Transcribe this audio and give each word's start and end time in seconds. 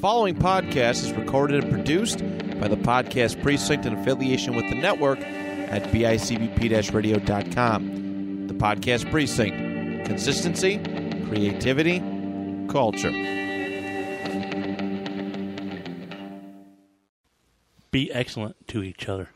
following 0.00 0.34
podcast 0.34 1.04
is 1.04 1.12
recorded 1.12 1.62
and 1.62 1.70
produced 1.70 2.20
by 2.58 2.68
the 2.68 2.76
Podcast 2.76 3.42
Precinct 3.42 3.84
in 3.84 3.92
affiliation 3.92 4.56
with 4.56 4.66
the 4.70 4.74
network 4.74 5.20
at 5.20 5.82
bicbp 5.92 6.94
radio.com. 6.94 8.46
The 8.46 8.54
Podcast 8.54 9.10
Precinct. 9.10 10.06
Consistency, 10.06 10.78
creativity, 11.26 11.98
culture. 12.70 13.10
Be 17.90 18.10
excellent 18.10 18.68
to 18.68 18.82
each 18.82 19.06
other. 19.06 19.28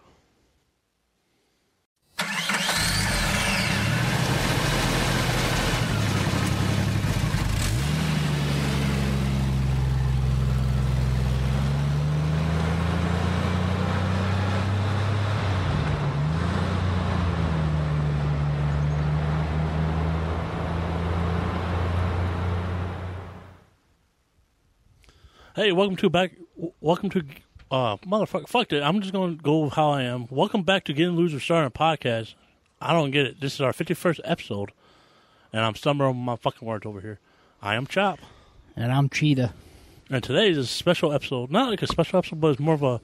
Hey, 25.55 25.73
welcome 25.73 25.97
to 25.97 26.11
back. 26.11 26.33
Welcome 26.81 27.11
to 27.11 27.25
uh, 27.71 27.97
motherfucker. 27.99 28.49
Fuck 28.49 28.73
it. 28.73 28.83
I'm 28.83 29.01
just 29.01 29.13
gonna 29.13 29.35
go 29.37 29.69
how 29.69 29.91
I 29.91 30.03
am. 30.03 30.27
Welcome 30.31 30.63
back 30.63 30.85
to 30.85 30.93
Getting 30.93 31.15
Loser 31.17 31.39
Starting 31.41 31.67
a 31.67 31.71
Podcast. 31.71 32.35
I 32.81 32.93
don't 32.93 33.11
get 33.11 33.27
it. 33.27 33.41
This 33.41 33.55
is 33.55 33.61
our 33.61 33.73
51st 33.73 34.21
episode, 34.25 34.73
and 35.53 35.65
I'm 35.65 35.75
stumbling 35.75 36.17
my 36.17 36.37
fucking 36.37 36.67
words 36.67 36.85
over 36.87 37.01
here. 37.01 37.21
I 37.63 37.77
am 37.77 37.87
Chop, 37.87 38.19
And 38.77 38.93
I'm 38.93 39.09
Cheetah. 39.09 39.55
and 40.11 40.23
today 40.23 40.51
is 40.51 40.59
a 40.59 40.67
special 40.67 41.13
episode. 41.13 41.51
Not 41.51 41.71
like 41.71 41.83
a 41.83 41.87
special 41.87 42.19
episode, 42.19 42.41
but 42.41 42.49
it's 42.49 42.61
more 42.61 42.75
of 42.75 42.83
a. 42.83 43.01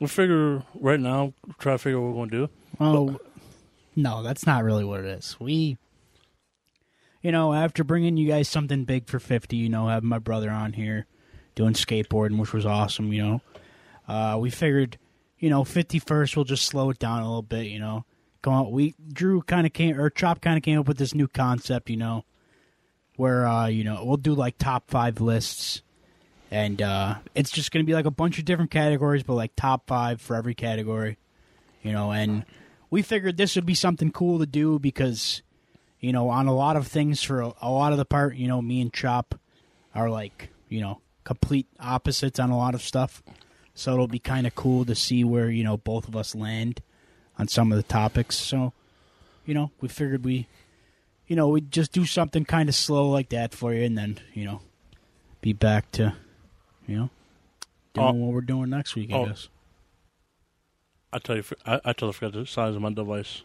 We 0.00 0.08
figure 0.08 0.62
right 0.74 1.00
now, 1.00 1.32
try 1.58 1.72
to 1.72 1.78
figure 1.78 2.00
what 2.00 2.08
we're 2.14 2.26
gonna 2.26 2.46
do. 2.46 2.50
Oh, 2.80 3.18
no, 3.94 4.22
that's 4.22 4.46
not 4.46 4.62
really 4.64 4.84
what 4.84 5.00
it 5.00 5.06
is. 5.06 5.36
We, 5.40 5.78
you 7.22 7.32
know, 7.32 7.54
after 7.54 7.82
bringing 7.82 8.16
you 8.18 8.28
guys 8.28 8.48
something 8.48 8.84
big 8.84 9.06
for 9.06 9.18
50, 9.18 9.56
you 9.56 9.68
know, 9.70 9.86
having 9.88 10.08
my 10.08 10.18
brother 10.18 10.50
on 10.50 10.74
here 10.74 11.06
doing 11.56 11.72
skateboarding, 11.72 12.38
which 12.38 12.52
was 12.52 12.64
awesome, 12.64 13.12
you 13.12 13.22
know, 13.22 13.40
uh, 14.06 14.38
we 14.38 14.50
figured, 14.50 14.98
you 15.38 15.50
know, 15.50 15.64
51st, 15.64 16.36
we'll 16.36 16.44
just 16.44 16.66
slow 16.66 16.90
it 16.90 17.00
down 17.00 17.22
a 17.22 17.26
little 17.26 17.42
bit, 17.42 17.66
you 17.66 17.80
know. 17.80 18.04
Come 18.42 18.52
on, 18.52 18.70
we, 18.70 18.94
Drew 19.12 19.42
kind 19.42 19.66
of 19.66 19.72
came, 19.72 19.98
or 19.98 20.08
Chop 20.10 20.40
kind 20.40 20.56
of 20.56 20.62
came 20.62 20.78
up 20.78 20.86
with 20.86 20.98
this 20.98 21.14
new 21.14 21.26
concept, 21.26 21.90
you 21.90 21.96
know, 21.96 22.24
where, 23.16 23.46
uh, 23.46 23.66
you 23.66 23.82
know, 23.82 24.04
we'll 24.04 24.18
do 24.18 24.34
like 24.34 24.56
top 24.58 24.88
five 24.88 25.20
lists. 25.20 25.82
And 26.50 26.80
uh, 26.80 27.16
it's 27.34 27.50
just 27.50 27.72
to 27.72 27.82
be 27.82 27.94
like 27.94 28.04
a 28.04 28.10
bunch 28.10 28.38
of 28.38 28.44
different 28.44 28.70
categories, 28.70 29.24
but 29.24 29.34
like 29.34 29.56
top 29.56 29.88
five 29.88 30.20
for 30.20 30.36
every 30.36 30.54
category, 30.54 31.16
you 31.82 31.90
know. 31.90 32.12
And 32.12 32.44
we 32.88 33.02
figured 33.02 33.36
this 33.36 33.56
would 33.56 33.66
be 33.66 33.74
something 33.74 34.12
cool 34.12 34.38
to 34.38 34.46
do 34.46 34.78
because, 34.78 35.42
you 35.98 36.12
know, 36.12 36.28
on 36.28 36.46
a 36.46 36.54
lot 36.54 36.76
of 36.76 36.86
things 36.86 37.22
for 37.22 37.40
a, 37.40 37.52
a 37.60 37.70
lot 37.70 37.90
of 37.90 37.98
the 37.98 38.04
part, 38.04 38.36
you 38.36 38.46
know, 38.46 38.62
me 38.62 38.80
and 38.80 38.92
Chop 38.92 39.34
are 39.92 40.08
like, 40.08 40.50
you 40.68 40.80
know, 40.80 41.00
complete 41.26 41.66
opposites 41.80 42.38
on 42.38 42.50
a 42.50 42.56
lot 42.56 42.72
of 42.74 42.80
stuff. 42.80 43.20
So 43.74 43.92
it'll 43.92 44.06
be 44.08 44.20
kind 44.20 44.46
of 44.46 44.54
cool 44.54 44.84
to 44.86 44.94
see 44.94 45.24
where, 45.24 45.50
you 45.50 45.64
know, 45.64 45.76
both 45.76 46.06
of 46.08 46.14
us 46.16 46.34
land 46.34 46.80
on 47.38 47.48
some 47.48 47.72
of 47.72 47.76
the 47.76 47.82
topics. 47.82 48.36
So, 48.36 48.72
you 49.44 49.52
know, 49.52 49.70
we 49.80 49.88
figured 49.88 50.24
we, 50.24 50.46
you 51.26 51.34
know, 51.36 51.48
we'd 51.48 51.70
just 51.72 51.90
do 51.92 52.06
something 52.06 52.44
kind 52.44 52.68
of 52.68 52.74
slow 52.76 53.10
like 53.10 53.28
that 53.30 53.52
for 53.52 53.74
you 53.74 53.84
and 53.84 53.98
then, 53.98 54.20
you 54.32 54.44
know, 54.46 54.60
be 55.42 55.52
back 55.52 55.90
to, 55.92 56.14
you 56.86 56.96
know, 56.96 57.10
doing 57.92 58.06
Oh. 58.06 58.12
what 58.12 58.32
we're 58.34 58.40
doing 58.40 58.70
next 58.70 58.94
week, 58.94 59.10
I 59.12 59.16
Oh. 59.16 59.26
guess. 59.26 59.48
I 61.12 61.18
tell 61.18 61.36
you, 61.36 61.44
I, 61.66 61.74
I 61.84 61.92
totally 61.92 62.12
forgot 62.12 62.32
the 62.34 62.46
size 62.46 62.74
of 62.76 62.80
my 62.82 62.92
device. 62.92 63.42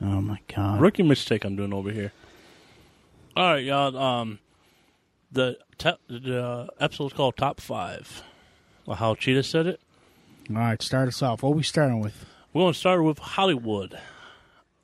Oh, 0.00 0.20
my 0.22 0.40
God. 0.54 0.80
Rookie 0.80 1.02
mistake 1.02 1.44
I'm 1.44 1.56
doing 1.56 1.72
over 1.74 1.90
here. 1.90 2.12
All 3.36 3.44
right, 3.52 3.64
y'all. 3.64 3.96
Um, 3.96 4.38
the 5.30 5.58
te- 5.82 5.98
the 6.08 6.42
uh, 6.42 6.66
episode's 6.78 7.12
called 7.12 7.36
Top 7.36 7.60
Five. 7.60 8.22
Well, 8.86 8.96
how 8.96 9.14
Cheetah 9.14 9.42
said 9.42 9.66
it. 9.66 9.80
All 10.50 10.56
right, 10.56 10.80
start 10.80 11.08
us 11.08 11.22
off. 11.22 11.42
What 11.42 11.50
are 11.50 11.54
we 11.54 11.62
starting 11.62 12.00
with? 12.00 12.24
We're 12.52 12.62
going 12.62 12.72
to 12.72 12.78
start 12.78 13.02
with 13.02 13.18
Hollywood 13.18 13.98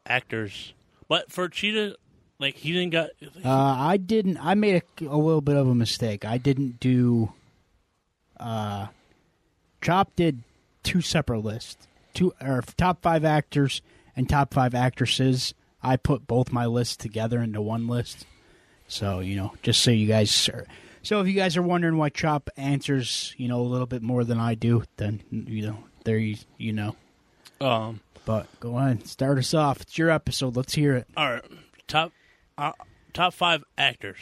actors, 0.07 0.73
but 1.09 1.31
for 1.31 1.49
Cheetah, 1.49 1.97
like 2.39 2.57
he 2.57 2.73
didn't 2.73 2.91
got. 2.91 3.11
Uh, 3.45 3.51
I 3.51 3.97
didn't. 3.97 4.39
I 4.39 4.55
made 4.55 4.83
a, 5.01 5.05
a 5.05 5.17
little 5.17 5.41
bit 5.41 5.57
of 5.57 5.69
a 5.69 5.75
mistake. 5.75 6.25
I 6.25 6.39
didn't 6.39 6.81
do. 6.81 7.33
Uh, 8.39 8.89
Chop 9.83 10.15
did 10.17 10.43
two 10.83 11.01
separate 11.01 11.41
lists, 11.41 11.87
two 12.15 12.33
or 12.41 12.63
top 12.77 13.03
five 13.03 13.25
actors 13.25 13.83
and 14.17 14.29
top 14.29 14.55
five 14.55 14.75
actresses. 14.75 15.55
I 15.83 15.97
put 15.97 16.27
both 16.27 16.51
my 16.51 16.67
lists 16.67 16.97
together 16.97 17.41
into 17.41 17.61
one 17.61 17.87
list. 17.87 18.27
So 18.89 19.21
you 19.21 19.37
know, 19.37 19.55
just 19.63 19.83
so 19.83 19.91
you 19.91 20.07
guys. 20.07 20.49
Are, 20.49 20.67
so 21.03 21.21
if 21.21 21.27
you 21.27 21.35
guys 21.35 21.57
are 21.57 21.63
wondering 21.63 21.97
why 21.97 22.09
Chop 22.09 22.51
answers, 22.57 23.35
you 23.37 23.49
know, 23.49 23.61
a 23.61 23.63
little 23.63 23.87
bit 23.87 24.03
more 24.03 24.25
than 24.25 24.39
I 24.39 24.55
do, 24.55 24.85
then 24.97 25.23
you 25.31 25.63
know, 25.63 25.85
there 26.05 26.19
you 26.19 26.37
you 26.57 26.73
know. 26.73 26.97
um. 27.61 28.01
But 28.25 28.47
go 28.61 28.77
ahead, 28.77 29.07
start 29.07 29.39
us 29.39 29.55
off. 29.55 29.81
It's 29.81 29.97
your 29.97 30.11
episode. 30.11 30.55
Let's 30.55 30.75
hear 30.75 30.95
it. 30.95 31.07
All 31.17 31.33
right, 31.33 31.45
top 31.87 32.13
uh, 32.59 32.73
top 33.15 33.33
five 33.33 33.65
actors. 33.79 34.19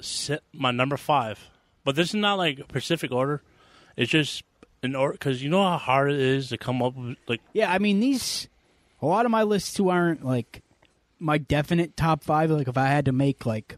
Set 0.00 0.42
my 0.52 0.70
number 0.70 0.96
five, 0.96 1.38
but 1.84 1.94
this 1.94 2.08
is 2.08 2.14
not 2.14 2.36
like 2.36 2.58
a 2.58 2.64
specific 2.64 3.12
order. 3.12 3.42
It's 3.96 4.10
just 4.10 4.44
in 4.82 4.94
order 4.94 5.12
because 5.12 5.42
you 5.42 5.50
know 5.50 5.62
how 5.62 5.78
hard 5.78 6.10
it 6.10 6.20
is 6.20 6.48
to 6.50 6.58
come 6.58 6.82
up 6.82 6.94
with 6.96 7.16
like 7.28 7.40
Yeah, 7.52 7.70
I 7.70 7.78
mean 7.78 8.00
these. 8.00 8.48
A 9.02 9.06
lot 9.06 9.26
of 9.26 9.30
my 9.30 9.42
lists 9.42 9.74
too 9.74 9.90
aren't 9.90 10.24
like 10.24 10.62
my 11.18 11.38
definite 11.38 11.96
top 11.96 12.24
five. 12.24 12.50
Like 12.50 12.68
if 12.68 12.78
I 12.78 12.86
had 12.86 13.04
to 13.06 13.12
make 13.12 13.44
like, 13.44 13.76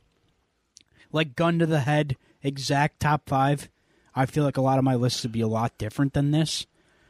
like 1.12 1.36
gun 1.36 1.58
to 1.58 1.66
the 1.66 1.80
head 1.80 2.16
exact 2.42 3.00
top 3.00 3.28
five, 3.28 3.68
I 4.14 4.26
feel 4.26 4.44
like 4.44 4.56
a 4.56 4.60
lot 4.62 4.78
of 4.78 4.84
my 4.84 4.94
lists 4.94 5.22
would 5.22 5.32
be 5.32 5.40
a 5.40 5.48
lot 5.48 5.76
different 5.78 6.12
than 6.14 6.30
this. 6.30 6.66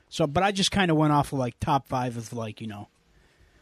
So, 0.08 0.26
but 0.26 0.42
I 0.42 0.52
just 0.52 0.70
kind 0.70 0.90
of 0.90 0.96
went 0.96 1.12
off 1.12 1.32
of 1.32 1.38
like 1.38 1.58
top 1.60 1.86
five 1.88 2.16
of 2.16 2.32
like 2.32 2.60
you 2.60 2.66
know, 2.66 2.88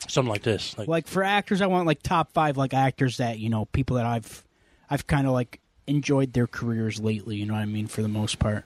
something 0.08 0.30
like 0.30 0.42
this. 0.42 0.76
Like, 0.78 0.88
like 0.88 1.06
for 1.06 1.22
actors, 1.24 1.60
I 1.62 1.66
want 1.66 1.86
like 1.86 2.02
top 2.02 2.32
five 2.32 2.56
like 2.56 2.74
actors 2.74 3.16
that 3.16 3.38
you 3.38 3.48
know 3.48 3.64
people 3.66 3.96
that 3.96 4.06
I've, 4.06 4.44
I've 4.90 5.06
kind 5.06 5.26
of 5.26 5.32
like 5.32 5.60
enjoyed 5.86 6.32
their 6.32 6.46
careers 6.46 7.00
lately. 7.00 7.36
You 7.36 7.46
know 7.46 7.54
what 7.54 7.60
I 7.60 7.66
mean 7.66 7.86
for 7.86 8.02
the 8.02 8.08
most 8.08 8.38
part. 8.38 8.64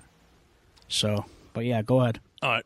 So, 0.89 1.25
but 1.53 1.65
yeah, 1.65 1.83
go 1.83 2.01
ahead. 2.01 2.21
all 2.43 2.51
right, 2.51 2.65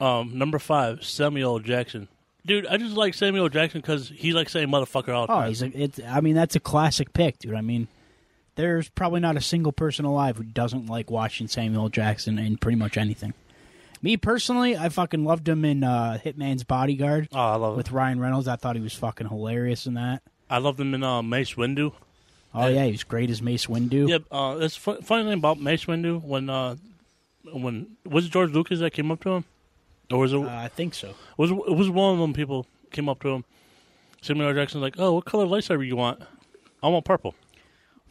um, 0.00 0.36
number 0.36 0.58
five, 0.58 1.04
Samuel 1.04 1.58
Jackson. 1.60 2.08
Dude, 2.46 2.66
I 2.66 2.78
just 2.78 2.96
like 2.96 3.14
Samuel 3.14 3.48
Jackson 3.48 3.80
because 3.80 4.08
he 4.08 4.32
like 4.32 4.48
saying 4.48 4.68
motherfucker 4.68 5.14
all 5.14 5.26
the 5.26 5.32
Oh, 5.32 5.36
time. 5.40 5.48
he's 5.48 5.62
a, 5.62 5.66
it's. 5.82 6.00
I 6.06 6.20
mean, 6.20 6.34
that's 6.34 6.56
a 6.56 6.60
classic 6.60 7.12
pick, 7.12 7.38
dude. 7.38 7.54
I 7.54 7.60
mean, 7.60 7.86
there's 8.60 8.88
probably 8.90 9.20
not 9.20 9.36
a 9.38 9.40
single 9.40 9.72
person 9.72 10.04
alive 10.04 10.36
who 10.36 10.42
doesn't 10.44 10.86
like 10.86 11.10
watching 11.10 11.48
Samuel 11.48 11.88
Jackson 11.88 12.38
in 12.38 12.58
pretty 12.58 12.76
much 12.76 12.96
anything. 12.98 13.32
Me 14.02 14.16
personally, 14.16 14.76
I 14.76 14.88
fucking 14.90 15.24
loved 15.24 15.48
him 15.48 15.64
in 15.64 15.82
uh, 15.82 16.18
Hitman's 16.22 16.64
Bodyguard 16.64 17.28
oh, 17.32 17.38
I 17.38 17.56
love 17.56 17.76
with 17.76 17.88
it. 17.88 17.92
Ryan 17.92 18.20
Reynolds. 18.20 18.48
I 18.48 18.56
thought 18.56 18.76
he 18.76 18.82
was 18.82 18.94
fucking 18.94 19.28
hilarious 19.28 19.86
in 19.86 19.94
that. 19.94 20.22
I 20.50 20.58
loved 20.58 20.78
him 20.78 20.94
in 20.94 21.02
uh, 21.02 21.22
Mace 21.22 21.54
Windu. 21.54 21.92
Oh 22.54 22.66
yeah, 22.66 22.84
he 22.84 22.90
was 22.92 23.04
great 23.04 23.30
as 23.30 23.40
Mace 23.40 23.66
Windu. 23.66 24.08
Yeah, 24.08 24.18
uh, 24.30 24.56
it's 24.60 24.76
fu- 24.76 25.00
funny 25.02 25.24
thing 25.24 25.34
about 25.38 25.60
Mace 25.60 25.84
Windu 25.86 26.22
when 26.22 26.50
uh, 26.50 26.76
when 27.52 27.96
was 28.04 28.26
it 28.26 28.32
George 28.32 28.50
Lucas 28.50 28.80
that 28.80 28.92
came 28.92 29.10
up 29.10 29.22
to 29.22 29.30
him, 29.30 29.44
or 30.10 30.18
was 30.18 30.32
it 30.32 30.38
Uh, 30.40 30.48
I 30.48 30.68
think 30.68 30.94
so. 30.94 31.14
was 31.36 31.50
it 31.50 31.56
was 31.76 31.88
one 31.88 32.14
of 32.14 32.18
them 32.20 32.32
people 32.34 32.66
came 32.90 33.08
up 33.08 33.20
to 33.22 33.28
him? 33.28 33.44
Samuel. 34.22 34.52
Jackson's 34.52 34.82
like, 34.82 34.96
"Oh, 34.98 35.12
what 35.14 35.24
color 35.24 35.46
lightsaber 35.46 35.86
you 35.86 35.96
want? 35.96 36.20
I 36.82 36.88
want 36.88 37.04
purple." 37.04 37.34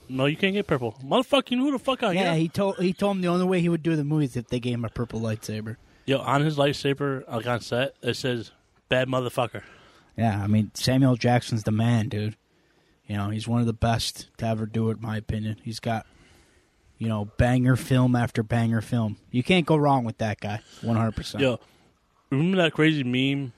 No, 0.09 0.25
you 0.25 0.35
can't 0.35 0.53
get 0.53 0.65
purple, 0.67 0.95
motherfucker. 1.03 1.55
Who 1.57 1.71
the 1.71 1.79
fuck 1.79 2.01
I 2.03 2.13
Yeah, 2.13 2.31
am? 2.33 2.37
he 2.39 2.49
told 2.49 2.77
he 2.79 2.93
told 2.93 3.17
him 3.17 3.21
the 3.21 3.27
only 3.27 3.45
way 3.45 3.61
he 3.61 3.69
would 3.69 3.83
do 3.83 3.95
the 3.95 4.03
movies 4.03 4.35
if 4.35 4.47
they 4.47 4.59
gave 4.59 4.73
him 4.73 4.85
a 4.85 4.89
purple 4.89 5.19
lightsaber. 5.21 5.77
Yo, 6.05 6.17
on 6.19 6.41
his 6.41 6.57
lightsaber, 6.57 7.27
like 7.31 7.45
on 7.45 7.61
set, 7.61 7.93
it 8.01 8.15
says 8.15 8.51
"bad 8.89 9.07
motherfucker." 9.07 9.61
Yeah, 10.17 10.41
I 10.43 10.47
mean 10.47 10.71
Samuel 10.73 11.15
Jackson's 11.15 11.63
the 11.63 11.71
man, 11.71 12.09
dude. 12.09 12.35
You 13.05 13.17
know, 13.17 13.29
he's 13.29 13.47
one 13.47 13.59
of 13.61 13.67
the 13.67 13.73
best 13.73 14.27
to 14.37 14.45
ever 14.47 14.65
do 14.65 14.89
it, 14.89 14.97
in 14.97 15.01
my 15.01 15.17
opinion. 15.17 15.57
He's 15.63 15.79
got, 15.79 16.05
you 16.97 17.07
know, 17.07 17.25
banger 17.37 17.75
film 17.75 18.15
after 18.15 18.43
banger 18.43 18.81
film. 18.81 19.17
You 19.31 19.41
can't 19.43 19.65
go 19.65 19.75
wrong 19.75 20.03
with 20.03 20.17
that 20.19 20.39
guy, 20.39 20.61
one 20.81 20.95
hundred 20.97 21.15
percent. 21.15 21.41
Yo, 21.43 21.59
remember 22.31 22.57
that 22.57 22.73
crazy 22.73 23.03
meme, 23.03 23.53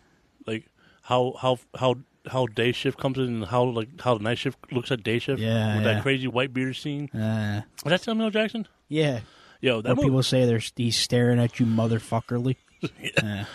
like 0.45 0.65
how 1.03 1.33
how 1.39 1.57
how 1.77 1.95
how 2.27 2.45
day 2.47 2.71
shift 2.71 2.97
comes 3.00 3.18
in 3.18 3.23
and 3.25 3.45
how 3.45 3.63
like 3.63 4.00
how 4.01 4.15
the 4.18 4.23
night 4.23 4.38
shift 4.38 4.57
looks 4.71 4.91
at 4.91 5.03
day 5.03 5.19
shift? 5.19 5.41
Yeah, 5.41 5.75
with 5.77 5.85
yeah. 5.85 5.94
that 5.94 6.01
crazy 6.03 6.27
white 6.27 6.53
beard 6.53 6.75
scene. 6.75 7.09
Uh, 7.09 7.62
Was 7.83 7.91
that 7.91 8.01
Samuel 8.01 8.29
Jackson? 8.29 8.68
yeah. 8.88 9.21
Yo, 9.63 9.79
that 9.79 9.95
Where 9.95 10.06
people 10.07 10.23
say 10.23 10.45
they're 10.47 10.59
he's 10.75 10.97
staring 10.97 11.39
at 11.39 11.59
you, 11.59 11.65
motherfuckerly. 11.68 12.56
Yeah. 13.00 13.45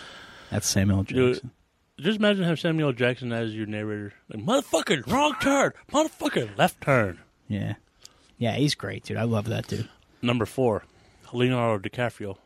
That's 0.49 0.65
Samuel 0.65 1.03
Dude. 1.03 1.33
Jackson. 1.33 1.51
just 1.99 2.19
imagine 2.19 2.43
having 2.43 2.55
Samuel 2.55 2.93
Jackson 2.93 3.33
as 3.33 3.53
your 3.53 3.65
narrator. 3.65 4.13
Like, 4.33 4.41
motherfucker, 4.41 5.05
wrong 5.11 5.35
turn. 5.41 5.73
Motherfucker, 5.91 6.57
left 6.57 6.79
turn. 6.79 7.19
Yeah, 7.49 7.73
yeah, 8.37 8.53
he's 8.55 8.73
great, 8.73 9.03
dude. 9.03 9.17
I 9.17 9.23
love 9.23 9.49
that 9.49 9.67
dude. 9.67 9.89
Number 10.21 10.45
four, 10.45 10.83
Leonardo 11.33 11.89
DiCaprio. 11.89 12.37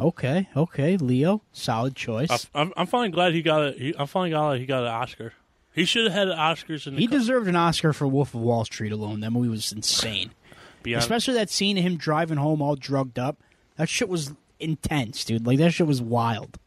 Okay, 0.00 0.48
okay, 0.56 0.96
Leo, 0.96 1.42
solid 1.52 1.94
choice. 1.94 2.30
I, 2.54 2.60
I'm, 2.62 2.72
I'm 2.76 2.86
finally 2.86 3.10
glad 3.10 3.34
he 3.34 3.42
got 3.42 3.62
it. 3.62 3.78
He, 3.78 3.94
I'm 3.98 4.06
finally 4.06 4.30
glad 4.30 4.58
he 4.58 4.66
got 4.66 4.82
an 4.82 4.88
Oscar. 4.88 5.32
He 5.72 5.84
should 5.84 6.10
have 6.10 6.12
had 6.12 6.28
Oscars 6.36 6.86
in 6.86 6.94
the 6.94 7.00
he 7.00 7.06
co- 7.06 7.12
deserved 7.18 7.46
an 7.48 7.56
Oscar 7.56 7.92
for 7.92 8.06
Wolf 8.06 8.34
of 8.34 8.40
Wall 8.40 8.64
Street 8.64 8.92
alone. 8.92 9.20
That 9.20 9.30
movie 9.30 9.48
was 9.48 9.72
insane. 9.72 10.32
beyond- 10.82 11.02
Especially 11.02 11.34
that 11.34 11.50
scene 11.50 11.76
of 11.78 11.84
him 11.84 11.96
driving 11.96 12.38
home 12.38 12.60
all 12.62 12.76
drugged 12.76 13.18
up. 13.18 13.38
That 13.76 13.88
shit 13.88 14.08
was 14.08 14.32
intense, 14.58 15.24
dude. 15.24 15.46
Like 15.46 15.58
that 15.58 15.72
shit 15.72 15.86
was 15.86 16.02
wild. 16.02 16.58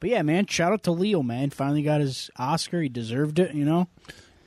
But 0.00 0.10
yeah, 0.10 0.22
man, 0.22 0.46
shout 0.46 0.72
out 0.72 0.82
to 0.82 0.90
Leo, 0.90 1.22
man. 1.22 1.50
Finally 1.50 1.82
got 1.82 2.00
his 2.00 2.30
Oscar. 2.36 2.82
He 2.82 2.88
deserved 2.88 3.38
it, 3.38 3.54
you 3.54 3.64
know. 3.64 3.88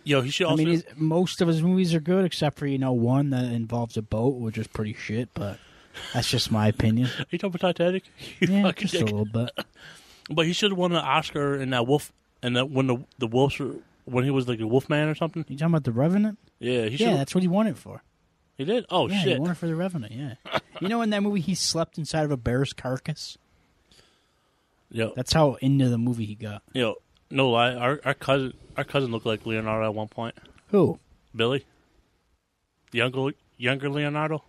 Yo, 0.04 0.22
he 0.22 0.30
should 0.30 0.48
I 0.48 0.56
mean, 0.56 0.84
most 0.96 1.42
of 1.42 1.48
his 1.48 1.62
movies 1.62 1.94
are 1.94 2.00
good, 2.00 2.24
except 2.24 2.58
for 2.60 2.66
you 2.68 2.78
know 2.78 2.94
one 2.94 3.32
that 3.32 3.46
involves 3.46 3.98
a 3.98 4.02
boat, 4.02 4.36
which 4.36 4.58
is 4.58 4.68
pretty 4.68 4.94
shit. 4.94 5.30
But 5.34 5.58
that's 6.14 6.30
just 6.30 6.52
my 6.52 6.68
opinion. 6.68 7.10
he 7.30 7.38
talking 7.38 7.56
about 7.60 7.76
Titanic. 7.76 8.04
You 8.40 8.48
Yeah, 8.50 8.62
fucking 8.64 8.88
just 8.88 9.02
a 9.02 9.06
little 9.06 9.26
bit. 9.26 9.52
But 10.30 10.46
he 10.46 10.54
should 10.54 10.72
have 10.72 10.78
won 10.78 10.92
an 10.92 10.98
Oscar 10.98 11.56
in 11.56 11.70
that 11.72 11.88
Wolf, 11.88 12.12
and 12.42 12.56
that 12.58 12.70
when 12.70 12.88
the 12.88 12.98
the 13.18 13.28
wolves 13.28 13.58
were 13.60 13.76
when 14.06 14.24
he 14.24 14.30
was 14.32 14.48
like 14.48 14.60
a 14.60 14.68
wolf 14.68 14.90
man 14.90 15.08
or 15.10 15.16
something. 15.16 15.46
You 15.48 15.58
talking 15.58 15.72
about 15.74 15.84
the 15.84 15.92
Revenant? 15.92 16.38
Yeah, 16.60 16.86
he 16.86 16.98
should. 16.98 17.08
Yeah, 17.08 17.18
that's 17.18 17.36
what 17.36 17.42
he 17.42 17.48
won 17.48 17.68
it 17.68 17.78
for. 17.78 18.02
he 18.58 18.66
did. 18.66 18.86
Oh 18.90 19.08
yeah, 19.10 19.20
shit! 19.22 19.34
he 19.34 19.40
won 19.40 19.52
it 19.52 19.58
for 19.58 19.68
the 19.68 19.76
Revenant. 19.76 20.14
Yeah. 20.14 20.36
you 20.82 20.88
know, 20.88 21.02
in 21.02 21.10
that 21.12 21.22
movie, 21.24 21.42
he 21.42 21.56
slept 21.56 21.98
inside 21.98 22.24
of 22.24 22.32
a 22.32 22.38
bear's 22.38 22.74
carcass. 22.74 23.38
Yo, 24.90 25.12
That's 25.16 25.34
how 25.34 25.56
into 25.56 25.90
the 25.90 25.98
movie 25.98 26.26
he 26.26 26.36
got. 26.36 26.64
yo, 26.74 26.96
no 27.30 27.50
lie. 27.50 27.74
Our 27.74 28.00
our 28.06 28.14
cousin 28.14 28.54
our 28.78 28.86
cousin 28.86 29.12
looked 29.12 29.26
like 29.26 29.46
Leonardo 29.46 29.86
at 29.86 29.94
one 29.94 30.08
point. 30.08 30.36
Who? 30.70 31.00
Billy, 31.36 31.66
younger 32.92 33.32
younger 33.58 33.90
Leonardo. 33.90 34.44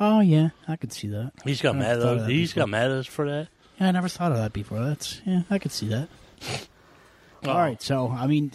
Oh 0.00 0.20
yeah, 0.20 0.50
I 0.66 0.76
could 0.76 0.92
see 0.92 1.08
that. 1.08 1.32
He's 1.44 1.60
got 1.60 1.76
I 1.76 1.78
mad. 1.78 2.00
At, 2.00 2.18
that 2.18 2.28
he's 2.30 2.50
before. 2.50 2.62
got 2.62 2.70
mad 2.70 2.90
at 2.90 2.98
us 2.98 3.06
for 3.06 3.28
that. 3.28 3.48
Yeah, 3.78 3.88
I 3.88 3.90
never 3.92 4.08
thought 4.08 4.32
of 4.32 4.38
that 4.38 4.52
before. 4.52 4.80
That's 4.80 5.20
yeah, 5.24 5.42
I 5.50 5.58
could 5.58 5.72
see 5.72 5.88
that. 5.88 6.08
Oh. 7.44 7.50
All 7.50 7.58
right, 7.58 7.80
so 7.80 8.10
I 8.10 8.26
mean, 8.26 8.52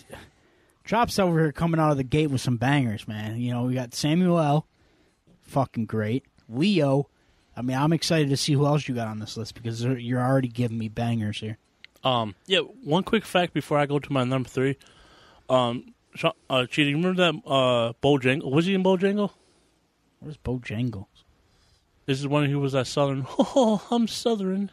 drops 0.83 1.19
over 1.19 1.39
here 1.39 1.51
coming 1.51 1.79
out 1.79 1.91
of 1.91 1.97
the 1.97 2.03
gate 2.03 2.27
with 2.27 2.41
some 2.41 2.57
bangers, 2.57 3.07
man. 3.07 3.39
You 3.39 3.53
know, 3.53 3.63
we 3.63 3.73
got 3.73 3.93
Samuel 3.93 4.39
L. 4.39 4.67
Fucking 5.43 5.85
great. 5.85 6.25
Leo. 6.47 7.09
I 7.55 7.61
mean, 7.61 7.77
I'm 7.77 7.93
excited 7.93 8.29
to 8.29 8.37
see 8.37 8.53
who 8.53 8.65
else 8.65 8.87
you 8.87 8.95
got 8.95 9.07
on 9.07 9.19
this 9.19 9.35
list 9.35 9.55
because 9.55 9.83
you're 9.83 10.21
already 10.21 10.47
giving 10.47 10.77
me 10.77 10.87
bangers 10.87 11.39
here. 11.39 11.57
Um, 12.03 12.35
yeah. 12.45 12.59
One 12.59 13.03
quick 13.03 13.25
fact 13.25 13.53
before 13.53 13.77
I 13.77 13.85
go 13.85 13.99
to 13.99 14.13
my 14.13 14.23
number 14.23 14.47
three. 14.47 14.77
Um, 15.49 15.93
uh, 16.49 16.65
cheating. 16.67 17.01
Remember 17.01 17.31
that 17.31 17.49
uh, 17.49 17.93
Bojangle? 18.01 18.51
Was 18.51 18.65
he 18.65 18.73
in 18.73 18.83
Bojangle? 18.83 19.31
Where's 20.19 20.37
Bojangles? 20.37 21.18
This 22.09 22.19
is 22.19 22.27
one 22.27 22.49
who 22.49 22.59
was 22.59 22.73
at 22.73 22.87
Southern. 22.87 23.27
Oh, 23.37 23.85
I'm 23.91 24.07
Southern. 24.07 24.71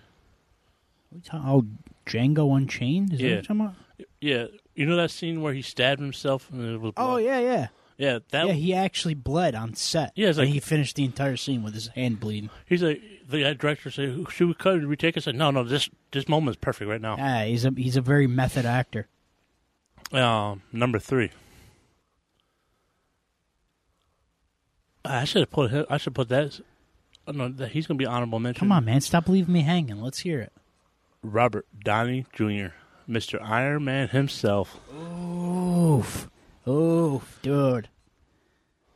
What 1.10 1.16
you 1.16 1.20
talking- 1.20 1.46
Oh, 1.46 1.66
Django 2.10 2.56
Unchained? 2.56 3.12
Is 3.12 3.18
that 3.18 3.24
Yeah. 3.24 3.28
what 3.28 3.34
you're 3.34 3.42
talking 3.42 3.60
about? 3.60 3.74
Yeah, 4.22 4.46
you 4.74 4.86
know 4.86 4.96
that 4.96 5.10
scene 5.10 5.42
where 5.42 5.52
he 5.52 5.60
stabbed 5.60 6.00
himself 6.00 6.48
and 6.50 6.64
it 6.64 6.80
was. 6.80 6.94
Oh 6.96 7.18
yeah, 7.18 7.38
yeah, 7.40 7.66
yeah. 7.98 8.20
That 8.30 8.46
yeah. 8.46 8.52
He 8.54 8.72
actually 8.72 9.12
bled 9.12 9.54
on 9.54 9.74
set. 9.74 10.12
Yeah, 10.16 10.30
it's 10.30 10.38
and 10.38 10.48
he 10.48 10.60
finished 10.60 10.96
the 10.96 11.04
entire 11.04 11.36
scene 11.36 11.62
with 11.62 11.74
his 11.74 11.88
hand 11.88 12.20
bleeding. 12.20 12.48
he's 12.64 12.82
like 12.82 13.02
the 13.28 13.44
uh, 13.50 13.52
director 13.52 13.90
said, 13.90 14.24
"Should 14.30 14.48
we 14.48 14.54
cut? 14.54 14.76
Did 14.76 14.86
we 14.86 14.96
take?" 14.96 15.18
I 15.18 15.20
said, 15.20 15.34
"No, 15.34 15.50
no. 15.50 15.62
This 15.62 15.90
this 16.12 16.28
moment 16.30 16.56
is 16.56 16.56
perfect 16.56 16.88
right 16.88 17.02
now." 17.02 17.18
Yeah, 17.18 17.44
he's 17.44 17.66
a 17.66 17.70
he's 17.76 17.96
a 17.98 18.00
very 18.00 18.26
method 18.26 18.64
actor. 18.64 19.08
Um, 20.10 20.62
number 20.72 20.98
three. 20.98 21.32
Ah, 25.04 25.20
I 25.20 25.24
should 25.24 25.40
have 25.42 25.50
put. 25.50 25.86
I 25.90 25.98
should 25.98 26.14
put 26.14 26.30
that. 26.30 26.60
Oh, 27.26 27.32
No, 27.32 27.48
that 27.48 27.72
he's 27.72 27.86
gonna 27.86 27.98
be 27.98 28.06
honorable 28.06 28.38
mention. 28.38 28.60
Come 28.60 28.72
on, 28.72 28.84
man, 28.84 29.00
stop 29.00 29.28
leaving 29.28 29.52
me 29.52 29.62
hanging. 29.62 30.00
Let's 30.00 30.20
hear 30.20 30.40
it. 30.40 30.52
Robert 31.22 31.66
Downey 31.84 32.26
Jr., 32.32 32.68
Mister 33.06 33.42
Iron 33.42 33.84
Man 33.84 34.08
himself. 34.08 34.78
Oof. 34.94 36.28
Oof, 36.68 37.38
dude. 37.42 37.88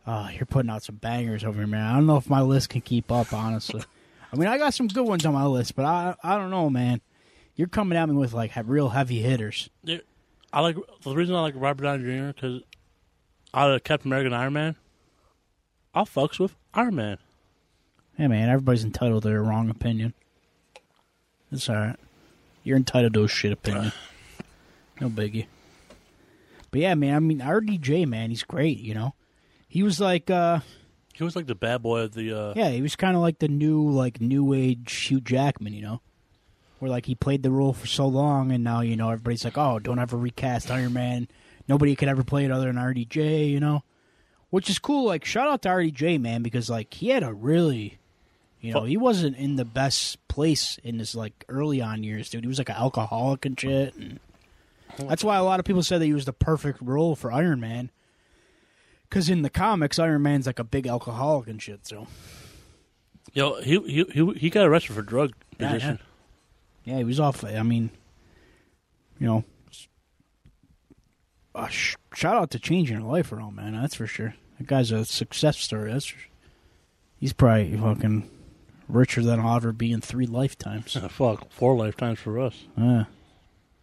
Oh, 0.07 0.29
you're 0.29 0.47
putting 0.47 0.71
out 0.71 0.83
some 0.83 0.97
bangers 0.97 1.45
over 1.45 1.59
here, 1.59 1.67
man. 1.67 1.87
I 1.87 1.95
don't 1.95 2.07
know 2.07 2.17
if 2.17 2.29
my 2.29 2.41
list 2.41 2.71
can 2.71 2.81
keep 2.81 3.13
up, 3.13 3.33
honestly. 3.33 3.83
I 4.33 4.37
mean, 4.37 4.49
I 4.49 4.59
got 4.59 4.75
some 4.75 4.89
good 4.89 5.07
ones 5.07 5.25
on 5.27 5.35
my 5.35 5.47
list, 5.47 5.77
but 5.77 5.85
I 5.85 6.15
I 6.23 6.37
don't 6.37 6.51
know, 6.51 6.71
man. 6.71 7.01
You're 7.55 7.69
coming 7.69 7.99
at 7.99 8.09
me 8.09 8.15
with 8.15 8.33
like 8.33 8.53
real 8.65 8.89
heavy 8.89 9.21
hitters. 9.21 9.69
I 10.53 10.61
like 10.61 10.77
the 11.03 11.15
reason 11.15 11.35
I 11.35 11.43
like 11.43 11.55
Robert 11.57 11.85
Downey 11.85 12.05
Jr. 12.05 12.27
because 12.33 12.63
out 13.53 13.71
of 13.71 13.85
Captain 13.85 14.09
America 14.11 14.27
and 14.27 14.35
Iron 14.35 14.53
Man, 14.53 14.77
I'll 15.95 16.07
fucks 16.07 16.39
with 16.39 16.57
Iron 16.75 16.95
Man. 16.95 17.19
Hey, 18.21 18.29
man, 18.29 18.51
everybody's 18.51 18.85
entitled 18.85 19.23
to 19.23 19.31
their 19.31 19.43
wrong 19.43 19.71
opinion. 19.71 20.13
It's 21.51 21.71
all 21.71 21.77
right. 21.77 21.97
You're 22.63 22.77
entitled 22.77 23.15
to 23.15 23.25
a 23.25 23.29
shit 23.29 23.51
opinion. 23.51 23.93
No 25.01 25.09
biggie. 25.09 25.47
But 26.71 26.83
yeah, 26.83 26.95
man. 26.95 27.15
I 27.15 27.19
mean, 27.21 27.41
RDJ, 27.41 28.07
man, 28.07 28.29
he's 28.29 28.43
great. 28.43 28.79
You 28.79 28.93
know, 28.93 29.15
he 29.69 29.83
was 29.83 30.01
like, 30.01 30.29
uh 30.29 30.61
He 31.15 31.25
was 31.25 31.35
like 31.35 31.47
the 31.47 31.55
bad 31.55 31.83
boy 31.83 32.01
of 32.01 32.13
the. 32.13 32.39
Uh, 32.39 32.53
yeah, 32.55 32.69
he 32.69 32.83
was 32.83 32.95
kind 32.95 33.17
of 33.17 33.23
like 33.23 33.39
the 33.39 33.49
new, 33.49 33.89
like 33.89 34.21
new 34.21 34.53
age 34.53 34.93
Hugh 34.93 35.23
Jackman. 35.23 35.73
You 35.73 35.81
know, 35.81 36.03
where 36.79 36.91
like 36.91 37.07
he 37.07 37.15
played 37.15 37.43
the 37.43 37.51
role 37.51 37.73
for 37.73 37.87
so 37.87 38.07
long, 38.07 38.53
and 38.53 38.63
now 38.63 38.83
you 38.83 38.97
know 38.97 39.09
everybody's 39.09 39.47
like, 39.47 39.57
oh, 39.57 39.79
don't 39.79 39.99
ever 39.99 40.19
recast 40.19 40.71
Iron 40.71 40.93
Man. 40.93 41.27
Nobody 41.69 41.97
could 41.97 42.09
ever 42.09 42.23
play 42.23 42.45
it 42.45 42.51
other 42.51 42.67
than 42.67 42.77
RDJ. 42.77 43.51
You 43.51 43.61
know, 43.61 43.83
which 44.51 44.69
is 44.69 44.79
cool. 44.79 45.07
Like, 45.07 45.25
shout 45.25 45.49
out 45.49 45.63
to 45.63 45.71
RDJ, 45.71 46.21
man, 46.21 46.43
because 46.43 46.69
like 46.69 46.93
he 46.93 47.09
had 47.09 47.23
a 47.23 47.33
really, 47.33 47.97
you 48.61 48.73
know, 48.75 48.85
he 48.85 48.97
wasn't 48.97 49.37
in 49.37 49.57
the 49.57 49.65
best 49.65 50.27
place 50.29 50.79
in 50.85 50.99
his 50.99 51.15
like 51.15 51.45
early 51.49 51.81
on 51.81 52.03
years, 52.05 52.29
dude. 52.31 52.45
He 52.45 52.49
was 52.49 52.59
like 52.59 52.69
an 52.69 52.77
alcoholic 52.77 53.45
and 53.47 53.59
shit, 53.59 53.95
and 53.95 54.21
that's 54.99 55.25
why 55.25 55.37
a 55.37 55.45
lot 55.45 55.61
of 55.61 55.67
people 55.67 55.83
said 55.83 56.01
that 56.01 56.07
he 56.07 56.13
was 56.15 56.27
the 56.27 56.33
perfect 56.33 56.81
role 56.83 57.17
for 57.17 57.33
Iron 57.33 57.61
Man. 57.61 57.91
Because 59.09 59.29
in 59.29 59.43
the 59.43 59.51
comics, 59.51 59.99
Iron 59.99 60.23
Man's 60.23 60.47
like 60.47 60.59
a 60.59 60.65
big 60.65 60.87
alcoholic 60.87 61.49
and 61.49 61.61
shit. 61.61 61.87
So 61.87 62.07
Yo, 63.33 63.61
he 63.63 63.79
he 63.81 64.05
he 64.13 64.33
he 64.35 64.51
got 64.51 64.67
arrested 64.67 64.95
for 64.95 65.03
drug 65.03 65.33
Yeah, 65.59 65.73
possession. 65.73 65.99
yeah, 66.85 66.99
he 66.99 67.05
was 67.05 67.19
off. 67.19 67.43
I 67.45 67.63
mean, 67.63 67.91
you 69.19 69.27
know, 69.27 69.45
uh, 71.55 71.69
sh- 71.69 71.97
shout 72.15 72.37
out 72.37 72.51
to 72.53 72.59
changing 72.59 72.99
your 72.99 73.07
life 73.07 73.33
around, 73.33 73.57
man. 73.57 73.73
That's 73.73 73.95
for 73.95 74.07
sure. 74.07 74.35
That 74.59 74.67
guy's 74.67 74.93
a 74.93 75.05
success 75.05 75.59
story. 75.59 75.93
That's 75.93 76.07
for, 76.07 76.19
he's 77.19 77.33
probably 77.33 77.77
fucking 77.77 78.31
richer 78.93 79.23
than 79.23 79.41
I'll 79.41 79.57
ever 79.57 79.73
be 79.73 79.93
in 79.93 80.01
three 80.01 80.27
lifetimes. 80.27 80.93
Fuck, 81.11 81.51
four 81.53 81.77
lifetimes 81.77 82.19
for 82.19 82.39
us. 82.41 82.65
Uh, 82.81 83.05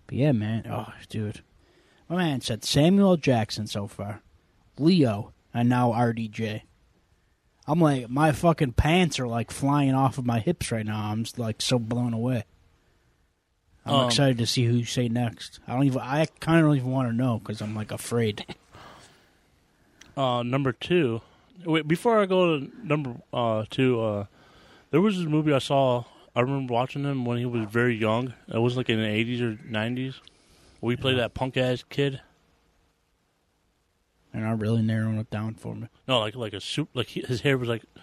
but 0.05 0.15
yeah, 0.17 0.31
man. 0.31 0.65
Oh, 0.69 0.91
dude. 1.09 1.41
My 2.09 2.17
man 2.17 2.41
said 2.41 2.63
Samuel 2.63 3.17
Jackson 3.17 3.67
so 3.67 3.87
far, 3.87 4.21
Leo, 4.79 5.33
and 5.53 5.67
now 5.67 5.91
RDJ. 5.91 6.61
I'm 7.69 7.81
like, 7.81 8.09
my 8.09 8.31
fucking 8.31 8.73
pants 8.73 9.19
are 9.19 9.27
like 9.27 9.51
flying 9.51 9.93
off 9.93 10.17
of 10.17 10.25
my 10.25 10.39
hips 10.39 10.71
right 10.71 10.85
now. 10.85 11.11
I'm 11.11 11.23
just 11.25 11.37
like 11.37 11.61
so 11.61 11.77
blown 11.77 12.13
away. 12.13 12.45
I'm 13.85 13.93
Um, 13.93 14.07
excited 14.07 14.37
to 14.37 14.45
see 14.45 14.63
who 14.65 14.73
you 14.75 14.85
say 14.85 15.09
next. 15.09 15.59
I 15.67 15.73
don't 15.73 15.83
even. 15.85 15.99
I 15.99 16.27
kind 16.39 16.59
of 16.59 16.65
don't 16.65 16.77
even 16.77 16.91
want 16.91 17.09
to 17.09 17.13
know 17.15 17.39
because 17.39 17.61
I'm 17.61 17.75
like 17.75 17.91
afraid. 17.91 18.45
Uh, 20.15 20.41
number 20.41 20.71
two. 20.71 21.21
Wait, 21.63 21.87
before 21.87 22.19
I 22.19 22.25
go 22.25 22.59
to 22.59 22.71
number 22.83 23.17
uh 23.31 23.65
two, 23.69 24.01
uh, 24.01 24.25
there 24.91 25.01
was 25.01 25.17
this 25.17 25.27
movie 25.27 25.53
I 25.53 25.59
saw. 25.59 26.03
I 26.35 26.41
remember 26.41 26.73
watching 26.73 27.03
him 27.03 27.25
when 27.25 27.37
he 27.39 27.45
was 27.45 27.65
very 27.65 27.95
young. 27.95 28.33
It 28.47 28.59
was 28.59 28.77
like 28.77 28.89
in 28.89 28.99
the 28.99 29.07
eighties 29.07 29.41
or 29.41 29.57
nineties. 29.65 30.15
We 30.81 30.95
played 30.95 31.17
that 31.17 31.33
punk 31.33 31.57
ass 31.57 31.83
kid. 31.89 32.21
They're 34.31 34.41
not 34.41 34.59
really 34.59 34.83
narrowing 34.83 35.17
it 35.17 35.29
down 35.31 35.55
for 35.55 35.73
me. 35.73 35.87
No, 36.07 36.19
like 36.19 36.35
like 36.35 36.53
a 36.53 36.61
suit. 36.61 36.89
Like 36.93 37.07
he, 37.07 37.21
his 37.21 37.41
hair 37.41 37.57
was 37.57 37.69
like 37.69 37.83
Are 37.83 38.01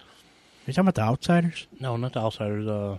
you 0.66 0.72
talking 0.72 0.88
about 0.88 0.94
the 0.96 1.02
outsiders? 1.02 1.66
no, 1.78 1.96
not 1.96 2.12
the 2.12 2.20
outsiders. 2.20 2.66
Uh, 2.66 2.98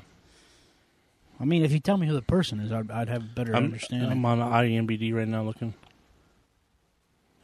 I 1.40 1.44
mean, 1.44 1.66
if 1.66 1.74
you 1.74 1.80
tell 1.80 1.98
me 1.98 2.08
who 2.08 2.14
the 2.14 2.22
person 2.22 2.62
is, 2.62 2.72
I'd, 2.72 2.90
I'd 2.90 3.10
have 3.10 3.24
a 3.24 3.36
better 3.36 3.54
I'm, 3.56 3.66
understanding. 3.66 4.10
I'm 4.10 4.26
on 4.26 4.40
IMBD 4.40 5.14
right 5.14 5.28
now 5.28 5.44
looking. 5.44 5.74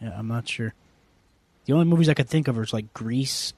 Yeah, 0.01 0.17
I'm 0.17 0.29
not 0.29 0.47
sure. 0.47 0.73
The 1.65 1.73
only 1.73 1.85
movies 1.85 2.07
I 2.07 2.13
could 2.13 2.29
think 2.29 2.47
of 2.47 2.57
are 2.57 2.65
like 2.71 2.93
Grease 2.93 3.53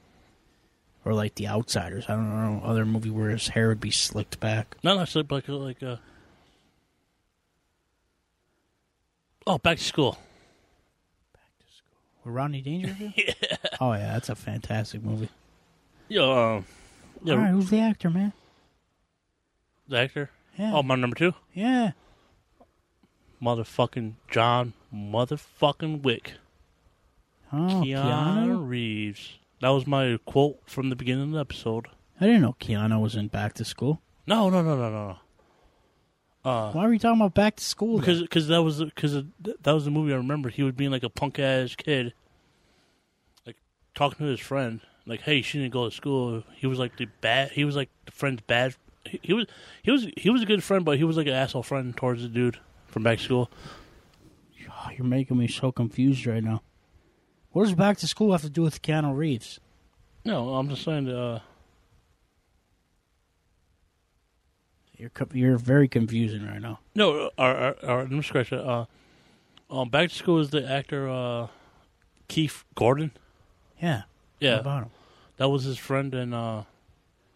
or 1.06 1.14
like 1.14 1.36
The 1.36 1.48
Outsiders. 1.48 2.06
I 2.08 2.16
don't 2.16 2.30
know 2.30 2.62
other 2.64 2.86
movie 2.86 3.10
where 3.10 3.30
his 3.30 3.50
hair 3.50 3.68
would 3.68 3.80
be 3.80 3.92
slicked 3.92 4.40
back. 4.40 4.76
No, 4.84 4.96
no, 4.96 5.06
like 5.30 5.48
like 5.48 5.84
uh. 5.84 5.98
Oh, 9.46 9.58
back 9.58 9.78
to 9.78 9.84
school. 9.84 10.18
Back 11.34 11.52
to 11.60 11.76
School. 11.76 11.98
With 12.24 12.34
Rodney 12.34 12.62
Dangerfield? 12.62 13.14
yeah. 13.18 13.34
Oh 13.82 13.94
yeah, 13.94 14.14
that's 14.14 14.30
a 14.30 14.36
fantastic 14.36 15.04
movie. 15.04 15.30
Yo, 16.08 16.32
um, 16.32 16.66
yeah, 17.24 17.34
All 17.34 17.40
right, 17.40 17.50
who's 17.52 17.70
the 17.70 17.80
actor, 17.80 18.10
man? 18.10 18.34
the 19.88 19.98
actor. 20.00 20.30
Yeah. 20.58 20.74
Oh, 20.74 20.84
my 20.84 20.96
number 20.96 21.16
two, 21.16 21.34
yeah. 21.54 21.92
motherfucking 23.42 24.14
John 24.30 24.74
motherfucking 24.94 26.04
Wick. 26.04 26.34
Oh, 27.52 27.58
Keanu, 27.58 28.04
Keanu. 28.04 28.70
Reeves. 28.70 29.40
That 29.64 29.70
was 29.70 29.88
my 29.88 30.20
quote 30.26 30.60
from 30.66 30.90
the 30.90 30.96
beginning 30.98 31.24
of 31.24 31.32
the 31.32 31.40
episode. 31.40 31.88
I 32.20 32.26
didn't 32.26 32.42
know 32.42 32.58
Keanu 32.60 33.02
was 33.02 33.16
in 33.16 33.30
Back 33.30 33.54
to 33.54 33.64
School. 33.64 34.02
No, 34.28 34.50
no, 34.50 34.62
no, 34.62 34.76
no, 34.76 34.90
no, 34.90 35.08
no. 35.08 36.52
Uh, 36.52 36.74
Why 36.74 36.86
are 36.86 36.90
we 36.90 37.00
talking 37.00 37.22
about 37.22 37.34
Back 37.34 37.56
to 37.56 37.64
School? 37.64 37.94
then? 37.94 38.02
because 38.02 38.22
because 38.24 38.48
that 38.50 38.62
was 38.62 38.84
because 38.84 39.24
that 39.40 39.72
was 39.72 39.86
the 39.86 39.92
movie 39.92 40.12
I 40.12 40.18
remember. 40.18 40.50
He 40.50 40.64
was 40.64 40.74
being 40.74 40.92
like 40.92 41.04
a 41.04 41.10
punk 41.10 41.40
ass 41.40 41.76
kid, 41.78 42.14
like 43.46 43.56
talking 43.96 44.26
to 44.26 44.32
his 44.32 44.42
friend, 44.42 44.82
like, 45.06 45.22
"Hey, 45.22 45.42
she 45.42 45.60
didn't 45.60 45.72
go 45.72 45.90
to 45.90 45.96
school." 45.96 46.44
He 46.58 46.68
was 46.68 46.78
like 46.78 46.98
the 46.98 47.08
bad. 47.22 47.52
He 47.52 47.64
was 47.64 47.78
like 47.78 47.90
the 48.06 48.12
friend's 48.12 48.42
bad. 48.42 48.76
He, 49.06 49.22
he 49.24 49.32
was 49.32 49.46
he 49.82 49.92
was 49.92 50.08
he 50.18 50.30
was 50.30 50.42
a 50.42 50.46
good 50.46 50.62
friend, 50.62 50.84
but 50.84 50.98
he 50.98 51.06
was 51.06 51.16
like 51.16 51.28
an 51.28 51.34
asshole 51.36 51.64
friend 51.64 51.96
towards 51.96 52.22
the 52.22 52.28
dude 52.28 52.60
from 52.88 53.04
back 53.04 53.20
to 53.20 53.24
school. 53.24 53.52
Oh, 54.70 54.90
you're 54.94 55.08
making 55.08 55.38
me 55.38 55.48
so 55.48 55.72
confused 55.72 56.28
right 56.28 56.44
now. 56.44 56.64
What 57.54 57.64
does 57.64 57.74
Back 57.74 57.98
to 58.00 58.08
School 58.08 58.32
have 58.34 58.42
to 58.42 58.50
do 58.50 58.62
with 58.64 58.82
Keanu 58.82 59.16
Reeves? 59.16 59.60
No, 60.26 60.56
I'm 60.56 60.70
just 60.70 60.84
saying. 60.84 61.08
Uh, 61.10 61.40
You're 64.98 65.10
co- 65.10 65.28
you're 65.34 65.58
very 65.58 65.88
confusing 65.88 66.46
right 66.46 66.62
now. 66.62 66.80
no, 66.96 67.30
our, 67.38 67.56
our, 67.56 67.76
our 67.84 68.02
let 68.04 68.12
me 68.12 68.22
scratch 68.22 68.52
that. 68.52 68.64
Uh, 68.66 68.86
um, 69.70 69.90
back 69.90 70.10
to 70.10 70.16
school 70.16 70.40
is 70.40 70.52
the 70.52 70.70
actor 70.70 71.10
uh, 71.10 71.48
Keith 72.28 72.64
Gordon. 72.76 73.12
Yeah. 73.82 74.04
Yeah, 74.40 74.60
about 74.60 74.84
him? 74.84 74.90
that 75.38 75.50
was 75.50 75.64
his 75.64 75.78
friend 75.78 76.14
and 76.14 76.34
uh, 76.34 76.64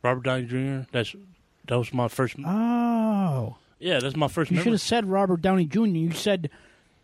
Robert 0.04 0.24
Downey 0.24 0.44
Jr. 0.46 0.88
That's 0.92 1.16
that 1.68 1.78
was 1.78 1.92
my 1.94 2.08
first. 2.08 2.36
Oh, 2.46 3.56
Yeah, 3.80 4.00
that's 4.00 4.16
my 4.16 4.28
first. 4.28 4.52
you 4.52 4.62
should 4.62 4.72
have 4.74 4.82
said 4.82 5.06
Robert 5.06 5.42
Downey 5.42 5.66
Jr. 5.66 5.86
You 5.88 6.12
said 6.12 6.50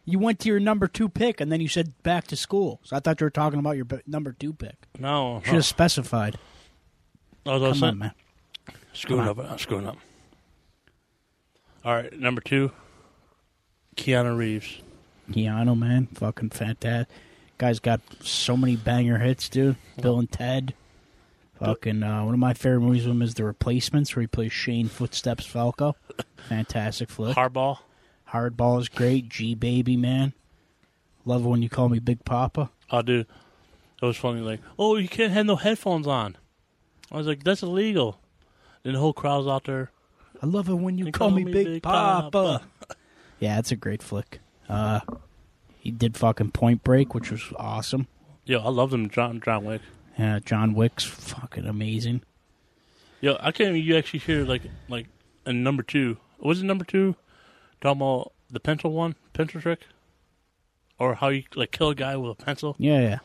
you 0.06 0.20
went 0.20 0.40
to 0.40 0.50
your 0.50 0.60
number 0.60 0.88
two 0.88 1.10
pick, 1.10 1.40
and 1.42 1.52
then 1.52 1.62
you 1.62 1.68
said 1.68 1.94
Back 2.04 2.28
to 2.28 2.36
School. 2.36 2.80
So 2.84 2.96
I 2.96 3.00
thought 3.00 3.20
you 3.22 3.26
were 3.26 3.30
talking 3.32 3.60
about 3.60 3.76
your 3.76 3.86
b- 3.86 4.00
number 4.06 4.32
two 4.34 4.54
pick. 4.54 4.76
No, 5.00 5.42
Should 5.46 5.54
have 5.56 5.66
specified. 5.66 6.38
Was 7.46 7.62
all 7.62 7.74
Come 7.74 7.84
on, 7.84 7.98
man. 7.98 8.12
Screwing 8.94 9.28
up. 9.28 9.38
I'm 9.40 9.58
screwing 9.58 9.88
up. 9.88 9.98
All 11.86 11.94
right, 11.94 12.18
number 12.18 12.40
two, 12.42 12.72
Keanu 13.98 14.38
Reeves. 14.38 14.82
Keanu, 15.32 15.78
man, 15.78 16.08
fucking 16.14 16.50
fantastic. 16.52 17.14
Guy's 17.58 17.80
got 17.80 18.02
so 18.22 18.56
many 18.58 18.76
banger 18.76 19.18
hits, 19.18 19.50
dude. 19.50 19.76
Bill 20.02 20.20
and 20.20 20.32
Ted. 20.32 20.74
Fucking 21.60 22.02
uh, 22.04 22.24
one 22.26 22.34
of 22.34 22.40
my 22.40 22.54
favorite 22.54 22.82
movies 22.82 23.06
of 23.06 23.12
him 23.12 23.22
is 23.22 23.36
The 23.36 23.44
Replacements, 23.46 24.16
where 24.16 24.22
he 24.22 24.28
plays 24.28 24.52
Shane 24.52 24.88
Footsteps 24.88 25.46
Falco. 25.46 25.96
Fantastic 26.50 27.10
flick. 27.10 27.36
Hardball. 27.38 27.80
Hardball 28.34 28.80
is 28.82 28.90
great. 28.90 29.30
G 29.30 29.56
Baby, 29.56 29.96
man. 29.96 30.34
Love 31.25 31.46
when 31.46 31.62
you 31.62 31.70
call 31.70 31.88
me 31.90 32.00
Big 32.00 32.25
Papa. 32.25 32.70
I 32.90 33.02
do. 33.02 33.20
it 34.02 34.06
was 34.06 34.18
funny. 34.18 34.42
Like, 34.42 34.60
oh, 34.78 34.98
you 34.98 35.08
can't 35.08 35.32
have 35.32 35.46
no 35.46 35.56
headphones 35.56 36.08
on. 36.08 36.36
I 37.12 37.18
was 37.18 37.28
like, 37.28 37.44
that's 37.44 37.63
illegal. 37.63 38.20
Then 38.82 38.94
the 38.94 39.00
whole 39.00 39.13
crowd's 39.13 39.48
out 39.48 39.66
there. 39.66 39.92
I 40.42 40.46
love 40.46 40.68
it 40.68 40.74
when 40.74 40.98
you 40.98 41.06
They 41.06 41.12
call, 41.12 41.30
me, 41.32 41.44
Big, 41.46 41.84
Papa. 41.84 42.30
Papa. 42.32 42.66
Yeah, 43.40 43.60
it's 43.60 43.72
a 43.74 43.75
great 43.75 44.02
flick. 44.02 44.40
Uh, 44.70 45.02
he 45.78 45.92
did 45.92 46.16
fucking 46.16 46.52
Point 46.52 46.82
Break, 46.82 47.13
which 47.13 47.30
was 47.30 47.52
awesome. 47.58 48.08
Yo, 48.46 48.60
I 48.60 48.70
love 48.70 48.90
them, 48.92 49.10
John 49.10 49.42
John 49.44 49.66
Wick. 49.66 49.82
Yeah, 50.18 50.40
John 50.40 50.74
Wick's 50.74 51.04
fucking 51.04 51.66
amazing. 51.66 52.22
Yo, 53.20 53.36
I 53.42 53.52
can't. 53.52 53.75
even 53.75 53.82
You 53.84 53.98
actually 53.98 54.20
hear 54.20 54.46
like 54.46 54.62
like 54.88 55.08
in 55.46 55.62
number 55.62 55.84
two. 55.84 56.18
Was 56.40 56.62
it 56.62 56.66
number 56.66 56.86
two? 56.86 57.18
Talking 57.84 58.02
about 58.02 58.32
the 58.50 58.62
pencil 58.62 58.92
one, 58.94 59.16
pencil 59.34 59.60
trick, 59.60 59.82
or 60.98 61.16
how 61.16 61.28
you 61.28 61.44
like 61.54 61.72
kill 61.72 61.90
a 61.90 61.96
guy 61.96 62.16
with 62.16 62.32
a 62.32 62.36
pencil. 62.44 62.78
Yeah, 62.80 63.02
yeah, 63.02 63.20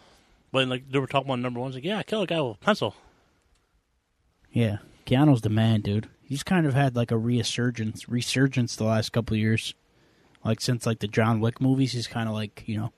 But 0.50 0.67
like 0.67 0.91
they 0.91 0.99
were 0.99 1.07
talking 1.07 1.29
about 1.29 1.38
number 1.38 1.61
one. 1.61 1.69
It's 1.69 1.77
like, 1.77 1.85
yeah, 1.85 1.99
I 1.99 2.03
kill 2.03 2.23
a 2.23 2.27
guy 2.27 2.41
with 2.41 2.57
a 2.57 2.61
pencil. 2.61 2.95
yeah. 4.50 4.79
Keanu's 5.07 5.41
the 5.41 5.49
man, 5.49 5.81
dude. 5.81 6.09
He's 6.23 6.43
kind 6.43 6.67
of 6.67 6.75
had 6.75 6.95
like 6.95 7.11
a 7.11 7.17
resurgence, 7.17 8.09
resurgence 8.11 8.77
the 8.77 8.85
last 8.85 9.12
couple 9.12 9.35
of 9.35 9.38
years. 9.41 9.73
Like 10.45 10.61
since 10.61 10.85
like 10.85 10.99
the 10.99 11.09
John 11.09 11.41
Wick 11.41 11.61
movies, 11.61 11.93
he's 11.93 12.07
kind 12.07 12.29
of 12.29 12.35
like 12.35 12.65
you 12.67 12.77
know, 12.77 12.93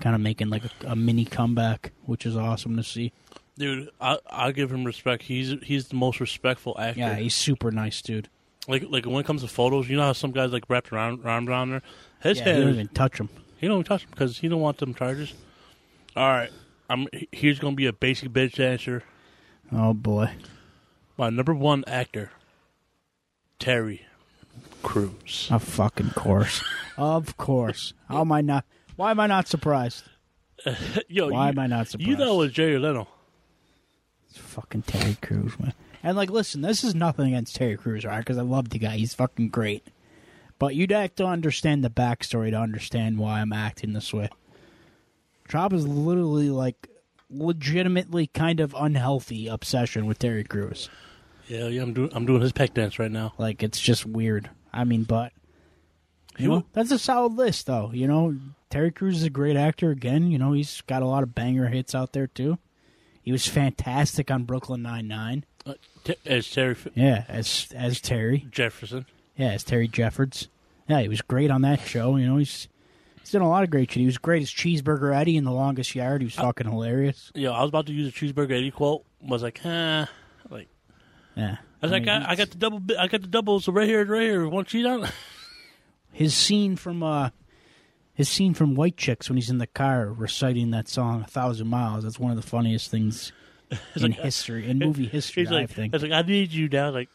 kind 0.00 0.14
of 0.14 0.22
making 0.22 0.48
like 0.48 0.64
a, 0.64 0.70
a 0.92 0.96
mini 0.96 1.24
comeback, 1.26 1.92
which 2.04 2.24
is 2.24 2.36
awesome 2.36 2.76
to 2.76 2.82
see. 2.82 3.12
Dude, 3.58 3.90
I 4.00 4.18
I 4.30 4.52
give 4.52 4.72
him 4.72 4.84
respect. 4.84 5.24
He's 5.24 5.54
he's 5.62 5.88
the 5.88 5.96
most 5.96 6.20
respectful 6.20 6.76
actor. 6.78 7.00
Yeah, 7.00 7.16
he's 7.16 7.34
super 7.34 7.70
nice, 7.70 8.00
dude. 8.00 8.30
Like 8.68 8.84
like 8.88 9.04
when 9.06 9.16
it 9.16 9.26
comes 9.26 9.42
to 9.42 9.48
photos, 9.48 9.88
you 9.88 9.96
know 9.96 10.02
how 10.04 10.12
some 10.12 10.32
guys 10.32 10.52
like 10.52 10.64
wrapped 10.68 10.92
around 10.92 11.24
around 11.24 11.48
around 11.48 11.70
there. 11.70 11.82
His 12.20 12.38
Yeah, 12.38 12.44
head, 12.44 12.56
he 12.56 12.60
don't 12.62 12.74
even 12.74 12.88
touch 12.88 13.18
him. 13.18 13.28
he 13.58 13.66
don't 13.68 13.84
touch 13.84 14.02
him 14.04 14.10
because 14.10 14.38
he 14.38 14.48
don't 14.48 14.60
want 14.60 14.78
them 14.78 14.94
charges. 14.94 15.34
All 16.16 16.28
right, 16.28 16.50
I'm 16.90 17.06
here's 17.32 17.58
gonna 17.58 17.76
be 17.76 17.86
a 17.86 17.92
basic 17.92 18.30
bitch 18.30 18.58
answer. 18.60 19.02
Oh 19.72 19.92
boy. 19.94 20.30
My 21.18 21.30
number 21.30 21.54
one 21.54 21.82
actor, 21.86 22.30
Terry 23.58 24.02
Crews. 24.82 25.48
Of 25.50 25.62
fucking 25.62 26.10
course. 26.10 26.62
of 26.96 27.36
course. 27.36 27.94
How 28.08 28.20
am 28.20 28.32
I 28.32 28.40
not? 28.42 28.64
Why 28.96 29.10
am 29.10 29.20
I 29.20 29.26
not 29.26 29.48
surprised? 29.48 30.04
Yo, 31.08 31.28
Why 31.30 31.44
you, 31.46 31.48
am 31.50 31.58
I 31.58 31.66
not 31.66 31.88
surprised? 31.88 32.08
you 32.08 32.16
know 32.16 32.34
it 32.34 32.38
was 32.46 32.52
Jerry 32.52 32.78
Leno. 32.78 33.08
It's 34.28 34.38
fucking 34.38 34.82
Terry 34.82 35.16
Crews, 35.20 35.58
man. 35.58 35.72
And 36.06 36.16
like, 36.16 36.30
listen, 36.30 36.60
this 36.60 36.84
is 36.84 36.94
nothing 36.94 37.26
against 37.26 37.56
Terry 37.56 37.76
Crews, 37.76 38.04
right? 38.04 38.20
Because 38.20 38.38
I 38.38 38.42
love 38.42 38.68
the 38.68 38.78
guy. 38.78 38.96
He's 38.96 39.12
fucking 39.12 39.48
great. 39.48 39.88
But 40.56 40.76
you'd 40.76 40.92
have 40.92 41.16
to 41.16 41.26
understand 41.26 41.82
the 41.82 41.90
backstory 41.90 42.50
to 42.52 42.56
understand 42.56 43.18
why 43.18 43.40
I'm 43.40 43.52
acting 43.52 43.92
this 43.92 44.12
way. 44.12 44.28
Chop 45.48 45.72
is 45.72 45.84
literally 45.84 46.48
like 46.48 46.88
legitimately 47.28 48.28
kind 48.28 48.60
of 48.60 48.72
unhealthy 48.78 49.48
obsession 49.48 50.06
with 50.06 50.20
Terry 50.20 50.44
Crews. 50.44 50.88
Yeah, 51.48 51.66
yeah, 51.66 51.82
I'm 51.82 51.92
doing 51.92 52.10
I'm 52.14 52.24
doing 52.24 52.40
his 52.40 52.52
peck 52.52 52.72
dance 52.72 53.00
right 53.00 53.10
now. 53.10 53.34
Like 53.36 53.64
it's 53.64 53.80
just 53.80 54.06
weird. 54.06 54.48
I 54.72 54.84
mean, 54.84 55.02
but 55.02 55.32
you 56.38 56.46
know, 56.46 56.64
that's 56.72 56.92
a 56.92 57.00
solid 57.00 57.32
list, 57.32 57.66
though. 57.66 57.90
You 57.92 58.06
know, 58.06 58.36
Terry 58.70 58.92
Crews 58.92 59.16
is 59.16 59.24
a 59.24 59.30
great 59.30 59.56
actor. 59.56 59.90
Again, 59.90 60.30
you 60.30 60.38
know, 60.38 60.52
he's 60.52 60.82
got 60.82 61.02
a 61.02 61.06
lot 61.06 61.24
of 61.24 61.34
banger 61.34 61.66
hits 61.66 61.96
out 61.96 62.12
there 62.12 62.28
too. 62.28 62.58
He 63.22 63.32
was 63.32 63.44
fantastic 63.48 64.30
on 64.30 64.44
Brooklyn 64.44 64.82
Nine 64.82 65.08
Nine. 65.08 65.44
Uh, 65.66 65.74
T- 66.06 66.14
as 66.24 66.48
Terry 66.50 66.76
Yeah, 66.94 67.24
as 67.28 67.68
as 67.74 68.00
Terry. 68.00 68.46
Jefferson. 68.50 69.06
Yeah, 69.36 69.48
as 69.52 69.64
Terry 69.64 69.88
Jeffords. 69.88 70.48
Yeah, 70.88 71.00
he 71.00 71.08
was 71.08 71.20
great 71.20 71.50
on 71.50 71.62
that 71.62 71.80
show. 71.80 72.14
You 72.16 72.26
know, 72.26 72.36
he's 72.36 72.68
he's 73.20 73.32
done 73.32 73.42
a 73.42 73.48
lot 73.48 73.64
of 73.64 73.70
great 73.70 73.90
shit. 73.90 74.00
He 74.00 74.06
was 74.06 74.18
great 74.18 74.42
as 74.42 74.50
Cheeseburger 74.50 75.14
Eddie 75.14 75.36
in 75.36 75.44
The 75.44 75.50
Longest 75.52 75.94
Yard. 75.94 76.20
He 76.22 76.26
was 76.26 76.34
fucking 76.36 76.68
hilarious. 76.70 77.32
Yeah, 77.34 77.50
I 77.50 77.60
was 77.62 77.70
about 77.70 77.86
to 77.86 77.92
use 77.92 78.08
a 78.08 78.12
cheeseburger 78.12 78.52
Eddie 78.52 78.70
quote. 78.70 79.04
Was 79.20 79.42
like, 79.42 79.58
huh. 79.58 80.06
Like 80.48 80.68
Yeah, 81.34 81.56
I 81.82 81.86
was 81.86 81.90
like, 81.90 82.04
mean, 82.04 82.10
I, 82.22 82.30
I 82.30 82.36
got 82.36 82.50
the 82.50 82.58
double. 82.58 82.80
I 82.98 83.08
got 83.08 83.22
the 83.22 83.26
double. 83.28 83.58
So 83.60 83.72
right 83.72 83.88
here, 83.88 84.04
right 84.04 84.22
here. 84.22 84.48
Want 84.48 84.68
cheese 84.68 84.86
on? 84.86 85.08
his 86.12 86.34
scene 86.34 86.76
from 86.76 87.02
uh 87.02 87.30
his 88.14 88.28
scene 88.28 88.54
from 88.54 88.74
White 88.76 88.96
Chicks 88.96 89.28
when 89.28 89.36
he's 89.36 89.50
in 89.50 89.58
the 89.58 89.66
car 89.66 90.06
reciting 90.10 90.70
that 90.70 90.88
song 90.88 91.22
"A 91.22 91.26
Thousand 91.26 91.66
Miles." 91.66 92.04
That's 92.04 92.18
one 92.20 92.30
of 92.30 92.36
the 92.36 92.48
funniest 92.48 92.90
things 92.90 93.32
in 93.96 94.12
history, 94.12 94.68
in 94.68 94.78
movie 94.78 95.06
history. 95.06 95.42
He's 95.44 95.52
I 95.52 95.60
like, 95.60 95.70
think. 95.70 95.94
I 95.94 95.96
was 95.96 96.02
like, 96.02 96.12
I 96.12 96.22
need 96.22 96.52
you 96.52 96.68
now. 96.68 96.90
Like, 96.90 97.08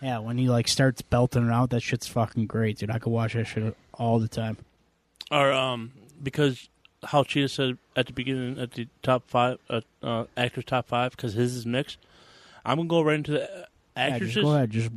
Yeah, 0.00 0.18
when 0.18 0.38
he 0.38 0.48
like 0.48 0.68
starts 0.68 1.02
belting 1.02 1.46
it 1.46 1.52
out, 1.52 1.70
that 1.70 1.80
shit's 1.80 2.06
fucking 2.08 2.46
great, 2.46 2.78
dude. 2.78 2.90
I 2.90 2.98
could 2.98 3.10
watch 3.12 3.34
that 3.34 3.46
shit 3.46 3.76
all 3.94 4.18
the 4.18 4.28
time. 4.28 4.56
or 5.30 5.52
um, 5.52 5.92
because 6.22 6.68
how 7.04 7.24
Cheetah 7.24 7.48
said 7.48 7.78
at 7.96 8.06
the 8.06 8.12
beginning 8.12 8.58
at 8.58 8.72
the 8.72 8.86
top 9.02 9.24
five, 9.28 9.58
uh, 9.68 9.80
uh 10.02 10.24
actors 10.36 10.64
top 10.64 10.86
five, 10.88 11.12
because 11.12 11.34
his 11.34 11.54
is 11.56 11.66
mixed. 11.66 11.98
I'm 12.64 12.76
gonna 12.76 12.88
go 12.88 13.02
right 13.02 13.16
into 13.16 13.32
the 13.32 13.42
uh, 13.44 13.64
Yeah, 13.96 14.02
actresses. 14.04 14.34
just 14.34 14.44
go 14.44 14.54
ahead, 14.54 14.70
just 14.70 14.90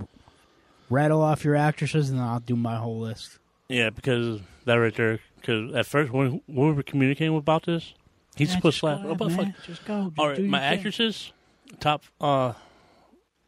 rattle 0.90 1.22
off 1.22 1.44
your 1.44 1.56
actresses, 1.56 2.10
and 2.10 2.20
then 2.20 2.26
I'll 2.28 2.40
do 2.40 2.56
my 2.56 2.76
whole 2.78 3.00
list. 3.00 3.40
Yeah, 3.68 3.90
because 3.90 4.40
that 4.66 4.76
right 4.76 4.94
there. 4.96 5.20
Because 5.42 5.74
at 5.74 5.86
first, 5.86 6.12
when, 6.12 6.42
when 6.48 6.68
we 6.70 6.74
were 6.74 6.84
communicating 6.84 7.36
about 7.36 7.66
this, 7.66 7.94
he 8.36 8.46
just 8.46 8.56
Yeah, 8.58 8.62
put 8.62 8.72
just 8.74 8.82
go 8.82 8.88
slap. 8.88 8.98
ahead, 9.06 9.22
Oh, 9.22 9.30
fuck. 9.30 9.38
man. 9.38 9.56
Just 9.66 9.86
go. 9.86 10.04
Just 10.10 10.20
All 10.20 10.26
do 10.26 10.30
right, 10.32 10.40
your 10.40 10.48
my 10.50 10.60
thing. 10.60 10.78
actresses, 10.78 11.32
top 11.80 12.04
uh, 12.22 12.54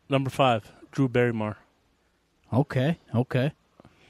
number 0.09 0.29
five, 0.29 0.71
Drew 0.91 1.07
Barrymore. 1.07 1.57
Okay, 2.53 2.97
okay. 3.13 3.51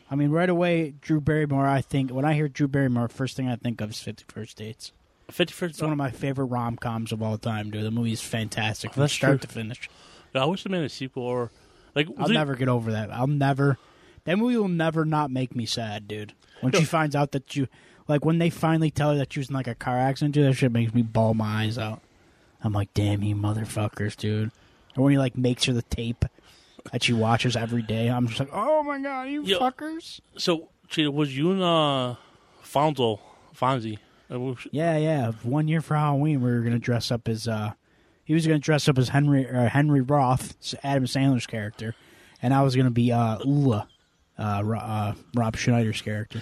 I 0.09 0.15
mean, 0.15 0.29
right 0.31 0.49
away, 0.49 0.93
Drew 1.01 1.19
Barrymore. 1.19 1.67
I 1.67 1.81
think 1.81 2.11
when 2.11 2.23
I 2.23 2.33
hear 2.33 2.47
Drew 2.47 2.67
Barrymore, 2.67 3.07
first 3.09 3.35
thing 3.35 3.49
I 3.49 3.55
think 3.55 3.81
of 3.81 3.89
is 3.89 3.99
Fifty 3.99 4.23
First 4.27 4.57
Dates. 4.57 4.91
Fifty 5.29 5.53
first. 5.53 5.71
It's 5.75 5.81
one 5.81 5.91
of 5.91 5.97
my 5.97 6.11
favorite 6.11 6.45
rom 6.45 6.77
coms 6.77 7.11
of 7.11 7.21
all 7.21 7.37
time, 7.37 7.69
dude. 7.71 7.83
The 7.83 7.91
movie's 7.91 8.21
fantastic 8.21 8.93
from 8.93 9.01
That's 9.01 9.13
start 9.13 9.41
true. 9.41 9.47
to 9.47 9.53
finish. 9.53 9.89
I 10.33 10.45
wish 10.45 10.63
they 10.63 10.69
made 10.69 10.83
a 10.83 10.89
sequel 10.89 11.23
or 11.23 11.51
like. 11.95 12.07
I'll 12.17 12.27
the- 12.27 12.33
never 12.35 12.55
get 12.55 12.69
over 12.69 12.91
that. 12.93 13.11
I'll 13.11 13.27
never. 13.27 13.77
That 14.23 14.37
movie 14.37 14.55
will 14.57 14.67
never 14.67 15.03
not 15.03 15.31
make 15.31 15.55
me 15.55 15.65
sad, 15.65 16.07
dude. 16.07 16.33
When 16.61 16.71
she 16.73 16.83
finds 16.85 17.15
out 17.15 17.31
that 17.31 17.55
you, 17.55 17.67
like, 18.07 18.25
when 18.25 18.37
they 18.39 18.49
finally 18.49 18.91
tell 18.91 19.11
her 19.11 19.17
that 19.17 19.33
she 19.33 19.39
was 19.39 19.49
in 19.49 19.55
like 19.55 19.67
a 19.67 19.75
car 19.75 19.97
accident, 19.97 20.33
dude, 20.33 20.45
that 20.47 20.53
shit 20.55 20.71
makes 20.71 20.93
me 20.93 21.01
bawl 21.01 21.33
my 21.33 21.63
eyes 21.63 21.77
out. 21.77 22.01
I'm 22.63 22.73
like, 22.73 22.93
damn 22.93 23.21
you 23.23 23.35
motherfuckers, 23.35 24.15
dude. 24.15 24.51
Or 24.95 25.03
when 25.03 25.11
he 25.11 25.17
like 25.17 25.37
makes 25.37 25.65
her 25.65 25.73
the 25.73 25.83
tape 25.83 26.25
that 26.91 27.03
she 27.03 27.13
watches 27.13 27.55
every 27.55 27.81
day, 27.83 28.07
I'm 28.07 28.27
just 28.27 28.39
like, 28.39 28.49
oh 28.51 28.81
my 28.83 28.99
god, 28.99 29.23
you 29.23 29.43
Yo. 29.43 29.59
fuckers. 29.59 30.19
So, 30.37 30.69
Cheetah, 30.89 31.11
was 31.11 31.37
you 31.37 31.51
and 31.51 31.61
uh, 31.61 32.15
Fonzo, 32.63 33.19
Fonzie? 33.55 33.99
uh, 34.31 34.55
Yeah, 34.71 34.97
yeah. 34.97 35.31
One 35.43 35.67
year 35.67 35.81
for 35.81 35.95
Halloween, 35.95 36.41
we 36.41 36.49
were 36.49 36.61
gonna 36.61 36.79
dress 36.79 37.11
up 37.11 37.27
as 37.27 37.47
uh, 37.47 37.73
he 38.27 38.33
was 38.33 38.45
going 38.45 38.59
to 38.59 38.63
dress 38.63 38.89
up 38.89 38.97
as 38.97 39.07
Henry 39.09 39.49
uh, 39.49 39.69
Henry 39.69 40.01
Roth, 40.01 40.75
Adam 40.83 41.05
Sandler's 41.05 41.47
character, 41.47 41.95
and 42.41 42.53
I 42.53 42.61
was 42.61 42.75
going 42.75 42.85
to 42.85 42.91
be 42.91 43.09
uh, 43.09 43.37
Ula, 43.45 43.87
uh, 44.37 44.41
uh, 44.41 45.13
Rob 45.33 45.55
Schneider's 45.55 46.01
character. 46.01 46.41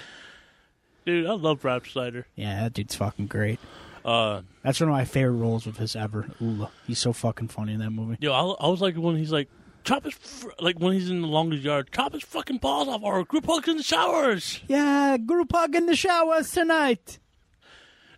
Dude, 1.05 1.27
I 1.27 1.33
love 1.33 1.63
Rob 1.63 1.85
Schneider. 1.85 2.25
Yeah, 2.35 2.63
that 2.63 2.73
dude's 2.73 2.95
fucking 2.95 3.27
great. 3.27 3.59
Uh, 4.03 4.41
That's 4.63 4.79
one 4.79 4.89
of 4.89 4.93
my 4.95 5.05
favorite 5.05 5.33
roles 5.37 5.65
of 5.67 5.77
his 5.77 5.95
ever. 5.95 6.27
Ula, 6.39 6.69
he's 6.87 6.99
so 6.99 7.13
fucking 7.13 7.47
funny 7.49 7.73
in 7.73 7.79
that 7.79 7.91
movie. 7.91 8.17
yo, 8.19 8.31
I, 8.33 8.65
I 8.65 8.69
was 8.69 8.81
like 8.81 8.95
when 8.95 9.15
he's 9.15 9.31
like, 9.31 9.49
chop 9.83 10.03
his, 10.03 10.13
fr-, 10.13 10.49
like 10.59 10.79
when 10.79 10.93
he's 10.93 11.09
in 11.09 11.21
the 11.21 11.27
longest 11.27 11.63
yard, 11.63 11.89
chop 11.91 12.13
his 12.13 12.23
fucking 12.23 12.57
balls 12.57 12.87
off 12.87 13.01
or 13.03 13.23
group 13.23 13.45
hugs 13.45 13.67
in 13.67 13.77
the 13.77 13.83
showers. 13.83 14.59
Yeah, 14.67 15.17
group 15.17 15.51
hug 15.53 15.75
in 15.75 15.85
the 15.85 15.95
showers 15.95 16.51
tonight. 16.51 17.19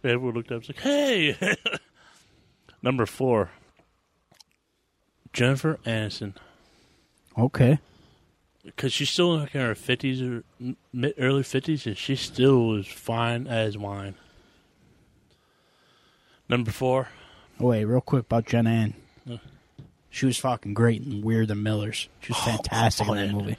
And 0.03 0.11
everyone 0.13 0.35
looked 0.35 0.51
up, 0.51 0.59
was 0.59 0.69
like, 0.69 0.79
hey. 0.79 1.35
Number 2.81 3.05
four, 3.05 3.49
Jennifer 5.33 5.79
Aniston. 5.85 6.33
Okay. 7.37 7.79
Because 8.67 8.93
she's 8.93 9.09
still 9.09 9.37
like 9.37 9.55
in 9.55 9.61
her 9.61 9.73
50s 9.73 10.21
or 10.21 10.43
mid, 10.93 11.13
early 11.17 11.41
50s, 11.41 11.85
and 11.87 11.97
she 11.97 12.15
still 12.15 12.75
is 12.75 12.85
fine 12.87 13.47
as 13.47 13.77
wine. 13.77 14.15
Number 16.49 16.71
four, 16.71 17.09
Oh, 17.59 17.67
wait, 17.67 17.85
real 17.85 18.01
quick 18.01 18.25
about 18.25 18.45
Jen 18.45 18.67
Ann. 18.67 18.93
Yeah. 19.25 19.37
She 20.09 20.25
was 20.25 20.37
fucking 20.37 20.73
great 20.73 21.01
in 21.01 21.21
We're 21.21 21.45
the 21.45 21.55
Millers. 21.55 22.07
She 22.21 22.31
was 22.31 22.41
fantastic 22.43 23.07
oh, 23.07 23.13
in 23.13 23.27
that 23.27 23.33
movie. 23.33 23.57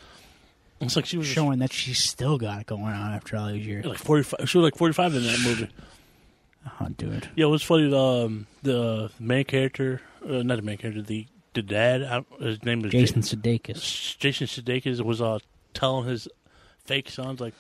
it's 0.81 0.95
like 0.97 1.07
she 1.07 1.19
was 1.19 1.27
Showing 1.27 1.59
that 1.59 1.73
she 1.73 1.95
still 1.95 2.39
got 2.39 2.61
it 2.61 2.67
going 2.67 2.85
on 2.85 3.13
after 3.13 3.37
all 3.37 3.49
these 3.49 3.67
years. 3.67 3.85
like 3.85 3.99
45. 3.99 4.49
She 4.49 4.59
was 4.59 4.65
like 4.65 4.77
45 4.77 5.15
in 5.17 5.23
that 5.25 5.41
movie. 5.45 5.69
Oh, 6.81 6.89
dude. 6.97 7.29
Yeah, 7.35 7.47
it 7.47 7.49
was 7.49 7.63
funny. 7.63 7.89
The, 7.91 7.99
um, 7.99 8.47
the 8.63 9.11
main 9.19 9.45
character, 9.45 10.01
uh, 10.25 10.43
not 10.43 10.57
the 10.57 10.63
main 10.63 10.79
character, 10.79 11.03
the 11.03 11.27
the 11.67 11.75
dad, 11.75 12.03
I, 12.03 12.25
his 12.43 12.63
name 12.65 12.83
was 12.83 12.93
Jason 12.93 13.19
Ja- 13.23 13.29
Sudeikis. 13.29 14.19
Jason 14.19 14.47
Sudeikis 14.47 15.01
was 15.03 15.21
uh, 15.21 15.39
telling 15.75 16.09
his 16.09 16.29
fake 16.85 17.11
sons 17.11 17.41
like, 17.41 17.55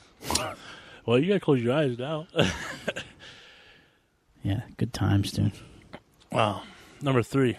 "Well, 1.07 1.19
you 1.19 1.28
gotta 1.28 1.40
close 1.40 1.62
your 1.62 1.75
eyes 1.75 1.99
now." 1.99 2.26
Yeah, 4.45 4.61
good 4.76 4.93
times, 4.93 5.33
dude. 5.33 5.52
wow. 6.31 6.62
Number 7.02 7.23
three. 7.23 7.59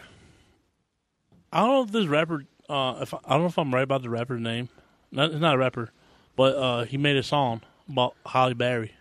I 1.52 1.60
don't 1.60 1.70
know 1.70 1.84
if 1.84 1.92
this 1.92 2.08
rapper. 2.08 2.46
Uh, 2.70 3.00
if 3.02 3.14
I 3.14 3.18
don't 3.30 3.42
know 3.42 3.46
if 3.48 3.58
I'm 3.60 3.74
right 3.74 3.84
about 3.84 4.02
the 4.02 4.10
rapper's 4.10 4.40
name. 4.42 4.70
Not, 5.12 5.32
it's 5.32 5.40
not 5.42 5.56
a 5.56 5.58
rapper, 5.58 5.92
but 6.36 6.56
uh, 6.56 6.84
he 6.86 6.98
made 6.98 7.18
a 7.18 7.24
song 7.24 7.62
about 7.90 8.16
Halle 8.26 8.54
Berry. 8.54 8.94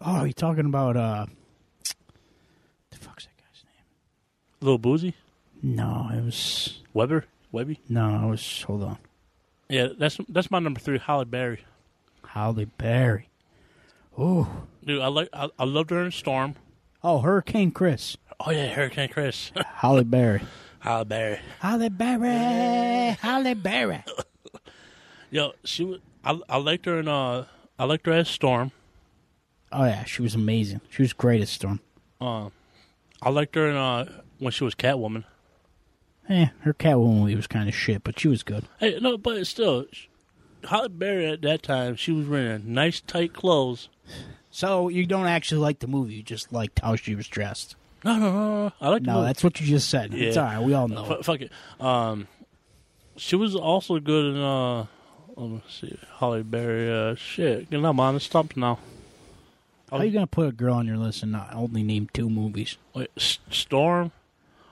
Oh, 0.00 0.24
you 0.24 0.32
talking 0.32 0.64
about 0.66 0.96
uh 0.96 1.26
the 2.90 2.96
fuck's 2.98 3.24
that 3.26 3.36
guy's 3.36 3.64
name? 3.64 3.84
Little 4.60 4.78
Boozy, 4.78 5.14
No, 5.66 6.10
it 6.12 6.22
was 6.22 6.82
Weber, 6.92 7.24
Webby. 7.50 7.80
no, 7.88 8.26
it 8.26 8.30
was 8.30 8.62
hold 8.62 8.82
on. 8.82 8.98
Yeah, 9.70 9.88
that's 9.98 10.18
that's 10.28 10.50
my 10.50 10.58
number 10.58 10.78
three, 10.78 10.98
Halle 10.98 11.24
Berry. 11.24 11.64
Halle 12.26 12.66
Berry. 12.66 13.30
Oh, 14.18 14.64
Dude, 14.84 15.00
I 15.00 15.06
like 15.08 15.30
I, 15.32 15.48
I 15.58 15.64
loved 15.64 15.88
her 15.90 16.04
in 16.04 16.10
Storm. 16.10 16.56
oh, 17.02 17.20
Hurricane 17.20 17.70
Chris. 17.70 18.18
Oh 18.40 18.50
yeah, 18.50 18.66
Hurricane 18.74 19.08
Chris, 19.08 19.52
Halle 19.76 20.04
Berry. 20.04 20.42
Halle 20.80 21.04
Berry. 21.06 21.38
Halle 21.60 21.88
Berry. 21.88 23.16
Halle 23.22 23.54
Berry. 23.54 24.04
Yo, 25.30 25.52
she 25.64 25.84
was. 25.84 26.00
I 26.22 26.38
I 26.48 26.58
liked 26.58 26.84
her 26.84 26.98
in 27.00 27.08
uh. 27.08 27.46
I 27.78 27.84
liked 27.86 28.04
her 28.06 28.12
as 28.12 28.28
Storm. 28.28 28.70
Oh 29.72 29.84
yeah, 29.84 30.04
she 30.04 30.20
was 30.20 30.34
amazing. 30.34 30.82
She 30.90 31.00
was 31.02 31.14
great 31.14 31.40
at 31.40 31.48
Storm. 31.48 31.80
Uh, 32.20 32.50
I 33.22 33.30
liked 33.30 33.54
her 33.54 33.66
in 33.68 33.76
uh 33.76 34.20
when 34.38 34.52
she 34.52 34.62
was 34.62 34.74
Catwoman. 34.74 35.24
Eh, 36.28 36.46
her 36.60 36.72
Catwoman 36.72 37.20
movie 37.20 37.36
was 37.36 37.46
kind 37.46 37.68
of 37.68 37.74
shit, 37.74 38.02
but 38.02 38.18
she 38.18 38.28
was 38.28 38.42
good. 38.42 38.64
Hey, 38.80 38.98
no, 39.00 39.18
but 39.18 39.46
still, 39.46 39.84
Halle 40.64 40.88
Berry 40.88 41.26
at 41.26 41.42
that 41.42 41.62
time 41.62 41.96
she 41.96 42.12
was 42.12 42.26
wearing 42.26 42.72
nice 42.72 43.00
tight 43.00 43.32
clothes. 43.34 43.88
So 44.50 44.88
you 44.88 45.04
don't 45.06 45.26
actually 45.26 45.60
like 45.60 45.80
the 45.80 45.86
movie; 45.86 46.14
you 46.14 46.22
just 46.22 46.52
liked 46.52 46.80
how 46.80 46.96
she 46.96 47.14
was 47.14 47.26
dressed. 47.26 47.76
No, 48.04 48.18
no, 48.18 48.32
no, 48.32 48.64
no. 48.66 48.72
I 48.80 48.88
like 48.90 49.02
No, 49.02 49.22
that's 49.22 49.42
what 49.42 49.60
you 49.60 49.66
just 49.66 49.88
said. 49.90 50.14
It's 50.14 50.36
all 50.36 50.44
right. 50.44 50.62
We 50.62 50.74
all 50.74 50.88
know. 50.88 51.16
F- 51.18 51.24
fuck 51.24 51.40
it. 51.40 51.50
Um, 51.80 52.28
she 53.16 53.36
was 53.36 53.54
also 53.54 53.98
good 53.98 54.34
in 54.34 54.40
uh. 54.40 54.86
Let 55.36 55.50
me 55.50 55.62
see, 55.68 55.98
Halle 56.18 56.42
Berry. 56.42 56.90
Uh, 56.92 57.16
shit, 57.16 57.70
know, 57.72 57.84
I'm 57.84 57.98
on 57.98 58.14
the 58.14 58.20
stump 58.20 58.56
now. 58.56 58.78
How 59.90 59.98
are 59.98 60.04
you 60.04 60.12
gonna 60.12 60.26
put 60.28 60.46
a 60.48 60.52
girl 60.52 60.74
on 60.74 60.86
your 60.86 60.96
list 60.96 61.22
and 61.22 61.32
not 61.32 61.52
only 61.52 61.82
name 61.82 62.08
two 62.12 62.30
movies? 62.30 62.76
Wait, 62.94 63.10
S- 63.16 63.38
Storm, 63.50 64.12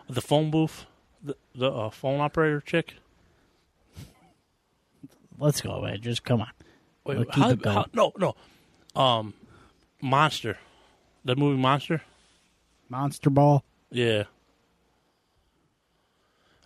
the 0.08 0.20
phone 0.20 0.50
booth, 0.52 0.86
the 1.22 1.36
the 1.54 1.70
uh, 1.70 1.90
phone 1.90 2.20
operator 2.20 2.60
chick. 2.60 2.94
Let's 5.38 5.60
go, 5.60 5.80
man. 5.82 6.00
Just 6.00 6.24
come 6.24 6.40
on. 6.42 6.50
Wait, 7.04 7.16
We'll 7.16 7.24
keep 7.26 7.34
how, 7.42 7.50
it 7.50 7.62
going. 7.62 7.76
how- 7.76 7.86
no, 7.94 8.12
no. 8.16 8.34
Um, 9.00 9.34
Monster, 10.00 10.58
the 11.24 11.34
movie 11.36 11.60
Monster. 11.60 12.02
Monster 12.88 13.30
Ball. 13.30 13.64
Yeah. 13.90 14.24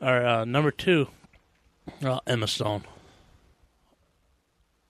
All 0.02 0.12
right, 0.12 0.40
uh, 0.40 0.44
number 0.44 0.70
two, 0.70 1.08
uh, 2.04 2.20
Emma 2.26 2.46
Stone. 2.46 2.82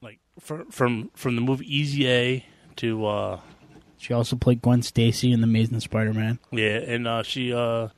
Like 0.00 0.18
from 0.40 0.70
from 0.70 1.10
from 1.14 1.36
the 1.36 1.42
movie 1.42 1.66
Easy 1.76 2.08
A 2.08 2.44
to 2.76 3.06
uh, 3.06 3.40
She 3.98 4.12
also 4.12 4.34
played 4.34 4.62
Gwen 4.62 4.82
Stacy 4.82 5.30
in 5.30 5.40
The 5.42 5.46
Amazing 5.46 5.78
Spider-Man. 5.80 6.38
yeah, 6.50 6.78
and 6.78 7.06
uh, 7.06 7.22
she 7.22 7.52
uh 7.52 7.88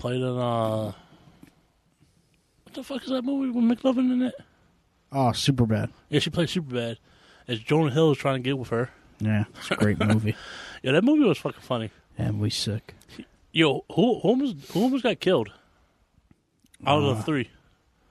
played 0.00 0.20
in 0.22 0.24
uh, 0.38 0.92
what 2.64 2.74
the 2.74 2.82
fuck 2.82 3.02
is 3.02 3.10
that 3.10 3.22
movie 3.22 3.50
with 3.50 3.64
McLovin 3.78 4.12
in 4.12 4.22
it? 4.22 4.34
Oh, 5.12 5.32
super 5.32 5.66
bad. 5.66 5.90
Yeah, 6.08 6.20
she 6.20 6.30
played 6.30 6.48
Superbad 6.48 6.96
as 7.48 7.58
Jonah 7.60 7.90
Hill 7.90 8.12
is 8.12 8.18
trying 8.18 8.36
to 8.36 8.40
get 8.48 8.58
with 8.58 8.68
her. 8.70 8.90
Yeah, 9.18 9.44
it's 9.58 9.70
a 9.70 9.76
great 9.76 9.98
movie. 9.98 10.34
Yeah, 10.82 10.92
that 10.92 11.04
movie 11.04 11.24
was 11.24 11.36
fucking 11.36 11.60
funny. 11.60 11.90
And 12.16 12.40
we 12.40 12.48
sick. 12.48 12.94
Yo, 13.52 13.84
who 13.92 14.18
who 14.20 14.28
almost 14.30 14.56
who 14.72 14.80
almost 14.80 15.02
got 15.02 15.20
killed? 15.20 15.50
Out 16.86 17.02
of 17.02 17.18
the 17.18 17.22
three, 17.22 17.50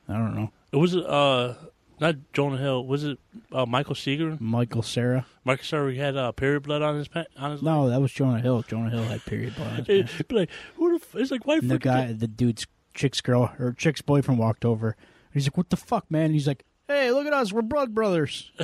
I 0.08 0.14
don't 0.14 0.36
know. 0.36 0.52
it 0.72 0.76
was 0.76 0.96
uh 0.96 1.56
not 2.00 2.16
Jonah 2.34 2.58
Hill. 2.58 2.86
Was 2.86 3.04
it 3.04 3.18
uh, 3.52 3.66
Michael 3.66 3.96
Seeger? 3.96 4.38
Michael 4.40 4.82
Cera. 4.84 5.26
Michael 5.44 5.64
Seeger 5.66 5.94
had 5.94 6.16
uh, 6.18 6.32
period 6.32 6.64
blood 6.64 6.82
on 6.82 6.96
his 6.98 7.08
pa- 7.08 7.26
on 7.38 7.52
his. 7.52 7.62
No, 7.64 7.90
that 7.90 8.02
was 8.02 8.12
Jonah 8.12 8.40
Hill. 8.42 8.64
Jonah 8.68 8.90
Hill 8.90 9.04
had 9.04 9.24
period 9.26 9.56
blood. 9.56 9.68
on 9.68 9.76
his 9.86 9.86
pants. 10.12 10.32
like 10.32 10.50
who 10.76 10.90
the 10.98 11.04
f- 11.06 11.16
it's 11.16 11.32
like 11.32 11.46
why 11.46 11.60
the 11.60 11.78
guy, 11.80 12.12
the 12.14 12.28
dude's 12.28 12.66
chick's 12.94 13.22
girl, 13.22 13.54
or 13.60 13.74
chick's 13.78 14.02
boyfriend 14.02 14.40
walked 14.40 14.66
over. 14.66 14.96
He's 15.34 15.46
like, 15.46 15.58
"What 15.58 15.70
the 15.70 15.78
fuck, 15.78 16.10
man?" 16.10 16.32
He's 16.32 16.48
like, 16.48 16.64
"Hey, 16.88 17.12
look 17.12 17.28
at 17.28 17.34
us. 17.34 17.52
We're 17.54 17.62
blood 17.62 17.94
brothers." 17.94 18.52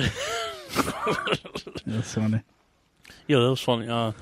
That's 1.86 2.14
funny. 2.14 2.42
Yeah, 3.28 3.38
that 3.38 3.50
was 3.50 3.60
funny. 3.60 3.88
Uh, 3.88 4.12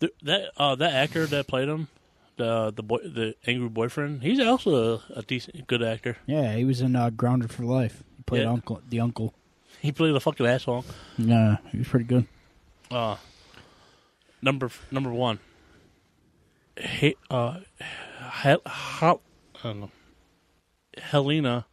th- 0.00 0.12
that 0.22 0.50
uh, 0.56 0.74
that 0.76 0.92
actor 0.92 1.26
that 1.26 1.46
played 1.46 1.68
him, 1.68 1.88
the 2.36 2.72
the 2.74 2.82
boy, 2.82 2.98
the 2.98 3.34
angry 3.46 3.68
boyfriend. 3.68 4.22
He's 4.22 4.40
also 4.40 4.96
a, 4.96 5.18
a 5.18 5.22
decent, 5.22 5.66
good 5.66 5.82
actor. 5.82 6.16
Yeah, 6.26 6.54
he 6.54 6.64
was 6.64 6.80
in 6.80 6.94
uh, 6.96 7.10
Grounded 7.10 7.50
for 7.52 7.64
Life. 7.64 8.02
He 8.28 8.30
played 8.30 8.42
Yeah. 8.42 8.50
uncle, 8.52 8.82
the 8.86 9.00
uncle. 9.00 9.32
He 9.80 9.90
played 9.90 10.14
a 10.14 10.20
fucking 10.20 10.44
asshole. 10.44 10.84
Yeah, 11.16 11.56
he 11.72 11.78
was 11.78 11.88
pretty 11.88 12.04
good. 12.04 12.26
Uh, 12.90 13.16
number 14.42 14.70
number 14.90 15.10
one. 15.10 15.38
He, 16.78 17.16
uh, 17.30 17.60
Hel- 17.80 18.60
Hel- 18.66 19.22
I 19.56 19.62
don't 19.62 19.80
know. 19.80 19.90
Helena 20.98 21.64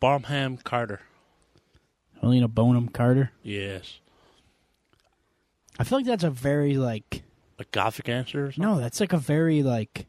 Bonham 0.00 0.56
Carter. 0.56 1.02
Helena 2.22 2.48
Bonham 2.48 2.88
Carter. 2.88 3.32
Yes, 3.42 3.98
I 5.78 5.84
feel 5.84 5.98
like 5.98 6.06
that's 6.06 6.24
a 6.24 6.30
very 6.30 6.78
like 6.78 7.24
a 7.58 7.64
gothic 7.72 8.08
answer. 8.08 8.46
Or 8.46 8.52
something? 8.52 8.62
no, 8.72 8.80
that's 8.80 9.00
like 9.00 9.12
a 9.12 9.18
very 9.18 9.62
like. 9.62 10.06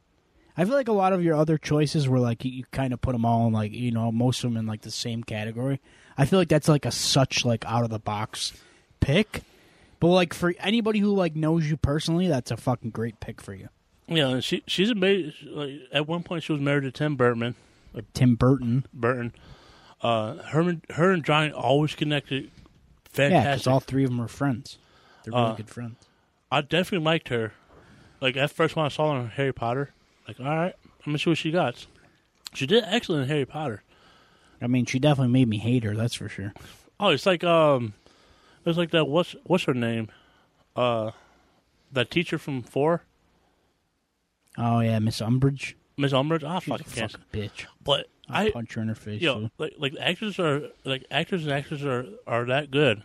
I 0.60 0.66
feel 0.66 0.74
like 0.74 0.88
a 0.90 0.94
lot 0.94 1.14
of 1.14 1.24
your 1.24 1.36
other 1.36 1.58
choices 1.58 2.10
were 2.10 2.20
like 2.20 2.44
you, 2.44 2.52
you 2.52 2.64
kind 2.72 2.92
of 2.94 3.00
put 3.02 3.14
them 3.14 3.24
all 3.26 3.48
in 3.48 3.54
like 3.54 3.72
you 3.72 3.92
know 3.92 4.12
most 4.12 4.44
of 4.44 4.50
them 4.52 4.58
in 4.58 4.66
like 4.68 4.82
the 4.82 4.92
same 4.92 5.24
category. 5.24 5.80
I 6.18 6.26
feel 6.26 6.38
like 6.38 6.50
that's 6.50 6.68
like 6.68 6.86
a 6.86 6.92
such 6.92 7.46
like 7.46 7.64
out 7.66 7.84
of 7.84 7.90
the 7.90 8.00
box 8.00 8.52
pick, 9.00 9.42
but 10.02 10.08
like 10.08 10.34
for 10.34 10.54
anybody 10.60 11.00
who 11.00 11.16
like 11.16 11.36
knows 11.36 11.70
you 11.70 11.78
personally, 11.78 12.28
that's 12.28 12.52
a 12.52 12.58
fucking 12.58 12.90
great 12.90 13.20
pick 13.22 13.40
for 13.42 13.54
you. 13.54 13.70
Yeah, 14.08 14.40
she 14.42 14.64
she's 14.68 14.92
a 14.92 14.96
like 14.96 15.72
at 15.94 16.08
one 16.08 16.24
point 16.24 16.44
she 16.44 16.52
was 16.52 16.60
married 16.62 16.84
to 16.84 16.92
Tim 16.92 17.16
Burton. 17.16 17.56
Tim 18.14 18.36
Burton, 18.36 18.86
Burton. 18.94 19.34
Uh, 20.02 20.36
her 20.44 20.62
and 20.62 20.82
her 20.92 21.12
and 21.12 21.24
Johnny 21.24 21.52
always 21.52 21.96
connected. 21.96 22.52
yeah, 23.18 23.30
because 23.42 23.68
all 23.68 23.80
three 23.80 24.04
of 24.04 24.10
them 24.10 24.20
are 24.22 24.28
friends. 24.28 24.78
They're 25.24 25.32
really 25.34 25.52
Uh, 25.52 25.56
good 25.56 25.70
friends. 25.70 26.08
I 26.52 26.62
definitely 26.62 27.06
liked 27.06 27.30
her. 27.30 27.54
Like 28.22 28.36
at 28.38 28.52
first 28.52 28.76
when 28.76 28.86
I 28.86 28.90
saw 28.90 29.14
her 29.16 29.22
in 29.22 29.28
Harry 29.30 29.54
Potter, 29.54 29.92
like 30.30 30.40
all 30.40 30.46
right, 30.56 30.76
I'm 30.84 31.06
gonna 31.06 31.18
see 31.18 31.30
what 31.30 31.38
she 31.40 31.52
got. 31.52 31.86
She 32.54 32.66
did 32.66 32.84
excellent 32.88 33.24
in 33.24 33.30
Harry 33.30 33.46
Potter. 33.46 33.84
I 34.62 34.68
mean, 34.68 34.86
she 34.86 35.00
definitely 35.00 35.32
made 35.34 35.48
me 35.48 35.58
hate 35.58 35.84
her. 35.84 35.96
That's 35.96 36.14
for 36.16 36.30
sure. 36.30 36.54
Oh, 37.00 37.10
it's 37.10 37.26
like 37.26 37.44
um, 37.44 37.94
it's 38.66 38.78
like 38.78 38.92
that. 38.92 39.06
What's 39.06 39.36
what's 39.44 39.64
her 39.66 39.74
name? 39.74 40.10
Uh, 40.76 41.12
that 41.92 42.12
teacher 42.12 42.38
from 42.38 42.62
Four. 42.62 43.04
Oh 44.58 44.80
yeah, 44.82 45.00
Miss 45.00 45.22
Umbridge. 45.22 45.74
Miss 45.98 46.14
Umbridge. 46.14 46.44
I 46.44 46.60
She's 46.60 46.68
a 46.68 46.78
fucking 46.78 46.94
can't. 46.94 47.12
fucking 47.12 47.26
bitch. 47.32 47.66
But 47.84 48.08
I 48.30 48.46
I, 48.48 48.52
punch 48.52 48.74
her 48.76 48.82
in 48.82 48.90
her 48.90 48.96
face. 48.96 49.22
yo, 49.22 49.42
too. 49.42 49.50
like 49.58 49.74
like 49.78 49.94
actors 50.00 50.40
are 50.40 50.70
like 50.86 51.06
actors 51.10 51.44
and 51.44 51.52
actresses 51.54 51.86
are 51.86 52.06
are 52.28 52.46
that 52.46 52.70
good. 52.72 53.04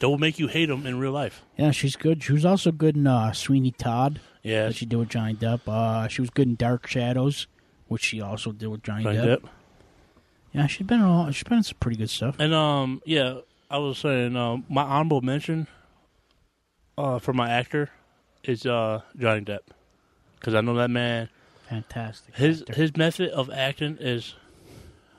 They 0.00 0.06
will 0.06 0.18
make 0.18 0.38
you 0.38 0.48
hate 0.48 0.66
them 0.66 0.86
in 0.86 0.98
real 0.98 1.12
life. 1.12 1.42
Yeah, 1.56 1.70
she's 1.70 1.94
good. 1.94 2.22
She 2.22 2.32
was 2.32 2.44
also 2.44 2.72
good 2.72 2.96
in 2.96 3.06
uh, 3.06 3.32
Sweeney 3.32 3.70
Todd, 3.70 4.20
Yeah, 4.42 4.66
that 4.66 4.74
she 4.74 4.86
did 4.86 4.96
with 4.96 5.10
Johnny 5.10 5.34
Depp. 5.34 5.60
Uh, 5.68 6.08
she 6.08 6.20
was 6.22 6.30
good 6.30 6.48
in 6.48 6.54
Dark 6.56 6.86
Shadows, 6.86 7.46
which 7.88 8.02
she 8.02 8.20
also 8.20 8.50
did 8.52 8.68
with 8.68 8.82
Johnny 8.82 9.04
Johnny 9.04 9.18
Depp. 9.18 9.40
Depp. 9.42 9.48
Yeah, 10.52 10.66
she's 10.66 10.86
been 10.86 11.00
in 11.00 11.06
a 11.06 11.14
lot, 11.14 11.34
she's 11.34 11.44
been 11.44 11.58
in 11.58 11.62
some 11.62 11.76
pretty 11.78 11.96
good 11.98 12.10
stuff. 12.10 12.36
And 12.38 12.52
um, 12.54 13.02
yeah, 13.04 13.40
I 13.70 13.78
was 13.78 13.98
saying 13.98 14.36
um, 14.36 14.64
my 14.68 14.82
honorable 14.82 15.20
mention 15.20 15.68
uh 16.98 17.18
for 17.18 17.32
my 17.32 17.48
actor 17.50 17.88
is 18.44 18.66
uh 18.66 19.00
Johnny 19.16 19.42
Depp 19.42 19.60
because 20.38 20.54
I 20.54 20.60
know 20.60 20.74
that 20.74 20.90
man. 20.90 21.28
Fantastic. 21.68 22.34
His 22.36 22.62
actor. 22.62 22.72
his 22.74 22.96
method 22.96 23.30
of 23.30 23.48
acting 23.50 23.96
is 24.00 24.34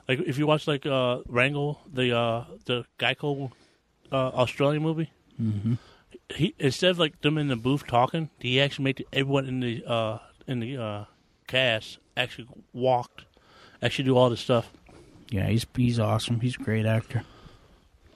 like 0.08 0.18
if 0.20 0.38
you 0.38 0.46
watch 0.46 0.66
like 0.66 0.84
uh 0.84 1.20
Wrangle 1.28 1.80
the 1.90 2.16
uh 2.16 2.44
the 2.66 2.84
Geico 2.98 3.52
uh, 4.12 4.28
Australian 4.34 4.82
movie. 4.82 5.10
Mhm. 5.40 5.78
He 6.34 6.54
instead 6.58 6.90
of 6.90 6.98
like 6.98 7.20
them 7.22 7.38
in 7.38 7.48
the 7.48 7.56
booth 7.56 7.86
talking, 7.86 8.30
he 8.38 8.60
actually 8.60 8.84
made 8.84 9.04
everyone 9.12 9.46
in 9.46 9.60
the 9.60 9.84
uh 9.86 10.18
in 10.46 10.60
the 10.60 10.76
uh 10.76 11.04
cast 11.46 11.98
actually 12.16 12.48
walked, 12.72 13.24
actually 13.82 14.04
do 14.04 14.16
all 14.16 14.30
this 14.30 14.40
stuff. 14.40 14.70
Yeah, 15.30 15.46
he's 15.48 15.66
he's 15.76 15.98
awesome. 15.98 16.40
He's 16.40 16.56
a 16.56 16.62
great 16.62 16.86
actor. 16.86 17.24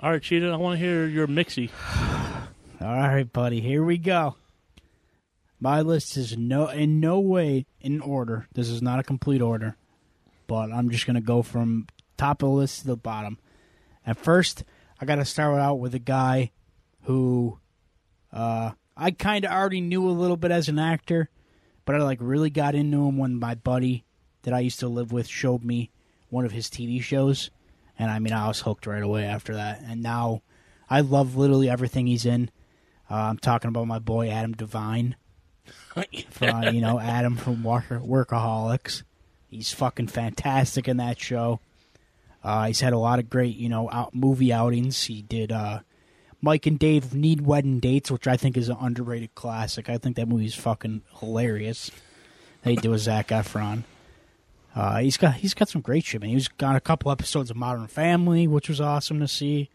All 0.02 0.10
right, 0.10 0.22
Cheetah, 0.22 0.50
I 0.50 0.56
want 0.56 0.78
to 0.78 0.84
hear 0.84 1.06
your 1.06 1.26
mixie. 1.26 1.70
All 2.80 2.86
right, 2.86 3.30
buddy, 3.32 3.62
here 3.62 3.82
we 3.82 3.96
go. 3.96 4.36
My 5.58 5.80
list 5.80 6.18
is 6.18 6.36
no 6.36 6.68
in 6.68 7.00
no 7.00 7.18
way 7.18 7.64
in 7.80 8.02
order. 8.02 8.46
This 8.52 8.68
is 8.68 8.82
not 8.82 8.98
a 8.98 9.02
complete 9.02 9.40
order, 9.40 9.76
but 10.46 10.70
I'm 10.70 10.90
just 10.90 11.06
gonna 11.06 11.22
go 11.22 11.40
from 11.42 11.86
top 12.18 12.42
of 12.42 12.50
the 12.50 12.54
list 12.54 12.80
to 12.82 12.88
the 12.88 12.96
bottom. 12.96 13.38
At 14.06 14.18
first, 14.18 14.64
I 15.00 15.04
got 15.04 15.16
to 15.16 15.24
start 15.24 15.60
out 15.60 15.78
with 15.78 15.94
a 15.94 16.00
guy 16.00 16.52
who 17.02 17.58
uh, 18.32 18.72
I 18.96 19.10
kind 19.10 19.44
of 19.44 19.50
already 19.50 19.80
knew 19.80 20.08
a 20.08 20.10
little 20.10 20.36
bit 20.36 20.50
as 20.50 20.68
an 20.68 20.78
actor, 20.78 21.28
but 21.84 21.94
I 21.94 21.98
like 21.98 22.18
really 22.20 22.50
got 22.50 22.74
into 22.74 23.06
him 23.06 23.18
when 23.18 23.38
my 23.38 23.54
buddy 23.54 24.04
that 24.42 24.54
I 24.54 24.60
used 24.60 24.80
to 24.80 24.88
live 24.88 25.12
with 25.12 25.26
showed 25.26 25.62
me 25.62 25.90
one 26.30 26.44
of 26.44 26.52
his 26.52 26.68
TV 26.68 27.02
shows, 27.02 27.50
and 27.98 28.10
I 28.10 28.18
mean 28.18 28.32
I 28.32 28.48
was 28.48 28.60
hooked 28.60 28.86
right 28.86 29.02
away 29.02 29.24
after 29.24 29.54
that. 29.54 29.82
And 29.86 30.02
now 30.02 30.42
I 30.88 31.00
love 31.00 31.36
literally 31.36 31.68
everything 31.68 32.06
he's 32.06 32.26
in. 32.26 32.50
Uh, 33.10 33.14
I'm 33.14 33.38
talking 33.38 33.68
about 33.68 33.86
my 33.86 33.98
boy 33.98 34.30
Adam 34.30 34.54
DeVine 34.54 35.14
from 36.30 36.74
you 36.74 36.80
know 36.80 36.98
Adam 36.98 37.36
from 37.36 37.62
Workaholics. 37.62 39.02
He's 39.48 39.72
fucking 39.72 40.08
fantastic 40.08 40.88
in 40.88 40.96
that 40.96 41.20
show. 41.20 41.60
Uh, 42.46 42.68
he's 42.68 42.78
had 42.78 42.92
a 42.92 42.98
lot 42.98 43.18
of 43.18 43.28
great 43.28 43.56
you 43.56 43.68
know 43.68 43.90
out, 43.90 44.14
movie 44.14 44.52
outings. 44.52 45.02
He 45.02 45.20
did 45.20 45.50
uh, 45.50 45.80
Mike 46.40 46.64
and 46.66 46.78
Dave 46.78 47.12
Need 47.12 47.40
Wedding 47.40 47.80
Dates, 47.80 48.08
which 48.08 48.28
I 48.28 48.36
think 48.36 48.56
is 48.56 48.68
an 48.68 48.76
underrated 48.80 49.34
classic. 49.34 49.90
I 49.90 49.98
think 49.98 50.14
that 50.14 50.28
movie's 50.28 50.54
fucking 50.54 51.02
hilarious. 51.18 51.90
They 52.62 52.76
do 52.76 52.90
with 52.90 53.00
Zac 53.00 53.28
Efron. 53.28 53.82
Uh, 54.76 54.98
he's 54.98 55.16
got 55.16 55.34
he's 55.34 55.54
got 55.54 55.68
some 55.68 55.80
great 55.80 56.04
shit, 56.04 56.20
man. 56.20 56.30
He 56.30 56.36
was 56.36 56.48
on 56.62 56.76
a 56.76 56.80
couple 56.80 57.10
episodes 57.10 57.50
of 57.50 57.56
Modern 57.56 57.88
Family, 57.88 58.46
which 58.46 58.68
was 58.68 58.80
awesome 58.80 59.18
to 59.18 59.26
see. 59.26 59.68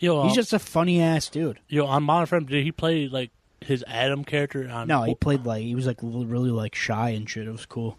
Yo, 0.00 0.24
He's 0.24 0.32
um, 0.32 0.34
just 0.34 0.52
a 0.52 0.58
funny 0.58 1.00
ass 1.00 1.28
dude. 1.28 1.60
yo 1.68 1.86
on 1.86 2.02
Modern 2.02 2.26
Family. 2.26 2.46
Did 2.46 2.64
he 2.64 2.72
play 2.72 3.06
like 3.06 3.30
his 3.60 3.84
Adam 3.86 4.24
character 4.24 4.68
on? 4.68 4.88
No, 4.88 5.04
he 5.04 5.14
played 5.14 5.46
like 5.46 5.62
he 5.62 5.76
was 5.76 5.86
like 5.86 5.98
really 6.02 6.50
like 6.50 6.74
shy 6.74 7.10
and 7.10 7.30
shit. 7.30 7.46
It 7.46 7.52
was 7.52 7.66
cool. 7.66 7.98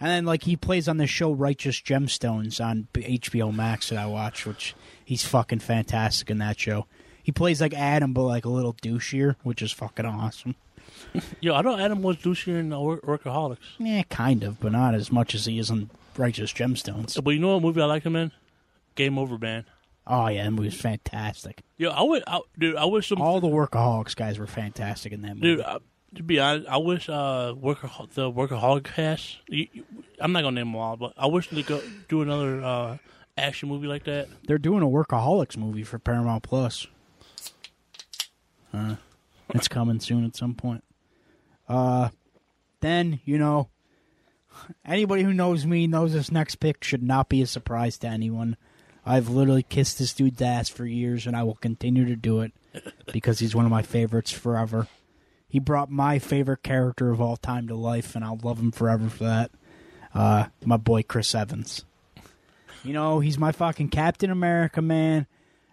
And 0.00 0.10
then 0.10 0.24
like 0.24 0.42
he 0.44 0.56
plays 0.56 0.88
on 0.88 0.96
the 0.98 1.06
show 1.06 1.32
Righteous 1.32 1.80
Gemstones 1.80 2.64
on 2.64 2.88
HBO 2.94 3.54
Max 3.54 3.88
that 3.90 3.98
I 3.98 4.06
watch, 4.06 4.44
which 4.46 4.74
he's 5.04 5.24
fucking 5.24 5.60
fantastic 5.60 6.30
in 6.30 6.38
that 6.38 6.58
show. 6.58 6.86
He 7.22 7.32
plays 7.32 7.60
like 7.60 7.74
Adam, 7.74 8.12
but 8.12 8.22
like 8.24 8.44
a 8.44 8.48
little 8.50 8.74
douchier, 8.74 9.36
which 9.42 9.62
is 9.62 9.72
fucking 9.72 10.06
awesome. 10.06 10.54
Yo, 11.40 11.54
I 11.54 11.62
know 11.62 11.76
Adam 11.76 12.02
was 12.02 12.16
douchey 12.16 12.48
in 12.58 12.70
Work- 12.78 13.02
Workaholics. 13.02 13.58
Yeah, 13.78 14.02
kind 14.04 14.44
of, 14.44 14.60
but 14.60 14.72
not 14.72 14.94
as 14.94 15.10
much 15.10 15.34
as 15.34 15.46
he 15.46 15.58
is 15.58 15.70
in 15.70 15.90
Righteous 16.16 16.52
Gemstones. 16.52 17.22
But 17.22 17.30
you 17.30 17.40
know 17.40 17.54
what 17.54 17.62
movie 17.62 17.80
I 17.82 17.86
like 17.86 18.04
him 18.04 18.16
in? 18.16 18.32
Game 18.94 19.18
Over, 19.18 19.38
man. 19.38 19.64
Oh 20.06 20.28
yeah, 20.28 20.44
that 20.44 20.50
movie 20.52 20.68
was 20.68 20.80
fantastic. 20.80 21.62
Yo, 21.78 21.90
I 21.90 22.02
would, 22.02 22.22
I, 22.26 22.40
dude. 22.58 22.76
I 22.76 22.84
wish 22.84 23.08
some, 23.08 23.20
All 23.20 23.40
the 23.40 23.48
Workaholics 23.48 24.14
guys 24.14 24.38
were 24.38 24.46
fantastic 24.46 25.12
in 25.12 25.22
that 25.22 25.34
movie. 25.34 25.56
dude. 25.56 25.60
Uh, 25.60 25.80
to 26.14 26.22
be 26.22 26.38
honest, 26.38 26.68
I 26.68 26.76
wish 26.78 27.08
uh, 27.08 27.54
worker 27.56 27.90
the 28.14 28.30
Workaholic 28.30 28.84
cast. 28.84 29.38
I'm 30.20 30.32
not 30.32 30.42
gonna 30.42 30.52
name 30.52 30.72
them 30.72 30.76
all, 30.76 30.96
but 30.96 31.12
I 31.16 31.26
wish 31.26 31.48
they 31.48 31.62
go 31.62 31.82
do 32.08 32.22
another 32.22 32.62
uh, 32.62 32.96
action 33.36 33.68
movie 33.68 33.86
like 33.86 34.04
that. 34.04 34.28
They're 34.46 34.58
doing 34.58 34.82
a 34.82 34.86
Workaholics 34.86 35.56
movie 35.56 35.82
for 35.82 35.98
Paramount 35.98 36.42
Plus. 36.42 36.86
Uh, 38.72 38.96
it's 39.50 39.68
coming 39.68 40.00
soon 40.00 40.24
at 40.24 40.36
some 40.36 40.54
point. 40.54 40.84
Uh, 41.68 42.10
then 42.80 43.20
you 43.24 43.38
know, 43.38 43.68
anybody 44.84 45.22
who 45.22 45.32
knows 45.32 45.66
me 45.66 45.86
knows 45.86 46.12
this 46.12 46.30
next 46.30 46.56
pick 46.56 46.82
should 46.84 47.02
not 47.02 47.28
be 47.28 47.42
a 47.42 47.46
surprise 47.46 47.98
to 47.98 48.06
anyone. 48.06 48.56
I've 49.04 49.28
literally 49.28 49.62
kissed 49.62 49.98
this 49.98 50.12
dude's 50.12 50.42
ass 50.42 50.68
for 50.68 50.84
years, 50.84 51.26
and 51.26 51.36
I 51.36 51.44
will 51.44 51.54
continue 51.54 52.06
to 52.06 52.16
do 52.16 52.40
it 52.40 52.52
because 53.12 53.38
he's 53.38 53.54
one 53.54 53.64
of 53.64 53.70
my 53.70 53.82
favorites 53.82 54.32
forever. 54.32 54.88
He 55.48 55.58
brought 55.58 55.90
my 55.90 56.18
favorite 56.18 56.62
character 56.62 57.10
of 57.10 57.20
all 57.20 57.36
time 57.36 57.68
to 57.68 57.74
life, 57.74 58.14
and 58.14 58.24
I'll 58.24 58.40
love 58.42 58.58
him 58.58 58.72
forever 58.72 59.08
for 59.08 59.24
that. 59.24 59.50
Uh, 60.14 60.46
my 60.64 60.76
boy 60.76 61.02
Chris 61.02 61.34
Evans. 61.34 61.84
You 62.82 62.92
know, 62.92 63.20
he's 63.20 63.38
my 63.38 63.52
fucking 63.52 63.88
Captain 63.88 64.30
America, 64.30 64.80
man. 64.80 65.26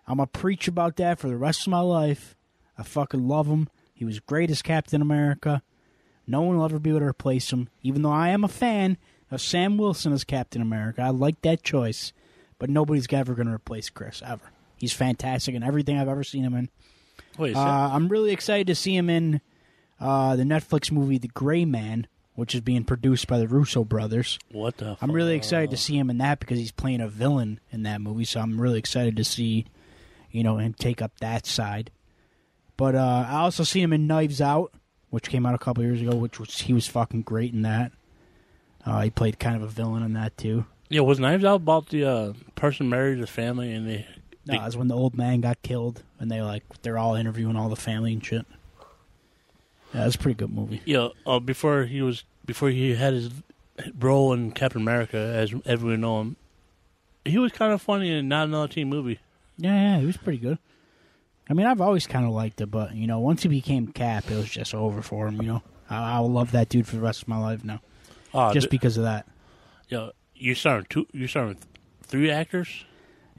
I'm 0.08 0.18
going 0.18 0.28
to 0.32 0.40
preach 0.40 0.68
about 0.68 0.98
that 0.98 1.20
for 1.20 1.28
the 1.28 1.38
rest 1.38 1.66
of 1.68 1.72
my 1.72 1.80
life. 1.80 2.36
I 2.78 2.84
fucking 2.84 3.28
love 3.28 3.48
him. 3.48 3.70
He 3.94 4.06
was 4.06 4.20
great 4.20 4.52
as 4.52 4.62
Captain 4.62 5.02
America. 5.02 5.62
No 6.26 6.42
one 6.42 6.58
will 6.58 6.66
ever 6.66 6.80
be 6.80 6.90
able 6.90 7.00
to 7.02 7.06
replace 7.06 7.52
him, 7.52 7.70
even 7.82 8.02
though 8.02 8.12
I 8.12 8.30
am 8.30 8.44
a 8.44 8.48
fan 8.50 8.98
of 9.30 9.42
Sam 9.42 9.78
Wilson 9.78 10.14
as 10.14 10.24
Captain 10.24 10.62
America. 10.62 11.02
I 11.02 11.10
like 11.10 11.42
that 11.42 11.64
choice, 11.64 12.14
but 12.60 12.70
nobody's 12.70 13.12
ever 13.12 13.34
going 13.34 13.48
to 13.48 13.54
replace 13.54 13.90
Chris, 13.90 14.22
ever. 14.26 14.52
He's 14.78 14.94
fantastic 14.94 15.56
in 15.56 15.64
everything 15.64 15.98
I've 15.98 16.08
ever 16.10 16.24
seen 16.24 16.44
him 16.44 16.54
in. 16.56 16.70
Uh, 17.56 17.90
I'm 17.94 18.10
really 18.10 18.32
excited 18.32 18.68
to 18.68 18.76
see 18.76 18.96
him 18.96 19.10
in 19.10 19.42
uh, 20.04 20.36
the 20.36 20.44
Netflix 20.44 20.92
movie 20.92 21.18
The 21.18 21.30
Gray 21.30 21.66
Man, 21.66 22.08
which 22.36 22.54
is 22.54 22.62
being 22.62 22.84
produced 22.84 23.28
by 23.28 23.38
the 23.40 23.48
Russo 23.48 23.84
brothers. 23.84 24.38
what 24.52 24.78
the? 24.78 24.98
I'm 25.02 25.12
really 25.12 25.36
excited 25.36 25.70
to 25.72 25.78
see 25.78 25.98
him 25.98 26.10
in 26.10 26.18
that 26.20 26.40
because 26.40 26.60
he's 26.60 26.72
playing 26.72 27.02
a 27.02 27.08
villain 27.08 27.60
in 27.72 27.84
that 27.84 28.02
movie. 28.02 28.26
So 28.26 28.40
I'm 28.40 28.60
really 28.60 28.80
excited 28.80 29.16
to 29.18 29.24
see, 29.24 29.66
you 30.32 30.44
know, 30.44 30.58
him 30.58 30.74
take 30.74 31.02
up 31.02 31.20
that 31.20 31.46
side. 31.46 31.90
But 32.76 32.96
uh, 32.96 33.26
I 33.30 33.38
also 33.38 33.64
see 33.64 33.82
him 33.82 33.94
in 33.94 34.08
Knives 34.08 34.42
Out, 34.42 34.74
which 35.10 35.30
came 35.30 35.46
out 35.46 35.54
a 35.56 35.60
couple 35.60 35.84
years 35.84 36.02
ago, 36.02 36.16
which 36.16 36.40
was 36.40 36.62
he 36.62 36.74
was 36.74 36.88
fucking 36.88 37.22
great 37.22 37.54
in 37.54 37.62
that. 37.62 37.92
Uh, 38.86 39.02
he 39.02 39.10
played 39.10 39.40
kind 39.40 39.56
of 39.56 39.62
a 39.62 39.68
villain 39.68 40.04
in 40.04 40.14
that 40.14 40.36
too. 40.38 40.66
Yeah, 40.90 41.02
was 41.02 41.20
Knives 41.20 41.46
Out 41.46 41.58
about 41.58 41.90
the 41.90 42.04
uh, 42.06 42.34
person 42.56 42.90
married 42.90 43.20
his 43.20 43.30
family 43.30 43.72
and 43.72 43.88
they? 43.88 44.08
No, 44.46 44.60
that's 44.60 44.76
when 44.76 44.90
the 44.90 44.96
old 44.96 45.16
man 45.16 45.40
got 45.40 45.62
killed, 45.62 46.04
and 46.20 46.30
they 46.30 46.42
like 46.42 46.64
they're 46.82 46.98
all 46.98 47.16
interviewing 47.16 47.56
all 47.56 47.70
the 47.70 47.78
family 47.78 48.12
and 48.12 48.26
shit. 48.26 48.46
Yeah, 49.94 50.06
it's 50.08 50.16
a 50.16 50.20
pretty 50.20 50.38
good 50.38 50.52
movie. 50.54 50.82
Yeah, 50.86 51.10
uh, 51.26 51.40
before 51.40 51.84
he 51.86 52.02
was 52.02 52.24
before 52.46 52.70
he 52.70 52.96
had 52.96 53.14
his 53.14 53.30
role 54.00 54.34
in 54.34 54.52
Captain 54.52 54.82
America, 54.82 55.18
as 55.18 55.54
everyone 55.66 56.02
know 56.02 56.22
him, 56.22 56.36
he 57.26 57.38
was 57.38 57.52
kind 57.52 57.72
of 57.74 57.82
funny 57.82 58.12
in 58.12 58.28
not 58.28 58.48
another 58.48 58.68
teen 58.68 58.90
movie. 58.90 59.20
Yeah, 59.58 59.74
yeah, 59.96 60.00
he 60.00 60.06
was 60.06 60.18
pretty 60.18 60.40
good. 60.40 60.58
I 61.50 61.54
mean, 61.54 61.66
I've 61.68 61.82
always 61.82 62.08
kind 62.08 62.26
of 62.26 62.32
liked 62.32 62.62
it, 62.62 62.68
but 62.72 62.96
you 62.96 63.06
know, 63.08 63.20
once 63.20 63.44
he 63.44 63.50
became 63.50 63.88
Cap, 63.88 64.30
it 64.32 64.36
was 64.36 64.50
just 64.50 64.74
over 64.74 65.02
for 65.02 65.28
him. 65.28 65.42
You 65.42 65.48
know, 65.48 65.64
I, 65.90 66.20
will 66.20 66.32
love 66.32 66.52
that 66.52 66.70
dude 66.70 66.88
for 66.88 66.96
the 66.96 67.02
rest 67.02 67.22
of 67.22 67.28
my 67.28 67.38
life 67.38 67.64
now, 67.64 67.82
Uh, 68.34 68.52
just 68.54 68.66
th- 68.66 68.72
because 68.72 68.98
of 68.98 69.04
that. 69.04 69.28
yeah, 69.90 70.10
you 70.36 70.56
starting 70.56 70.88
two? 70.90 71.06
You 71.12 71.28
starting 71.28 71.50
with 71.56 71.68
three 72.02 72.32
actors? 72.32 72.86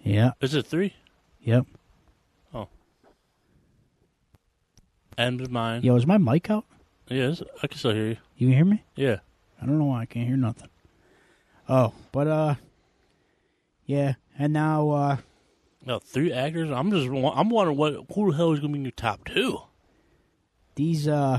Yeah, 0.04 0.32
Is 0.40 0.54
it 0.54 0.66
three? 0.66 0.92
yep. 1.40 1.66
Adam's 5.18 5.48
mine. 5.50 5.82
Yo, 5.82 5.94
is 5.96 6.06
my 6.06 6.18
mic 6.18 6.50
out? 6.50 6.64
Yes, 7.08 7.42
I 7.62 7.66
can 7.66 7.78
still 7.78 7.92
hear 7.94 8.06
you. 8.08 8.16
You 8.36 8.48
can 8.48 8.56
hear 8.56 8.64
me? 8.64 8.84
Yeah. 8.96 9.16
I 9.60 9.66
don't 9.66 9.78
know 9.78 9.84
why 9.86 10.02
I 10.02 10.06
can't 10.06 10.26
hear 10.26 10.36
nothing. 10.36 10.68
Oh, 11.68 11.92
but 12.12 12.26
uh, 12.26 12.54
yeah, 13.86 14.14
and 14.38 14.52
now 14.52 14.90
uh, 14.90 15.16
No, 15.84 15.98
three 15.98 16.32
actors. 16.32 16.70
I'm 16.70 16.90
just. 16.90 17.06
I'm 17.06 17.48
wondering 17.48 17.78
what 17.78 18.04
who 18.14 18.30
the 18.30 18.36
hell 18.36 18.52
is 18.52 18.60
going 18.60 18.72
to 18.72 18.74
be 18.74 18.78
in 18.80 18.84
your 18.84 18.92
top 18.92 19.24
two? 19.24 19.60
these 20.76 21.06
uh, 21.06 21.38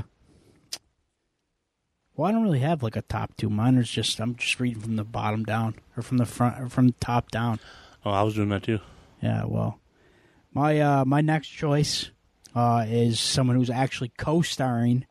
well, 2.16 2.28
I 2.28 2.32
don't 2.32 2.42
really 2.42 2.60
have 2.60 2.82
like 2.82 2.96
a 2.96 3.02
top 3.02 3.36
two. 3.36 3.50
Mine 3.50 3.76
is 3.76 3.90
just 3.90 4.18
I'm 4.20 4.34
just 4.36 4.58
reading 4.58 4.80
from 4.80 4.96
the 4.96 5.04
bottom 5.04 5.44
down 5.44 5.74
or 5.96 6.02
from 6.02 6.16
the 6.16 6.26
front 6.26 6.60
or 6.60 6.68
from 6.68 6.88
the 6.88 6.94
top 7.00 7.30
down. 7.30 7.60
Oh, 8.04 8.10
I 8.10 8.22
was 8.22 8.34
doing 8.34 8.48
that 8.48 8.62
too. 8.62 8.80
Yeah, 9.22 9.44
well, 9.44 9.78
my 10.52 10.80
uh, 10.80 11.04
my 11.04 11.20
next 11.20 11.48
choice 11.48 12.10
uh, 12.56 12.84
is 12.88 13.20
someone 13.20 13.54
who's 13.56 13.70
actually 13.70 14.10
co-starring 14.16 15.06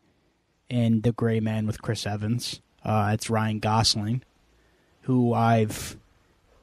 in 0.69 1.01
The 1.01 1.11
Gray 1.13 1.39
Man 1.39 1.65
with 1.67 1.81
Chris 1.81 2.05
Evans. 2.07 2.59
Uh, 2.83 3.11
it's 3.13 3.29
Ryan 3.29 3.59
Gosling, 3.59 4.23
who 5.03 5.33
I've 5.33 5.95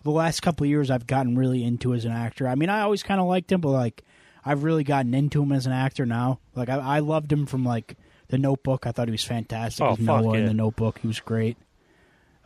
the 0.03 0.11
last 0.11 0.41
couple 0.43 0.65
of 0.65 0.71
years 0.71 0.91
I've 0.91 1.07
gotten 1.07 1.39
really 1.39 1.63
into 1.65 1.95
as 1.95 2.05
an 2.05 2.11
actor. 2.13 2.49
I 2.49 2.57
mean, 2.57 2.69
I 2.69 2.81
always 2.81 3.03
kind 3.05 3.21
of 3.21 3.27
liked 3.29 3.51
him, 3.53 3.61
but 3.61 3.71
like 3.71 4.03
I've 4.45 4.65
really 4.65 4.83
gotten 4.85 5.15
into 5.15 5.41
him 5.43 5.53
as 5.53 5.67
an 5.67 5.73
actor 5.73 6.05
now. 6.05 6.41
Like 6.57 6.69
I, 6.69 6.79
I 6.79 6.99
loved 6.99 7.31
him 7.33 7.47
from 7.47 7.65
like 7.65 7.97
The 8.29 8.39
Notebook. 8.39 8.85
I 8.87 8.91
thought 8.93 9.07
he 9.07 9.13
was 9.13 9.23
fantastic 9.25 9.85
Oh, 9.85 9.95
fuck 9.95 10.01
Noah 10.25 10.35
in. 10.39 10.47
The 10.47 10.55
Notebook. 10.55 10.99
He 10.99 11.07
was 11.07 11.21
great. 11.21 11.57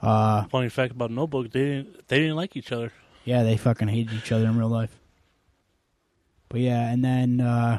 Uh, 0.03 0.44
Funny 0.49 0.68
fact 0.68 0.92
about 0.92 1.11
Notebook, 1.11 1.51
they 1.51 1.61
didn't 1.64 2.09
they 2.09 2.18
didn't 2.18 2.37
like 2.37 2.55
each 2.55 2.70
other. 2.70 2.92
yeah, 3.25 3.42
they 3.42 3.57
fucking 3.57 3.88
hated 3.88 4.12
each 4.12 4.31
other 4.31 4.44
in 4.44 4.59
real 4.59 4.68
life. 4.68 4.94
But 6.51 6.61
yeah, 6.61 6.90
and 6.92 7.03
then 7.03 7.40
uh 7.40 7.79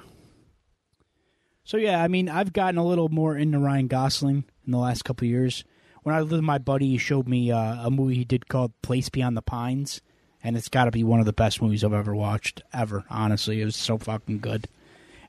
so 1.67 1.75
yeah, 1.75 2.01
I 2.01 2.07
mean, 2.07 2.29
I've 2.29 2.53
gotten 2.53 2.77
a 2.77 2.85
little 2.85 3.09
more 3.09 3.35
into 3.35 3.59
Ryan 3.59 3.87
Gosling 3.87 4.45
in 4.65 4.71
the 4.71 4.77
last 4.77 5.03
couple 5.03 5.25
of 5.25 5.31
years. 5.31 5.65
When 6.03 6.15
I 6.15 6.21
lived 6.21 6.31
with 6.31 6.41
my 6.41 6.59
buddy, 6.59 6.87
he 6.87 6.97
showed 6.97 7.27
me 7.27 7.51
uh, 7.51 7.85
a 7.85 7.91
movie 7.91 8.15
he 8.15 8.23
did 8.23 8.47
called 8.47 8.71
Place 8.81 9.09
Beyond 9.09 9.35
the 9.35 9.41
Pines, 9.41 9.99
and 10.41 10.55
it's 10.55 10.69
got 10.69 10.85
to 10.85 10.91
be 10.91 11.03
one 11.03 11.19
of 11.19 11.25
the 11.25 11.33
best 11.33 11.61
movies 11.61 11.83
I've 11.83 11.91
ever 11.91 12.15
watched 12.15 12.61
ever. 12.71 13.03
Honestly, 13.09 13.61
it 13.61 13.65
was 13.65 13.75
so 13.75 13.97
fucking 13.97 14.39
good, 14.39 14.69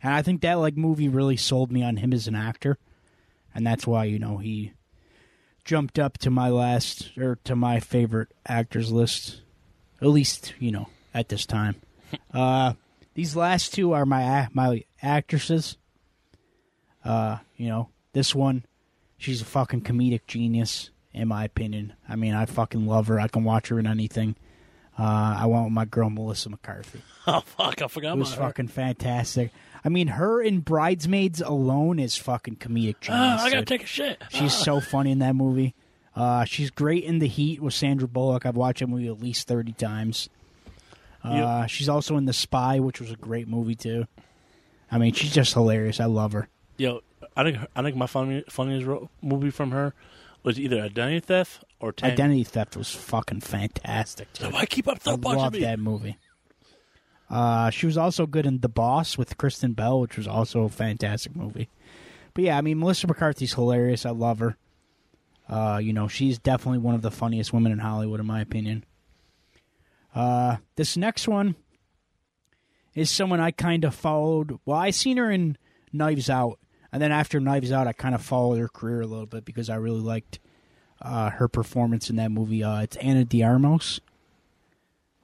and 0.01 0.14
I 0.14 0.22
think 0.22 0.42
that 0.42 0.61
like 0.61 0.77
movie 0.77 1.09
really 1.09 1.37
sold 1.37 1.72
me 1.72 1.83
on 1.83 1.96
him 1.96 2.12
as 2.12 2.29
an 2.29 2.37
actor, 2.37 2.79
and 3.53 3.66
that's 3.66 3.85
why 3.85 4.05
you 4.05 4.20
know 4.20 4.37
he 4.37 4.74
jumped 5.64 5.98
up 5.98 6.18
to 6.18 6.31
my 6.31 6.51
last 6.51 7.18
or 7.18 7.40
to 7.42 7.57
my 7.57 7.81
favorite 7.81 8.33
actors 8.46 8.92
list, 8.92 9.40
at 10.01 10.07
least 10.07 10.55
you 10.61 10.70
know 10.70 10.88
at 11.12 11.31
this 11.31 11.46
time. 11.46 11.74
uh, 12.33 12.74
these 13.14 13.35
last 13.35 13.74
two 13.74 13.92
are 13.92 14.07
my 14.07 14.46
my 14.53 14.85
actresses. 15.03 15.77
Uh, 17.08 17.38
you 17.56 17.68
know, 17.68 17.88
this 18.12 18.34
one, 18.34 18.64
she's 19.16 19.40
a 19.40 19.44
fucking 19.46 19.80
comedic 19.82 20.20
genius, 20.26 20.90
in 21.12 21.28
my 21.28 21.44
opinion. 21.44 21.94
I 22.08 22.16
mean, 22.16 22.34
I 22.34 22.44
fucking 22.46 22.86
love 22.86 23.06
her. 23.06 23.18
I 23.18 23.28
can 23.28 23.44
watch 23.44 23.68
her 23.68 23.78
in 23.78 23.86
anything. 23.86 24.36
Uh, 24.98 25.36
I 25.38 25.46
went 25.46 25.64
with 25.64 25.72
my 25.72 25.84
girl 25.84 26.10
Melissa 26.10 26.50
McCarthy. 26.50 27.00
Oh 27.30 27.40
fuck, 27.40 27.82
I 27.82 27.88
forgot 27.88 28.16
It 28.16 28.20
was 28.20 28.32
about 28.32 28.42
her. 28.42 28.48
fucking 28.48 28.68
fantastic. 28.68 29.50
I 29.84 29.90
mean, 29.90 30.08
her 30.08 30.40
in 30.40 30.60
Bridesmaids 30.60 31.42
alone 31.42 31.98
is 31.98 32.16
fucking 32.16 32.56
comedic 32.56 33.00
genius. 33.00 33.08
Ah, 33.10 33.44
I 33.44 33.50
gotta 33.50 33.56
dude. 33.60 33.66
take 33.68 33.82
a 33.82 33.86
shit. 33.86 34.22
She's 34.30 34.54
so 34.54 34.80
funny 34.80 35.10
in 35.10 35.18
that 35.18 35.34
movie. 35.36 35.74
Uh, 36.16 36.44
she's 36.46 36.70
great 36.70 37.04
in 37.04 37.18
The 37.20 37.28
Heat 37.28 37.60
with 37.60 37.74
Sandra 37.74 38.08
Bullock. 38.08 38.44
I've 38.46 38.56
watched 38.56 38.80
that 38.80 38.86
movie 38.88 39.06
at 39.08 39.20
least 39.20 39.46
thirty 39.46 39.72
times. 39.72 40.28
Uh, 41.22 41.66
She's 41.66 41.88
also 41.88 42.16
in 42.16 42.24
The 42.24 42.32
Spy, 42.32 42.80
which 42.80 43.00
was 43.00 43.10
a 43.12 43.16
great 43.16 43.46
movie 43.46 43.74
too. 43.74 44.06
I 44.90 44.96
mean, 44.98 45.12
she's 45.12 45.32
just 45.34 45.52
hilarious. 45.52 46.00
I 46.00 46.06
love 46.06 46.32
her. 46.32 46.48
Yo, 46.78 47.00
I 47.36 47.42
think 47.42 47.58
I 47.76 47.82
think 47.82 47.96
my 47.96 48.06
funny, 48.06 48.44
funniest 48.48 48.86
ro- 48.86 49.10
movie 49.20 49.50
from 49.50 49.72
her 49.72 49.94
was 50.42 50.58
either 50.58 50.80
Identity 50.80 51.20
Theft 51.20 51.64
or 51.80 51.92
Identity 52.02 52.44
Theft 52.44 52.76
was 52.76 52.94
fucking 52.94 53.40
fantastic. 53.40 54.32
Too. 54.32 54.46
Why 54.46 54.64
keep 54.64 54.88
up 54.88 55.00
I 55.06 55.16
bunch 55.16 55.38
love 55.38 55.52
that 55.52 55.78
movie. 55.78 56.16
Uh, 57.28 57.70
she 57.70 57.86
was 57.86 57.98
also 57.98 58.26
good 58.26 58.46
in 58.46 58.60
The 58.60 58.68
Boss 58.68 59.18
with 59.18 59.36
Kristen 59.36 59.72
Bell, 59.72 60.00
which 60.00 60.16
was 60.16 60.26
also 60.26 60.62
a 60.62 60.68
fantastic 60.68 61.36
movie. 61.36 61.68
But 62.32 62.44
yeah, 62.44 62.56
I 62.56 62.62
mean, 62.62 62.78
Melissa 62.78 63.06
McCarthy's 63.06 63.52
hilarious. 63.52 64.06
I 64.06 64.10
love 64.10 64.38
her. 64.38 64.56
Uh, 65.48 65.80
you 65.82 65.92
know, 65.92 66.08
she's 66.08 66.38
definitely 66.38 66.78
one 66.78 66.94
of 66.94 67.02
the 67.02 67.10
funniest 67.10 67.52
women 67.52 67.72
in 67.72 67.78
Hollywood, 67.78 68.20
in 68.20 68.26
my 68.26 68.40
opinion. 68.40 68.84
Uh, 70.14 70.56
this 70.76 70.96
next 70.96 71.28
one 71.28 71.56
is 72.94 73.10
someone 73.10 73.40
I 73.40 73.50
kind 73.50 73.84
of 73.84 73.94
followed. 73.94 74.58
Well, 74.64 74.78
I 74.78 74.90
seen 74.90 75.16
her 75.16 75.30
in 75.30 75.58
Knives 75.92 76.30
Out, 76.30 76.58
and 76.92 77.03
then 77.03 77.12
after 77.12 77.40
Knives 77.40 77.72
Out, 77.72 77.87
I 77.87 77.92
kind 77.92 78.14
of 78.14 78.22
followed 78.22 78.59
her 78.59 78.68
career 78.68 79.01
a 79.01 79.07
little 79.07 79.27
bit 79.27 79.44
because 79.44 79.68
I 79.68 79.77
really 79.77 80.01
liked 80.01 80.38
uh, 81.03 81.31
her 81.31 81.48
performance 81.48 82.11
in 82.11 82.16
that 82.16 82.31
movie. 82.31 82.62
Uh, 82.64 82.83
it's 82.83 82.96
Ana 82.96 83.24
de 83.24 83.42
Armas 83.42 84.01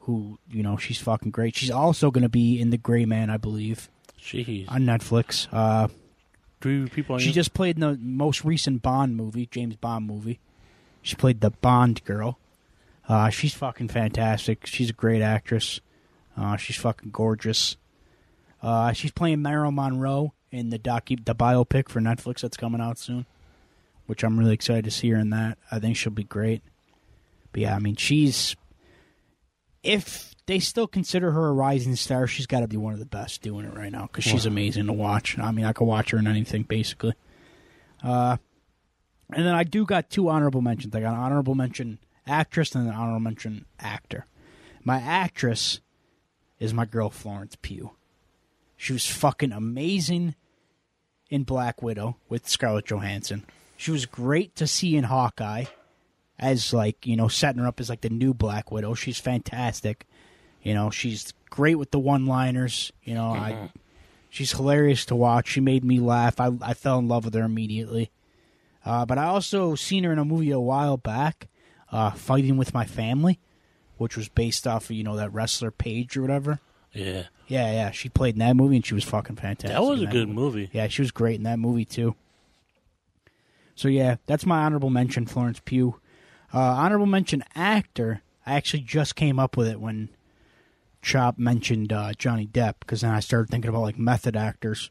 who 0.04 0.38
you 0.50 0.62
know 0.62 0.76
she's 0.76 0.98
fucking 0.98 1.30
great. 1.30 1.56
She's 1.56 1.70
also 1.70 2.10
going 2.10 2.22
to 2.22 2.28
be 2.28 2.60
in 2.60 2.70
The 2.70 2.78
Gray 2.78 3.04
Man, 3.04 3.30
I 3.30 3.36
believe, 3.36 3.88
Jeez, 4.20 4.70
on 4.70 4.82
Netflix. 4.82 5.48
Uh, 5.52 5.88
three 6.60 6.88
people. 6.88 7.18
She 7.18 7.32
just 7.32 7.54
played 7.54 7.76
in 7.76 7.80
the 7.80 7.98
most 8.00 8.44
recent 8.44 8.82
Bond 8.82 9.16
movie, 9.16 9.46
James 9.50 9.76
Bond 9.76 10.06
movie. 10.06 10.40
She 11.02 11.16
played 11.16 11.40
the 11.40 11.50
Bond 11.50 12.04
girl. 12.04 12.38
Uh, 13.08 13.28
she's 13.28 13.54
fucking 13.54 13.88
fantastic. 13.88 14.66
She's 14.66 14.90
a 14.90 14.94
great 14.94 15.20
actress. 15.20 15.80
Uh, 16.36 16.56
she's 16.56 16.76
fucking 16.76 17.10
gorgeous. 17.10 17.76
Uh, 18.62 18.92
she's 18.92 19.10
playing 19.12 19.42
Marilyn 19.42 19.74
Monroe 19.74 20.32
in 20.54 20.70
the 20.70 20.78
docu 20.78 21.24
the 21.24 21.34
biopic 21.34 21.88
for 21.88 22.00
Netflix 22.00 22.40
that's 22.40 22.56
coming 22.56 22.80
out 22.80 22.98
soon, 22.98 23.26
which 24.06 24.22
I'm 24.22 24.38
really 24.38 24.54
excited 24.54 24.84
to 24.84 24.90
see 24.90 25.10
her 25.10 25.18
in 25.18 25.30
that. 25.30 25.58
I 25.70 25.78
think 25.80 25.96
she'll 25.96 26.12
be 26.12 26.24
great. 26.24 26.62
But 27.52 27.62
yeah, 27.62 27.76
I 27.76 27.78
mean, 27.78 27.96
she's 27.96 28.56
if 29.82 30.34
they 30.46 30.58
still 30.58 30.86
consider 30.86 31.30
her 31.32 31.48
a 31.48 31.52
rising 31.52 31.96
star, 31.96 32.26
she's 32.26 32.46
got 32.46 32.60
to 32.60 32.68
be 32.68 32.76
one 32.76 32.92
of 32.92 32.98
the 32.98 33.06
best 33.06 33.42
doing 33.42 33.66
it 33.66 33.74
right 33.74 33.92
now 33.92 34.02
because 34.02 34.24
she's 34.24 34.46
Wow. 34.46 34.52
amazing 34.52 34.86
to 34.86 34.92
watch. 34.92 35.38
I 35.38 35.50
mean, 35.52 35.64
I 35.64 35.72
could 35.72 35.84
watch 35.86 36.10
her 36.10 36.18
in 36.18 36.26
anything 36.26 36.62
basically. 36.62 37.14
Uh, 38.02 38.36
and 39.32 39.46
then 39.46 39.54
I 39.54 39.64
do 39.64 39.84
got 39.86 40.10
two 40.10 40.28
honorable 40.28 40.60
mentions. 40.62 40.94
I 40.94 41.00
got 41.00 41.14
an 41.14 41.20
honorable 41.20 41.54
mention 41.54 41.98
actress 42.26 42.74
and 42.74 42.86
an 42.88 42.94
honorable 42.94 43.20
mention 43.20 43.64
actor. 43.80 44.26
My 44.84 44.98
actress 45.00 45.80
is 46.58 46.74
my 46.74 46.84
girl 46.84 47.08
Florence 47.10 47.56
Pugh. 47.60 47.92
She 48.76 48.92
was 48.92 49.06
fucking 49.06 49.52
amazing 49.52 50.34
in 51.30 51.44
Black 51.44 51.82
Widow 51.82 52.16
with 52.28 52.48
Scarlett 52.48 52.86
Johansson. 52.86 53.44
She 53.76 53.90
was 53.90 54.06
great 54.06 54.54
to 54.56 54.66
see 54.66 54.96
in 54.96 55.04
Hawkeye 55.04 55.64
as 56.38 56.72
like, 56.72 57.06
you 57.06 57.16
know, 57.16 57.28
setting 57.28 57.62
her 57.62 57.68
up 57.68 57.80
as 57.80 57.88
like 57.88 58.02
the 58.02 58.10
new 58.10 58.34
Black 58.34 58.70
Widow. 58.70 58.94
She's 58.94 59.18
fantastic. 59.18 60.06
You 60.62 60.74
know, 60.74 60.90
she's 60.90 61.32
great 61.50 61.76
with 61.76 61.90
the 61.90 61.98
one-liners, 61.98 62.92
you 63.02 63.14
know, 63.14 63.30
I 63.30 63.70
she's 64.30 64.52
hilarious 64.52 65.04
to 65.06 65.14
watch. 65.14 65.48
She 65.48 65.60
made 65.60 65.84
me 65.84 66.00
laugh. 66.00 66.40
I 66.40 66.50
I 66.60 66.74
fell 66.74 66.98
in 66.98 67.06
love 67.06 67.24
with 67.24 67.34
her 67.34 67.44
immediately. 67.44 68.10
Uh, 68.84 69.06
but 69.06 69.18
I 69.18 69.24
also 69.24 69.74
seen 69.74 70.04
her 70.04 70.12
in 70.12 70.18
a 70.18 70.24
movie 70.24 70.50
a 70.50 70.60
while 70.60 70.96
back, 70.96 71.48
uh, 71.90 72.10
Fighting 72.10 72.56
with 72.56 72.74
My 72.74 72.84
Family, 72.84 73.38
which 73.96 74.16
was 74.16 74.28
based 74.28 74.66
off 74.66 74.84
of, 74.84 74.90
you 74.96 75.04
know, 75.04 75.16
that 75.16 75.32
wrestler 75.32 75.70
Paige 75.70 76.16
or 76.16 76.22
whatever. 76.22 76.60
Yeah, 76.94 77.24
Yeah, 77.48 77.72
yeah. 77.72 77.90
She 77.90 78.08
played 78.08 78.34
in 78.36 78.38
that 78.40 78.56
movie 78.56 78.76
and 78.76 78.86
she 78.86 78.94
was 78.94 79.04
fucking 79.04 79.36
fantastic. 79.36 79.70
that 79.70 79.82
was 79.82 80.00
a 80.02 80.06
good 80.06 80.28
movie. 80.28 80.70
Yeah, 80.72 80.88
she 80.88 81.02
was 81.02 81.10
great 81.10 81.36
in 81.36 81.42
that 81.44 81.58
movie 81.58 81.84
too. 81.84 82.14
So 83.74 83.88
yeah, 83.88 84.16
that's 84.26 84.46
my 84.46 84.64
honorable 84.64 84.90
mention, 84.90 85.26
Florence 85.26 85.60
Pugh. 85.64 86.00
Uh, 86.52 86.58
honorable 86.60 87.06
mention 87.06 87.42
actor. 87.54 88.22
I 88.46 88.54
actually 88.54 88.82
just 88.82 89.16
came 89.16 89.38
up 89.40 89.56
with 89.56 89.66
it 89.68 89.80
when 89.80 90.10
Chop 91.02 91.38
mentioned 91.38 91.92
uh, 91.92 92.12
Johnny 92.16 92.46
Depp 92.46 92.74
because 92.80 93.00
then 93.00 93.10
I 93.10 93.20
started 93.20 93.50
thinking 93.50 93.68
about 93.68 93.82
like 93.82 93.98
method 93.98 94.36
actors. 94.36 94.90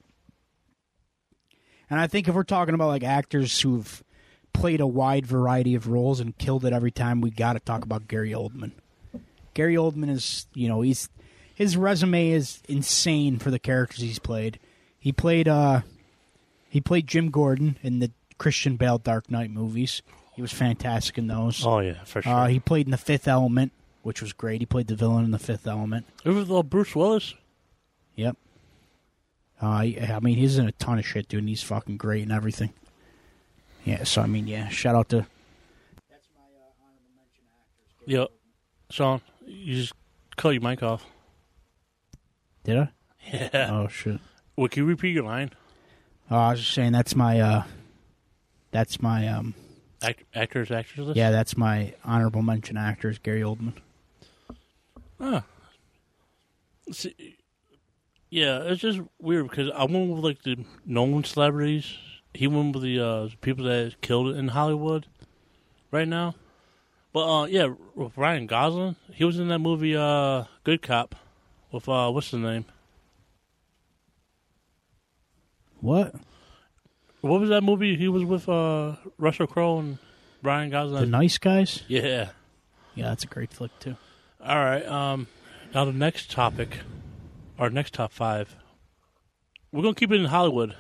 And 1.90 2.00
I 2.00 2.08
think 2.08 2.28
if 2.28 2.36
we're 2.36 2.44
talking 2.44 2.76
about 2.76 2.88
like 2.88 3.04
actors 3.04 3.62
who've 3.62 4.04
played 4.52 4.82
a 4.82 4.88
wide 4.88 5.26
variety 5.26 5.76
of 5.76 5.88
roles 5.88 6.20
and 6.20 6.38
killed 6.38 6.66
it 6.66 6.74
every 6.74 6.92
time, 6.92 7.22
we 7.22 7.30
got 7.32 7.54
to 7.54 7.60
talk 7.60 7.84
about 7.84 8.08
Gary 8.08 8.32
Oldman. 8.32 8.72
Gary 9.54 9.76
Oldman 9.76 10.10
is, 10.10 10.48
you 10.54 10.68
know, 10.68 10.82
he's 10.82 11.10
his 11.56 11.78
resume 11.78 12.30
is 12.30 12.62
insane 12.68 13.40
for 13.40 13.52
the 13.52 13.60
characters 13.60 14.00
he's 14.02 14.20
played. 14.20 14.60
He 15.00 15.12
played 15.12 15.48
uh 15.48 15.82
he 16.70 16.82
played 16.82 17.08
Jim 17.08 17.30
Gordon 17.30 17.78
in 17.84 18.00
the 18.00 18.12
Christian 18.38 18.78
Bale 18.78 18.98
Dark 18.98 19.30
Knight 19.30 19.52
movies. 19.52 20.02
He 20.36 20.42
was 20.42 20.52
fantastic 20.52 21.18
in 21.18 21.28
those. 21.28 21.64
Oh 21.66 21.80
yeah, 21.80 22.04
for 22.04 22.22
sure. 22.22 22.34
Uh, 22.34 22.48
he 22.48 22.60
played 22.60 22.88
in 22.88 22.92
The 22.92 22.98
Fifth 22.98 23.28
Element, 23.28 23.72
which 24.02 24.22
was 24.22 24.34
great. 24.34 24.62
He 24.62 24.66
played 24.66 24.88
the 24.88 24.96
villain 24.96 25.24
in 25.24 25.32
The 25.32 25.40
Fifth 25.40 25.68
Element. 25.68 26.08
it 26.26 26.32
was 26.32 26.50
uh, 26.50 26.64
Bruce 26.64 26.96
Willis. 26.96 27.36
Yep. 28.16 28.38
Uh, 29.62 29.66
I 29.68 30.20
mean, 30.22 30.36
he's 30.38 30.58
in 30.58 30.68
a 30.68 30.72
ton 30.74 30.98
of 31.00 31.06
shit, 31.06 31.28
dude. 31.28 31.40
And 31.40 31.50
he's 31.50 31.62
fucking 31.62 31.98
great 31.98 32.24
and 32.24 32.32
everything. 32.32 32.74
Yeah. 33.86 34.04
So 34.04 34.22
I 34.24 34.28
mean, 34.28 34.48
yeah. 34.48 34.70
Shout 34.70 34.96
out 34.96 35.10
to. 35.10 35.28
That's 36.10 36.28
my 36.36 36.42
uh, 36.42 36.72
honorable 36.82 37.12
mention 37.16 37.44
actors. 37.56 38.08
Yep. 38.08 38.30
Sean, 38.90 39.22
you 39.46 39.76
just 39.76 39.94
cut 40.36 40.50
your 40.50 40.62
mic 40.62 40.82
off. 40.82 41.06
Did 42.64 42.78
I? 42.78 42.90
Yeah. 43.32 43.70
Oh 43.72 43.88
shit. 43.88 44.20
Well, 44.56 44.68
can 44.68 44.84
you 44.84 44.88
repeat 44.88 45.12
your 45.14 45.24
line? 45.24 45.52
Oh, 46.30 46.38
I 46.38 46.52
was 46.52 46.60
just 46.60 46.74
saying 46.74 46.92
that's 46.92 47.16
my. 47.16 47.40
uh 47.40 47.64
That's 48.72 49.02
my. 49.02 49.28
um 49.28 49.54
Act- 50.02 50.24
actors, 50.36 50.70
actresses. 50.72 51.16
Yeah, 51.16 51.32
that's 51.32 51.56
my 51.56 51.94
honorable 52.04 52.42
mention 52.42 52.76
actors. 52.76 53.18
Gary 53.20 53.42
Oldman. 53.42 53.74
Ah. 55.20 55.44
See, 56.92 57.38
yeah, 58.30 58.60
it's 58.64 58.82
just 58.82 59.00
weird 59.20 59.50
because 59.50 59.70
I 59.74 59.86
went 59.86 60.10
with 60.10 60.24
like 60.24 60.44
the 60.44 60.66
known 60.86 61.24
celebrities. 61.24 61.96
He 62.34 62.48
went 62.48 62.74
with 62.76 62.84
the 62.84 63.00
uh, 63.00 63.30
people 63.42 63.64
that 63.66 64.02
killed 64.02 64.28
it 64.28 64.38
in 64.38 64.50
Hollywood 64.50 65.06
right 65.92 66.08
now. 66.08 66.36
But 67.14 67.28
uh, 67.42 67.46
yeah, 67.46 67.68
Ryan 67.96 68.48
Gosling, 68.48 68.96
he 69.14 69.24
was 69.24 69.40
in 69.40 69.48
that 69.50 69.60
movie 69.60 69.96
uh, 69.96 70.46
Good 70.66 70.82
Cop 70.82 71.16
with 71.74 71.90
uh, 71.90 72.10
what's 72.10 72.32
the 72.32 72.38
name? 72.38 72.66
What? 75.82 76.16
What 77.20 77.42
was 77.42 77.50
that 77.50 77.62
movie? 77.62 77.98
He 77.98 78.08
was 78.08 78.24
with 78.24 78.48
uh, 78.48 78.96
Russell 79.18 79.48
Crowe 79.48 79.80
and 79.80 79.98
Brian 80.42 80.70
Gosling. 80.70 81.02
The 81.02 81.08
Nice 81.08 81.38
Guys. 81.38 81.84
yeah. 81.88 82.30
Yeah, 82.96 83.06
that's 83.06 83.24
a 83.24 83.28
great 83.28 83.52
flick 83.52 83.72
too. 83.80 83.98
All 84.40 84.56
right. 84.56 84.86
Um, 84.86 85.28
now 85.74 85.84
the 85.86 85.92
next 85.94 86.30
topic, 86.30 86.80
our 87.58 87.70
next 87.70 87.96
top 87.96 88.12
five. 88.12 88.56
We're 89.72 89.82
gonna 89.82 89.96
keep 89.96 90.12
it 90.12 90.20
in 90.20 90.26
Hollywood 90.26 90.76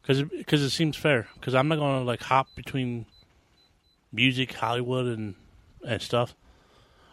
because 0.00 0.22
because 0.22 0.62
it, 0.62 0.70
seems 0.70 0.96
fair. 0.96 1.26
Because 1.34 1.54
I'm 1.54 1.66
not 1.66 1.78
gonna 1.78 2.04
like 2.04 2.22
hop 2.22 2.46
between 2.54 3.06
music, 4.12 4.54
Hollywood, 4.54 5.06
and 5.06 5.34
and 5.84 6.00
stuff. 6.00 6.36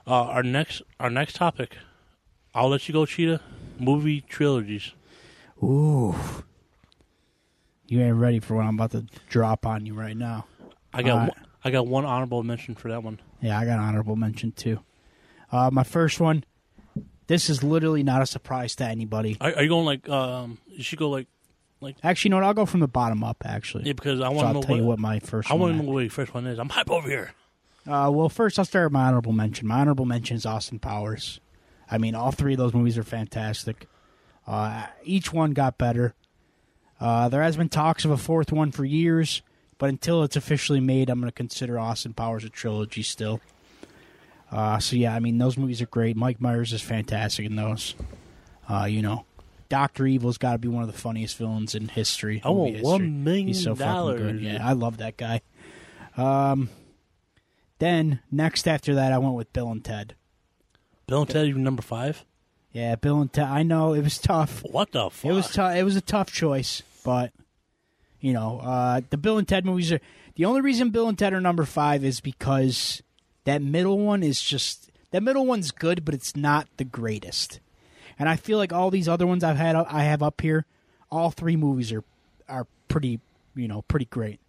Uh, 0.06 0.26
our 0.26 0.44
next 0.44 0.84
our 1.00 1.10
next 1.10 1.36
topic, 1.36 1.78
I'll 2.58 2.70
let 2.70 2.88
you 2.88 2.94
go, 2.94 3.06
Cheetah. 3.06 3.40
Movie 3.78 4.22
trilogies. 4.22 4.94
Ooh, 5.62 6.16
you 7.88 8.02
ain't 8.02 8.16
ready 8.16 8.40
for 8.40 8.56
what 8.56 8.66
I'm 8.66 8.74
about 8.74 8.92
to 8.92 9.06
drop 9.30 9.64
on 9.66 9.86
you 9.86 9.94
right 9.94 10.18
now. 10.18 10.48
I 10.92 11.04
got 11.04 11.18
right. 11.18 11.30
one, 11.30 11.46
I 11.64 11.70
got 11.70 11.86
one 11.86 12.06
honorable 12.06 12.42
mention 12.42 12.74
for 12.74 12.90
that 12.90 13.04
one. 13.04 13.20
Yeah, 13.42 13.60
I 13.60 13.66
got 13.66 13.78
honorable 13.78 14.16
mention 14.16 14.54
too. 14.54 14.80
Uh, 15.52 15.70
my 15.72 15.84
first 15.84 16.20
one. 16.20 16.44
This 17.28 17.50
is 17.50 17.62
literally 17.62 18.04
not 18.04 18.22
a 18.22 18.26
surprise 18.26 18.76
to 18.78 18.86
anybody. 18.86 19.38
Are, 19.42 19.54
are 19.54 19.62
you 19.62 19.70
going 19.70 19.86
like 19.86 20.10
um? 20.10 20.58
You 20.68 20.82
should 20.82 20.98
go 20.98 21.10
like 21.10 21.28
like. 21.80 21.98
Actually, 22.02 22.30
you 22.30 22.32
know 22.32 22.38
what? 22.38 22.46
I'll 22.46 22.54
go 22.56 22.66
from 22.66 22.80
the 22.80 22.88
bottom 22.88 23.24
up. 23.24 23.44
Actually, 23.46 23.84
yeah 23.84 23.94
because 23.94 24.20
I 24.20 24.30
so 24.30 24.32
want 24.32 24.48
to 24.48 24.54
know 24.54 24.62
tell 24.62 24.72
what, 24.72 24.82
you 24.82 24.88
what 24.88 25.00
my 25.00 25.20
first. 25.20 25.52
I 25.52 25.54
want 25.54 25.78
to 25.78 25.84
know 25.84 25.92
what 25.92 26.00
your 26.00 26.10
first 26.10 26.34
one 26.34 26.48
is. 26.48 26.58
I'm 26.58 26.70
hype 26.70 26.90
over 26.90 27.08
here. 27.08 27.34
Uh, 27.86 28.10
well, 28.12 28.30
first 28.30 28.58
I'll 28.58 28.66
start 28.66 28.88
with 28.88 28.94
my 28.94 29.06
honorable 29.06 29.34
mention. 29.34 29.68
My 29.68 29.82
honorable 29.82 30.06
mention 30.06 30.38
is 30.38 30.46
Austin 30.46 30.80
Powers. 30.80 31.40
I 31.90 31.98
mean, 31.98 32.16
all 32.16 32.32
three 32.32 32.54
of 32.54 32.58
those 32.58 32.74
movies 32.74 32.98
are 32.98 33.04
fantastic. 33.04 33.88
Uh, 34.46 34.86
each 35.04 35.32
one 35.34 35.52
got 35.52 35.78
better. 35.78 36.14
Uh, 37.00 37.30
there 37.30 37.44
has 37.44 37.58
been 37.58 37.70
talks 37.70 38.06
of 38.06 38.12
a 38.12 38.18
fourth 38.18 38.52
one 38.52 38.72
for 38.72 38.84
years, 38.86 39.42
but 39.78 39.90
until 39.90 40.24
it's 40.24 40.36
officially 40.36 40.80
made, 40.80 41.10
I'm 41.10 41.20
going 41.20 41.30
to 41.30 41.36
consider 41.36 41.78
Austin 41.78 42.14
Powers 42.14 42.44
a 42.44 42.50
trilogy 42.50 43.04
still. 43.04 43.40
Uh, 44.52 44.80
so 44.80 44.96
yeah, 44.96 45.14
I 45.14 45.20
mean, 45.20 45.38
those 45.38 45.58
movies 45.58 45.82
are 45.82 45.88
great. 45.88 46.16
Mike 46.16 46.40
Myers 46.42 46.74
is 46.74 46.82
fantastic 46.82 47.46
in 47.46 47.56
those. 47.56 47.96
Uh, 48.70 48.86
you 48.86 49.02
know, 49.02 49.26
Doctor 49.70 50.08
Evil's 50.08 50.38
got 50.38 50.54
to 50.54 50.58
be 50.58 50.68
one 50.70 50.84
of 50.84 50.92
the 50.92 50.98
funniest 50.98 51.38
villains 51.38 51.76
in 51.76 51.90
history. 51.90 52.42
I 52.44 52.50
want 52.50 52.76
history. 52.76 53.08
million 53.08 53.48
He's 53.48 53.64
so 53.64 53.76
fucking 53.76 53.94
good. 53.94 54.18
dollars. 54.18 54.42
Yeah, 54.42 54.66
I 54.68 54.74
love 54.74 54.98
that 54.98 55.18
guy. 55.18 55.42
Um, 56.16 56.70
then 57.80 58.22
next 58.32 58.68
after 58.68 58.96
that, 58.96 59.12
I 59.12 59.18
went 59.18 59.36
with 59.36 59.52
Bill 59.54 59.70
and 59.70 59.84
Ted. 59.84 60.16
Bill 61.08 61.22
and 61.22 61.30
Ted, 61.30 61.48
you 61.48 61.58
number 61.58 61.82
five. 61.82 62.26
Yeah, 62.74 62.96
Bill 62.96 63.22
and 63.22 63.32
Ted. 63.32 63.48
I 63.48 63.64
know 63.64 63.94
it 63.94 64.04
was 64.04 64.18
tough. 64.18 64.62
What 64.70 64.92
the 64.92 65.10
fuck? 65.10 65.32
It 65.32 65.34
was 65.34 65.50
tough. 65.50 65.76
It 65.76 65.84
was 65.84 65.96
a 65.96 66.02
tough 66.02 66.32
choice, 66.34 66.84
but 67.06 67.32
you 68.20 68.34
know, 68.34 68.60
uh, 68.60 69.00
the 69.10 69.16
Bill 69.16 69.38
and 69.38 69.48
Ted 69.48 69.66
movies 69.66 69.92
are 69.94 70.02
the 70.36 70.44
only 70.44 70.60
reason 70.60 70.90
Bill 70.90 71.08
and 71.08 71.18
Ted 71.18 71.32
are 71.32 71.40
number 71.40 71.64
five 71.64 72.04
is 72.04 72.20
because 72.20 73.02
that 73.46 73.62
middle 73.62 73.98
one 74.00 74.22
is 74.22 74.42
just 74.42 74.92
that 75.12 75.24
middle 75.24 75.46
one's 75.46 75.72
good, 75.72 76.04
but 76.04 76.14
it's 76.14 76.36
not 76.36 76.68
the 76.76 76.84
greatest. 76.84 77.62
And 78.20 78.28
I 78.28 78.36
feel 78.36 78.58
like 78.58 78.74
all 78.74 78.92
these 78.92 79.08
other 79.08 79.26
ones 79.26 79.46
I've 79.46 79.56
had 79.56 79.78
I 79.78 80.04
have 80.04 80.22
up 80.22 80.42
here, 80.42 80.66
all 81.10 81.32
three 81.32 81.56
movies 81.56 81.94
are 81.94 82.04
are 82.50 82.68
pretty 82.90 83.22
you 83.56 83.70
know 83.70 83.82
pretty 83.84 84.06
great. 84.06 84.42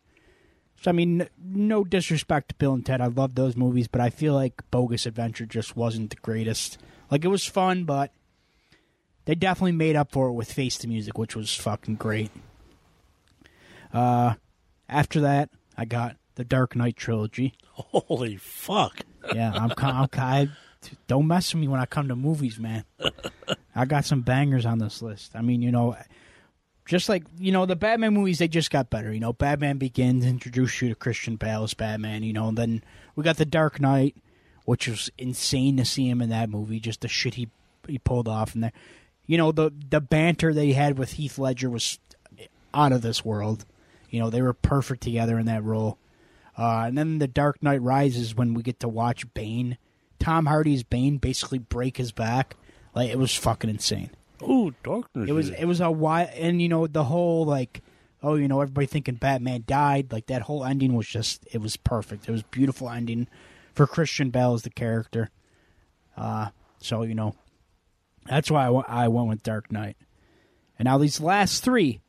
So 0.81 0.91
I 0.91 0.93
mean, 0.93 1.29
no 1.43 1.85
disrespect 1.85 2.51
to 2.51 2.55
Bill 2.55 2.75
and 2.75 2.87
Ted, 2.87 3.01
I 3.01 3.07
love 3.07 3.35
those 3.35 3.57
movies, 3.57 3.88
but 3.88 4.01
I 4.01 4.11
feel 4.11 4.35
like 4.35 4.62
Bogus 4.71 5.07
Adventure 5.07 5.47
just 5.47 5.77
wasn't 5.77 6.11
the 6.11 6.17
greatest. 6.17 6.79
Like 7.11 7.25
it 7.25 7.29
was 7.29 7.45
fun, 7.45 7.85
but 7.85 8.12
they 9.25 9.35
definitely 9.35 9.73
made 9.73 9.97
up 9.97 10.12
for 10.12 10.29
it 10.29 10.33
with 10.33 10.53
Face 10.53 10.79
the 10.79 10.87
Music, 10.87 11.19
which 11.19 11.35
was 11.35 11.55
fucking 11.55 11.97
great. 11.97 12.31
Uh, 13.93 14.35
after 14.88 15.21
that, 15.21 15.51
I 15.77 15.85
got 15.85 16.17
the 16.37 16.45
Dark 16.45 16.77
Knight 16.77 16.97
trilogy. 16.97 17.55
Holy 17.73 18.37
fuck! 18.37 19.01
Yeah, 19.35 19.53
I'm, 19.55 19.73
I'm 19.79 20.09
I, 20.12 20.49
don't 21.09 21.27
mess 21.27 21.53
with 21.53 21.61
me 21.61 21.69
when 21.69 21.81
I 21.81 21.87
come 21.87 22.09
to 22.09 22.17
movies, 22.17 22.59
man. 22.59 22.85
I 23.75 23.85
got 23.85 24.05
some 24.05 24.23
bangers 24.23 24.64
on 24.64 24.79
this 24.79 25.03
list. 25.03 25.35
I 25.35 25.43
mean, 25.43 25.61
you 25.61 25.73
know, 25.73 25.97
just 26.88 27.09
like 27.11 27.22
you 27.38 27.53
know, 27.53 27.66
the 27.66 27.77
Batman 27.77 28.14
movies, 28.14 28.38
they 28.38 28.48
just 28.48 28.70
got 28.70 28.88
better. 28.88 29.12
You 29.12 29.20
know, 29.20 29.35
Batman 29.35 29.77
Begins 29.77 30.24
introduced 30.24 30.81
you 30.81 30.88
to 30.88 30.94
Christian 30.94 31.37
Bale 31.37 31.62
as 31.62 31.74
Batman. 31.74 32.22
You 32.22 32.33
know, 32.33 32.48
and 32.48 32.57
then 32.57 32.83
we 33.14 33.22
got 33.22 33.37
the 33.37 33.44
Dark 33.44 33.79
Knight, 33.79 34.16
which 34.64 34.88
was 34.88 35.11
insane 35.18 35.77
to 35.77 35.85
see 35.85 36.09
him 36.09 36.22
in 36.22 36.31
that 36.31 36.48
movie. 36.48 36.81
Just 36.81 37.03
the 37.03 37.09
shit 37.09 37.35
he 37.35 37.51
he 37.87 37.98
pulled 37.98 38.27
off 38.27 38.55
in 38.55 38.62
there. 38.62 38.72
You 39.27 39.37
know, 39.37 39.53
the 39.53 39.70
the 39.90 40.01
banter 40.01 40.55
they 40.55 40.72
had 40.72 40.98
with 40.98 41.12
Heath 41.12 41.38
Ledger 41.38 41.68
was 41.68 41.98
out 42.72 42.92
of 42.92 43.03
this 43.03 43.22
world. 43.22 43.66
You 44.09 44.20
know, 44.20 44.31
they 44.31 44.40
were 44.40 44.55
perfect 44.55 45.03
together 45.03 45.38
in 45.38 45.44
that 45.44 45.62
role. 45.62 45.98
Uh, 46.57 46.85
and 46.87 46.96
then 46.96 47.18
the 47.18 47.29
Dark 47.29 47.62
Knight 47.62 47.83
Rises 47.83 48.35
when 48.35 48.55
we 48.55 48.62
get 48.62 48.81
to 48.81 48.88
watch 48.88 49.33
Bane, 49.35 49.77
Tom 50.18 50.46
Hardy's 50.46 50.83
Bane, 50.83 51.18
basically 51.18 51.59
break 51.59 51.98
his 51.98 52.12
back. 52.12 52.57
Like 52.94 53.11
it 53.11 53.18
was 53.18 53.35
fucking 53.35 53.68
insane. 53.68 54.11
Ooh, 54.42 54.74
darkness. 54.83 55.29
It 55.29 55.33
was 55.33 55.51
it 55.51 55.64
was 55.64 55.81
a 55.81 55.90
why 55.90 56.22
and 56.24 56.61
you 56.62 56.68
know 56.68 56.87
the 56.87 57.05
whole 57.05 57.44
like 57.44 57.83
oh 58.22 58.35
you 58.35 58.48
know 58.48 58.61
everybody 58.61 58.87
thinking 58.87 59.14
Batman 59.16 59.64
died 59.66 60.12
like 60.12 60.27
that 60.27 60.42
whole 60.42 60.64
ending 60.64 60.94
was 60.94 61.07
just 61.07 61.46
it 61.53 61.59
was 61.61 61.77
perfect. 61.77 62.29
It 62.29 62.33
was 62.33 62.42
a 62.42 62.46
beautiful 62.51 62.88
ending 62.90 63.29
for 63.74 63.87
Christian 63.87 64.31
Bale 64.31 64.55
as 64.55 64.62
the 64.62 64.70
character. 64.70 65.31
Uh, 66.16 66.48
so 66.81 67.03
you 67.03 67.14
know 67.14 67.35
that's 68.27 68.51
why 68.51 68.66
I 68.66 68.70
went- 68.70 68.88
I 68.88 69.09
went 69.09 69.29
with 69.29 69.42
Dark 69.42 69.72
Knight. 69.72 69.96
And 70.79 70.87
now 70.87 70.98
these 70.98 71.20
last 71.20 71.64
three, 71.64 72.01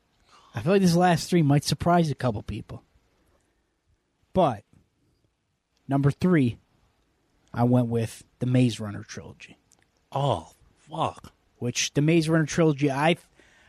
I 0.54 0.62
feel 0.62 0.74
like 0.74 0.82
these 0.82 0.96
last 0.96 1.30
three 1.30 1.42
might 1.42 1.64
surprise 1.64 2.12
a 2.12 2.16
couple 2.16 2.44
people. 2.44 2.84
But 4.34 4.64
number 5.88 6.12
three, 6.12 6.58
I 7.54 7.64
went 7.64 7.88
with 7.88 8.24
the 8.40 8.46
Maze 8.46 8.80
Runner 8.80 9.04
trilogy 9.04 9.58
oh 10.12 10.50
fuck. 10.90 11.34
Which 11.60 11.94
the 11.94 12.02
Maze 12.02 12.28
Runner 12.28 12.46
trilogy 12.46 12.90
I 12.90 13.18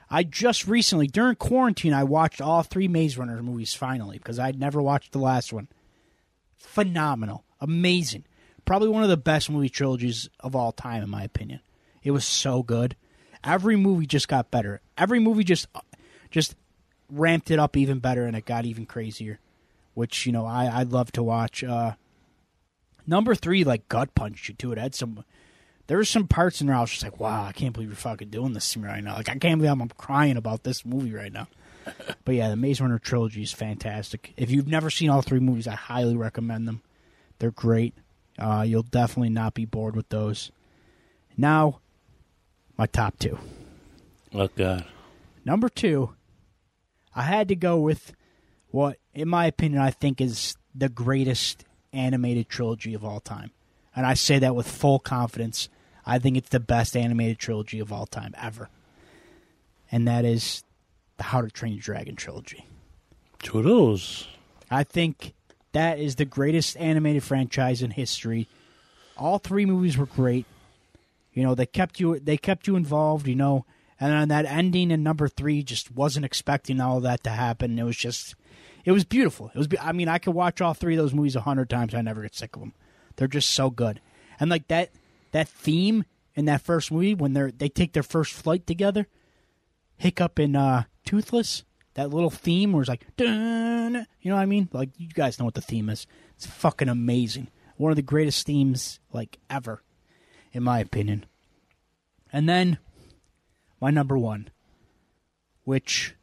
I 0.09 0.22
just 0.24 0.66
recently 0.66 1.07
during 1.07 1.37
quarantine 1.37 1.92
I 1.92 2.05
watched 2.05 2.40
all 2.40 2.62
three 2.62 2.88
Maze 2.88 3.18
Runner 3.18 3.42
movies 3.42 3.74
finally 3.74 4.18
because 4.18 4.38
I'd 4.38 4.59
never 4.59 4.81
watched 4.81 5.12
the 5.12 5.18
last 5.18 5.53
one. 5.53 5.68
Phenomenal, 6.57 7.44
amazing, 7.61 8.24
probably 8.64 8.88
one 8.88 9.03
of 9.03 9.09
the 9.09 9.16
best 9.16 9.50
movie 9.50 9.68
trilogies 9.68 10.29
of 10.40 10.57
all 10.57 10.72
time 10.72 11.03
in 11.03 11.11
my 11.11 11.22
opinion. 11.22 11.61
It 12.03 12.12
was 12.12 12.24
so 12.24 12.62
good. 12.62 12.96
Every 13.44 13.76
movie 13.76 14.07
just 14.07 14.29
got 14.29 14.50
better. 14.50 14.81
Every 14.96 15.18
movie 15.18 15.44
just 15.44 15.66
just 16.31 16.55
ramped 17.11 17.50
it 17.50 17.59
up 17.59 17.76
even 17.76 17.98
better 17.98 18.24
and 18.24 18.37
it 18.37 18.44
got 18.44 18.64
even 18.64 18.87
crazier, 18.87 19.40
which 19.94 20.26
you 20.26 20.33
know 20.33 20.46
I 20.46 20.66
I 20.66 20.83
love 20.83 21.12
to 21.12 21.22
watch. 21.22 21.62
Uh, 21.64 21.94
number 23.07 23.35
three 23.35 23.64
like 23.64 23.88
gut 23.88 24.14
punched 24.14 24.48
you 24.48 24.55
too. 24.55 24.72
It 24.72 24.79
had 24.79 24.94
some 24.94 25.24
there 25.90 25.96
were 25.96 26.05
some 26.05 26.29
parts 26.29 26.61
in 26.61 26.68
there 26.68 26.76
I 26.76 26.83
was 26.83 26.90
just 26.90 27.03
like, 27.03 27.18
wow, 27.18 27.44
I 27.44 27.50
can't 27.50 27.72
believe 27.72 27.88
you're 27.88 27.96
fucking 27.96 28.29
doing 28.29 28.53
this 28.53 28.72
to 28.72 28.79
me 28.79 28.87
right 28.87 29.03
now. 29.03 29.16
Like, 29.16 29.29
I 29.29 29.35
can't 29.35 29.59
believe 29.59 29.72
I'm, 29.72 29.83
I'm 29.83 29.88
crying 29.88 30.37
about 30.37 30.62
this 30.62 30.87
movie 30.87 31.12
right 31.12 31.33
now. 31.33 31.48
but 32.24 32.37
yeah, 32.37 32.48
the 32.48 32.55
Maze 32.55 32.81
Runner 32.81 33.00
trilogy 33.00 33.42
is 33.42 33.50
fantastic. 33.50 34.33
If 34.37 34.53
you've 34.53 34.68
never 34.68 34.88
seen 34.88 35.11
all 35.11 35.20
three 35.20 35.40
movies, 35.40 35.66
I 35.66 35.74
highly 35.74 36.16
recommend 36.16 36.68
them. 36.68 36.83
They're 37.40 37.50
great. 37.50 37.94
Uh, 38.38 38.62
you'll 38.64 38.85
definitely 38.85 39.31
not 39.31 39.55
be 39.55 39.64
bored 39.64 39.96
with 39.96 40.09
those. 40.11 40.53
Now, 41.37 41.81
my 42.79 42.87
top 42.87 43.18
two. 43.18 43.40
Oh 44.33 44.46
god. 44.46 44.85
Number 45.44 45.68
two, 45.68 46.14
I 47.16 47.22
had 47.22 47.48
to 47.48 47.57
go 47.57 47.81
with 47.81 48.12
what, 48.70 48.98
in 49.12 49.29
my 49.29 49.46
opinion, 49.46 49.83
I 49.83 49.90
think 49.90 50.20
is 50.20 50.55
the 50.72 50.88
greatest 50.88 51.64
animated 51.92 52.48
trilogy 52.48 52.94
of 52.94 53.05
all 53.05 53.18
time. 53.18 53.50
And 53.96 54.07
I 54.07 54.14
say 54.14 54.38
that 54.38 54.55
with 54.55 54.70
full 54.70 55.00
confidence. 55.00 55.68
I 56.07 56.19
think 56.19 56.37
it's 56.37 56.49
the 56.49 56.61
best 56.61 56.97
animated 56.97 57.39
trilogy 57.39 57.81
of 57.81 57.93
all 57.93 58.07
time 58.07 58.35
ever. 58.41 58.69
And 59.93 60.07
that 60.07 60.24
is 60.24 60.64
the 61.16 61.24
How 61.24 61.43
to 61.43 61.51
Train 61.51 61.72
Your 61.74 61.83
Dragon 61.83 62.16
trilogy. 62.16 62.66
Those. 63.43 64.29
I 64.70 64.85
think 64.85 65.35
that 65.72 65.99
is 65.99 66.16
the 66.16 66.24
greatest 66.24 66.77
animated 66.77 67.24
franchise 67.24 67.83
in 67.83 67.91
history. 67.91 68.49
All 69.16 69.39
three 69.39 69.66
movies 69.66 69.97
were 69.97 70.07
great. 70.07 70.47
You 71.33 71.43
know, 71.43 71.55
they 71.55 71.66
kept 71.66 72.01
you 72.01 72.18
they 72.18 72.37
kept 72.37 72.66
you 72.66 72.77
involved, 72.77 73.27
you 73.27 73.37
know. 73.37 73.64
And 73.99 74.12
then 74.12 74.29
that 74.29 74.47
ending 74.47 74.91
in 74.91 75.03
number 75.03 75.29
3 75.29 75.62
just 75.62 75.91
wasn't 75.91 76.24
expecting 76.24 76.81
all 76.81 76.97
of 76.97 77.03
that 77.03 77.22
to 77.24 77.31
happen. 77.31 77.79
It 77.79 77.85
was 77.85 77.97
just 77.97 78.35
it 78.85 78.93
was 78.93 79.05
beautiful. 79.05 79.51
It 79.55 79.59
was 79.59 79.68
be- 79.68 79.79
I 79.79 79.93
mean, 79.93 80.09
I 80.09 80.18
could 80.18 80.35
watch 80.35 80.61
all 80.61 80.74
three 80.74 80.95
of 80.95 81.03
those 81.03 81.14
movies 81.14 81.37
a 81.37 81.41
100 81.41 81.68
times. 81.68 81.95
I 81.95 82.01
never 82.01 82.22
get 82.22 82.35
sick 82.35 82.57
of 82.57 82.61
them. 82.61 82.72
They're 83.16 83.29
just 83.29 83.51
so 83.51 83.70
good. 83.70 84.01
And 84.39 84.51
like 84.51 84.68
that 84.68 84.91
that 85.33 85.49
theme 85.49 86.05
in 86.35 86.45
that 86.47 86.62
first 86.62 86.91
movie 86.91 87.14
when 87.14 87.33
they're 87.33 87.51
they 87.51 87.68
take 87.68 87.93
their 87.93 88.03
first 88.03 88.33
flight 88.33 88.66
together, 88.66 89.07
Hiccup 89.97 90.39
and 90.39 90.57
uh, 90.57 90.85
Toothless, 91.05 91.64
that 91.95 92.11
little 92.11 92.31
theme 92.31 92.72
where 92.72 92.83
it's 92.83 92.89
like, 92.89 93.07
dun, 93.16 94.07
you 94.20 94.31
know 94.31 94.37
what 94.37 94.43
I 94.43 94.47
mean? 94.47 94.68
Like 94.72 94.91
you 94.97 95.09
guys 95.09 95.39
know 95.39 95.45
what 95.45 95.55
the 95.55 95.61
theme 95.61 95.89
is. 95.89 96.07
It's 96.37 96.47
fucking 96.47 96.89
amazing. 96.89 97.49
One 97.76 97.93
of 97.93 97.97
the 97.97 98.03
greatest 98.03 98.47
themes 98.47 99.01
like 99.12 99.39
ever, 99.49 99.83
in 100.53 100.62
my 100.62 100.81
opinion. 100.81 101.26
And 102.33 102.49
then 102.49 102.78
my 103.81 103.91
number 103.91 104.16
one, 104.16 104.51
which 105.64 106.14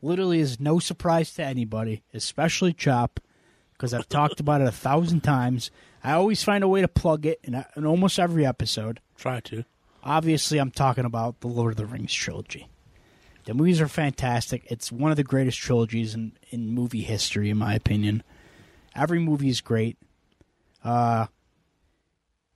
literally 0.00 0.40
is 0.40 0.60
no 0.60 0.78
surprise 0.78 1.32
to 1.34 1.44
anybody, 1.44 2.02
especially 2.14 2.72
Chop, 2.72 3.20
because 3.78 3.94
I've 3.94 4.08
talked 4.08 4.40
about 4.40 4.60
it 4.60 4.66
a 4.66 4.72
thousand 4.72 5.20
times. 5.20 5.70
I 6.02 6.12
always 6.12 6.42
find 6.42 6.64
a 6.64 6.68
way 6.68 6.80
to 6.80 6.88
plug 6.88 7.24
it 7.24 7.38
in, 7.44 7.64
in 7.76 7.86
almost 7.86 8.18
every 8.18 8.44
episode. 8.44 9.00
Try 9.16 9.38
to. 9.40 9.64
Obviously, 10.02 10.58
I'm 10.58 10.72
talking 10.72 11.04
about 11.04 11.40
the 11.40 11.46
Lord 11.46 11.72
of 11.72 11.76
the 11.76 11.86
Rings 11.86 12.12
trilogy. 12.12 12.68
The 13.44 13.54
movies 13.54 13.80
are 13.80 13.88
fantastic. 13.88 14.64
It's 14.66 14.90
one 14.90 15.10
of 15.10 15.16
the 15.16 15.24
greatest 15.24 15.58
trilogies 15.58 16.14
in, 16.14 16.32
in 16.50 16.74
movie 16.74 17.02
history, 17.02 17.50
in 17.50 17.56
my 17.56 17.74
opinion. 17.74 18.22
Every 18.96 19.20
movie 19.20 19.48
is 19.48 19.60
great. 19.60 19.96
Uh, 20.84 21.26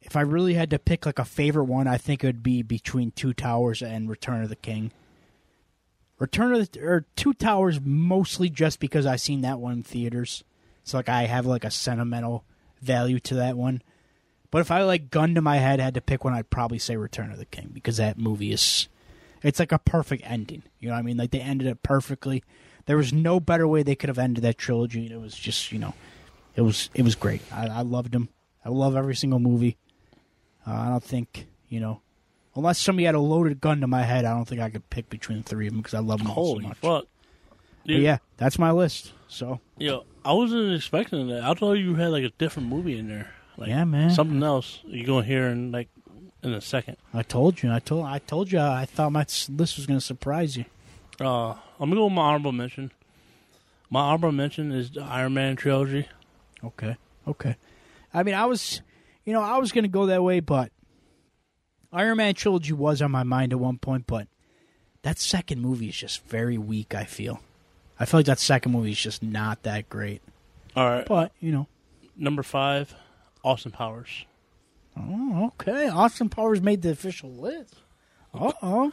if 0.01 0.17
I 0.17 0.23
really 0.23 0.55
had 0.55 0.71
to 0.71 0.79
pick 0.79 1.07
like 1.07 1.21
a 1.21 1.25
favorite 1.25 1.65
one, 1.65 1.87
I 1.87 1.99
think 1.99 2.23
it 2.23 2.27
would 2.27 2.43
be 2.43 2.63
between 2.63 3.13
Two 3.13 3.33
Towers 3.33 3.81
and 3.81 4.11
Return 4.11 4.43
of 4.43 4.49
the 4.49 4.57
King. 4.57 4.93
Return 6.19 6.53
of 6.53 6.71
the 6.71 6.81
or 6.81 7.07
Two 7.17 7.33
Towers 7.33 7.81
mostly 7.81 8.51
just 8.51 8.81
because 8.81 9.07
I 9.07 9.17
seen 9.17 9.41
that 9.43 9.61
one 9.61 9.73
in 9.73 9.83
theaters. 9.83 10.43
So 10.85 10.99
like 10.99 11.09
I 11.09 11.25
have 11.25 11.47
like 11.47 11.65
a 11.65 11.71
sentimental 11.71 12.45
value 12.81 13.21
to 13.21 13.35
that 13.37 13.57
one. 13.57 13.83
But 14.51 14.61
if 14.61 14.71
I 14.71 14.83
like 14.83 15.11
gun 15.11 15.35
to 15.35 15.41
my 15.41 15.57
head 15.57 15.81
had 15.81 15.95
to 15.95 16.01
pick 16.01 16.25
one, 16.25 16.35
I'd 16.35 16.51
probably 16.51 16.79
say 16.79 16.97
Return 16.97 17.33
of 17.33 17.39
the 17.39 17.47
King 17.47 17.71
because 17.73 17.97
that 17.97 18.19
movie 18.19 18.53
is 18.53 18.89
it's 19.43 19.59
like 19.59 19.73
a 19.73 19.79
perfect 19.79 20.23
ending. 20.27 20.63
You 20.79 20.89
know 20.89 20.95
what 20.95 21.01
I 21.01 21.03
mean? 21.03 21.17
Like 21.17 21.31
they 21.31 21.41
ended 21.41 21.69
it 21.69 21.83
perfectly. 21.83 22.45
There 22.87 22.97
was 22.97 23.13
no 23.13 23.41
better 23.41 23.67
way 23.67 23.83
they 23.83 23.95
could 23.95 24.09
have 24.09 24.19
ended 24.19 24.45
that 24.45 24.59
trilogy. 24.59 25.11
It 25.11 25.21
was 25.21 25.35
just, 25.35 25.73
you 25.73 25.79
know, 25.79 25.95
it 26.55 26.63
was 26.63 26.91
it 26.95 27.03
was 27.03 27.15
great. 27.15 27.41
I, 27.53 27.69
I 27.69 27.81
loved 27.83 28.13
them. 28.13 28.29
I 28.65 28.69
love 28.69 28.97
every 28.97 29.17
single 29.17 29.39
movie. 29.39 29.77
Uh, 30.67 30.73
I 30.75 30.89
don't 30.89 31.03
think 31.03 31.47
you 31.69 31.81
know, 31.81 32.03
unless 32.55 32.79
somebody 32.79 33.07
had 33.07 33.15
a 33.15 33.21
loaded 33.21 33.61
gun 33.61 33.81
to 33.81 33.87
my 33.87 34.03
head, 34.03 34.27
I 34.27 34.35
don't 34.35 34.47
think 34.47 34.61
I 34.61 34.69
could 34.69 34.89
pick 34.91 35.09
between 35.09 35.39
the 35.39 35.45
three 35.45 35.69
of 35.69 35.73
them 35.73 35.81
because 35.81 35.95
I 35.95 36.01
love 36.01 36.19
them 36.19 36.31
all 36.31 36.57
so 36.57 36.61
much. 36.61 36.77
fuck. 36.77 36.81
But 36.81 37.07
Dude, 37.87 38.03
yeah, 38.03 38.19
that's 38.37 38.59
my 38.59 38.71
list. 38.71 39.13
So 39.29 39.61
Yo, 39.79 40.05
I 40.25 40.33
wasn't 40.33 40.75
expecting 40.75 41.29
that. 41.29 41.43
I 41.43 41.55
thought 41.55 41.75
you 41.75 41.95
had 41.95 42.11
like 42.11 42.25
a 42.25 42.31
different 42.31 42.69
movie 42.69 42.99
in 42.99 43.09
there. 43.09 43.33
Like 43.57 43.69
Yeah, 43.69 43.85
man. 43.85 44.11
Something 44.11 44.43
else 44.43 44.81
you're 44.85 45.07
gonna 45.07 45.27
hear 45.27 45.49
in 45.49 45.73
like 45.73 45.89
in 46.43 46.53
a 46.53 46.61
second. 46.61 46.97
I 47.15 47.23
told 47.23 47.63
you, 47.63 47.73
I 47.73 47.79
told, 47.79 48.05
I 48.07 48.19
told 48.19 48.51
you, 48.51 48.59
I 48.59 48.85
thought 48.85 49.13
my 49.13 49.21
list 49.21 49.77
was 49.77 49.87
going 49.87 49.99
to 49.99 50.05
surprise 50.05 50.57
you. 50.57 50.65
Uh 51.21 51.51
I'm 51.79 51.91
gonna 51.91 51.97
go 51.97 52.05
with 52.05 52.15
my 52.15 52.23
honorable 52.23 52.53
mention. 52.53 52.91
My 53.91 54.01
honorable 54.01 54.33
mention 54.33 54.73
is 54.73 54.91
the 54.93 55.03
Iron 55.03 55.35
Man 55.35 55.57
trilogy. 55.57 56.09
Okay, 56.65 56.97
okay. 57.29 57.57
I 58.15 58.23
mean, 58.23 58.35
I 58.35 58.47
was, 58.47 58.81
you 59.25 59.33
know, 59.33 59.43
I 59.43 59.59
was 59.59 59.73
going 59.73 59.85
to 59.85 59.89
go 59.89 60.07
that 60.07 60.23
way, 60.23 60.41
but 60.41 60.71
Iron 61.93 62.17
Man 62.17 62.35
trilogy 62.35 62.73
was 62.73 63.03
on 63.03 63.11
my 63.11 63.23
mind 63.23 63.53
at 63.53 63.59
one 63.59 63.79
point, 63.79 64.07
but 64.07 64.29
that 65.03 65.19
second 65.19 65.61
movie 65.61 65.89
is 65.89 65.97
just 65.97 66.25
very 66.27 66.57
weak. 66.57 66.95
I 66.95 67.05
feel, 67.05 67.41
I 68.03 68.05
feel 68.05 68.19
like 68.19 68.27
that 68.27 68.41
second 68.41 68.73
movie 68.73 68.91
is 68.91 68.99
just 69.01 69.23
not 69.23 69.63
that 69.63 69.89
great. 69.89 70.23
Alright. 70.77 71.07
But 71.07 71.31
you 71.39 71.53
know, 71.53 71.69
Number 72.17 72.43
five, 72.43 72.95
Austin 73.45 73.71
Powers. 73.71 74.25
oh, 74.99 75.53
okay. 75.61 75.87
Austin 75.89 76.29
Powers 76.29 76.61
made 76.61 76.83
the 76.83 76.91
official 76.91 77.31
list. 77.31 77.77
Uh 78.35 78.51
oh, 78.61 78.93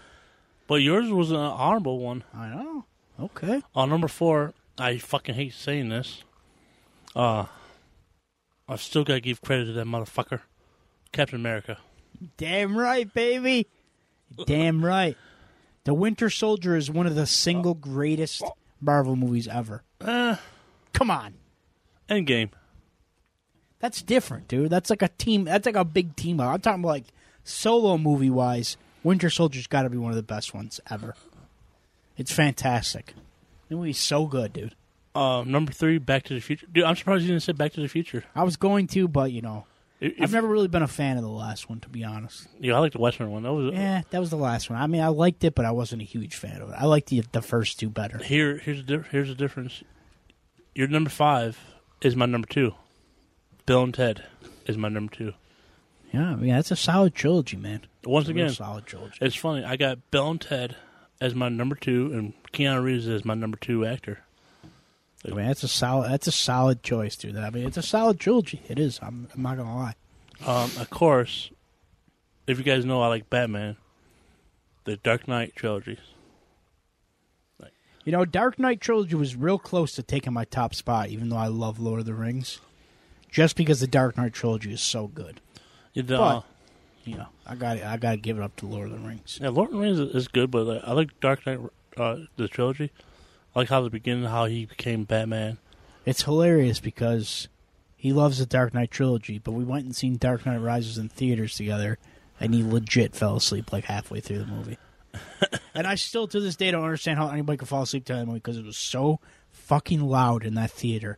But 0.68 0.76
yours 0.76 1.10
was 1.10 1.32
an 1.32 1.38
honorable 1.38 1.98
one. 2.00 2.24
I 2.36 2.50
know. 2.50 2.86
Okay, 3.20 3.64
On 3.74 3.90
number 3.90 4.08
four, 4.08 4.54
I 4.78 5.00
fucking 5.00 5.34
hate 5.34 5.54
saying 5.56 5.90
this. 5.90 6.24
Uh 7.16 7.46
I've 8.68 8.82
still 8.82 9.04
gotta 9.04 9.22
give 9.22 9.42
credit 9.42 9.66
to 9.66 9.74
that 9.74 9.88
motherfucker. 9.88 10.42
Captain 11.12 11.40
America. 11.40 11.80
damn 12.38 12.78
right, 12.78 13.12
baby. 13.12 13.66
Damn 14.46 14.86
right. 14.86 15.18
The 15.86 15.96
Winter 15.96 16.30
Soldier 16.30 16.76
is 16.76 16.92
one 16.92 17.08
of 17.08 17.16
the 17.16 17.26
single 17.26 17.74
greatest 17.74 18.44
Marvel 18.82 19.16
movies 19.16 19.48
ever. 19.48 19.84
Uh 20.02 20.36
Come 20.94 21.12
on. 21.12 21.36
Endgame. 22.10 22.50
That's 23.80 24.02
different, 24.02 24.48
dude. 24.48 24.70
That's 24.70 24.90
like 24.90 25.02
a 25.02 25.08
team. 25.08 25.46
That's 25.46 25.66
like 25.66 25.76
a 25.76 25.86
big 25.86 26.16
team. 26.16 26.42
I'm 26.42 26.60
talking 26.60 26.82
about 26.82 26.90
like 26.90 27.06
solo 27.44 27.98
movie 27.98 28.30
wise. 28.30 28.76
Winter 29.04 29.30
Soldier's 29.30 29.68
got 29.68 29.84
to 29.84 29.90
be 29.90 29.98
one 29.98 30.12
of 30.12 30.18
the 30.18 30.24
best 30.24 30.54
ones 30.54 30.82
ever. 30.92 31.16
It's 32.18 32.34
fantastic. 32.34 33.14
The 33.70 33.76
movie's 33.76 33.98
so 33.98 34.26
good, 34.26 34.52
dude. 34.52 34.76
Uh, 35.16 35.44
number 35.46 35.72
three, 35.72 35.98
Back 36.00 36.24
to 36.24 36.34
the 36.34 36.42
Future. 36.42 36.68
Dude, 36.72 36.84
I'm 36.84 36.98
surprised 36.98 37.24
you 37.24 37.30
didn't 37.30 37.44
say 37.44 37.54
Back 37.54 37.72
to 37.74 37.82
the 37.82 37.88
Future. 37.88 38.26
I 38.36 38.44
was 38.44 38.58
going 38.58 38.88
to, 38.88 39.08
but 39.08 39.32
you 39.32 39.42
know, 39.42 39.66
If, 40.02 40.14
I've 40.22 40.32
never 40.32 40.48
really 40.48 40.70
been 40.70 40.82
a 40.82 40.88
fan 40.88 41.18
of 41.18 41.24
the 41.24 41.30
last 41.30 41.70
one, 41.70 41.82
to 41.82 41.90
be 41.90 42.04
honest. 42.06 42.48
yeah, 42.60 42.76
I 42.76 42.80
like 42.80 42.94
the 42.94 43.00
Western 43.00 43.32
one. 43.32 43.44
That 43.44 43.52
was 43.54 43.74
Yeah, 43.74 44.02
that 44.12 44.20
was 44.20 44.30
the 44.30 44.38
last 44.38 44.70
one. 44.70 44.80
I 44.80 44.88
mean, 44.88 45.02
I 45.02 45.08
liked 45.10 45.44
it, 45.44 45.56
but 45.56 45.66
I 45.66 45.72
wasn't 45.72 46.02
a 46.02 46.06
huge 46.06 46.36
fan 46.36 46.62
of 46.62 46.70
it. 46.70 46.76
I 46.78 46.86
liked 46.86 47.10
the 47.10 47.24
the 47.34 47.42
first 47.42 47.80
two 47.80 47.90
better. 47.90 48.18
here. 48.20 48.58
Here's 48.58 48.86
the 48.86 49.04
here's 49.12 49.28
the 49.28 49.36
difference. 49.36 49.84
Your 50.74 50.88
number 50.88 51.10
five 51.10 51.60
is 52.02 52.16
my 52.16 52.26
number 52.26 52.48
two. 52.48 52.74
Bill 53.66 53.84
and 53.84 53.94
Ted 53.94 54.24
is 54.66 54.78
my 54.78 54.88
number 54.90 55.14
two. 55.14 55.34
Yeah, 56.14 56.32
I 56.32 56.36
mean, 56.36 56.50
that's 56.52 56.72
a 56.72 56.76
solid 56.76 57.14
trilogy, 57.14 57.58
man. 57.58 57.82
Once 58.06 58.24
It's 58.24 58.30
a 58.30 58.32
again, 58.32 58.50
solid 58.54 58.86
trilogy. 58.86 59.18
it's 59.22 59.36
funny. 59.36 59.64
I 59.64 59.76
got 59.76 60.10
Bill 60.12 60.32
and 60.32 60.42
Ted 60.42 60.76
as 61.22 61.36
my 61.36 61.50
number 61.50 61.76
two, 61.76 62.12
and 62.14 62.34
Keanu 62.54 62.82
Reeves 62.82 63.08
as 63.08 63.26
my 63.26 63.34
number 63.36 63.58
two 63.58 63.86
actor. 63.86 64.20
I 65.26 65.34
mean, 65.36 65.48
that's 65.48 65.64
a 65.64 65.68
solid. 65.68 66.12
That's 66.12 66.28
a 66.28 66.32
solid 66.32 66.82
choice, 66.84 67.16
dude. 67.18 67.36
I 67.36 67.50
mean, 67.50 67.66
it's 67.68 67.78
a 67.78 67.82
solid 67.82 68.20
trilogy. 68.20 68.62
It 68.70 68.80
is. 68.80 69.00
I'm, 69.02 69.28
I'm 69.36 69.42
not 69.42 69.58
gonna 69.58 69.76
lie. 69.76 69.96
Um, 70.46 70.72
of 70.80 70.90
course, 70.90 71.50
if 72.48 72.58
you 72.58 72.64
guys 72.64 72.86
know, 72.86 73.02
I 73.02 73.08
like 73.08 73.30
Batman. 73.30 73.76
The 74.86 74.96
Dark 74.98 75.28
Knight 75.28 75.56
trilogy. 75.56 76.00
You 78.06 78.14
know, 78.14 78.26
Dark 78.26 78.58
Knight 78.58 78.82
trilogy 78.82 79.14
was 79.16 79.36
real 79.36 79.60
close 79.60 79.92
to 79.94 80.02
taking 80.04 80.34
my 80.34 80.46
top 80.46 80.74
spot, 80.74 81.10
even 81.10 81.30
though 81.30 81.36
I 81.38 81.48
love 81.48 81.80
Lord 81.80 82.00
of 82.00 82.06
the 82.06 82.14
Rings. 82.14 82.60
Just 83.30 83.56
because 83.56 83.82
the 83.82 83.88
Dark 83.88 84.18
Knight 84.18 84.34
trilogy 84.34 84.72
is 84.74 84.82
so 84.82 85.08
good, 85.08 85.42
You 85.94 86.02
know, 86.04 86.18
But- 86.18 86.46
you 87.04 87.18
know, 87.18 87.28
I 87.46 87.56
got 87.56 87.78
I 87.82 87.98
got 87.98 88.12
to 88.12 88.18
give 88.18 88.38
it 88.38 88.44
up 88.44 88.56
to 88.58 88.66
Lord 88.68 88.92
of 88.92 89.00
the 89.02 89.08
Rings. 89.08 89.38
yeah, 89.42 89.50
Lord 89.50 89.70
of 89.70 89.74
the 89.76 89.82
Rings 89.82 90.00
is 90.00 90.16
is 90.16 90.28
good, 90.28 90.50
but 90.50 90.66
like, 90.66 90.82
I 90.84 90.94
like 90.94 91.20
Dark 91.20 91.46
Knight, 91.46 91.60
uh, 91.98 92.18
the 92.38 92.48
trilogy. 92.48 92.92
I 93.56 93.60
like 93.60 93.70
how 93.70 93.82
the 93.82 93.90
beginning, 93.90 94.26
how 94.26 94.46
he 94.46 94.66
became 94.66 95.04
Batman. 95.04 95.58
It's 96.06 96.24
hilarious 96.24 96.80
because 96.80 97.48
he 97.96 98.14
loves 98.14 98.40
the 98.40 98.46
Dark 98.46 98.74
Knight 98.74 98.92
trilogy, 98.92 99.40
but 99.40 99.52
we 99.52 99.64
went 99.64 99.86
and 99.86 99.96
seen 99.96 100.18
Dark 100.18 100.46
Knight 100.46 100.58
Rises 100.58 100.98
in 100.98 101.10
theaters 101.10 101.56
together, 101.56 101.98
and 102.40 102.54
he 102.54 102.64
legit 102.64 103.16
fell 103.16 103.36
asleep 103.38 103.72
like 103.72 103.86
halfway 103.86 104.20
through 104.20 104.40
the 104.40 104.46
movie. 104.46 104.78
and 105.74 105.88
I 105.88 105.96
still, 105.96 106.28
to 106.28 106.40
this 106.40 106.56
day, 106.56 106.72
don't 106.72 106.84
understand 106.84 107.18
how 107.18 107.30
anybody 107.30 107.58
could 107.58 107.68
fall 107.68 107.84
asleep 107.84 108.06
to 108.06 108.14
that 108.14 108.26
movie 108.26 108.40
because 108.40 108.58
it 108.58 108.66
was 108.66 108.78
so 108.78 109.20
fucking 109.52 110.02
loud 110.02 110.46
in 110.46 110.54
that 110.56 110.72
theater. 110.72 111.18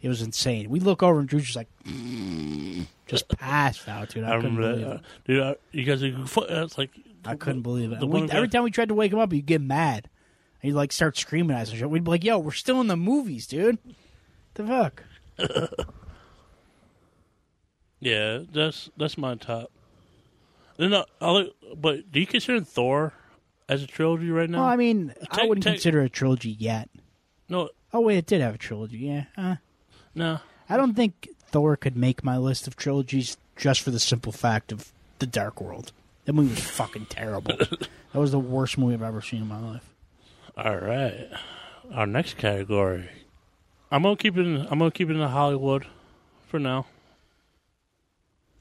It 0.00 0.08
was 0.08 0.22
insane. 0.22 0.68
We 0.68 0.78
look 0.78 1.02
over 1.02 1.18
and 1.18 1.28
Drew's 1.28 1.44
just 1.46 1.56
like, 1.56 1.68
just 3.06 3.28
passed 3.28 3.88
out, 3.88 4.10
dude. 4.10 4.24
I, 4.24 4.34
I, 4.34 4.36
couldn't 4.36 4.56
remember 4.56 4.76
believe 4.76 4.88
that. 4.88 4.96
it. 4.96 5.02
Dude, 5.24 5.40
uh, 5.40 5.54
you 5.72 5.84
guys 5.84 6.02
are 6.02 6.52
uh, 6.52 6.64
it's 6.64 6.78
like 6.78 6.90
I 7.24 7.34
couldn't 7.34 7.62
believe 7.62 7.92
it. 7.92 8.04
We- 8.04 8.30
every 8.30 8.48
time 8.48 8.62
we 8.62 8.70
tried 8.70 8.88
to 8.88 8.94
wake 8.94 9.12
him 9.12 9.18
up, 9.18 9.32
he'd 9.32 9.46
get 9.46 9.60
mad. 9.60 10.08
He'd 10.62 10.72
like 10.72 10.92
start 10.92 11.16
screaming 11.16 11.56
at 11.56 11.62
us 11.62 11.70
and 11.70 11.78
shit. 11.78 11.90
We'd 11.90 12.04
be 12.04 12.10
like, 12.10 12.24
"Yo, 12.24 12.38
we're 12.38 12.52
still 12.52 12.80
in 12.80 12.86
the 12.88 12.96
movies, 12.96 13.46
dude. 13.46 13.78
The 14.54 14.64
fuck." 14.66 15.02
Yeah, 18.00 18.40
that's 18.52 18.90
that's 18.96 19.16
my 19.16 19.36
top. 19.36 19.70
Then 20.76 20.92
uh, 20.92 21.04
I 21.20 21.48
but 21.76 22.12
do 22.12 22.20
you 22.20 22.26
consider 22.26 22.60
Thor 22.60 23.14
as 23.68 23.82
a 23.82 23.86
trilogy 23.86 24.30
right 24.30 24.48
now? 24.50 24.58
Well, 24.60 24.68
I 24.68 24.76
mean, 24.76 25.14
I 25.30 25.46
wouldn't 25.46 25.64
take- 25.64 25.74
consider 25.74 26.02
a 26.02 26.08
trilogy 26.08 26.50
yet. 26.50 26.90
no, 27.48 27.70
Oh 27.94 28.00
wait, 28.00 28.18
it 28.18 28.26
did 28.26 28.42
have 28.42 28.54
a 28.54 28.58
trilogy. 28.58 28.98
Yeah, 28.98 29.24
uh, 29.36 29.56
no. 30.14 30.40
I 30.68 30.76
don't 30.76 30.94
think 30.94 31.28
Thor 31.48 31.76
could 31.76 31.96
make 31.96 32.22
my 32.22 32.36
list 32.36 32.66
of 32.66 32.76
trilogies 32.76 33.38
just 33.56 33.80
for 33.80 33.90
the 33.90 34.00
simple 34.00 34.32
fact 34.32 34.72
of 34.72 34.92
the 35.18 35.26
Dark 35.26 35.60
World. 35.60 35.92
That 36.26 36.34
movie 36.34 36.50
was 36.50 36.60
fucking 36.60 37.06
terrible. 37.06 37.56
that 37.56 37.88
was 38.14 38.32
the 38.32 38.38
worst 38.38 38.76
movie 38.76 38.94
I've 38.94 39.02
ever 39.02 39.22
seen 39.22 39.40
in 39.42 39.48
my 39.48 39.60
life. 39.60 39.94
All 40.56 40.76
right, 40.78 41.28
our 41.92 42.06
next 42.06 42.38
category. 42.38 43.08
I'm 43.90 44.02
gonna 44.02 44.16
keep 44.16 44.36
it. 44.36 44.46
In, 44.46 44.62
I'm 44.70 44.78
gonna 44.78 44.90
keep 44.90 45.10
it 45.10 45.16
in 45.16 45.20
Hollywood 45.28 45.86
for 46.46 46.58
now. 46.58 46.86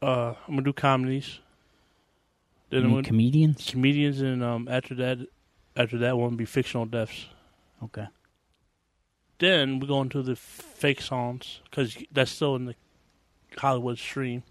Uh, 0.02 0.34
I'm 0.48 0.56
gonna 0.56 0.62
do 0.64 0.74
comedies. 0.74 1.39
Then 2.70 2.80
You 2.82 2.86
I'm 2.86 2.91
mean 2.91 2.96
gonna 2.98 3.08
comedians? 3.08 3.70
comedians, 3.70 4.22
and 4.22 4.43
um, 4.43 4.68
after 4.70 4.93
that, 4.96 5.20
after 5.76 5.98
that 6.00 6.18
one, 6.18 6.36
be 6.36 6.46
fictional 6.46 6.86
deaths. 6.86 7.28
Okay. 7.84 8.08
Then 9.39 9.80
we 9.80 9.88
go 9.88 10.02
into 10.02 10.22
the 10.22 10.36
fake 10.36 11.02
songs 11.02 11.62
because 11.66 11.98
that's 12.12 12.32
still 12.32 12.56
in 12.56 12.66
the 12.66 12.76
Hollywood 13.58 13.98
stream. 14.00 14.43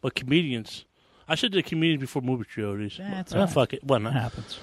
But 0.00 0.14
comedians, 0.14 0.84
I 1.28 1.34
should 1.36 1.52
do 1.52 1.62
comedians 1.62 2.00
before 2.00 2.22
movie 2.22 2.44
trilogies. 2.44 2.96
That's 2.98 3.34
right. 3.34 3.48
fuck 3.50 3.72
it, 3.72 3.84
why 3.84 3.98
That 3.98 4.12
happens. 4.12 4.58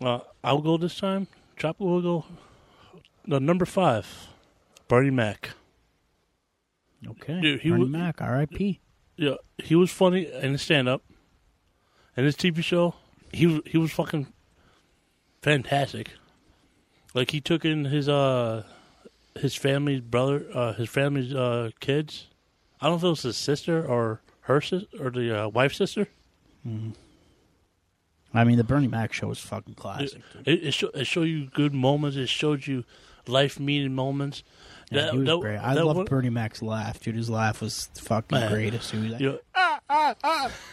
Uh, 0.00 0.20
I'll 0.44 0.60
go 0.60 0.76
this 0.76 0.98
time. 0.98 1.26
Chopper 1.56 1.84
will 1.84 2.02
go. 2.02 2.24
No, 3.26 3.38
number 3.38 3.64
five, 3.64 4.28
Bernie 4.88 5.10
Mac. 5.10 5.50
Okay. 7.06 7.40
Dude, 7.40 7.60
he 7.60 7.70
Bernie 7.70 7.84
wa- 7.84 7.88
Mac, 7.90 8.20
R.I.P. 8.20 8.80
Yeah, 9.16 9.34
he 9.58 9.74
was 9.74 9.90
funny 9.90 10.26
in 10.26 10.52
his 10.52 10.62
stand 10.62 10.88
up, 10.88 11.02
and 12.16 12.26
his 12.26 12.36
TV 12.36 12.62
show. 12.62 12.94
He 13.32 13.46
was 13.46 13.60
he 13.66 13.78
was 13.78 13.92
fucking 13.92 14.26
fantastic. 15.42 16.10
Like 17.14 17.30
he 17.30 17.40
took 17.40 17.64
in 17.64 17.86
his 17.86 18.08
uh 18.08 18.64
his 19.36 19.54
family's 19.54 20.00
brother, 20.00 20.46
uh, 20.54 20.72
his 20.74 20.88
family's 20.88 21.34
uh 21.34 21.70
kids. 21.80 22.26
I 22.80 22.86
don't 22.86 22.94
know 22.94 22.96
if 22.98 23.04
it 23.04 23.08
was 23.08 23.22
his 23.22 23.36
sister 23.38 23.84
or 23.86 24.20
her 24.42 24.60
sister 24.60 24.86
or 25.00 25.10
the 25.10 25.44
uh, 25.44 25.48
wife's 25.48 25.78
sister. 25.78 26.08
I 28.38 28.44
mean, 28.44 28.56
the 28.56 28.64
Bernie 28.64 28.88
Mac 28.88 29.12
show 29.12 29.28
was 29.28 29.38
fucking 29.38 29.74
classic. 29.74 30.22
dude. 30.32 30.48
It 30.48 30.64
it, 30.68 30.74
show, 30.74 30.88
it 30.94 31.06
showed 31.06 31.24
you 31.24 31.46
good 31.46 31.74
moments. 31.74 32.16
It 32.16 32.28
showed 32.28 32.66
you 32.66 32.84
life 33.26 33.58
meaning 33.58 33.94
moments. 33.94 34.42
Yeah, 34.90 35.02
That- 35.06 35.12
he 35.12 35.18
was 35.18 35.26
that- 35.28 35.40
great. 35.40 35.56
I 35.58 35.72
love 35.74 36.06
Bernie 36.06 36.30
Mac's 36.30 36.62
laugh, 36.62 37.00
dude. 37.00 37.16
His 37.16 37.28
laugh 37.30 37.60
was 37.60 37.88
fucking 38.00 38.38
Man. 38.38 38.52
greatest. 38.52 38.90
He 38.92 38.98
was 38.98 39.12
like, 39.12 39.20
You 39.20 39.38
know, 39.54 40.14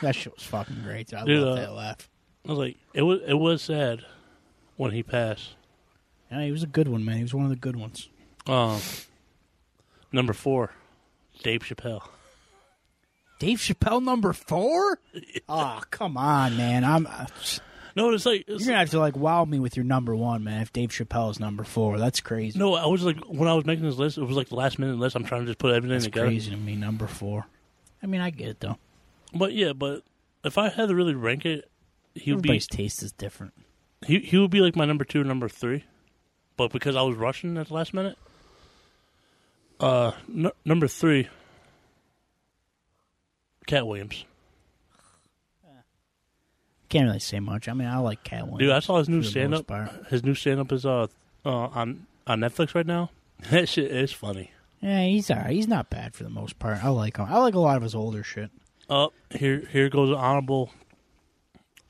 that 0.02 0.16
shit 0.16 0.34
was 0.36 0.44
fucking 0.44 0.82
great. 0.84 1.08
Dude. 1.08 1.20
I 1.20 1.26
Dude, 1.26 1.42
love 1.42 1.58
uh, 1.58 1.62
that 1.62 1.74
laugh. 1.74 2.10
I 2.46 2.50
was 2.50 2.60
like, 2.60 2.78
it 2.94 3.02
was 3.04 3.22
it 3.26 3.34
was 3.36 3.62
sad 3.62 4.04
when 4.76 4.92
he 4.92 5.02
passed. 5.04 5.56
Yeah, 6.32 6.44
he 6.44 6.52
was 6.52 6.64
a 6.64 6.68
good 6.68 6.88
one, 6.88 7.06
man. 7.06 7.18
He 7.18 7.24
was 7.24 7.34
one 7.34 7.46
of 7.46 7.50
the 7.50 7.56
good 7.56 7.76
ones. 7.76 8.10
Um, 8.48 8.80
number 10.12 10.34
four, 10.34 10.72
Dave 11.44 11.62
Chappelle. 11.62 12.08
Dave 13.44 13.58
Chappelle 13.60 14.02
number 14.04 14.32
four? 14.34 15.00
Oh, 15.50 15.82
come 15.92 16.16
on, 16.18 16.56
man. 16.56 16.84
I'm. 16.86 17.08
Uh, 17.08 17.26
No, 17.96 18.10
it's 18.14 18.26
like 18.26 18.46
you're 18.48 18.58
gonna 18.60 18.78
have 18.78 18.90
to 18.92 19.00
like 19.00 19.16
wow 19.18 19.44
me 19.46 19.60
with 19.60 19.76
your 19.76 19.84
number 19.84 20.16
one, 20.16 20.44
man. 20.44 20.62
If 20.62 20.72
Dave 20.74 20.90
Chappelle 20.90 21.30
is 21.30 21.40
number 21.40 21.64
four, 21.64 22.00
that's 22.00 22.22
crazy. 22.22 22.58
no. 22.58 22.74
I 22.76 22.86
was 22.88 23.04
like 23.04 23.18
when 23.26 23.48
I 23.50 23.54
was 23.54 23.66
making 23.66 23.86
this 23.86 23.98
list, 23.98 24.18
it 24.18 24.24
was 24.24 24.36
like 24.38 24.50
the 24.50 24.56
last 24.56 24.80
minute 24.80 24.98
list. 24.98 25.16
I'm 25.16 25.26
trying 25.26 25.42
to 25.42 25.48
just 25.48 25.60
put 25.60 25.72
everything 25.76 25.94
that's 25.96 26.06
together. 26.06 26.28
crazy 26.28 26.52
to 26.52 26.58
me. 26.58 26.76
Number 26.76 27.06
four. 27.06 27.46
I 28.02 28.08
mean, 28.08 28.22
I 28.22 28.30
get 28.30 28.48
it 28.48 28.60
though. 28.62 28.78
But 29.36 29.54
yeah, 29.54 29.74
but 29.74 30.04
if 30.44 30.58
I 30.58 30.70
had 30.70 30.88
to 30.88 30.96
really 30.96 31.14
rank 31.14 31.46
it, 31.46 31.70
he 32.16 32.32
would 32.34 32.42
be 32.42 32.50
Everybody's 32.50 32.68
taste 32.68 33.04
is 33.04 33.12
different. 33.12 33.54
he 34.08 34.20
he 34.20 34.38
would 34.38 34.52
be 34.52 34.62
like 34.62 34.76
my 34.76 34.86
number 34.86 35.04
two, 35.06 35.24
number 35.24 35.50
three. 35.50 35.84
But 36.56 36.72
because 36.72 36.96
I 36.96 37.02
was 37.02 37.16
rushing 37.18 37.58
at 37.58 37.68
the 37.68 37.74
last 37.74 37.94
minute, 37.94 38.18
uh, 39.80 40.12
n- 40.30 40.52
number 40.66 40.88
three, 40.88 41.28
Katt 43.66 43.86
Williams. 43.88 44.26
Can't 46.90 47.06
really 47.08 47.20
say 47.20 47.40
much. 47.40 47.68
I 47.68 47.74
mean, 47.74 47.88
I 47.88 47.98
like 47.98 48.24
Katt 48.24 48.44
Williams. 48.44 48.60
Dude, 48.60 48.72
I 48.72 48.80
saw 48.80 48.98
his 49.00 49.10
new 49.10 49.22
for 49.22 49.26
the 49.26 49.32
stand 49.32 49.52
most 49.52 49.60
up. 49.62 49.68
part. 49.68 49.90
His 50.10 50.24
new 50.24 50.36
stand 50.36 50.60
up 50.60 50.72
is 50.72 50.86
uh, 50.86 51.08
uh 51.46 51.50
on 51.50 52.06
on 52.28 52.40
Netflix 52.40 52.76
right 52.76 52.86
now. 52.88 53.10
That 53.50 53.68
shit 53.68 53.92
is 53.92 54.14
funny. 54.14 54.52
Yeah, 54.80 55.04
he's 55.04 55.30
alright. 55.30 55.52
He's 55.52 55.68
not 55.68 55.90
bad 55.90 56.14
for 56.14 56.24
the 56.24 56.30
most 56.30 56.60
part. 56.60 56.84
I 56.84 56.90
like 56.90 57.18
him. 57.18 57.26
I 57.30 57.40
like 57.40 57.56
a 57.56 57.60
lot 57.60 57.76
of 57.78 57.84
his 57.84 57.94
older 57.96 58.24
shit. 58.24 58.52
Up 58.90 59.14
here, 59.32 59.64
here 59.72 59.90
goes 59.90 60.10
an 60.10 60.16
honorable, 60.16 60.72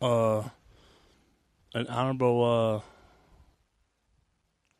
uh, 0.01 0.43
an 1.73 1.87
honorable 1.87 2.83
uh, 2.83 2.89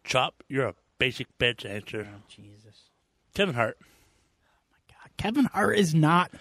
chop. 0.04 0.44
You're 0.48 0.68
a 0.68 0.76
basic 1.00 1.28
bitch 1.40 1.68
answer. 1.68 2.08
Jesus. 2.28 2.90
Kevin 3.34 3.56
Hart. 3.56 3.78
God, 4.90 5.12
Kevin 5.18 5.46
Hart 5.46 5.78
is 5.78 5.96
not 5.96 6.32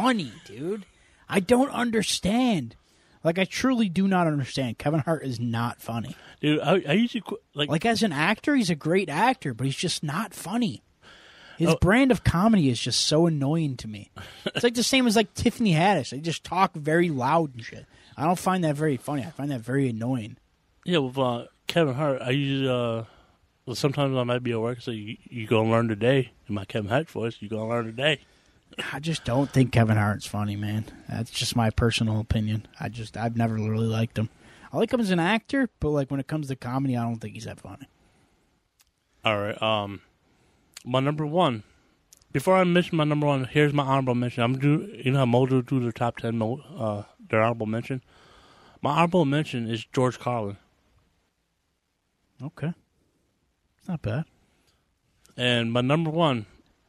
funny, 0.00 0.32
dude. 0.46 0.84
I 1.28 1.40
don't 1.40 1.70
understand. 1.70 2.76
Like, 3.24 3.38
I 3.38 3.44
truly 3.44 3.88
do 3.88 4.06
not 4.06 4.26
understand. 4.26 4.78
Kevin 4.78 5.00
Hart 5.00 5.24
is 5.24 5.40
not 5.40 5.80
funny. 5.80 6.14
Dude, 6.40 6.60
I, 6.60 6.74
I 6.88 6.92
usually 6.92 7.22
qu- 7.22 7.38
like, 7.54 7.68
Like, 7.68 7.84
as 7.84 8.02
an 8.02 8.12
actor, 8.12 8.54
he's 8.54 8.70
a 8.70 8.74
great 8.76 9.08
actor, 9.08 9.52
but 9.54 9.64
he's 9.66 9.74
just 9.76 10.02
not 10.04 10.32
funny. 10.32 10.82
His 11.58 11.70
Oh. 11.70 11.78
brand 11.80 12.10
of 12.12 12.22
comedy 12.22 12.68
is 12.68 12.78
just 12.80 13.00
so 13.06 13.26
annoying 13.26 13.76
to 13.78 13.88
me. 13.88 14.10
It's 14.44 14.62
like 14.62 14.74
the 14.74 14.82
same 14.82 15.06
as 15.06 15.16
like 15.16 15.32
Tiffany 15.34 15.72
Haddish. 15.72 16.10
They 16.10 16.18
just 16.20 16.44
talk 16.44 16.74
very 16.74 17.08
loud 17.08 17.54
and 17.54 17.64
shit. 17.64 17.86
I 18.16 18.24
don't 18.26 18.38
find 18.38 18.62
that 18.64 18.76
very 18.76 18.98
funny. 18.98 19.22
I 19.24 19.30
find 19.30 19.50
that 19.50 19.60
very 19.62 19.88
annoying. 19.88 20.36
yeah, 20.84 20.98
with 20.98 21.16
uh, 21.18 21.46
Kevin 21.66 21.94
Hart. 21.94 22.20
I 22.20 22.30
usually 22.30 22.68
uh, 22.68 23.04
well, 23.64 23.74
sometimes 23.74 24.14
I 24.16 24.22
might 24.24 24.42
be 24.42 24.52
at 24.52 24.60
work, 24.60 24.82
so 24.82 24.90
you 24.90 25.16
you 25.24 25.46
gonna 25.46 25.70
learn 25.70 25.88
today 25.88 26.30
in 26.46 26.54
my 26.54 26.66
Kevin 26.66 26.90
Hart 26.90 27.10
voice. 27.10 27.36
You 27.40 27.48
gonna 27.48 27.66
learn 27.68 27.86
today. 27.86 28.20
I 28.92 29.00
just 29.00 29.24
don't 29.24 29.50
think 29.50 29.72
Kevin 29.72 29.96
Hart's 29.96 30.26
funny, 30.26 30.54
man. 30.56 30.84
That's 31.08 31.30
just 31.30 31.56
my 31.56 31.70
personal 31.70 32.20
opinion. 32.20 32.66
I 32.78 32.88
just 32.88 33.16
I've 33.16 33.36
never 33.36 33.54
really 33.54 33.86
liked 33.86 34.18
him. 34.18 34.28
I 34.72 34.76
like 34.76 34.92
him 34.92 35.00
as 35.00 35.10
an 35.10 35.18
actor, 35.20 35.70
but 35.80 35.90
like 35.90 36.10
when 36.10 36.20
it 36.20 36.26
comes 36.26 36.48
to 36.48 36.56
comedy, 36.56 36.96
I 36.96 37.02
don't 37.02 37.16
think 37.16 37.34
he's 37.34 37.44
that 37.44 37.60
funny. 37.60 37.88
All 39.24 39.38
right. 39.40 39.60
Um, 39.62 40.00
my 40.84 41.00
number 41.00 41.24
one. 41.26 41.62
Before 42.32 42.54
I 42.56 42.64
mention 42.64 42.98
my 42.98 43.04
number 43.04 43.26
one, 43.26 43.44
here's 43.44 43.72
my 43.72 43.82
honorable 43.84 44.14
mention. 44.14 44.42
I'm 44.42 44.52
gonna 44.54 44.78
do 44.78 45.00
you 45.02 45.10
know 45.12 45.20
how 45.20 45.24
Mojo 45.24 45.64
do 45.66 45.80
their 45.80 45.92
top 45.92 46.18
ten 46.18 46.42
uh 46.42 47.04
their 47.30 47.40
honorable 47.40 47.64
mention. 47.66 48.02
My 48.82 48.90
honorable 48.90 49.24
mention 49.24 49.70
is 49.70 49.86
George 49.86 50.18
Carlin, 50.18 50.58
Okay, 52.42 52.74
it's 53.78 53.88
not 53.88 54.02
bad. 54.02 54.24
and 55.36 55.72
my 55.72 55.80
number 55.80 56.10
one. 56.10 56.44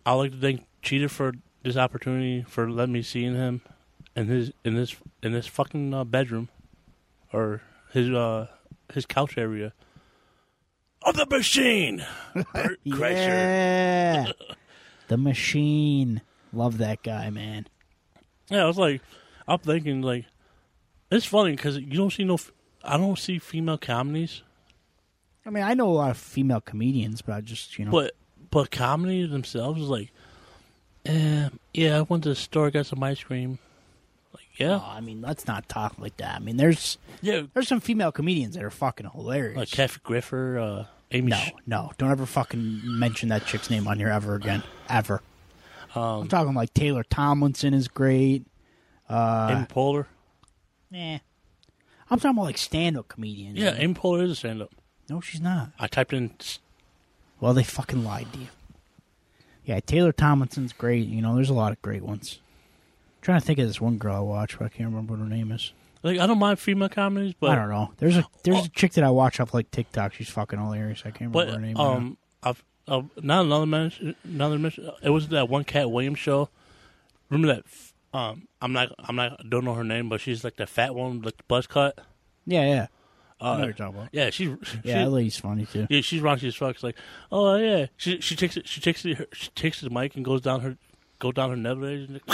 I 0.06 0.14
like 0.14 0.32
to 0.32 0.38
thank 0.38 0.66
Cheetah 0.82 1.10
for 1.10 1.34
this 1.64 1.78
opportunity 1.78 2.44
for 2.48 2.70
letting 2.70 2.94
me 2.94 3.02
see 3.02 3.24
him 3.24 3.62
in 4.16 4.28
his 4.28 4.52
in 4.64 4.76
this 4.76 4.96
in 5.22 5.34
this 5.34 5.48
fucking 5.48 5.94
uh, 5.94 6.04
bedroom 6.04 6.50
or 7.34 7.62
his 7.92 8.10
uh 8.10 8.48
his 8.94 9.06
couch 9.06 9.38
area 9.38 9.74
of 11.04 11.16
the 11.16 11.26
machine. 11.26 12.06
Bert. 12.54 12.80
Yeah, 12.86 14.32
the 15.08 15.18
machine. 15.18 16.22
Love 16.54 16.78
that 16.78 17.04
guy, 17.04 17.30
man. 17.30 17.68
Yeah, 18.50 18.64
I 18.64 18.66
was 18.66 18.78
like, 18.78 19.02
I'm 19.48 19.60
thinking 19.60 20.02
like, 20.02 20.26
it's 21.12 21.26
funny 21.26 21.52
because 21.52 21.78
you 21.78 21.98
don't 21.98 22.12
see 22.12 22.24
no, 22.24 22.38
I 22.84 22.98
don't 22.98 23.18
see 23.18 23.38
female 23.38 23.78
comedies, 23.78 24.42
I 25.48 25.50
mean, 25.50 25.64
I 25.64 25.74
know 25.76 25.90
a 25.90 25.94
lot 25.94 26.12
of 26.12 26.18
female 26.18 26.60
comedians, 26.60 27.22
but 27.22 27.34
I 27.34 27.42
just 27.42 27.80
you 27.80 27.86
know. 27.86 27.92
but 27.92 28.16
but 28.52 28.70
comedy 28.70 29.26
themselves 29.26 29.82
is 29.82 29.88
like, 29.88 30.12
eh, 31.08 31.50
yeah, 31.74 31.98
I 31.98 32.02
went 32.02 32.24
to 32.24 32.30
the 32.30 32.36
store, 32.36 32.70
got 32.72 32.86
some 32.86 33.02
ice 33.04 33.24
cream, 33.24 33.60
like 34.34 34.46
yeah, 34.58 34.80
Oh, 34.84 34.90
I 34.90 35.02
mean, 35.02 35.22
let's 35.22 35.48
not 35.48 35.68
talk 35.70 35.96
like 36.00 36.18
that. 36.18 36.36
I 36.36 36.40
mean, 36.40 36.58
there's 36.58 36.98
yeah, 37.22 37.44
there's 37.54 37.68
some 37.68 37.80
female 37.80 38.12
comedians 38.12 38.56
that 38.56 38.64
are 38.64 38.70
fucking 38.70 39.10
hilarious. 39.14 39.58
like 39.58 39.72
Kathy 39.72 40.00
Griffin, 40.04 40.58
uh, 40.58 40.86
Amy. 41.12 41.30
no, 41.32 41.38
Sh- 41.38 41.52
no, 41.66 41.92
don't 41.98 42.12
ever 42.12 42.26
fucking 42.26 42.82
mention 42.84 43.30
that 43.30 43.46
chick's 43.46 43.70
name 43.70 43.88
on 43.88 43.98
here 43.98 44.10
ever 44.10 44.36
again, 44.36 44.64
ever. 44.90 45.22
I'm 45.96 46.02
um, 46.04 46.28
talking 46.28 46.54
like 46.54 46.74
Taylor 46.74 47.04
Tomlinson 47.04 47.74
is 47.74 47.88
great. 47.88 48.46
Uh, 49.10 49.48
Amy 49.56 49.66
Poehler. 49.66 50.06
Eh. 50.94 51.20
I'm 52.10 52.20
talking 52.20 52.38
about 52.38 52.44
like 52.46 52.58
stand-up 52.58 53.08
comedians. 53.08 53.58
Yeah. 53.58 53.74
Amy 53.78 53.94
Poehler 53.94 54.24
is 54.24 54.32
a 54.32 54.36
stand-up. 54.36 54.70
no, 55.10 55.22
she's 55.22 55.42
not. 55.42 55.70
I 55.80 55.88
typed 55.88 56.14
in. 56.14 56.32
Well, 57.40 57.54
they 57.54 57.64
fucking 57.64 58.04
lied 58.04 58.32
to 58.34 58.40
you. 58.40 58.48
Yeah, 59.68 59.80
Taylor 59.82 60.12
Tomlinson's 60.12 60.74
great. 60.74 61.08
You 61.08 61.22
know, 61.22 61.36
there's 61.36 61.50
a 61.52 61.54
lot 61.54 61.72
of 61.72 61.82
great 61.84 62.02
ones. 62.02 62.40
I'm 63.18 63.22
trying 63.22 63.40
to 63.42 63.46
think 63.46 63.60
of 63.60 63.68
this 63.68 63.80
one 63.80 63.98
girl 63.98 64.16
I 64.16 64.20
watch, 64.22 64.58
but 64.58 64.66
I 64.66 64.70
can't 64.70 64.90
remember 64.90 65.14
what 65.14 65.20
her 65.20 65.30
name 65.30 65.52
is. 65.52 65.74
Like 66.04 66.20
I 66.20 66.26
don't 66.28 66.40
mind 66.40 66.58
female 66.60 66.90
comedies, 66.90 67.34
but 67.40 67.50
I 67.52 67.56
don't 67.56 67.70
know. 67.70 67.92
There's 67.98 68.18
a 68.18 68.26
there's 68.44 68.66
a 68.66 68.70
chick 68.70 68.94
that 68.94 69.04
I 69.04 69.10
watch 69.10 69.40
off 69.40 69.54
like 69.54 69.70
TikTok. 69.72 70.14
She's 70.14 70.30
fucking 70.30 70.58
hilarious. 70.60 71.02
I 71.02 71.12
can't 71.12 71.32
remember 71.36 71.46
But 71.46 71.54
her 71.56 71.60
name. 71.60 71.74
now. 71.76 71.84
um, 71.96 72.18
I've 72.42 72.64
uh, 72.88 73.02
not 73.22 73.46
another 73.46 73.66
mention. 73.66 74.16
Another 74.24 74.58
mention. 74.58 74.90
It 75.04 75.10
was 75.10 75.28
that 75.30 75.50
one 75.50 75.64
Katt 75.66 75.92
Williams 75.92 76.20
show. 76.20 76.50
Remember 77.30 77.54
that? 77.56 77.64
f- 77.66 77.94
Um, 78.14 78.48
I'm 78.62 78.72
not. 78.72 78.90
I'm 79.00 79.16
not. 79.18 79.50
Don't 79.50 79.66
know 79.66 79.74
her 79.74 79.84
name, 79.84 80.08
but 80.08 80.22
she's 80.22 80.44
like 80.46 80.56
the 80.56 80.66
fat 80.68 80.96
one, 80.96 81.22
like 81.22 81.36
the 81.38 81.44
buzz 81.50 81.68
cut. 81.68 82.00
yeah, 82.46 82.64
yeah. 82.66 82.88
I 83.40 83.58
know 83.58 83.62
Uh, 83.62 83.66
you're 83.66 83.74
talking 83.74 83.96
about. 83.96 84.10
yeah, 84.12 84.30
she. 84.32 84.56
Yeah, 84.84 85.06
lady's 85.08 85.38
funny 85.38 85.66
too. 85.66 85.88
yeah, 85.90 86.02
she's 86.02 86.22
raunchy 86.22 86.48
as 86.48 86.56
fuck. 86.56 86.76
It's 86.76 86.84
like, 86.84 86.98
oh 87.32 87.56
yeah, 87.56 87.86
she 87.98 88.20
she 88.22 88.36
takes 88.36 88.58
it. 88.58 88.68
She 88.68 88.82
takes 88.82 89.06
it. 89.06 89.30
She 89.34 89.50
takes 89.56 89.82
the 89.82 89.90
mic 89.90 90.16
and 90.16 90.26
goes 90.26 90.42
down 90.42 90.62
her, 90.62 90.78
go 91.20 91.32
down 91.32 91.50
her 91.52 91.56
never. 91.56 92.08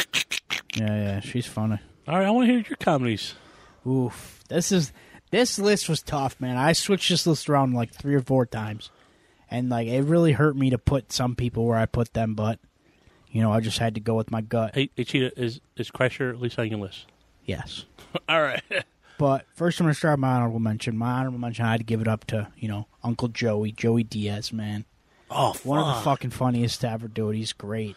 Yeah, 0.76 0.88
yeah, 0.96 1.20
she's 1.20 1.46
funny. 1.46 1.78
All 2.08 2.18
right, 2.18 2.26
I 2.26 2.32
want 2.32 2.48
to 2.48 2.52
hear 2.54 2.64
your 2.68 2.78
comedies. 2.78 3.36
Oof. 3.86 4.40
This 4.50 4.72
is 4.72 4.92
this 5.30 5.60
list 5.60 5.88
was 5.88 6.02
tough, 6.02 6.40
man. 6.42 6.58
I 6.58 6.74
switched 6.74 7.10
this 7.10 7.28
list 7.28 7.48
around 7.48 7.74
like 7.74 7.92
three 7.94 8.16
or 8.16 8.22
four 8.22 8.46
times. 8.48 8.90
And 9.52 9.70
like 9.70 9.88
it 9.88 10.02
really 10.02 10.32
hurt 10.32 10.56
me 10.56 10.72
to 10.72 10.80
put 10.80 11.12
some 11.12 11.36
people 11.36 11.66
where 11.66 11.78
I 11.78 11.86
put 11.86 12.14
them, 12.14 12.34
but 12.34 12.58
you 13.30 13.42
know, 13.42 13.52
I 13.52 13.60
just 13.60 13.78
had 13.78 13.94
to 13.96 14.02
go 14.02 14.16
with 14.16 14.32
my 14.32 14.42
gut. 14.42 14.74
Hey, 14.74 14.90
hey 14.96 15.04
Cheetah, 15.04 15.40
is 15.40 15.62
is 15.78 15.92
Kreischer 15.92 16.32
at 16.32 16.40
least 16.42 16.58
on 16.58 16.68
your 16.70 16.80
list? 16.80 17.06
Yes. 17.46 17.86
All 18.30 18.42
right. 18.42 18.64
But 19.18 19.46
first 19.54 19.80
I'm 19.80 19.86
gonna 19.86 19.94
start 19.94 20.20
my 20.20 20.34
honorable 20.34 20.60
mention. 20.60 20.98
My 20.98 21.12
honorable 21.20 21.40
mention 21.40 21.66
I 21.66 21.72
had 21.72 21.80
to 21.80 21.84
give 21.86 22.02
it 22.02 22.08
up 22.08 22.26
to, 22.28 22.48
you 22.58 22.68
know, 22.68 22.88
Uncle 23.04 23.28
Joey, 23.28 23.72
Joey 23.72 24.04
Diaz, 24.04 24.52
man. 24.52 24.86
Oh, 25.30 25.54
One 25.64 25.80
of 25.80 25.88
the 25.88 25.94
fuck. 25.96 26.04
fucking 26.04 26.30
funniest 26.32 26.82
to 26.82 26.90
ever 26.90 27.08
do 27.08 27.30
it. 27.30 27.36
He's 27.38 27.54
great. 27.54 27.96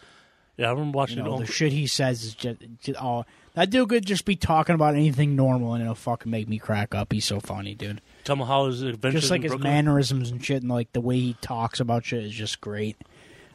Yeah, 0.57 0.67
I 0.67 0.71
remember 0.71 0.95
watching 0.97 1.17
You 1.19 1.23
know, 1.23 1.35
it. 1.39 1.45
the 1.45 1.51
shit 1.51 1.71
he 1.71 1.85
says 1.85 2.23
is 2.23 2.33
just, 2.33 2.57
just 2.81 2.99
oh 3.03 3.25
that 3.53 3.69
dude 3.69 3.89
could 3.89 4.05
just 4.05 4.25
be 4.25 4.35
talking 4.35 4.73
about 4.75 4.95
anything 4.95 5.35
normal 5.35 5.73
and 5.73 5.81
it'll 5.83 5.93
fucking 5.95 6.31
make 6.31 6.47
me 6.47 6.57
crack 6.59 6.95
up. 6.95 7.11
He's 7.13 7.25
so 7.25 7.39
funny, 7.39 7.73
dude. 7.75 8.01
Tell 8.23 8.35
me 8.35 8.45
how 8.45 8.65
his 8.67 8.81
adventures 8.83 9.21
just 9.21 9.31
like 9.31 9.39
in 9.39 9.43
his 9.43 9.51
Brooklyn. 9.51 9.71
mannerisms 9.73 10.29
and 10.31 10.43
shit, 10.43 10.61
and 10.61 10.71
like 10.71 10.91
the 10.93 11.01
way 11.01 11.15
he 11.19 11.35
talks 11.41 11.79
about 11.79 12.05
shit 12.05 12.23
is 12.23 12.33
just 12.33 12.59
great. 12.61 12.97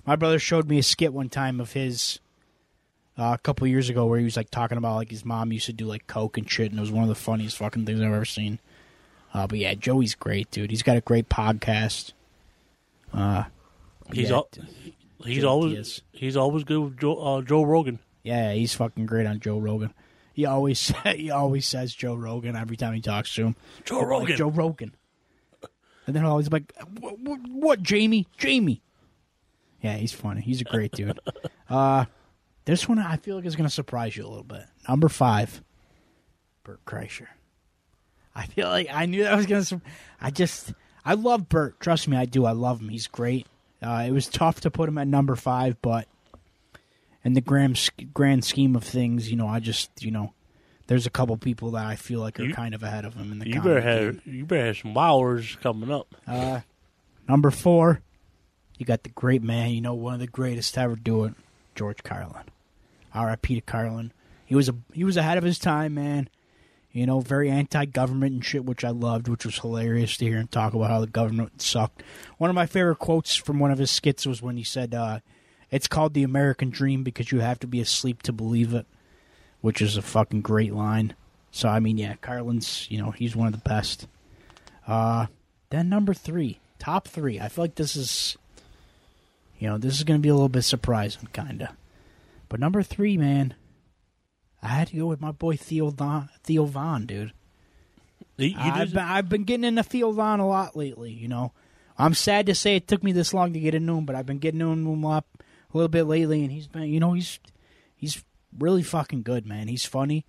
My 0.05 0.17
brother 0.17 0.39
showed 0.41 0.69
me 0.69 0.79
a 0.79 0.83
skit 0.83 1.13
one 1.13 1.29
time 1.29 1.61
of 1.61 1.73
his 1.73 2.19
uh, 3.19 3.33
a 3.35 3.39
couple 3.39 3.67
years 3.67 3.89
ago 3.91 4.07
where 4.07 4.19
he 4.19 4.25
was 4.25 4.37
like 4.37 4.51
talking 4.51 4.79
about 4.79 4.97
like 4.97 5.11
his 5.11 5.25
mom 5.25 5.53
used 5.53 5.67
to 5.67 5.73
do 5.73 5.87
like 5.87 6.07
coke 6.07 6.39
and 6.39 6.51
shit, 6.51 6.71
and 6.71 6.79
it 6.79 6.81
was 6.81 6.91
one 6.91 7.03
of 7.03 7.09
the 7.09 7.15
funniest 7.15 7.57
fucking 7.59 7.85
things 7.87 8.01
I've 8.01 8.13
ever 8.13 8.25
seen. 8.25 8.59
Uh, 9.35 9.47
but 9.47 9.59
yeah, 9.59 9.75
Joey's 9.75 10.15
great, 10.15 10.51
dude. 10.51 10.71
He's 10.71 10.83
got 10.83 10.97
a 10.97 11.01
great 11.01 11.29
podcast. 11.29 12.13
Uh, 13.13 13.45
He's 14.13 14.29
yeah, 14.31 14.37
al- 14.37 14.49
he's 15.25 15.43
Joe 15.43 15.49
always 15.49 15.73
Diaz. 15.75 16.03
he's 16.13 16.37
always 16.37 16.65
good 16.65 16.79
with 16.81 16.99
Joe, 16.99 17.17
uh, 17.17 17.41
Joe 17.43 17.63
Rogan. 17.63 17.99
Yeah, 18.23 18.53
he's 18.53 18.75
fucking 18.75 19.07
great 19.07 19.27
on 19.27 19.41
Joe 19.41 19.59
Rogan. 19.59 19.95
He 20.35 20.45
always 20.47 20.93
he 21.15 21.31
always 21.31 21.67
says 21.67 21.95
Joe 21.95 22.15
Rogan 22.15 22.57
every 22.57 22.77
time 22.77 22.93
he 22.95 23.01
talks 23.01 23.35
to 23.35 23.47
him. 23.47 23.57
Joe 23.85 23.99
Like, 24.01 24.07
Rogan. 24.09 24.37
Joe 24.37 24.49
Rogan. 24.51 24.95
And 26.07 26.17
then 26.17 26.25
always 26.25 26.51
like, 26.51 26.73
what, 26.99 27.19
what, 27.21 27.39
what, 27.49 27.83
Jamie? 27.83 28.27
Jamie. 28.37 28.83
Yeah, 29.83 29.97
he's 29.97 30.13
funny. 30.13 30.41
He's 30.41 30.61
a 30.61 30.65
great 30.65 30.93
dude. 30.93 31.19
uh, 31.71 32.07
this 32.65 32.89
one 32.89 32.99
I 32.99 33.17
feel 33.17 33.37
like 33.37 33.45
is 33.45 33.57
going 33.57 33.69
to 33.69 33.75
surprise 33.75 34.17
you 34.17 34.25
a 34.25 34.29
little 34.29 34.45
bit. 34.45 34.65
Number 34.89 35.09
five, 35.09 35.63
Bert 36.65 36.85
Kreischer. 36.85 37.27
I 38.35 38.47
feel 38.47 38.69
like 38.69 38.89
I 38.93 39.07
knew 39.07 39.25
that 39.25 39.37
was 39.37 39.47
going 39.47 39.65
to. 39.65 39.81
I 40.21 40.31
just, 40.31 40.73
I 41.05 41.15
love 41.15 41.49
Bert. 41.49 41.79
Trust 41.81 42.09
me, 42.09 42.17
I 42.17 42.25
do. 42.25 42.45
I 42.47 42.53
love 42.53 42.81
him. 42.81 42.89
He's 42.89 43.07
great. 43.07 43.47
Uh, 43.83 44.05
it 44.07 44.13
was 44.13 44.29
tough 44.29 44.61
to 44.63 44.71
put 44.71 44.89
him 44.89 44.97
at 44.97 45.07
number 45.09 45.35
five, 45.37 45.77
but 45.83 46.07
in 47.25 47.35
the 47.35 47.41
grand 47.41 47.91
grand 48.15 48.45
scheme 48.45 48.75
of 48.77 48.85
things, 48.85 49.31
you 49.31 49.37
know, 49.37 49.49
I 49.49 49.59
just, 49.61 49.91
you 50.03 50.11
know, 50.13 50.33
there's 50.87 51.05
a 51.07 51.11
couple 51.11 51.37
people 51.37 51.73
that 51.73 51.85
I 51.85 51.97
feel 51.97 52.21
like 52.21 52.39
are 52.41 52.45
You- 52.45 52.55
kind 52.55 52.75
of 52.75 52.83
ahead 52.83 53.05
of 53.05 53.15
him 53.15 53.33
in 53.33 53.39
the. 53.41 53.49
You 53.49 53.61
better 53.61 53.81
game. 53.81 53.83
have 54.23 54.27
you 54.27 54.45
better 54.47 54.67
have 54.67 54.79
some 54.79 54.95
wowers 54.95 55.57
coming 55.63 55.91
up. 55.91 56.15
Uh, 56.27 56.61
number 57.29 57.51
four, 57.51 58.01
you 58.79 58.87
got 58.87 59.03
the 59.03 59.11
great 59.11 59.43
man. 59.43 59.71
You 59.71 59.81
know, 59.81 59.95
one 59.95 60.15
of 60.15 60.21
the 60.21 60.27
greatest 60.27 60.75
to 60.75 60.81
ever 60.81 60.97
do 60.97 61.25
it, 61.25 61.35
George 61.75 62.03
Carlin. 62.03 62.45
R.I.P. 63.15 63.55
to 63.57 63.61
Carlin. 63.61 64.13
He 64.45 64.55
was 64.55 64.69
a 64.69 64.75
he 64.93 65.05
was 65.05 65.17
ahead 65.17 65.39
of 65.39 65.45
his 65.45 65.59
time, 65.59 65.95
man. 65.95 66.29
You 66.93 67.07
know, 67.07 67.21
very 67.21 67.51
anti-government 67.51 68.35
and 68.35 68.45
shit, 68.45 68.67
which 68.67 68.85
I 68.85 68.91
loved, 68.91 69.27
which 69.27 69.47
was 69.47 69.59
hilarious 69.59 70.19
to 70.19 70.27
hear 70.27 70.37
him 70.37 70.49
talk 70.49 70.75
about 70.75 70.91
how 70.91 71.01
the 71.01 71.07
government 71.07 71.63
sucked. 71.63 72.03
One 72.37 72.51
of 72.51 72.55
my 72.55 72.67
favorite 72.67 72.99
quotes 72.99 73.35
from 73.35 73.59
one 73.59 73.71
of 73.71 73.79
his 73.79 73.91
skits 73.91 74.27
was 74.27 74.43
when 74.43 74.59
he 74.59 74.63
said, 74.65 74.95
uh, 74.95 75.21
"It's 75.71 75.89
called 75.89 76.13
the 76.13 76.23
American 76.23 76.69
Dream 76.69 77.03
because 77.03 77.33
you 77.33 77.41
have 77.41 77.59
to 77.61 77.67
be 77.67 77.81
asleep 77.81 78.23
to 78.23 78.33
believe 78.33 78.75
it," 78.75 78.87
which 79.63 79.81
is 79.81 79.97
a 79.97 80.03
fucking 80.03 80.43
great 80.43 80.75
line. 80.75 81.15
So 81.51 81.69
I 81.69 81.81
mean, 81.81 81.97
yeah, 81.97 82.17
Carlin's 82.21 82.87
you 82.91 82.99
know 82.99 83.11
he's 83.11 83.35
one 83.35 83.47
of 83.47 83.53
the 83.55 83.69
best. 83.69 84.07
Uh, 84.87 85.27
then 85.71 85.89
number 85.89 86.13
three, 86.13 86.61
top 86.79 87.09
three. 87.09 87.41
I 87.41 87.49
feel 87.49 87.65
like 87.65 87.77
this 87.77 87.97
is, 87.97 88.37
you 89.63 89.69
know, 89.69 89.79
this 89.79 89.97
is 89.97 90.03
going 90.03 90.19
to 90.19 90.23
be 90.23 90.29
a 90.29 90.35
little 90.35 90.49
bit 90.49 90.63
surprising, 90.63 91.29
kind 91.33 91.63
of. 91.63 91.69
But 92.49 92.59
number 92.59 92.83
three, 92.83 93.17
man, 93.17 93.55
I 94.61 94.67
had 94.67 94.89
to 94.89 94.97
go 94.97 95.07
with 95.07 95.21
my 95.21 95.31
boy 95.31 95.57
Theo 95.57 95.91
Von, 95.91 96.31
Theo 96.43 96.65
Von 96.65 97.07
dude. 97.07 97.33
You, 98.39 98.57
I've 98.59 98.93
been, 98.93 98.99
I've 98.99 99.29
been 99.29 99.45
getting 99.45 99.63
into 99.63 99.85
Theo 99.85 100.11
Von 100.11 100.41
a 100.41 100.49
lot 100.49 100.77
lately. 100.77 101.13
You 101.13 101.29
know, 101.29 101.53
I'm 101.97 102.13
sad 102.13 102.47
to 102.47 102.57
say 102.57 102.75
it 102.75 102.89
took 102.89 103.05
me 103.05 103.13
this 103.13 103.33
long 103.33 103.53
to 103.53 103.61
get 103.61 103.77
into 103.77 103.93
him, 103.93 104.05
but 104.05 104.17
I've 104.17 104.27
been 104.27 104.39
getting 104.39 104.61
into 104.61 104.73
him 104.73 105.05
a 105.05 105.23
little 105.73 105.89
bit 105.89 106.09
lately, 106.09 106.43
and 106.43 106.51
he's 106.51 106.67
been, 106.67 106.89
you 106.89 106.99
know, 106.99 107.13
he's 107.13 107.39
he's 107.95 108.25
really 108.59 108.83
fucking 108.83 109.23
good, 109.23 109.47
man. 109.47 109.69
He's 109.69 109.87
funny. 109.87 110.27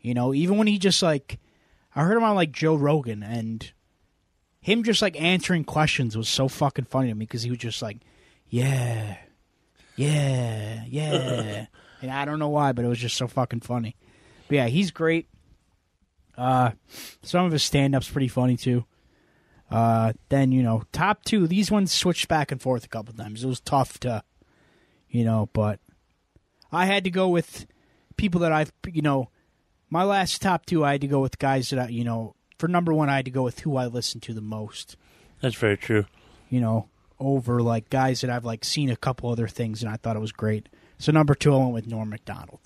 You 0.00 0.14
know, 0.14 0.32
even 0.32 0.56
when 0.56 0.68
he 0.68 0.78
just 0.78 1.02
like, 1.02 1.38
I 1.94 2.04
heard 2.04 2.16
him 2.16 2.24
on 2.24 2.34
like 2.34 2.50
Joe 2.50 2.76
Rogan, 2.76 3.22
and 3.22 3.70
him 4.62 4.84
just 4.84 5.02
like 5.02 5.20
answering 5.20 5.64
questions 5.64 6.16
was 6.16 6.30
so 6.30 6.48
fucking 6.48 6.86
funny 6.86 7.08
to 7.08 7.14
me 7.14 7.26
because 7.26 7.42
he 7.42 7.50
was 7.50 7.58
just 7.58 7.82
like, 7.82 7.98
yeah, 8.50 9.16
yeah, 9.96 10.84
yeah. 10.88 11.66
and 12.02 12.10
I 12.10 12.24
don't 12.24 12.38
know 12.38 12.48
why, 12.48 12.72
but 12.72 12.84
it 12.84 12.88
was 12.88 12.98
just 12.98 13.16
so 13.16 13.26
fucking 13.26 13.60
funny. 13.60 13.96
But 14.48 14.56
yeah, 14.56 14.66
he's 14.66 14.90
great. 14.90 15.28
Uh, 16.36 16.72
some 17.22 17.44
of 17.46 17.52
his 17.52 17.62
stand-ups 17.62 18.10
pretty 18.10 18.28
funny 18.28 18.56
too. 18.56 18.84
Uh, 19.70 20.12
then 20.28 20.50
you 20.52 20.62
know, 20.62 20.82
top 20.92 21.24
two. 21.24 21.46
These 21.46 21.70
ones 21.70 21.92
switched 21.92 22.28
back 22.28 22.50
and 22.50 22.60
forth 22.60 22.84
a 22.84 22.88
couple 22.88 23.14
times. 23.14 23.44
It 23.44 23.46
was 23.46 23.60
tough 23.60 24.00
to, 24.00 24.24
you 25.08 25.24
know, 25.24 25.48
but 25.52 25.78
I 26.72 26.86
had 26.86 27.04
to 27.04 27.10
go 27.10 27.28
with 27.28 27.66
people 28.16 28.40
that 28.40 28.52
I've, 28.52 28.72
you 28.92 29.02
know, 29.02 29.30
my 29.88 30.02
last 30.02 30.42
top 30.42 30.66
two. 30.66 30.84
I 30.84 30.92
had 30.92 31.00
to 31.02 31.06
go 31.06 31.20
with 31.20 31.38
guys 31.38 31.70
that 31.70 31.78
I, 31.78 31.88
you 31.88 32.04
know, 32.04 32.34
for 32.58 32.68
number 32.68 32.92
one, 32.92 33.08
I 33.08 33.16
had 33.16 33.24
to 33.26 33.30
go 33.30 33.42
with 33.42 33.60
who 33.60 33.76
I 33.76 33.86
listened 33.86 34.22
to 34.24 34.34
the 34.34 34.40
most. 34.40 34.96
that's 35.40 35.54
very 35.54 35.76
true. 35.76 36.06
You 36.48 36.60
know, 36.60 36.88
over 37.20 37.60
like 37.62 37.90
guys 37.90 38.22
that 38.22 38.30
I've 38.30 38.44
like 38.44 38.64
seen 38.64 38.90
a 38.90 38.96
couple 38.96 39.30
other 39.30 39.46
things 39.46 39.82
and 39.82 39.92
I 39.92 39.96
thought 39.96 40.16
it 40.16 40.20
was 40.20 40.32
great. 40.32 40.68
So 40.98 41.12
number 41.12 41.34
two, 41.34 41.54
I 41.54 41.58
went 41.58 41.72
with 41.72 41.86
Norm 41.86 42.08
Macdonald 42.10 42.60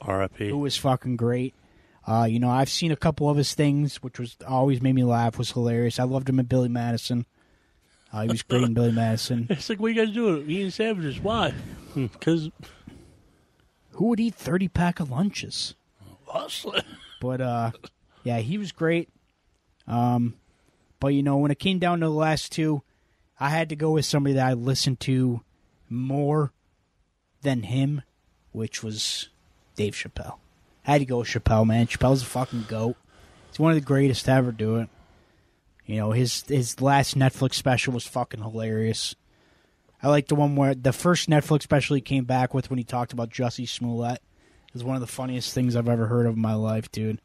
R.I.P. 0.00 0.48
who 0.48 0.58
was 0.58 0.76
fucking 0.76 1.16
great. 1.16 1.54
Uh, 2.06 2.24
you 2.28 2.38
know, 2.40 2.48
I've 2.48 2.70
seen 2.70 2.90
a 2.92 2.96
couple 2.96 3.28
of 3.28 3.36
his 3.36 3.54
things, 3.54 3.96
which 4.02 4.18
was 4.18 4.36
always 4.48 4.80
made 4.80 4.94
me 4.94 5.04
laugh, 5.04 5.36
was 5.36 5.52
hilarious. 5.52 5.98
I 6.00 6.04
loved 6.04 6.28
him 6.28 6.40
in 6.40 6.46
Billy 6.46 6.68
Madison. 6.70 7.26
Uh, 8.12 8.22
he 8.22 8.28
was 8.28 8.42
great 8.42 8.62
in 8.62 8.74
Billy 8.74 8.90
Madison. 8.92 9.46
It's 9.50 9.68
like, 9.68 9.78
what 9.78 9.88
you 9.94 10.04
guys 10.06 10.14
doing? 10.14 10.50
Eating 10.50 10.70
sandwiches? 10.70 11.20
Why? 11.20 11.52
Because 11.94 12.50
Who 13.92 14.06
would 14.06 14.18
eat 14.20 14.34
thirty 14.34 14.68
pack 14.68 14.98
of 15.00 15.10
lunches? 15.10 15.74
us. 16.32 16.64
But 17.20 17.40
uh, 17.40 17.70
yeah, 18.24 18.38
he 18.38 18.56
was 18.56 18.72
great. 18.72 19.08
Um, 19.86 20.34
but 21.00 21.08
you 21.08 21.22
know, 21.22 21.36
when 21.36 21.50
it 21.50 21.58
came 21.58 21.78
down 21.78 22.00
to 22.00 22.06
the 22.06 22.10
last 22.12 22.50
two, 22.52 22.82
I 23.40 23.48
had 23.48 23.70
to 23.70 23.76
go 23.76 23.92
with 23.92 24.04
somebody 24.04 24.34
that 24.34 24.46
I 24.46 24.52
listened 24.52 25.00
to 25.00 25.40
more 25.88 26.52
than 27.42 27.62
him, 27.62 28.02
which 28.52 28.82
was 28.82 29.30
Dave 29.76 29.94
Chappelle. 29.94 30.36
I 30.86 30.92
had 30.92 30.98
to 30.98 31.06
go 31.06 31.18
with 31.18 31.28
Chappelle, 31.28 31.66
man. 31.66 31.86
Chappelle's 31.86 32.22
a 32.22 32.26
fucking 32.26 32.66
goat. 32.68 32.96
He's 33.48 33.58
one 33.58 33.72
of 33.72 33.76
the 33.76 33.80
greatest 33.80 34.26
to 34.26 34.32
ever 34.32 34.52
do 34.52 34.76
it. 34.76 34.88
You 35.86 35.96
know, 35.96 36.12
his 36.12 36.42
his 36.46 36.80
last 36.80 37.18
Netflix 37.18 37.54
special 37.54 37.92
was 37.92 38.06
fucking 38.06 38.42
hilarious. 38.42 39.16
I 40.02 40.08
like 40.08 40.28
the 40.28 40.34
one 40.34 40.54
where 40.54 40.74
the 40.74 40.92
first 40.92 41.28
Netflix 41.28 41.62
special 41.62 41.96
he 41.96 42.00
came 42.00 42.24
back 42.24 42.54
with 42.54 42.70
when 42.70 42.78
he 42.78 42.84
talked 42.84 43.12
about 43.12 43.30
Jussie 43.30 43.68
Smollett. 43.68 44.22
is 44.72 44.84
one 44.84 44.94
of 44.94 45.00
the 45.00 45.06
funniest 45.06 45.52
things 45.52 45.74
I've 45.74 45.88
ever 45.88 46.06
heard 46.06 46.26
of 46.26 46.34
in 46.36 46.40
my 46.40 46.54
life, 46.54 46.90
dude. 46.92 47.20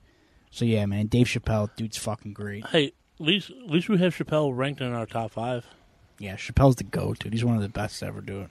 So 0.50 0.66
yeah, 0.66 0.86
man, 0.86 1.08
Dave 1.08 1.28
Chappelle, 1.28 1.70
dude's 1.76 1.98
fucking 1.98 2.34
great. 2.34 2.66
Hey, 2.68 2.88
at 3.20 3.26
least 3.26 3.50
at 3.52 3.70
least 3.70 3.88
we 3.90 3.98
have 4.00 4.16
Chappelle 4.16 4.56
ranked 4.56 4.82
in 4.82 4.92
our 4.94 5.06
top 5.06 5.32
five. 5.32 5.66
Yeah, 6.20 6.36
Chappelle's 6.36 6.76
the 6.78 6.84
goat, 6.86 7.20
dude. 7.20 7.34
He's 7.34 7.44
one 7.44 7.56
of 7.56 7.62
the 7.62 7.70
best 7.70 8.00
to 8.00 8.06
ever 8.08 8.22
do 8.22 8.42
it. 8.42 8.50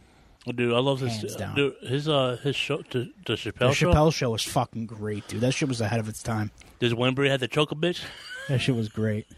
Dude, 0.57 0.75
I 0.75 0.79
love 0.79 1.01
his 1.01 1.13
Hands 1.17 1.37
down. 1.37 1.55
dude, 1.57 1.75
his 1.83 2.07
uh 2.07 2.37
his 2.43 2.55
show 2.55 2.83
the, 2.91 3.11
the 3.25 3.33
The 3.33 3.35
Chappelle 3.37 3.73
show. 3.73 3.91
Chappelle 3.93 4.13
show 4.13 4.31
was 4.31 4.43
fucking 4.43 4.85
great, 4.87 5.27
dude. 5.29 5.41
That 5.41 5.53
shit 5.53 5.69
was 5.69 5.81
ahead 5.81 6.01
of 6.01 6.09
its 6.09 6.23
time. 6.23 6.51
Does 6.81 6.95
Winbury 6.95 7.31
had 7.31 7.41
the 7.41 7.49
choke 7.49 7.73
a 7.73 7.75
bitch? 7.75 8.03
That 8.49 8.59
shit 8.61 8.75
was 8.77 8.89
great. 8.89 9.27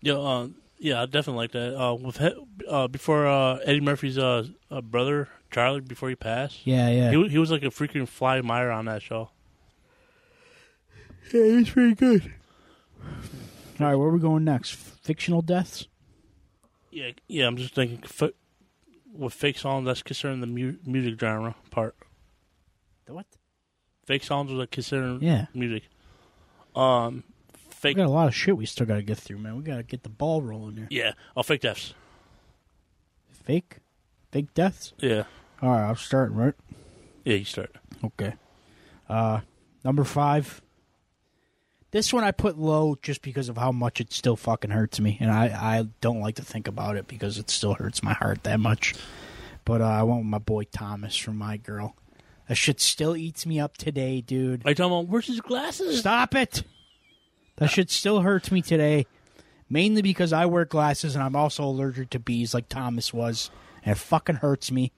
Yeah, 0.00 0.14
uh, 0.14 0.48
yeah, 0.78 1.02
I 1.02 1.06
definitely 1.06 1.38
like 1.38 1.52
that. 1.52 1.76
Uh, 1.76 1.94
with 1.94 2.22
uh, 2.68 2.86
before 2.86 3.26
uh, 3.26 3.56
Eddie 3.64 3.80
Murphy's 3.80 4.16
uh, 4.16 4.46
uh, 4.70 4.80
brother 4.80 5.28
Charlie, 5.50 5.80
before 5.80 6.08
he 6.08 6.14
passed, 6.14 6.64
Yeah, 6.64 6.88
yeah. 6.88 7.10
he 7.10 7.28
he 7.28 7.38
was 7.38 7.50
like 7.50 7.62
a 7.64 7.66
freaking 7.66 8.06
fly 8.06 8.40
mire 8.40 8.70
on 8.70 8.84
that 8.84 9.02
show. 9.02 9.30
yeah, 11.34 11.42
he's 11.44 11.70
pretty 11.70 11.96
good. 11.96 12.32
All 13.80 13.86
right, 13.86 13.94
where 13.96 14.08
are 14.08 14.12
we 14.12 14.20
going 14.20 14.44
next? 14.44 14.72
Fictional 14.72 15.42
deaths? 15.42 15.88
Yeah, 16.98 17.10
yeah. 17.28 17.46
I'm 17.46 17.56
just 17.56 17.74
thinking 17.74 18.00
f- 18.04 18.30
with 19.12 19.32
fake 19.34 19.58
songs 19.58 19.86
that's 19.86 20.02
considered 20.02 20.40
the 20.40 20.46
mu- 20.46 20.78
music 20.84 21.18
genre 21.20 21.54
part. 21.70 21.96
The 23.06 23.14
what? 23.14 23.26
Fake 24.06 24.24
songs 24.24 24.50
was 24.50 24.58
like 24.58 24.70
considered 24.70 25.22
Yeah. 25.22 25.46
music. 25.54 25.84
Um, 26.74 27.24
We 27.54 27.60
fake. 27.74 27.96
got 27.96 28.06
a 28.06 28.10
lot 28.10 28.28
of 28.28 28.34
shit 28.34 28.56
we 28.56 28.66
still 28.66 28.86
got 28.86 28.96
to 28.96 29.02
get 29.02 29.18
through, 29.18 29.38
man. 29.38 29.56
We 29.56 29.62
got 29.62 29.76
to 29.76 29.82
get 29.82 30.02
the 30.02 30.08
ball 30.08 30.42
rolling 30.42 30.76
here. 30.76 30.88
Yeah, 30.90 31.12
oh, 31.36 31.42
fake 31.42 31.60
deaths. 31.62 31.94
Fake? 33.30 33.78
Fake 34.30 34.52
deaths? 34.54 34.92
Yeah, 34.98 35.24
All 35.62 35.70
right, 35.70 35.88
I'm 35.88 35.96
starting, 35.96 36.36
right? 36.36 36.54
yeah. 37.24 37.34
You 37.36 37.44
start. 37.44 37.74
Okay. 38.04 38.34
Uh, 39.08 39.40
number 39.84 40.04
five. 40.04 40.60
This 41.90 42.12
one 42.12 42.22
I 42.22 42.32
put 42.32 42.58
low 42.58 42.96
just 43.00 43.22
because 43.22 43.48
of 43.48 43.56
how 43.56 43.72
much 43.72 44.00
it 44.00 44.12
still 44.12 44.36
fucking 44.36 44.70
hurts 44.70 45.00
me, 45.00 45.16
and 45.20 45.30
I, 45.30 45.46
I 45.46 45.88
don't 46.02 46.20
like 46.20 46.34
to 46.36 46.44
think 46.44 46.68
about 46.68 46.96
it 46.96 47.08
because 47.08 47.38
it 47.38 47.48
still 47.48 47.74
hurts 47.74 48.02
my 48.02 48.12
heart 48.12 48.42
that 48.44 48.60
much. 48.60 48.94
But 49.64 49.80
uh, 49.80 49.86
I 49.86 50.02
went 50.02 50.20
with 50.20 50.26
my 50.28 50.38
boy 50.38 50.64
Thomas 50.64 51.16
from 51.16 51.36
My 51.38 51.56
Girl. 51.56 51.96
That 52.48 52.56
shit 52.56 52.80
still 52.80 53.16
eats 53.16 53.46
me 53.46 53.58
up 53.58 53.76
today, 53.78 54.20
dude. 54.20 54.66
Are 54.66 54.70
you 54.70 54.74
talking 54.74 54.92
about 54.92 55.08
where's 55.08 55.26
his 55.26 55.40
glasses? 55.40 56.00
Stop 56.00 56.34
it! 56.34 56.62
That 57.56 57.70
shit 57.70 57.90
still 57.90 58.20
hurts 58.20 58.52
me 58.52 58.60
today, 58.62 59.06
mainly 59.68 60.02
because 60.02 60.32
I 60.32 60.46
wear 60.46 60.64
glasses 60.64 61.14
and 61.14 61.24
I'm 61.24 61.36
also 61.36 61.64
allergic 61.64 62.10
to 62.10 62.18
bees, 62.18 62.52
like 62.54 62.68
Thomas 62.68 63.12
was, 63.14 63.50
and 63.82 63.92
it 63.92 63.98
fucking 63.98 64.36
hurts 64.36 64.70
me. 64.70 64.92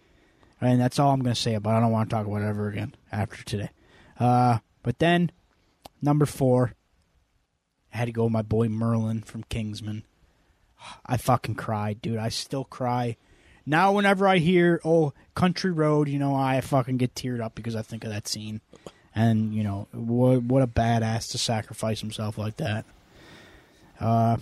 And 0.61 0.81
that's 0.81 0.99
all 0.99 1.13
I'm 1.13 1.23
gonna 1.23 1.35
say 1.35 1.55
about. 1.55 1.75
it. 1.75 1.77
I 1.79 1.81
don't 1.81 1.93
want 1.93 2.11
to 2.11 2.17
talk 2.17 2.27
about 2.27 2.43
it 2.43 2.47
ever 2.49 2.69
again 2.69 2.95
after 3.11 3.43
today. 3.45 3.71
Uh, 4.19 4.59
but 4.83 4.99
then 4.99 5.31
number 6.03 6.27
four, 6.27 6.75
I 7.93 7.99
had 7.99 8.07
to 8.07 8.13
go 8.13 8.25
with 8.25 8.33
my 8.33 8.43
boy 8.43 8.69
Merlin 8.69 9.23
from 9.23 9.45
Kingsman. 9.45 10.05
I 11.05 11.17
fucking 11.17 11.57
cried, 11.57 12.01
dude. 12.01 12.19
I 12.19 12.29
still 12.31 12.65
cry. 12.65 13.17
Now, 13.67 13.93
whenever 13.93 14.27
I 14.27 14.39
hear 14.39 14.81
"Oh, 14.85 15.13
Country 15.35 15.71
Road," 15.71 16.09
you 16.09 16.19
know, 16.19 16.35
I 16.35 16.61
fucking 16.61 16.97
get 16.97 17.15
teared 17.15 17.41
up 17.41 17.55
because 17.55 17.77
I 17.77 17.83
think 17.83 18.05
of 18.05 18.11
that 18.11 18.27
scene. 18.27 18.61
And 19.15 19.53
you 19.55 19.63
know, 19.63 19.89
what 19.93 20.43
what 20.43 20.63
a 20.63 20.67
badass 20.67 21.31
to 21.33 21.39
sacrifice 21.39 22.01
himself 22.01 22.39
like 22.39 22.57
that. 22.57 22.85
Uh, 23.99 24.39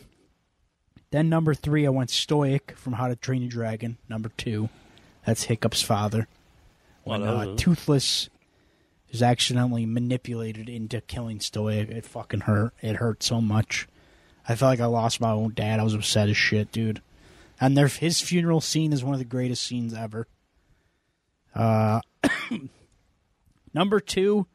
then 1.11 1.29
number 1.29 1.55
three, 1.55 1.87
I 1.87 1.91
went 1.91 2.11
Stoick 2.11 2.77
from 2.77 2.93
How 2.95 3.09
to 3.09 3.17
Train 3.17 3.43
Your 3.43 3.51
Dragon. 3.51 3.97
Number 4.09 4.31
two, 4.37 4.69
that's 5.25 5.45
Hiccup's 5.45 5.83
father. 5.83 6.29
When 7.05 7.23
uh, 7.23 7.57
Toothless 7.57 8.29
is 9.11 9.23
accidentally 9.23 9.87
manipulated 9.87 10.69
into 10.69 11.01
killing 11.01 11.39
Stoick, 11.39 11.91
it 11.91 12.05
fucking 12.05 12.41
hurt. 12.41 12.75
It 12.83 12.97
hurt 12.97 13.23
so 13.23 13.41
much. 13.41 13.89
I 14.49 14.55
felt 14.55 14.71
like 14.71 14.81
I 14.81 14.87
lost 14.87 15.21
my 15.21 15.31
own 15.31 15.53
dad. 15.55 15.81
I 15.81 15.85
was 15.85 15.95
upset 15.95 16.29
as 16.29 16.37
shit, 16.37 16.73
dude. 16.73 17.03
And 17.61 17.77
their 17.77 17.89
his 17.89 18.21
funeral 18.21 18.61
scene 18.61 18.93
is 18.93 19.05
one 19.05 19.15
of 19.15 19.19
the 19.19 19.25
greatest 19.25 19.67
scenes 19.67 19.93
ever. 19.93 20.27
Uh, 21.55 22.01
number 23.75 24.01
two, 24.01 24.47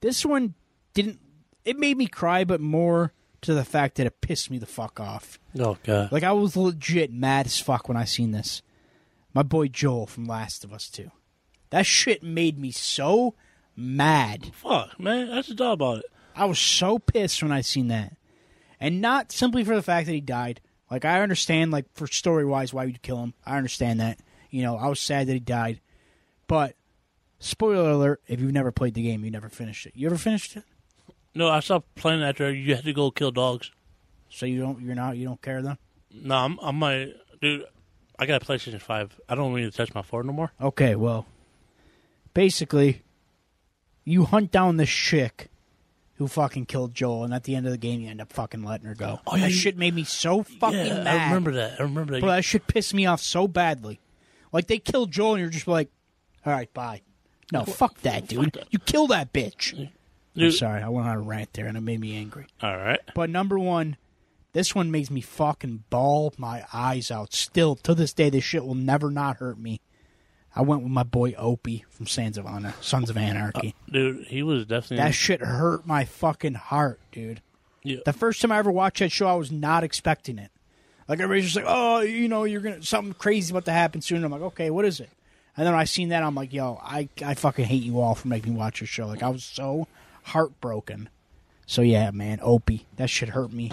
this 0.00 0.24
one 0.24 0.54
didn't. 0.94 1.18
It 1.64 1.78
made 1.78 1.96
me 1.96 2.06
cry, 2.06 2.44
but 2.44 2.60
more 2.60 3.12
to 3.42 3.54
the 3.54 3.64
fact 3.64 3.96
that 3.96 4.06
it 4.06 4.20
pissed 4.20 4.50
me 4.50 4.58
the 4.58 4.66
fuck 4.66 5.00
off. 5.00 5.38
Oh 5.58 5.76
god. 5.82 6.12
Like 6.12 6.22
I 6.22 6.32
was 6.32 6.56
legit 6.56 7.12
mad 7.12 7.46
as 7.46 7.60
fuck 7.60 7.88
when 7.88 7.96
I 7.96 8.04
seen 8.04 8.30
this. 8.30 8.62
My 9.34 9.42
boy 9.42 9.68
Joel 9.68 10.06
from 10.06 10.24
Last 10.24 10.64
of 10.64 10.72
Us 10.72 10.88
2. 10.88 11.10
That 11.70 11.86
shit 11.86 12.22
made 12.22 12.58
me 12.58 12.70
so 12.70 13.34
mad. 13.78 14.50
Fuck, 14.54 14.98
man. 14.98 15.28
That's 15.30 15.46
just 15.46 15.58
thought 15.58 15.74
about 15.74 15.98
it. 15.98 16.06
I 16.34 16.44
was 16.44 16.58
so 16.58 16.98
pissed 16.98 17.42
when 17.42 17.52
I 17.52 17.60
seen 17.60 17.88
that. 17.88 18.16
And 18.80 19.00
not 19.00 19.32
simply 19.32 19.64
for 19.64 19.74
the 19.74 19.82
fact 19.82 20.06
that 20.06 20.12
he 20.12 20.20
died. 20.20 20.60
Like 20.90 21.04
I 21.04 21.22
understand 21.22 21.70
like 21.70 21.86
for 21.94 22.06
story 22.06 22.44
wise 22.44 22.72
why 22.74 22.84
you'd 22.84 23.02
kill 23.02 23.22
him. 23.22 23.34
I 23.46 23.56
understand 23.56 24.00
that. 24.00 24.18
You 24.50 24.62
know, 24.62 24.76
I 24.76 24.88
was 24.88 25.00
sad 25.00 25.26
that 25.26 25.32
he 25.32 25.40
died. 25.40 25.80
But 26.46 26.74
spoiler 27.38 27.90
alert, 27.90 28.22
if 28.26 28.40
you've 28.40 28.52
never 28.52 28.72
played 28.72 28.94
the 28.94 29.02
game, 29.02 29.24
you 29.24 29.30
never 29.30 29.48
finished 29.48 29.86
it. 29.86 29.92
You 29.94 30.06
ever 30.06 30.16
finished 30.16 30.56
it? 30.56 30.64
No, 31.34 31.48
I 31.48 31.60
stopped 31.60 31.94
playing 31.94 32.22
after 32.22 32.52
you 32.52 32.74
had 32.74 32.84
to 32.84 32.92
go 32.92 33.10
kill 33.10 33.30
dogs. 33.30 33.70
So 34.30 34.46
you 34.46 34.60
don't 34.60 34.80
you're 34.80 34.94
not 34.94 35.16
you 35.16 35.26
don't 35.26 35.40
care 35.40 35.62
then? 35.62 35.78
No, 36.12 36.36
I'm, 36.36 36.58
I'm 36.60 36.76
my 36.76 37.12
dude. 37.40 37.64
I 38.18 38.26
got 38.26 38.42
a 38.42 38.44
PlayStation 38.44 38.80
Five. 38.80 39.20
I 39.28 39.34
don't 39.34 39.54
need 39.54 39.70
to 39.70 39.70
touch 39.70 39.94
my 39.94 40.02
phone 40.02 40.26
no 40.26 40.32
more. 40.32 40.52
Okay, 40.60 40.96
well, 40.96 41.26
basically, 42.34 43.02
you 44.10 44.24
hunt 44.24 44.50
down 44.50 44.76
this 44.76 44.88
chick 44.90 45.48
who 46.16 46.26
fucking 46.28 46.66
killed 46.66 46.94
Joel, 46.94 47.24
and 47.24 47.32
at 47.32 47.44
the 47.44 47.54
end 47.54 47.66
of 47.66 47.72
the 47.72 47.78
game, 47.78 48.00
you 48.00 48.08
end 48.10 48.20
up 48.20 48.32
fucking 48.32 48.64
letting 48.64 48.86
her 48.86 48.94
go. 48.94 49.20
Oh, 49.26 49.36
yeah, 49.36 49.42
that 49.42 49.50
you- 49.50 49.56
shit 49.56 49.76
made 49.76 49.94
me 49.94 50.04
so 50.04 50.42
fucking 50.42 50.78
yeah, 50.78 51.02
mad. 51.04 51.20
I 51.20 51.24
remember 51.26 51.52
that. 51.52 51.78
I 51.80 51.82
remember 51.84 52.12
that. 52.14 52.20
Bro, 52.20 52.30
that 52.30 52.44
shit 52.44 52.66
pissed 52.66 52.92
me 52.94 53.06
off 53.06 53.20
so 53.20 53.46
badly. 53.46 54.00
Like 54.52 54.66
they 54.66 54.78
killed 54.78 55.10
Joel, 55.12 55.34
and 55.34 55.40
you're 55.42 55.50
just 55.50 55.68
like, 55.68 55.90
"All 56.44 56.52
right, 56.52 56.72
bye." 56.72 57.02
No, 57.52 57.64
fuck 57.64 58.00
that, 58.02 58.26
dude. 58.28 58.52
that. 58.54 58.66
You 58.70 58.78
kill 58.78 59.06
that 59.08 59.32
bitch. 59.32 59.78
I'm 59.78 59.88
Dude, 60.34 60.54
sorry, 60.54 60.82
I 60.82 60.88
went 60.88 61.08
on 61.08 61.16
a 61.16 61.20
rant 61.20 61.52
there, 61.54 61.66
and 61.66 61.76
it 61.76 61.80
made 61.80 62.00
me 62.00 62.16
angry. 62.16 62.46
all 62.62 62.76
right. 62.76 63.00
But 63.14 63.30
number 63.30 63.58
one, 63.58 63.96
this 64.52 64.74
one 64.74 64.90
makes 64.90 65.10
me 65.10 65.20
fucking 65.20 65.84
bawl 65.90 66.32
my 66.36 66.64
eyes 66.72 67.10
out. 67.10 67.32
Still, 67.34 67.74
to 67.76 67.94
this 67.94 68.12
day, 68.12 68.28
this 68.30 68.44
shit 68.44 68.64
will 68.64 68.74
never 68.74 69.10
not 69.10 69.36
hurt 69.38 69.58
me. 69.58 69.80
I 70.56 70.62
went 70.62 70.82
with 70.82 70.90
my 70.90 71.02
boy 71.02 71.34
Opie 71.38 71.84
from 71.90 72.06
Sons 72.06 72.36
of 72.38 72.46
Honor, 72.46 72.74
Sons 72.80 73.10
of 73.10 73.16
Anarchy. 73.16 73.74
Dude, 73.90 74.26
he 74.26 74.42
was 74.42 74.66
definitely. 74.66 74.96
that 74.98 75.14
shit 75.14 75.40
hurt 75.40 75.86
my 75.86 76.04
fucking 76.04 76.54
heart, 76.54 76.98
dude. 77.12 77.40
yeah. 77.82 77.98
The 78.04 78.12
first 78.12 78.40
time 78.40 78.50
I 78.50 78.58
ever 78.58 78.70
watched 78.72 78.98
that 79.00 79.12
show, 79.12 79.28
I 79.28 79.34
was 79.34 79.52
not 79.52 79.84
expecting 79.84 80.38
it. 80.38 80.50
Like 81.06 81.20
everybody's 81.20 81.44
just 81.44 81.56
like, 81.56 81.64
"Oh, 81.66 82.00
you 82.00 82.28
know, 82.28 82.44
you're 82.44 82.60
gonna 82.60 82.82
something 82.82 83.14
crazy 83.14 83.52
about 83.52 83.64
to 83.66 83.72
happen 83.72 84.00
soon." 84.02 84.24
I'm 84.24 84.32
like, 84.32 84.42
"Okay, 84.42 84.70
what 84.70 84.84
is 84.84 85.00
it?" 85.00 85.08
And 85.56 85.66
then 85.66 85.72
when 85.72 85.80
I 85.80 85.84
seen 85.84 86.10
that, 86.10 86.22
I'm 86.22 86.34
like, 86.34 86.52
"Yo, 86.52 86.78
I 86.82 87.08
I 87.24 87.34
fucking 87.34 87.64
hate 87.64 87.82
you 87.82 88.00
all 88.00 88.14
for 88.14 88.28
making 88.28 88.52
me 88.54 88.58
watch 88.58 88.80
this 88.80 88.88
show." 88.88 89.06
Like 89.06 89.22
I 89.22 89.28
was 89.28 89.44
so 89.44 89.86
heartbroken. 90.24 91.08
So 91.66 91.82
yeah, 91.82 92.10
man, 92.10 92.40
Opie, 92.42 92.86
that 92.96 93.10
shit 93.10 93.30
hurt 93.30 93.52
me 93.52 93.72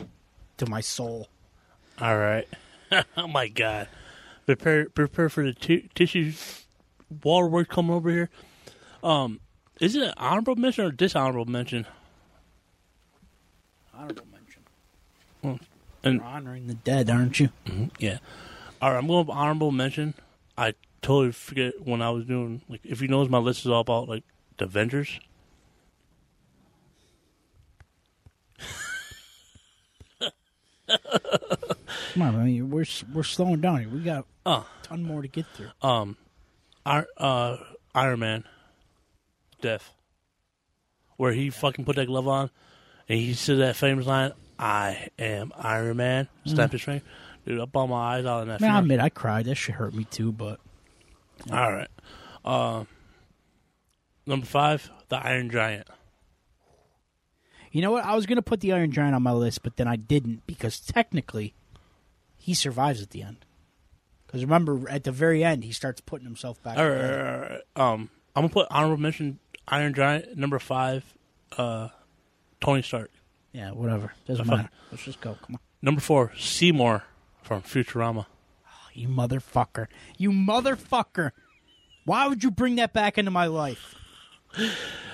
to 0.58 0.70
my 0.70 0.82
soul. 0.82 1.28
All 2.00 2.18
right. 2.18 2.48
oh 3.18 3.28
my 3.28 3.48
god. 3.48 3.88
Prepare 4.46 4.90
prepare 4.90 5.30
for 5.30 5.44
the 5.44 5.54
t- 5.54 5.90
tissue 5.96 6.32
waterworks 7.24 7.74
coming 7.74 7.92
over 7.92 8.10
here. 8.10 8.30
Um, 9.04 9.40
is 9.80 9.96
it 9.96 10.04
an 10.04 10.14
honorable 10.18 10.56
mention 10.56 10.86
or 10.86 10.92
dishonorable 10.92 11.46
mention? 11.52 11.86
Honorable 13.94 14.26
mention. 14.32 15.60
And 16.04 16.16
You're 16.16 16.24
honoring 16.24 16.68
the 16.68 16.74
dead, 16.76 17.10
aren't 17.10 17.40
you? 17.40 17.50
yeah. 18.00 18.18
All 18.82 18.92
right, 18.92 18.98
I'm 18.98 19.08
going 19.08 19.26
with 19.28 19.36
honorable 19.36 19.72
mention. 19.72 20.14
I 20.58 20.74
totally 21.02 21.32
forget 21.32 21.74
when 21.86 22.02
I 22.02 22.10
was 22.12 22.26
doing 22.26 22.62
like 22.70 22.82
if 22.84 23.02
you 23.02 23.08
notice 23.08 23.30
my 23.30 23.38
list 23.38 23.62
is 23.62 23.68
all 23.72 23.82
about 23.82 24.08
like 24.10 24.24
the 24.58 24.66
Avengers. 24.66 25.20
Come 32.14 32.22
on, 32.22 32.38
man. 32.38 32.70
We're 32.70 32.86
we're 33.14 33.24
slowing 33.24 33.62
down 33.62 33.80
here. 33.80 33.90
We 33.90 34.00
got 34.02 34.26
Oh. 34.46 34.68
a 34.84 34.88
ton 34.88 35.04
more 35.04 35.22
to 35.22 35.28
get 35.28 35.46
through. 35.54 35.70
Um, 35.82 36.18
Ir- 36.86 37.08
uh, 37.18 37.58
Iron 37.94 38.20
Man, 38.20 38.44
death, 39.62 39.94
where 41.18 41.32
he 41.34 41.50
fucking 41.50 41.86
put 41.86 41.96
that 41.96 42.06
glove 42.08 42.28
on, 42.28 42.50
and 43.10 43.20
he 43.20 43.34
said 43.34 43.60
that 43.60 43.76
famous 43.76 44.06
line, 44.06 44.34
"I 44.60 45.08
am 45.18 45.52
Iron 45.58 45.98
Man." 45.98 46.28
Snap 46.46 46.72
his 46.72 46.82
finger, 46.82 47.04
dude. 47.46 47.60
I 47.60 47.66
bawled 47.66 47.90
my 47.90 48.18
eyes 48.18 48.26
out 48.26 48.44
in 48.44 48.48
that. 48.50 48.62
Man, 48.62 48.72
I 48.72 48.80
admit 48.80 49.00
I 49.00 49.10
cried. 49.10 49.46
That 49.46 49.56
shit 49.56 49.76
hurt 49.76 49.94
me 49.94 50.04
too. 50.06 50.32
But 50.32 50.60
All 51.52 51.74
right. 51.74 51.90
Um, 52.44 52.88
number 54.28 54.46
five, 54.46 54.90
the 55.10 55.16
Iron 55.18 55.50
Giant. 55.50 55.88
you 57.72 57.82
know 57.82 57.92
what? 57.92 58.06
I 58.06 58.16
was 58.16 58.26
gonna 58.26 58.42
put 58.44 58.60
the 58.60 58.74
Iron 58.74 58.92
Giant 58.92 59.16
on 59.16 59.24
my 59.24 59.32
list, 59.34 59.64
but 59.64 59.78
then 59.78 59.88
I 59.88 59.96
didn't 59.96 60.46
because 60.46 60.80
technically, 60.80 61.56
he 62.38 62.54
survives 62.54 63.02
at 63.02 63.10
the 63.10 63.24
end. 63.24 63.38
Because 64.36 64.44
remember, 64.44 64.90
at 64.90 65.06
the 65.06 65.14
very 65.14 65.46
end, 65.46 65.64
he 65.64 65.72
starts 65.72 66.02
putting 66.02 66.26
himself 66.26 66.62
back. 66.62 66.78
All 66.78 66.90
right, 66.90 66.98
all 66.98 67.10
right, 67.10 67.24
all 67.24 67.40
right. 67.40 67.62
Um, 67.94 68.10
I'm 68.36 68.42
gonna 68.42 68.50
put 68.50 68.68
honorable 68.70 68.98
mention 68.98 69.40
Iron 69.66 69.94
Giant. 69.94 70.36
Number 70.36 70.60
five, 70.60 71.06
uh, 71.58 71.88
Tony 72.60 72.82
Stark. 72.82 73.12
Yeah, 73.54 73.72
whatever. 73.72 74.12
Doesn't 74.28 74.46
matter. 74.46 74.70
Let's 74.92 75.06
just 75.06 75.22
go. 75.22 75.38
Come 75.42 75.56
on. 75.56 75.60
Number 75.82 76.02
four, 76.02 76.34
Seymour 76.38 77.06
from 77.44 77.62
Futurama. 77.62 78.26
You 78.94 79.08
motherfucker. 79.08 79.88
You 80.18 80.32
motherfucker. 80.32 81.32
Why 82.04 82.28
would 82.28 82.44
you 82.44 82.52
bring 82.52 82.76
that 82.76 82.92
back 82.92 83.18
into 83.18 83.32
my 83.32 83.46
life? 83.46 83.96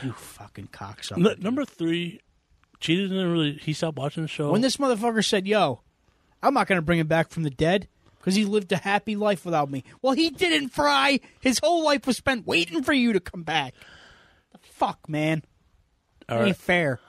You 0.02 0.14
fucking 0.14 0.70
cocksucker. 0.70 1.30
N- 1.30 1.42
number 1.44 1.64
three, 1.64 2.22
Cheetah 2.80 3.10
didn't 3.10 3.32
really. 3.32 3.60
He 3.62 3.74
stopped 3.74 4.00
watching 4.00 4.24
the 4.24 4.28
show. 4.28 4.52
When 4.52 4.62
this 4.62 4.78
motherfucker 4.78 5.24
said, 5.24 5.46
"Yo, 5.46 5.82
I'm 6.42 6.56
not 6.56 6.66
going 6.66 6.80
to 6.80 6.82
bring 6.82 6.98
him 6.98 7.06
back 7.06 7.30
from 7.30 7.44
the 7.44 7.52
dead 7.52 7.88
because 8.22 8.36
he 8.36 8.46
lived 8.46 8.72
a 8.72 8.78
happy 8.78 9.16
life 9.16 9.44
without 9.44 9.70
me," 9.70 9.84
well, 10.02 10.14
he 10.14 10.30
didn't. 10.30 10.70
Fry. 10.70 11.20
His 11.42 11.60
whole 11.60 11.84
life 11.84 12.06
was 12.08 12.18
spent 12.18 12.48
waiting 12.48 12.84
for 12.84 12.94
you 12.94 13.12
to 13.14 13.20
come 13.20 13.44
back. 13.44 13.74
The 14.54 14.60
fuck, 14.62 15.10
man. 15.10 15.44
All 16.30 16.38
Ain't 16.38 16.46
right. 16.48 16.56
fair. 16.56 17.00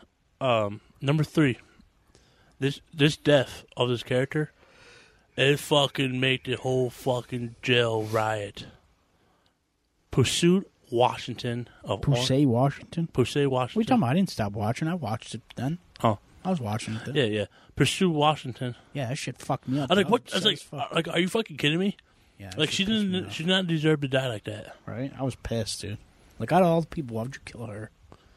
Um, 0.41 0.81
number 1.01 1.23
three, 1.25 1.59
this 2.59 2.81
this 2.93 3.17
death 3.17 3.65
of 3.77 3.89
this 3.89 4.03
character, 4.03 4.51
it 5.37 5.59
fucking 5.61 6.19
made 6.19 6.45
the 6.45 6.55
whole 6.57 6.91
fucking 6.91 7.55
jail 7.63 8.03
riot. 8.03 8.67
Poussey 10.11 10.65
Washington 10.91 11.69
of 11.85 12.03
Poussey, 12.03 12.45
Washington. 12.47 13.09
Poussey 13.13 13.35
What 13.35 13.37
are 13.37 13.41
you 13.43 13.51
Washington. 13.51 13.87
talking 13.87 14.03
about? 14.03 14.11
I 14.11 14.15
didn't 14.15 14.31
stop 14.31 14.53
watching. 14.53 14.89
I 14.89 14.95
watched 14.95 15.35
it 15.35 15.43
then. 15.57 15.79
Oh, 16.03 16.19
I 16.45 16.51
was 16.51 16.61
watching 16.61 16.95
it 16.97 17.05
then. 17.07 17.15
yeah, 17.15 17.25
yeah. 17.25 17.45
Poussey 17.77 18.11
Washington. 18.11 18.75
Yeah, 18.93 19.09
that 19.09 19.19
shit 19.19 19.39
fucked 19.39 19.69
me 19.69 19.81
up. 19.81 19.91
I 19.91 19.95
was 19.95 20.05
like, 20.05 20.11
what? 20.11 20.23
I 20.33 20.37
was 20.37 20.45
like, 20.45 20.59
fuck. 20.59 20.93
like, 20.95 21.09
are 21.09 21.19
you 21.19 21.29
fucking 21.29 21.57
kidding 21.57 21.79
me? 21.79 21.97
Yeah, 22.39 22.51
that 22.51 22.59
Like, 22.59 22.69
shit 22.71 22.77
she 22.77 22.85
pissed 22.87 23.05
me 23.07 23.13
didn't. 23.13 23.27
off. 23.27 23.33
She 23.33 23.43
did 23.45 23.49
not 23.51 23.67
deserve 23.67 24.01
to 24.03 24.09
die 24.09 24.29
like 24.29 24.45
that. 24.45 24.77
right? 24.87 25.13
I 25.19 25.23
was 25.23 25.37
pissed, 25.37 25.81
dude. 25.81 25.99
Like, 26.39 26.53
out 26.53 26.63
of 26.63 26.69
all 26.69 26.81
the 26.81 26.87
people, 26.87 27.17
why 27.17 27.23
would 27.23 27.35
you 27.35 27.41
kill 27.45 27.67
her? 27.67 27.91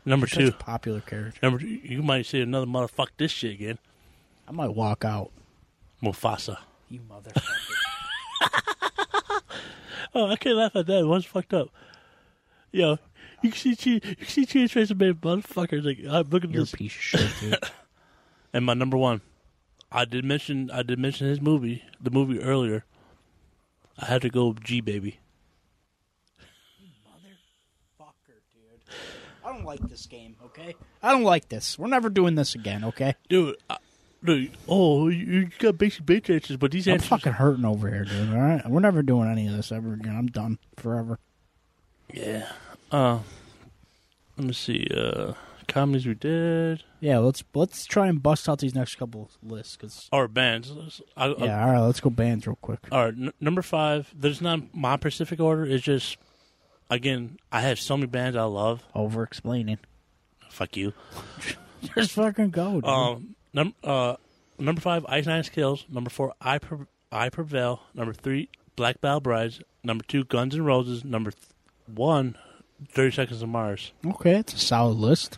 Number 0.05 0.27
She's 0.27 0.37
two. 0.37 0.45
such 0.47 0.55
a 0.55 0.63
popular 0.63 1.01
character. 1.01 1.39
Number 1.41 1.59
two. 1.59 1.67
You 1.67 2.03
might 2.03 2.25
say 2.27 2.41
another 2.41 2.67
motherfuck 2.67 3.07
this 3.17 3.31
shit 3.31 3.53
again. 3.53 3.79
I 4.47 4.51
might 4.51 4.75
walk 4.75 5.03
out. 5.03 5.31
Mufasa. 6.03 6.57
You 6.89 6.99
motherfucker. 7.01 7.41
Oh, 10.17 10.27
I 10.27 10.37
can't 10.37 10.55
laugh 10.55 10.73
at 10.77 10.87
that. 10.87 11.05
Was 11.05 11.25
fucked 11.25 11.53
up. 11.53 11.67
Yo, 12.71 12.97
you 13.41 13.51
can 13.51 13.75
see. 13.75 13.95
You 13.95 13.99
can 13.99 14.25
see 14.27 14.45
face 14.67 14.89
and 14.89 14.97
made 14.99 15.19
motherfuckers. 15.19 15.83
Like 15.83 15.97
I'm 16.09 16.29
looking 16.29 16.51
at 16.51 16.53
You're 16.53 16.61
a 16.61 16.65
this. 16.65 16.71
piece 16.71 16.95
of 16.95 17.01
shit, 17.01 17.31
dude. 17.41 17.57
And 18.55 18.63
my 18.65 18.73
number 18.73 18.95
one, 18.95 19.19
I 19.91 20.05
did 20.05 20.23
mention. 20.23 20.71
I 20.71 20.81
did 20.81 20.97
mention 20.97 21.27
his 21.27 21.41
movie, 21.41 21.83
the 21.99 22.09
movie 22.09 22.39
earlier. 22.39 22.85
I 23.99 24.05
had 24.05 24.21
to 24.21 24.29
go 24.29 24.53
G 24.53 24.79
baby. 24.79 25.19
Fucker, 27.99 28.39
dude. 28.53 28.95
I 29.43 29.51
don't 29.51 29.65
like 29.65 29.81
this 29.89 30.05
game, 30.05 30.37
okay? 30.41 30.73
I 31.03 31.11
don't 31.11 31.23
like 31.23 31.49
this. 31.49 31.77
We're 31.77 31.89
never 31.89 32.09
doing 32.09 32.35
this 32.35 32.55
again, 32.55 32.85
okay? 32.85 33.15
Dude, 33.27 33.57
I, 33.69 33.75
dude. 34.23 34.51
Oh, 34.69 35.09
you, 35.09 35.25
you 35.25 35.49
got 35.59 35.77
basic 35.77 36.05
bitch 36.05 36.33
answers, 36.33 36.55
but 36.55 36.71
these 36.71 36.87
I'm 36.87 36.93
answers. 36.93 37.09
fucking 37.09 37.33
hurting 37.33 37.65
over 37.65 37.89
here, 37.89 38.05
dude, 38.05 38.33
alright? 38.33 38.65
We're 38.69 38.79
never 38.79 39.03
doing 39.03 39.29
any 39.29 39.47
of 39.47 39.53
this 39.57 39.69
ever 39.73 39.95
again. 39.95 40.15
I'm 40.15 40.27
done 40.27 40.59
forever. 40.77 41.19
Yeah. 42.13 42.47
Uh, 42.89 43.19
let 44.37 44.47
me 44.47 44.53
see. 44.53 44.87
Uh, 44.95 45.33
comedies 45.67 46.05
we 46.05 46.13
did 46.13 46.83
Yeah, 46.99 47.19
let's 47.19 47.43
let's 47.53 47.85
try 47.85 48.07
and 48.07 48.21
bust 48.21 48.47
out 48.49 48.59
these 48.59 48.75
next 48.75 48.95
couple 48.95 49.29
lists. 49.43 49.75
Cause, 49.77 50.09
or 50.11 50.27
bands. 50.27 50.71
I, 51.17 51.25
I- 51.27 51.45
yeah, 51.45 51.65
all 51.65 51.71
right, 51.73 51.79
let's 51.85 51.99
go 51.99 52.09
bands 52.09 52.47
real 52.47 52.57
quick. 52.61 52.79
All 52.91 53.05
right, 53.05 53.13
n- 53.13 53.33
number 53.39 53.61
five. 53.61 54.11
There's 54.17 54.41
not 54.41 54.73
my 54.73 54.95
specific 54.97 55.39
order. 55.39 55.65
It's 55.65 55.83
just, 55.83 56.17
again, 56.89 57.37
I 57.51 57.61
have 57.61 57.79
so 57.79 57.95
many 57.97 58.07
bands 58.07 58.35
I 58.37 58.43
love. 58.43 58.83
Over 58.95 59.23
explaining. 59.23 59.79
Fuck 60.49 60.77
you. 60.77 60.93
Just 61.95 62.11
fucking 62.13 62.49
go. 62.49 62.75
Dude. 62.75 62.85
Um, 62.85 63.35
num- 63.53 63.75
uh, 63.83 64.15
number 64.57 64.81
five, 64.81 65.05
Ice 65.07 65.25
Nine 65.27 65.43
Kills. 65.43 65.85
Number 65.89 66.09
four, 66.09 66.33
I 66.41 66.57
Pre- 66.59 66.87
I 67.11 67.29
Prevail. 67.29 67.81
Number 67.93 68.13
three, 68.13 68.49
Black 68.75 68.99
Veil 69.01 69.19
Brides. 69.19 69.61
Number 69.83 70.03
two, 70.07 70.23
Guns 70.23 70.55
and 70.55 70.65
Roses. 70.65 71.03
Number 71.05 71.31
th- 71.31 71.43
one, 71.85 72.37
30 72.91 73.15
Seconds 73.15 73.41
of 73.43 73.49
Mars. 73.49 73.91
Okay, 74.05 74.37
it's 74.37 74.53
a 74.53 74.57
solid 74.57 74.97
list. 74.97 75.37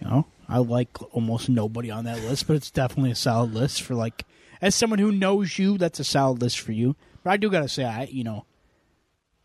You 0.00 0.08
know, 0.08 0.26
I 0.48 0.58
like 0.58 1.14
almost 1.14 1.48
nobody 1.48 1.90
on 1.90 2.04
that 2.04 2.22
list, 2.22 2.46
but 2.46 2.56
it's 2.56 2.70
definitely 2.70 3.10
a 3.12 3.16
solid 3.16 3.54
list 3.54 3.82
for 3.82 3.94
like 3.94 4.24
as 4.60 4.74
someone 4.74 4.98
who 4.98 5.12
knows 5.12 5.58
you, 5.58 5.78
that's 5.78 6.00
a 6.00 6.04
solid 6.04 6.40
list 6.40 6.60
for 6.60 6.72
you. 6.72 6.96
But 7.22 7.30
I 7.30 7.36
do 7.36 7.50
gotta 7.50 7.68
say, 7.68 7.84
I 7.84 8.04
you 8.04 8.24
know, 8.24 8.44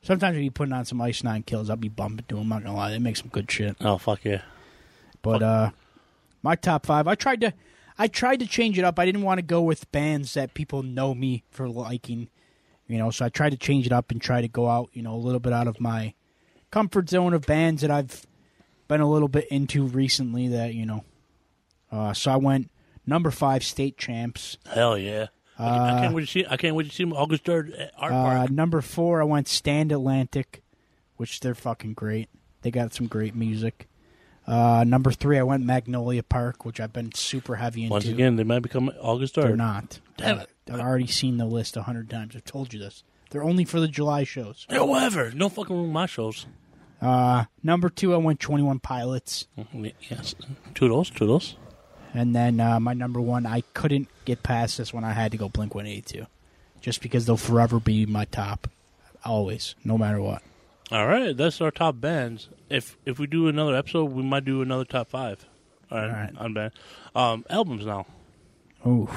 sometimes 0.01 0.35
when 0.35 0.43
you 0.43 0.51
putting 0.51 0.73
on 0.73 0.85
some 0.85 1.01
Ice 1.01 1.23
Nine 1.23 1.43
Kills, 1.43 1.69
I'll 1.69 1.75
be 1.75 1.89
bumping 1.89 2.25
to 2.29 2.35
them. 2.35 2.43
I'm 2.43 2.49
not 2.49 2.63
gonna 2.63 2.77
lie, 2.77 2.91
they 2.91 2.99
make 2.99 3.17
some 3.17 3.29
good 3.29 3.49
shit. 3.49 3.75
Oh 3.81 3.97
fuck 3.97 4.23
yeah! 4.23 4.41
But 5.21 5.43
uh, 5.43 5.71
my 6.43 6.55
top 6.55 6.85
five, 6.85 7.07
I 7.07 7.15
tried 7.15 7.41
to, 7.41 7.53
I 7.97 8.07
tried 8.07 8.39
to 8.39 8.47
change 8.47 8.77
it 8.77 8.85
up. 8.85 8.99
I 8.99 9.05
didn't 9.05 9.23
want 9.23 9.37
to 9.37 9.43
go 9.43 9.61
with 9.61 9.91
bands 9.91 10.33
that 10.33 10.53
people 10.53 10.83
know 10.83 11.13
me 11.13 11.43
for 11.49 11.67
liking, 11.69 12.29
you 12.87 12.97
know. 12.97 13.11
So 13.11 13.25
I 13.25 13.29
tried 13.29 13.51
to 13.51 13.57
change 13.57 13.85
it 13.85 13.91
up 13.91 14.11
and 14.11 14.21
try 14.21 14.41
to 14.41 14.47
go 14.47 14.67
out, 14.69 14.89
you 14.93 15.01
know, 15.01 15.13
a 15.13 15.17
little 15.17 15.39
bit 15.39 15.53
out 15.53 15.67
of 15.67 15.79
my 15.79 16.13
comfort 16.71 17.09
zone 17.09 17.33
of 17.33 17.45
bands 17.45 17.81
that 17.81 17.91
I've 17.91 18.25
been 18.91 19.01
a 19.01 19.09
little 19.09 19.27
bit 19.27 19.47
into 19.49 19.85
recently. 19.87 20.49
That 20.49 20.73
you 20.73 20.85
know, 20.85 21.03
uh, 21.91 22.13
so 22.13 22.31
I 22.31 22.37
went 22.37 22.69
number 23.05 23.31
five, 23.31 23.63
State 23.63 23.97
Champs. 23.97 24.57
Hell 24.71 24.97
yeah! 24.97 25.27
I- 25.57 25.97
I 25.97 25.99
can't 26.01 26.13
wait 26.13 26.21
to 26.21 26.27
see. 26.27 26.45
I 26.49 26.57
can't 26.57 26.75
wait 26.75 26.89
to 26.89 26.93
see 26.95 27.03
them 27.03 27.13
August 27.13 27.43
third 27.45 27.71
at 27.73 27.91
Art 27.97 28.11
Uh, 28.11 28.23
Park. 28.23 28.51
number 28.51 28.81
four, 28.81 29.21
I 29.21 29.25
went 29.25 29.47
Stand 29.47 29.91
Atlantic, 29.91 30.61
which 31.17 31.39
they're 31.39 31.55
fucking 31.55 31.93
great. 31.93 32.29
They 32.63 32.71
got 32.71 32.93
some 32.93 33.07
great 33.07 33.35
music. 33.35 33.87
Uh, 34.47 34.83
number 34.85 35.11
three, 35.11 35.37
I 35.37 35.43
went 35.43 35.63
Magnolia 35.63 36.23
Park, 36.23 36.65
which 36.65 36.79
I've 36.79 36.91
been 36.91 37.11
super 37.13 37.55
heavy 37.55 37.83
into. 37.83 37.91
Once 37.93 38.07
again, 38.07 38.35
they 38.35 38.43
might 38.43 38.59
become 38.63 38.91
August 38.99 39.35
They're 39.35 39.49
third. 39.49 39.57
not. 39.57 39.99
Damn 40.17 40.39
it. 40.39 40.49
I've 40.71 40.79
already 40.79 41.07
seen 41.07 41.37
the 41.37 41.45
list 41.45 41.77
a 41.77 41.83
hundred 41.83 42.09
times. 42.09 42.35
I've 42.35 42.43
told 42.43 42.73
you 42.73 42.79
this. 42.79 43.03
They're 43.29 43.43
only 43.43 43.65
for 43.65 43.79
the 43.79 43.87
July 43.87 44.23
shows. 44.23 44.65
However, 44.69 45.31
no 45.33 45.47
fucking 45.47 45.75
room 45.75 45.91
my 45.93 46.05
shows. 46.05 46.47
Uh, 47.01 47.45
number 47.63 47.89
two, 47.89 48.13
I 48.13 48.17
went 48.17 48.39
Twenty 48.39 48.63
One 48.63 48.79
Pilots, 48.79 49.47
Yes, 49.73 50.35
toodles, 50.75 51.09
toodles. 51.09 51.55
and 52.13 52.35
then 52.35 52.59
uh, 52.59 52.79
my 52.79 52.93
number 52.93 53.19
one, 53.19 53.45
I 53.45 53.61
couldn't 53.73 54.07
get 54.25 54.43
past 54.43 54.77
this 54.77 54.93
one. 54.93 55.03
I 55.03 55.13
had 55.13 55.31
to 55.31 55.37
go 55.37 55.49
Blink 55.49 55.73
One 55.73 55.87
Eighty 55.87 56.19
Two, 56.19 56.27
just 56.79 57.01
because 57.01 57.25
they'll 57.25 57.37
forever 57.37 57.79
be 57.79 58.05
my 58.05 58.25
top, 58.25 58.67
always, 59.25 59.73
no 59.83 59.97
matter 59.97 60.21
what. 60.21 60.43
All 60.91 61.07
right, 61.07 61.35
that's 61.35 61.59
our 61.61 61.71
top 61.71 61.99
bands. 61.99 62.49
If 62.69 62.97
if 63.05 63.17
we 63.17 63.25
do 63.25 63.47
another 63.47 63.75
episode, 63.75 64.05
we 64.11 64.21
might 64.23 64.45
do 64.45 64.61
another 64.61 64.85
top 64.85 65.09
five. 65.09 65.45
All 65.89 65.97
right, 65.97 66.07
All 66.07 66.13
right. 66.15 66.37
on 66.37 66.53
band. 66.53 66.71
Um, 67.15 67.45
albums 67.49 67.85
now. 67.85 68.05
Ooh, 68.85 69.09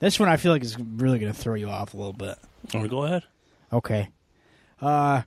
this 0.00 0.18
one 0.18 0.28
I 0.28 0.36
feel 0.36 0.50
like 0.52 0.62
is 0.64 0.76
really 0.78 1.18
going 1.18 1.32
to 1.32 1.38
throw 1.38 1.54
you 1.54 1.68
off 1.68 1.94
a 1.94 1.96
little 1.96 2.12
bit. 2.12 2.36
To 2.70 2.88
go 2.88 3.04
ahead? 3.04 3.22
Okay. 3.72 4.08
Uh 4.80 5.22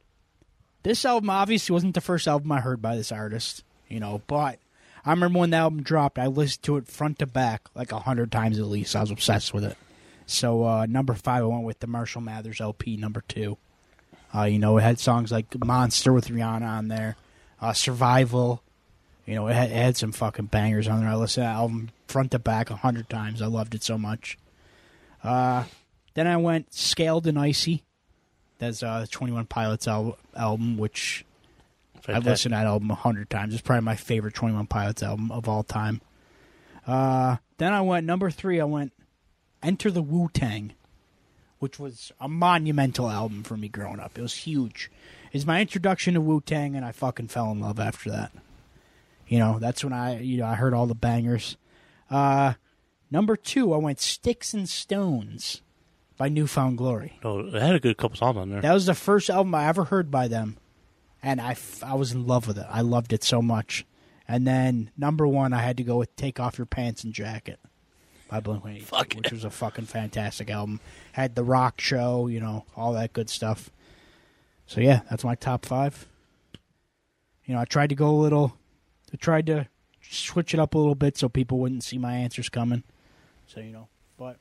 this 0.84 1.06
album 1.06 1.30
obviously 1.30 1.74
wasn't 1.74 1.96
the 1.96 2.02
first 2.02 2.28
album 2.28 2.52
I 2.52 2.60
heard 2.62 2.82
by 2.82 2.96
this 2.96 3.12
artist, 3.12 3.64
you 3.88 4.00
know, 4.00 4.22
but 4.28 4.60
I 5.06 5.12
remember 5.12 5.40
when 5.40 5.50
the 5.52 5.58
album 5.58 5.84
dropped, 5.84 6.20
I 6.20 6.28
listened 6.28 6.64
to 6.64 6.78
it 6.78 6.88
front 6.88 7.20
to 7.20 7.26
back 7.26 7.68
like 7.76 7.92
a 7.92 8.00
hundred 8.00 8.32
times 8.32 8.60
at 8.60 8.66
least. 8.66 8.96
I 8.96 9.02
was 9.02 9.12
obsessed 9.12 9.54
with 9.54 9.64
it. 9.64 9.78
So 10.26 10.64
uh 10.64 10.86
number 10.86 11.14
five 11.14 11.44
I 11.44 11.48
went 11.48 11.64
with 11.64 11.80
the 11.80 11.88
Marshall 11.88 12.22
Mathers 12.22 12.62
LP 12.62 12.98
number 12.98 13.24
two. 13.28 13.58
Uh, 14.34 14.44
you 14.44 14.60
know, 14.60 14.78
it 14.78 14.82
had 14.82 14.98
songs 14.98 15.32
like 15.32 15.54
Monster 15.64 16.14
with 16.14 16.30
Rihanna 16.30 16.68
on 16.68 16.88
there, 16.88 17.16
uh 17.60 17.74
Survival. 17.74 18.64
You 19.26 19.36
know, 19.36 19.48
it 19.48 19.54
had, 19.54 19.70
it 19.70 19.76
had 19.76 19.98
some 19.98 20.12
fucking 20.12 20.46
bangers 20.46 20.88
on 20.88 21.02
there. 21.02 21.10
I 21.10 21.16
listened 21.16 21.44
to 21.44 21.48
that 21.48 21.56
album 21.56 21.90
front 22.08 22.32
to 22.32 22.40
back 22.40 22.70
a 22.70 22.76
hundred 22.76 23.10
times. 23.10 23.42
I 23.42 23.48
loved 23.48 23.76
it 23.76 23.84
so 23.84 23.98
much. 23.98 24.38
Uh 25.24 25.66
then 26.14 26.28
I 26.28 26.38
went 26.38 26.74
Scaled 26.74 27.28
and 27.28 27.40
Icy. 27.40 27.84
That's 28.62 28.84
uh, 28.84 29.00
the 29.00 29.08
Twenty 29.08 29.34
One 29.34 29.48
Pilots 29.48 29.88
al- 29.88 30.20
album, 30.36 30.78
which 30.78 31.26
I've 32.08 32.24
listened 32.24 32.52
to 32.52 32.58
that 32.58 32.68
album 32.68 32.92
a 32.92 32.96
hundred 32.96 33.28
times. 33.28 33.56
It's 33.56 33.62
probably 33.64 33.84
my 33.84 33.96
favorite 33.96 34.36
Twenty 34.36 34.54
One 34.54 34.68
Pilots 34.68 35.02
album 35.02 35.32
of 35.32 35.50
all 35.50 35.64
time. 35.64 36.00
Uh, 36.86 37.38
then 37.58 37.74
I 37.74 37.82
went 37.82 38.06
number 38.06 38.30
three. 38.30 38.62
I 38.62 38.66
went 38.66 38.94
Enter 39.64 39.90
the 39.90 40.04
Wu 40.04 40.30
Tang, 40.32 40.74
which 41.58 41.80
was 41.80 42.12
a 42.22 42.30
monumental 42.30 43.10
album 43.10 43.42
for 43.42 43.58
me 43.58 43.68
growing 43.68 44.00
up. 44.00 44.16
It 44.16 44.22
was 44.22 44.36
huge. 44.36 44.92
It's 45.32 45.48
my 45.48 45.60
introduction 45.60 46.14
to 46.14 46.22
Wu 46.22 46.40
Tang, 46.40 46.76
and 46.76 46.86
I 46.86 46.92
fucking 46.92 47.30
fell 47.30 47.52
in 47.52 47.62
love 47.62 47.80
after 47.80 48.12
that. 48.12 48.32
You 49.28 49.40
know, 49.40 49.58
that's 49.58 49.84
when 49.84 49.92
I 49.92 50.20
you 50.20 50.38
know 50.38 50.46
I 50.46 50.54
heard 50.54 50.76
all 50.76 50.86
the 50.86 50.94
bangers. 50.94 51.58
Uh, 52.12 52.54
number 53.10 53.36
two, 53.36 53.74
I 53.74 53.78
went 53.78 54.00
Sticks 54.00 54.54
and 54.54 54.70
Stones 54.70 55.64
by 56.22 56.30
Newfound 56.30 56.78
Glory. 56.78 57.18
Oh, 57.24 57.42
they 57.50 57.60
had 57.60 57.74
a 57.74 57.80
good 57.80 57.98
couple 57.98 58.16
songs 58.16 58.38
on 58.38 58.52
there. 58.52 58.62
That 58.62 58.76
was 58.76 58.86
the 58.86 58.94
first 58.94 59.28
album 59.28 59.56
I 59.56 59.66
ever 59.66 59.86
heard 59.86 60.12
by 60.12 60.28
them, 60.28 60.56
and 61.24 61.42
I, 61.42 61.54
f- 61.54 61.84
I 61.84 61.96
was 61.96 62.12
in 62.12 62.28
love 62.28 62.48
with 62.48 62.60
it. 62.60 62.68
I 62.70 62.82
loved 62.82 63.12
it 63.12 63.24
so 63.24 63.42
much. 63.42 63.88
And 64.28 64.46
then 64.46 64.92
number 64.96 65.28
one, 65.28 65.52
I 65.52 65.64
had 65.64 65.78
to 65.78 65.84
go 65.84 65.98
with 65.98 66.16
"Take 66.16 66.40
Off 66.40 66.60
Your 66.60 66.68
Pants 66.68 67.04
and 67.04 67.12
Jacket" 67.12 67.60
by 68.30 68.40
Blink 68.40 68.64
One 68.64 68.80
Fuck 68.82 69.14
which 69.14 69.32
was 69.32 69.44
a 69.44 69.50
fucking 69.50 69.86
fantastic 69.86 70.52
album. 70.52 70.80
Had 71.14 71.34
the 71.34 71.44
rock 71.44 71.82
show, 71.82 72.28
you 72.28 72.40
know, 72.40 72.66
all 72.78 72.94
that 72.94 73.14
good 73.14 73.28
stuff. 73.28 73.72
So 74.68 74.80
yeah, 74.80 75.00
that's 75.10 75.24
my 75.24 75.34
top 75.34 75.66
five. 75.66 76.06
You 77.46 77.56
know, 77.56 77.62
I 77.62 77.66
tried 77.66 77.90
to 77.90 77.96
go 77.96 78.12
a 78.12 78.22
little, 78.22 78.56
I 79.12 79.18
tried 79.18 79.48
to 79.48 79.68
switch 80.08 80.54
it 80.54 80.60
up 80.60 80.76
a 80.76 80.78
little 80.78 80.94
bit 80.94 81.18
so 81.18 81.30
people 81.30 81.58
wouldn't 81.58 81.84
see 81.84 81.98
my 81.98 82.14
answers 82.14 82.48
coming. 82.48 82.84
So 83.48 83.60
you 83.60 83.72
know, 83.72 83.88
but 84.20 84.38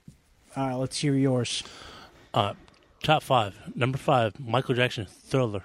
all 0.57 0.67
right, 0.69 0.75
let's 0.75 0.99
hear 0.99 1.15
yours. 1.15 1.63
Uh, 2.35 2.55
top 3.03 3.23
five. 3.23 3.55
Number 3.75 3.99
five, 3.99 4.39
Michael 4.41 4.75
Jackson, 4.75 5.07
Thriller. 5.07 5.65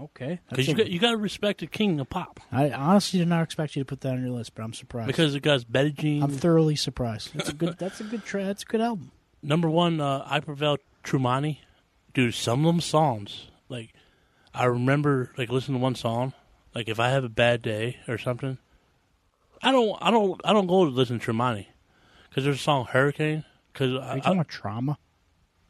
Okay, 0.00 0.38
Because 0.48 0.68
you 0.68 0.74
got 0.74 0.88
you 0.88 1.00
got 1.00 1.10
to 1.10 1.16
respect 1.16 1.58
the 1.58 1.66
king 1.66 1.98
of 1.98 2.08
pop. 2.08 2.38
I 2.52 2.70
honestly 2.70 3.18
did 3.18 3.26
not 3.26 3.42
expect 3.42 3.74
you 3.74 3.80
to 3.82 3.84
put 3.84 4.00
that 4.02 4.12
on 4.12 4.22
your 4.22 4.30
list, 4.30 4.54
but 4.54 4.62
I'm 4.62 4.72
surprised. 4.72 5.08
Because 5.08 5.34
it 5.34 5.40
got 5.40 5.70
Betty 5.70 5.90
Jean. 5.90 6.22
I'm 6.22 6.30
thoroughly 6.30 6.76
surprised. 6.76 7.34
That's 7.34 7.48
a 7.48 7.52
good. 7.52 7.76
That's 7.78 8.00
a 8.00 8.04
good. 8.04 8.24
Tra- 8.24 8.44
that's 8.44 8.62
a 8.62 8.66
good 8.66 8.80
album. 8.80 9.10
Number 9.42 9.68
one, 9.68 10.00
uh, 10.00 10.22
I 10.24 10.38
Prevail 10.38 10.78
Trumani. 11.02 11.58
Dude, 12.14 12.34
some 12.34 12.60
of 12.60 12.66
them 12.66 12.80
songs, 12.80 13.48
like, 13.68 13.92
I 14.54 14.64
remember, 14.66 15.32
like, 15.36 15.50
listening 15.50 15.78
to 15.78 15.82
one 15.82 15.94
song. 15.94 16.32
Like, 16.74 16.88
if 16.88 16.98
I 17.00 17.10
have 17.10 17.24
a 17.24 17.28
bad 17.28 17.60
day 17.62 17.98
or 18.08 18.18
something, 18.18 18.58
I 19.62 19.72
don't, 19.72 19.98
I 20.00 20.10
don't, 20.12 20.40
I 20.44 20.52
don't 20.52 20.66
go 20.68 20.84
to 20.84 20.90
listen 20.92 21.18
to 21.18 21.32
Trumani. 21.32 21.66
Because 22.28 22.44
there's 22.44 22.56
a 22.56 22.60
song, 22.60 22.86
Hurricane. 22.86 23.44
Because, 23.78 23.94
Are 23.94 24.16
you 24.16 24.22
talking 24.22 24.38
about 24.38 24.48
trauma? 24.48 24.98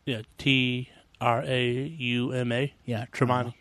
yeah, 0.06 0.22
T 0.38 0.88
R 1.20 1.42
A 1.46 1.62
U 1.98 2.32
M 2.32 2.50
A. 2.52 2.72
Yeah, 2.86 3.04
Trumani. 3.12 3.52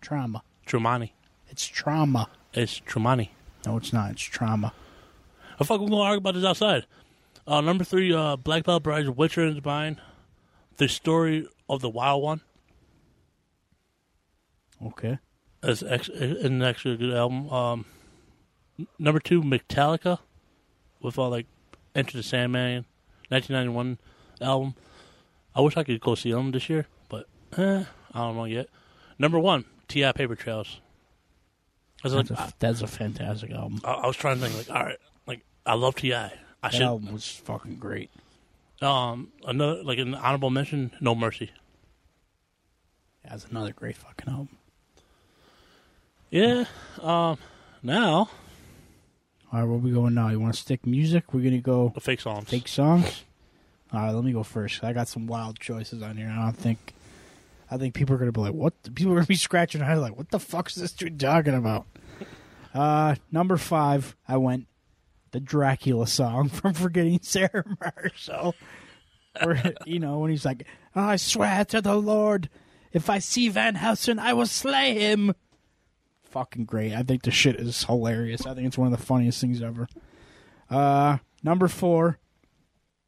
Trauma. 0.00 0.42
Trumani. 0.66 1.10
It's 1.48 1.64
trauma. 1.68 2.28
It's 2.52 2.80
Trumani. 2.80 3.28
No, 3.64 3.76
it's 3.76 3.92
not. 3.92 4.10
It's 4.10 4.22
trauma. 4.22 4.72
Oh, 5.60 5.64
fuck, 5.64 5.80
we're 5.80 5.86
going 5.86 6.00
to 6.00 6.04
argue 6.04 6.18
about 6.18 6.34
this 6.34 6.44
outside. 6.44 6.86
Uh, 7.46 7.60
number 7.60 7.84
three, 7.84 8.12
uh, 8.12 8.34
Black 8.34 8.64
Veil 8.64 8.80
Brides, 8.80 9.08
Witcher 9.08 9.46
in 9.46 9.54
the 9.54 9.60
Bind. 9.60 10.00
The 10.78 10.88
Story 10.88 11.46
of 11.68 11.82
the 11.82 11.88
Wild 11.88 12.20
One. 12.20 12.40
Okay. 14.84 15.20
It's 15.62 15.84
ex- 15.84 16.08
an 16.08 16.62
actually 16.62 16.94
a 16.94 16.96
good 16.96 17.14
album. 17.14 17.48
Um, 17.50 17.84
number 18.98 19.20
two, 19.20 19.40
Metallica, 19.40 20.18
with 21.00 21.16
all 21.16 21.30
like 21.30 21.46
Enter 21.94 22.16
the 22.16 22.24
Sandman, 22.24 22.86
1991 23.32 23.98
album. 24.40 24.74
I 25.54 25.60
wish 25.60 25.76
I 25.76 25.84
could 25.84 26.00
go 26.00 26.14
see 26.14 26.32
them 26.32 26.50
this 26.52 26.68
year, 26.68 26.86
but 27.08 27.26
eh, 27.56 27.84
I 28.14 28.18
don't 28.18 28.36
know 28.36 28.44
yet. 28.44 28.68
Number 29.18 29.38
one, 29.38 29.64
T.I. 29.88 30.12
Paper 30.12 30.34
Trails. 30.36 30.80
I 32.04 32.08
was 32.08 32.14
like, 32.14 32.26
That's 32.26 32.40
a, 32.50 32.54
that's 32.58 32.82
a 32.82 32.86
fantastic 32.86 33.50
album. 33.52 33.80
I, 33.84 33.92
I 33.92 34.06
was 34.06 34.16
trying 34.16 34.40
to 34.40 34.46
think 34.48 34.68
like, 34.68 34.76
all 34.76 34.84
right, 34.84 34.98
like 35.26 35.42
I 35.66 35.74
love 35.74 35.94
Ti. 35.96 36.14
I 36.14 36.30
That 36.62 36.72
should. 36.72 36.82
album 36.82 37.12
was 37.12 37.26
fucking 37.26 37.76
great. 37.76 38.10
Um, 38.80 39.28
another 39.46 39.82
like 39.84 39.98
an 39.98 40.14
honorable 40.14 40.50
mention, 40.50 40.90
No 41.00 41.14
Mercy. 41.14 41.50
That's 43.28 43.44
another 43.46 43.72
great 43.72 43.96
fucking 43.96 44.28
album. 44.32 44.48
Yeah. 46.30 46.64
Um, 47.00 47.38
now 47.82 48.30
All 49.52 49.60
right, 49.60 49.68
where 49.68 49.76
we 49.76 49.90
going 49.90 50.14
now? 50.14 50.28
You 50.28 50.40
want 50.40 50.54
to 50.54 50.60
stick 50.60 50.86
music? 50.86 51.34
We're 51.34 51.44
gonna 51.44 51.58
go 51.58 51.92
the 51.94 52.00
fake 52.00 52.22
songs. 52.22 52.48
fake 52.48 52.68
songs. 52.68 53.24
All 53.92 54.00
right, 54.00 54.10
let 54.10 54.24
me 54.24 54.32
go 54.32 54.42
first. 54.42 54.82
I 54.82 54.94
got 54.94 55.08
some 55.08 55.26
wild 55.26 55.60
choices 55.60 56.00
on 56.02 56.16
here. 56.16 56.28
I 56.28 56.44
don't 56.44 56.56
think. 56.56 56.94
I 57.70 57.76
think 57.76 57.92
people 57.94 58.14
are 58.14 58.18
gonna 58.18 58.32
be 58.32 58.40
like, 58.40 58.54
"What?" 58.54 58.72
People 58.94 59.12
are 59.12 59.16
gonna 59.16 59.26
be 59.26 59.34
scratching 59.48 59.80
their 59.80 59.88
head 59.88 59.98
like, 59.98 60.16
"What 60.16 60.30
the 60.30 60.38
fuck 60.40 60.68
is 60.68 60.76
this 60.76 60.92
dude 60.92 61.20
talking 61.20 61.54
about?" 61.54 61.86
Uh, 62.74 63.14
number 63.30 63.58
five, 63.58 64.16
I 64.26 64.38
went 64.38 64.66
the 65.32 65.40
Dracula 65.40 66.06
song 66.06 66.48
from 66.48 66.72
Forgetting 66.72 67.20
Sarah 67.20 67.64
Marshall. 67.78 68.54
Where, 69.42 69.74
you 69.84 69.98
know, 69.98 70.20
when 70.20 70.30
he's 70.30 70.46
like, 70.46 70.66
I 70.94 71.16
swear 71.16 71.66
to 71.66 71.82
the 71.82 71.94
Lord, 71.96 72.48
if 72.94 73.10
I 73.10 73.18
see 73.18 73.50
Van 73.50 73.74
Helsing, 73.74 74.18
I 74.18 74.32
will 74.32 74.46
slay 74.46 74.94
him. 74.98 75.34
Fucking 76.32 76.64
great. 76.64 76.94
I 76.94 77.02
think 77.02 77.22
the 77.22 77.30
shit 77.30 77.56
is 77.56 77.84
hilarious. 77.84 78.46
I 78.46 78.54
think 78.54 78.66
it's 78.66 78.78
one 78.78 78.90
of 78.92 78.98
the 78.98 79.04
funniest 79.04 79.40
things 79.40 79.60
ever. 79.62 79.86
Uh, 80.70 81.18
number 81.42 81.68
four, 81.68 82.18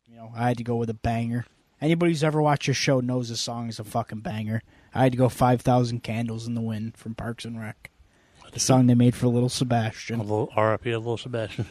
you 0.07 0.14
know, 0.16 0.31
I 0.37 0.49
had 0.49 0.59
to 0.59 0.64
go 0.64 0.77
with 0.77 0.91
a 0.91 0.95
banger. 0.95 1.47
Anybody 1.81 2.12
who's 2.12 2.22
ever 2.22 2.43
watched 2.43 2.68
a 2.68 2.75
show 2.75 3.01
knows 3.01 3.31
the 3.31 3.37
song 3.37 3.68
is 3.70 3.79
a 3.79 3.85
fucking 3.85 4.20
banger. 4.20 4.62
I 4.95 5.03
had 5.05 5.12
to 5.12 5.18
go 5.18 5.29
5,000 5.31 6.03
Candles 6.03 6.47
in 6.47 6.55
the 6.55 6.61
Wind 6.61 6.97
from 6.99 7.14
Parks 7.14 7.45
and 7.47 7.59
Rec. 7.59 7.91
The 8.53 8.61
song 8.61 8.87
they 8.87 8.95
made 8.95 9.14
for 9.14 9.27
Little 9.27 9.47
A 9.47 9.51
Sebastian. 9.51 10.18
little 10.20 10.51
R.I.P. 10.55 10.91
a 10.93 10.99
little 10.99 11.16
Sebastian. 11.16 11.66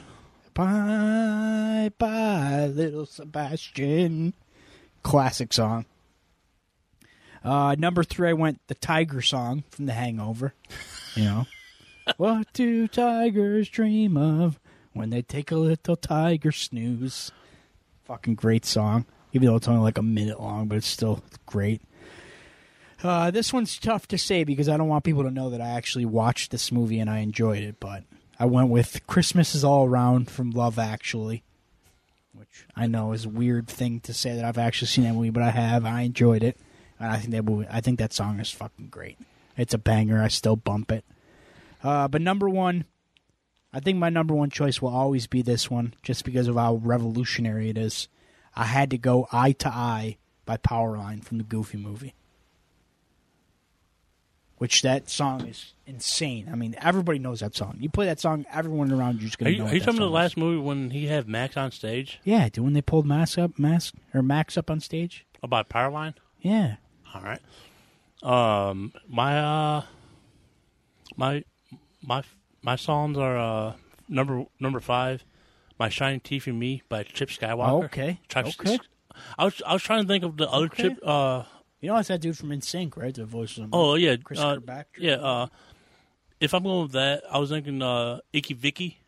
Bye, 0.55 1.91
bye, 1.97 2.67
Little 2.67 3.05
Sebastian. 3.05 4.33
Classic 5.03 5.53
song. 5.53 5.85
Uh, 7.43 7.75
number 7.77 8.03
three, 8.03 8.29
I 8.29 8.33
went 8.33 8.59
the 8.67 8.75
Tiger 8.75 9.21
song 9.21 9.63
from 9.69 9.85
The 9.85 9.93
Hangover. 9.93 10.53
You 11.15 11.23
know, 11.25 11.45
what 12.17 12.51
do 12.53 12.87
tigers 12.87 13.69
dream 13.69 14.17
of 14.17 14.59
when 14.93 15.09
they 15.11 15.21
take 15.21 15.51
a 15.51 15.55
little 15.55 15.95
tiger 15.95 16.51
snooze? 16.51 17.31
Fucking 18.05 18.35
great 18.35 18.65
song. 18.65 19.05
Even 19.31 19.47
though 19.47 19.55
it's 19.55 19.67
only 19.67 19.81
like 19.81 19.97
a 19.97 20.03
minute 20.03 20.39
long, 20.39 20.67
but 20.67 20.77
it's 20.77 20.87
still 20.87 21.23
great. 21.45 21.81
Uh, 23.03 23.31
this 23.31 23.51
one's 23.51 23.77
tough 23.77 24.07
to 24.07 24.17
say 24.17 24.43
because 24.43 24.69
I 24.69 24.77
don't 24.77 24.87
want 24.87 25.03
people 25.03 25.23
to 25.23 25.31
know 25.31 25.49
that 25.49 25.61
I 25.61 25.69
actually 25.71 26.05
watched 26.05 26.51
this 26.51 26.71
movie 26.71 26.99
and 26.99 27.09
I 27.09 27.19
enjoyed 27.19 27.63
it. 27.63 27.79
But 27.79 28.03
I 28.39 28.45
went 28.45 28.69
with 28.69 29.05
"Christmas 29.07 29.55
Is 29.55 29.63
All 29.63 29.85
Around" 29.85 30.29
from 30.31 30.51
Love 30.51 30.79
Actually, 30.79 31.43
which 32.33 32.65
I 32.75 32.87
know 32.87 33.11
is 33.11 33.25
a 33.25 33.29
weird 33.29 33.67
thing 33.67 33.99
to 34.01 34.13
say 34.13 34.35
that 34.35 34.45
I've 34.45 34.57
actually 34.57 34.87
seen 34.87 35.03
that 35.03 35.13
movie, 35.13 35.31
but 35.31 35.43
I 35.43 35.49
have. 35.51 35.85
I 35.85 36.01
enjoyed 36.01 36.43
it, 36.43 36.57
and 36.99 37.11
I 37.11 37.17
think 37.17 37.31
that 37.31 37.43
movie, 37.43 37.67
I 37.69 37.81
think 37.81 37.99
that 37.99 38.13
song 38.13 38.39
is 38.39 38.51
fucking 38.51 38.87
great. 38.87 39.17
It's 39.57 39.73
a 39.73 39.77
banger. 39.77 40.21
I 40.21 40.27
still 40.29 40.55
bump 40.55 40.91
it. 40.91 41.05
Uh, 41.83 42.07
but 42.07 42.21
number 42.21 42.49
one, 42.49 42.85
I 43.73 43.79
think 43.79 43.97
my 43.97 44.09
number 44.09 44.33
one 44.33 44.49
choice 44.49 44.81
will 44.81 44.89
always 44.95 45.27
be 45.27 45.41
this 45.41 45.69
one, 45.69 45.93
just 46.01 46.23
because 46.25 46.47
of 46.47 46.55
how 46.55 46.75
revolutionary 46.75 47.69
it 47.69 47.77
is. 47.77 48.07
I 48.55 48.65
had 48.65 48.89
to 48.91 48.97
go 48.97 49.27
"Eye 49.31 49.51
to 49.53 49.69
Eye" 49.69 50.17
by 50.45 50.57
Powerline 50.57 51.23
from 51.23 51.37
the 51.39 51.43
Goofy 51.43 51.77
movie 51.77 52.13
which 54.57 54.81
that 54.81 55.09
song 55.09 55.45
is 55.45 55.73
insane. 55.85 56.47
I 56.49 56.55
mean, 56.55 56.73
everybody 56.79 57.19
knows 57.19 57.41
that 57.41 57.53
song. 57.53 57.75
You 57.81 57.89
play 57.89 58.05
that 58.05 58.21
song, 58.21 58.45
everyone 58.49 58.93
around 58.93 59.21
you's 59.21 59.33
Are 59.33 59.37
gonna 59.39 59.51
you, 59.51 59.57
know. 59.57 59.65
are 59.65 59.73
you 59.73 59.79
talking 59.81 59.95
about 59.97 60.05
the 60.05 60.11
last 60.11 60.31
is. 60.33 60.37
movie 60.37 60.61
when 60.61 60.89
he 60.91 61.07
had 61.07 61.27
Max 61.27 61.57
on 61.57 61.71
stage 61.71 62.21
Yeah, 62.23 62.47
dude, 62.47 62.63
when 62.63 62.71
they 62.71 62.81
pulled 62.81 63.05
Max 63.05 63.37
up, 63.37 63.59
Max 63.59 63.91
or 64.13 64.21
Max 64.21 64.57
up 64.57 64.71
on 64.71 64.79
stage. 64.79 65.25
about 65.41 65.67
Powerline? 65.67 66.13
Yeah, 66.39 66.75
All 67.13 67.21
right. 67.21 67.41
Um, 68.23 68.93
my 69.07 69.39
uh, 69.39 69.83
my 71.17 71.43
my 72.01 72.23
my 72.61 72.75
songs 72.75 73.17
are 73.17 73.37
uh 73.37 73.73
number 74.07 74.45
number 74.59 74.79
five, 74.79 75.23
"My 75.79 75.89
Shining 75.89 76.19
Teeth 76.21 76.47
in 76.47 76.57
Me" 76.57 76.81
by 76.89 77.03
Chip 77.03 77.29
Skylark. 77.31 77.71
Oh, 77.71 77.83
okay. 77.83 78.19
Chip, 78.29 78.45
Okay. 78.47 78.79
I 79.37 79.45
was 79.45 79.61
I 79.67 79.73
was 79.73 79.83
trying 79.83 80.03
to 80.03 80.07
think 80.07 80.23
of 80.23 80.37
the 80.37 80.49
other 80.49 80.65
Okay. 80.65 80.83
Chip. 80.89 80.99
Uh, 81.03 81.43
you 81.81 81.89
know 81.89 81.95
that's 81.95 82.07
that 82.07 82.21
dude 82.21 82.37
from 82.37 82.49
NSYNC, 82.49 82.95
right? 82.97 83.13
The 83.13 83.25
voice 83.25 83.57
of 83.57 83.69
oh 83.73 83.95
yeah, 83.95 84.15
Chris 84.15 84.39
uh, 84.39 84.55
Kirkpatrick. 84.55 84.87
yeah. 85.03 85.15
Uh, 85.15 85.47
if 86.39 86.53
I'm 86.53 86.63
going 86.63 86.83
with 86.83 86.91
that, 86.93 87.23
I 87.29 87.37
was 87.39 87.49
thinking 87.49 87.81
uh, 87.81 88.19
Icky 88.31 88.53
Vicky. 88.53 88.99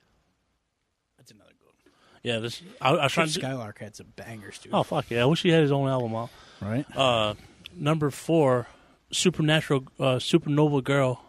that's 1.17 1.31
another 1.31 1.51
good. 1.57 1.65
one. 1.67 1.93
Yeah, 2.21 2.39
this 2.39 2.61
I, 2.81 2.89
I 2.91 3.03
was 3.03 3.13
trying 3.13 3.27
Chip 3.27 3.35
to. 3.35 3.47
Skylark 3.47 3.79
had 3.79 3.95
some 3.95 4.07
bangers, 4.17 4.59
dude. 4.59 4.73
Oh 4.73 4.83
fuck 4.83 5.09
yeah! 5.09 5.21
I 5.23 5.25
wish 5.25 5.41
he 5.41 5.49
had 5.49 5.61
his 5.61 5.71
own 5.71 5.87
album 5.87 6.13
out. 6.15 6.29
right. 6.61 6.85
Uh, 6.95 7.33
number 7.75 8.09
four, 8.11 8.67
Supernatural, 9.15 9.83
uh, 9.99 10.15
Supernova 10.15 10.83
Girl 10.83 11.21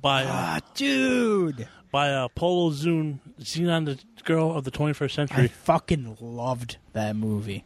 by 0.00 0.22
uh, 0.24 0.28
Ah, 0.30 0.60
dude, 0.74 1.68
by 1.90 2.10
uh, 2.12 2.28
Proto 2.28 2.74
Zoa, 2.74 3.18
Zenon, 3.40 3.84
the 3.86 3.98
girl 4.24 4.56
of 4.56 4.64
the 4.64 4.70
21st 4.70 5.10
Century. 5.10 5.44
I 5.44 5.48
fucking 5.48 6.16
loved 6.20 6.76
that 6.92 7.16
movie. 7.16 7.64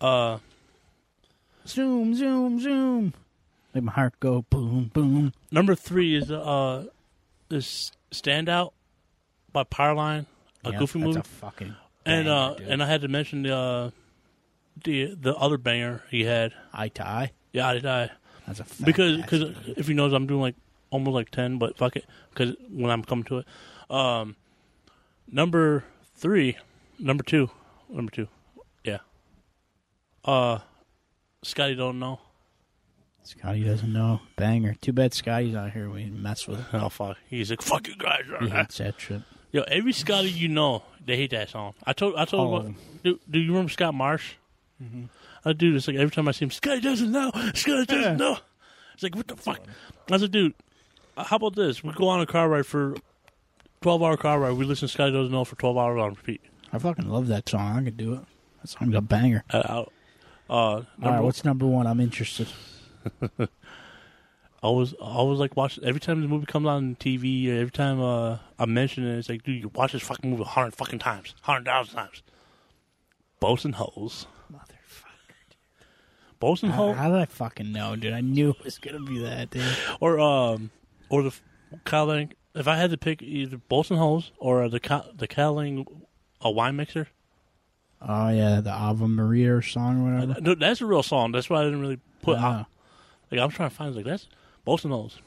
Uh, 0.00 0.38
Zoom, 1.66 2.14
zoom, 2.14 2.60
zoom. 2.60 3.14
Make 3.74 3.84
my 3.84 3.92
heart 3.92 4.14
go 4.20 4.42
boom, 4.48 4.90
boom. 4.94 5.32
number 5.50 5.74
three 5.74 6.16
is 6.16 6.30
uh, 6.30 6.86
this 7.48 7.92
Standout 8.10 8.72
by 9.52 9.64
Powerline, 9.64 10.26
a 10.64 10.72
Yeah, 10.72 10.78
Goofy 10.78 10.98
movie, 10.98 11.20
a 11.20 11.22
fucking. 11.22 11.74
and 12.06 12.24
banger, 12.26 12.30
uh, 12.36 12.54
dude. 12.54 12.68
and 12.68 12.82
I 12.82 12.86
had 12.86 13.02
to 13.02 13.08
mention 13.08 13.42
the 13.42 13.54
uh, 13.54 13.90
the 14.84 15.14
the 15.14 15.34
other 15.34 15.58
banger 15.58 16.02
he 16.10 16.24
had. 16.24 16.52
eye 16.72 16.88
to 16.88 17.06
eye. 17.06 17.32
Yeah, 17.52 17.68
I 17.68 17.78
die 17.80 18.10
That's 18.48 18.60
a 18.60 18.84
because 18.84 19.18
because 19.18 19.54
if 19.76 19.86
he 19.86 19.94
knows 19.94 20.12
I'm 20.12 20.26
doing 20.26 20.40
like 20.40 20.54
almost 20.90 21.14
like 21.14 21.30
ten, 21.30 21.58
but 21.58 21.76
fuck 21.76 21.96
it, 21.96 22.06
because 22.30 22.56
when 22.70 22.90
I'm 22.90 23.04
coming 23.04 23.24
to 23.26 23.38
it, 23.38 23.46
um, 23.90 24.36
number 25.30 25.84
three, 26.16 26.56
number 26.98 27.22
two, 27.22 27.50
number 27.90 28.10
two, 28.10 28.28
yeah, 28.84 28.98
uh, 30.24 30.60
Scotty 31.42 31.74
don't 31.74 31.98
know. 31.98 32.20
Scotty 33.22 33.62
doesn't 33.62 33.92
know. 33.92 34.22
Banger. 34.36 34.74
Too 34.80 34.94
bad 34.94 35.12
Scotty's 35.12 35.52
not 35.52 35.72
here. 35.72 35.90
We 35.90 36.06
mess 36.06 36.48
with 36.48 36.66
him. 36.70 36.80
Oh 36.84 36.88
fuck, 36.88 37.18
he's 37.28 37.50
like 37.50 37.60
fuck 37.60 37.86
you 37.86 37.96
guys. 37.96 38.24
He 38.40 38.48
hates 38.48 38.78
that 38.78 38.98
shit. 38.98 39.20
Yo, 39.52 39.62
every 39.62 39.92
Scotty 39.92 40.30
you 40.30 40.48
know, 40.48 40.82
they 41.04 41.16
hate 41.16 41.30
that 41.32 41.50
song. 41.50 41.74
I 41.84 41.92
told 41.92 42.16
I 42.16 42.24
told 42.24 42.48
All 42.48 42.60
him, 42.60 42.76
of 42.96 43.02
do, 43.02 43.20
do 43.30 43.38
you 43.38 43.48
remember 43.50 43.70
Scott 43.70 43.92
Marsh? 43.92 44.34
Mm-hmm. 44.82 45.04
I 45.44 45.52
do 45.52 45.72
this 45.72 45.86
like 45.88 45.96
every 45.96 46.10
time 46.10 46.28
I 46.28 46.32
see 46.32 46.44
him. 46.44 46.50
Scotty 46.50 46.80
doesn't 46.80 47.10
know. 47.12 47.30
Scotty 47.54 47.84
doesn't 47.86 48.02
Yeah. 48.02 48.16
know. 48.16 48.38
It's 48.94 49.02
like 49.02 49.14
what 49.14 49.28
the 49.28 49.36
fuck. 49.36 49.60
I 50.10 50.12
was 50.14 50.22
like, 50.22 50.30
dude, 50.32 50.54
uh, 51.16 51.24
how 51.24 51.36
about 51.36 51.54
this? 51.54 51.82
We 51.84 51.92
go 51.92 52.08
on 52.08 52.20
a 52.20 52.26
car 52.26 52.48
ride 52.48 52.66
for 52.66 52.96
twelve 53.80 54.02
hour 54.02 54.16
car 54.16 54.40
ride. 54.40 54.52
We 54.52 54.64
listen 54.64 54.88
to 54.88 54.92
Scotty 54.92 55.12
doesn't 55.12 55.30
know 55.32 55.44
for 55.44 55.56
twelve 55.56 55.76
hours 55.78 56.00
on 56.00 56.10
repeat. 56.10 56.40
I 56.72 56.78
fucking 56.78 57.08
love 57.08 57.28
that 57.28 57.48
song. 57.48 57.78
I 57.78 57.84
could 57.84 57.96
do 57.96 58.14
it. 58.14 58.20
That 58.62 58.68
song's 58.68 58.94
a 58.94 59.00
banger. 59.00 59.44
Uh, 59.50 59.56
uh, 59.56 59.84
All 60.50 60.86
number, 60.98 61.22
what's 61.22 61.44
number 61.44 61.66
one? 61.66 61.86
I'm 61.86 62.00
interested. 62.00 62.48
I 64.60 64.70
was 64.70 64.92
I 65.00 65.04
always 65.06 65.38
like 65.38 65.56
watch 65.56 65.78
every 65.84 66.00
time 66.00 66.20
the 66.20 66.26
movie 66.28 66.46
comes 66.46 66.66
on 66.66 66.96
TV. 66.96 67.46
Every 67.48 67.70
time 67.70 68.00
uh, 68.00 68.38
I 68.58 68.66
mention 68.66 69.06
it, 69.06 69.16
it's 69.18 69.28
like, 69.28 69.44
dude, 69.44 69.62
you 69.62 69.70
watch 69.74 69.92
this 69.92 70.02
fucking 70.02 70.28
movie 70.28 70.42
a 70.42 70.46
hundred 70.46 70.74
fucking 70.74 70.98
times, 70.98 71.34
hundred 71.42 71.66
thousand 71.66 71.94
times. 71.94 72.22
Boats 73.38 73.64
and 73.64 73.76
holes. 73.76 74.26
Boats 76.40 76.60
How, 76.62 76.68
holes. 76.68 76.96
how 76.96 77.08
did 77.10 77.18
I 77.18 77.24
fucking 77.26 77.72
know, 77.72 77.96
dude? 77.96 78.12
I 78.12 78.20
knew 78.20 78.50
it 78.50 78.64
was 78.64 78.78
gonna 78.78 79.00
be 79.00 79.18
that, 79.20 79.50
dude. 79.50 79.64
or 80.00 80.18
um 80.20 80.70
or 81.08 81.22
the 81.22 81.34
Cowling. 81.84 82.32
If 82.54 82.66
I 82.66 82.76
had 82.76 82.90
to 82.90 82.96
pick 82.96 83.22
either 83.22 83.56
Boats 83.58 83.90
and 83.90 83.98
Hoes 83.98 84.32
or 84.38 84.68
the 84.68 84.80
Cow- 84.80 85.06
the 85.14 85.26
Cowling 85.26 85.86
a 86.40 86.50
wine 86.50 86.76
mixer, 86.76 87.08
Oh 88.00 88.28
yeah, 88.28 88.60
the 88.60 88.70
Ave 88.70 89.04
Maria 89.06 89.60
song 89.62 90.00
or 90.08 90.20
whatever. 90.20 90.40
no, 90.40 90.54
that's 90.54 90.80
a 90.80 90.86
real 90.86 91.02
song. 91.02 91.32
That's 91.32 91.50
why 91.50 91.60
I 91.60 91.64
didn't 91.64 91.80
really 91.80 91.98
put. 92.22 92.38
Ah. 92.38 92.66
like 93.30 93.40
I'm 93.40 93.50
trying 93.50 93.70
to 93.70 93.74
find 93.74 93.94
like 93.96 94.04
that's 94.04 94.28
Boats 94.64 94.84
and 94.84 94.92
Hoes. 94.92 95.18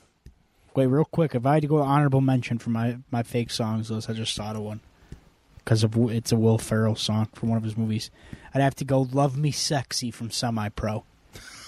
Wait, 0.74 0.86
real 0.88 1.04
quick. 1.04 1.36
If 1.36 1.46
I 1.46 1.56
had 1.56 1.64
to 1.64 1.68
go 1.68 1.78
honorable 1.82 2.22
mention 2.22 2.58
for 2.58 2.70
my 2.70 2.98
my 3.12 3.24
fake 3.24 3.52
songs 3.52 3.92
list, 3.92 4.10
I 4.10 4.14
just 4.14 4.36
thought 4.38 4.56
of 4.56 4.62
one 4.62 4.80
because 5.64 5.84
of 5.84 5.96
it's 6.12 6.32
a 6.32 6.36
Will 6.36 6.58
Ferrell 6.58 6.96
song 6.96 7.28
from 7.34 7.50
one 7.50 7.58
of 7.58 7.64
his 7.64 7.78
movies. 7.78 8.12
I'd 8.54 8.62
have 8.62 8.76
to 8.76 8.86
go 8.86 9.02
"Love 9.12 9.38
Me 9.38 9.52
Sexy" 9.52 10.12
from 10.12 10.32
Semi 10.32 10.70
Pro. 10.70 11.04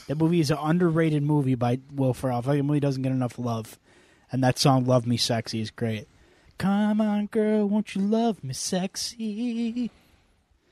That 0.08 0.18
movie 0.18 0.40
is 0.40 0.52
an 0.52 0.58
underrated 0.60 1.24
movie 1.24 1.56
by 1.56 1.80
Will 1.94 2.14
Ferrell. 2.14 2.40
I 2.40 2.42
feel 2.42 2.52
like 2.52 2.60
the 2.60 2.64
movie 2.64 2.80
doesn't 2.80 3.02
get 3.04 3.12
enough 3.12 3.40
love, 3.40 3.78
and 4.32 4.44
that 4.44 4.60
song 4.60 4.86
"Love 4.86 5.08
Me 5.08 5.18
Sexy" 5.18 5.62
is 5.62 5.72
great. 5.72 6.08
Come 6.58 7.02
on, 7.02 7.28
girl, 7.28 7.68
won't 7.68 7.96
you 7.96 8.02
love 8.02 8.44
me 8.44 8.54
sexy? 8.54 9.90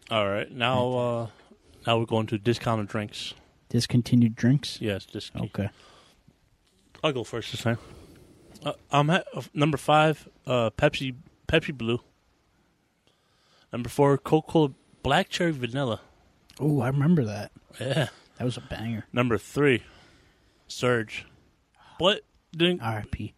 All 0.10 0.30
right, 0.30 0.52
now 0.52 0.92
uh 0.92 1.28
now 1.88 1.98
we're 1.98 2.06
going 2.06 2.28
to 2.28 2.38
discounted 2.38 2.88
drinks. 2.88 3.34
Discontinued 3.70 4.36
drinks. 4.36 4.80
Yes, 4.82 5.06
just 5.06 5.36
Okay. 5.36 5.70
I'll 7.04 7.14
go 7.14 7.24
first 7.24 7.52
this 7.52 7.64
time. 7.64 7.80
Uh, 8.64 8.74
I'm 8.92 9.10
at 9.10 9.26
uh, 9.34 9.42
number 9.56 9.78
five, 9.78 10.28
uh, 10.46 10.70
Pepsi 10.72 11.16
Pepsi 11.48 11.76
Blue. 11.76 12.00
Number 13.72 13.90
four, 13.90 14.18
Coca 14.18 14.52
Cola 14.52 14.70
Black 15.04 15.30
Cherry 15.30 15.52
Vanilla. 15.52 16.02
Oh, 16.60 16.82
I 16.82 16.88
remember 16.88 17.24
that. 17.26 17.52
Yeah. 17.80 18.08
That 18.38 18.46
was 18.46 18.58
a 18.58 18.62
banger. 18.62 19.06
Number 19.14 19.38
three, 19.38 19.84
Surge. 20.68 21.26
But 22.00 22.22
then, 22.54 22.80
R.I.P. 22.82 23.34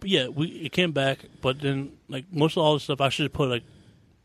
but 0.00 0.08
yeah, 0.10 0.26
we 0.28 0.48
it 0.48 0.72
came 0.72 0.92
back. 0.92 1.20
But 1.40 1.60
then, 1.60 1.92
like 2.08 2.24
most 2.32 2.56
of 2.56 2.62
all 2.64 2.74
the 2.74 2.80
stuff, 2.80 3.00
I 3.00 3.08
should 3.10 3.24
have 3.24 3.32
put 3.32 3.48
like. 3.48 3.62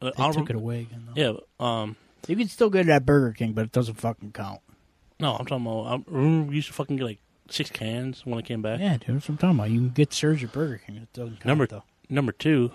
Uh, 0.01 0.11
They 0.17 0.31
took 0.31 0.49
it 0.49 0.55
away 0.55 0.81
again. 0.81 1.07
Yeah. 1.15 1.33
Um. 1.59 1.95
You 2.27 2.35
can 2.35 2.47
still 2.47 2.71
get 2.71 2.87
it 2.87 2.91
at 2.91 3.05
Burger 3.05 3.33
King, 3.33 3.53
but 3.53 3.65
it 3.65 3.71
doesn't 3.71 3.95
fucking 3.95 4.31
count. 4.31 4.61
No, 5.19 5.35
I'm 5.35 5.45
talking 5.45 5.65
about. 5.65 5.85
I 5.85 6.03
remember 6.11 6.49
we 6.49 6.55
used 6.55 6.67
to 6.67 6.73
fucking 6.73 6.97
get 6.97 7.03
like 7.05 7.19
six 7.49 7.69
cans 7.69 8.25
when 8.25 8.39
it 8.39 8.45
came 8.45 8.63
back. 8.63 8.79
Yeah, 8.79 8.97
dude, 8.97 9.15
that's 9.15 9.29
what 9.29 9.33
I'm 9.33 9.37
talking 9.37 9.59
about. 9.59 9.69
You 9.69 9.79
can 9.79 9.89
get 9.89 10.11
Surge 10.11 10.43
at 10.43 10.51
Burger 10.51 10.81
King. 10.85 10.95
It 10.97 11.13
doesn't 11.13 11.35
count, 11.35 11.45
Number 11.45 11.67
though. 11.67 11.83
number 12.09 12.31
two, 12.31 12.71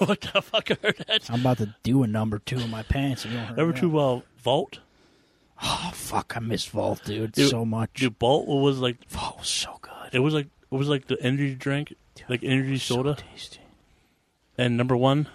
what 0.06 0.20
the 0.20 0.42
fuck? 0.42 0.70
I 0.70 0.76
heard 0.82 1.04
that. 1.08 1.30
I'm 1.30 1.40
about 1.40 1.58
to 1.58 1.74
do 1.82 2.02
a 2.02 2.06
number 2.06 2.38
two 2.38 2.58
in 2.58 2.70
my 2.70 2.82
pants. 2.82 3.24
You 3.24 3.32
don't 3.32 3.56
Number 3.56 3.72
two, 3.78 3.98
uh, 3.98 4.20
Vault. 4.38 4.80
Oh 5.62 5.90
fuck, 5.94 6.34
I 6.36 6.40
miss 6.40 6.66
Vault, 6.66 7.02
dude, 7.04 7.32
Dude, 7.32 7.50
so 7.50 7.64
much. 7.64 7.90
Dude, 7.94 8.16
Vault 8.18 8.46
was 8.48 8.78
like 8.80 9.08
Vault 9.08 9.38
was 9.40 9.48
so 9.48 9.78
good. 9.80 9.92
it 10.12 10.18
was 10.18 10.34
like 10.34 10.46
it 10.70 10.74
was 10.74 10.88
like 10.88 11.06
the 11.06 11.20
energy 11.22 11.54
drink, 11.54 11.94
like 12.28 12.42
energy 12.42 12.78
So 12.78 12.96
soda. 12.96 13.16
tasty. 13.32 13.60
And 14.58 14.76
number 14.76 14.96
one, 14.96 15.28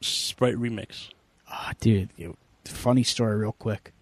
Sprite 0.00 0.56
remix. 0.56 1.08
Ah, 1.48 1.72
dude, 1.80 2.10
you- 2.16 2.36
funny 2.64 3.02
story, 3.02 3.36
real 3.36 3.52
quick. 3.52 3.92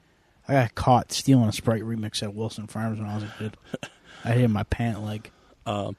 I 0.48 0.54
got 0.54 0.74
caught 0.74 1.12
stealing 1.12 1.48
a 1.48 1.52
Sprite 1.52 1.82
remix 1.82 2.22
at 2.22 2.34
Wilson 2.34 2.66
Farms 2.66 2.98
when 2.98 3.08
I 3.08 3.14
was 3.14 3.24
a 3.24 3.34
kid. 3.38 3.56
I 4.24 4.32
hit 4.32 4.50
my 4.50 4.62
pant 4.64 5.02
leg. 5.02 5.30
Um, 5.66 5.96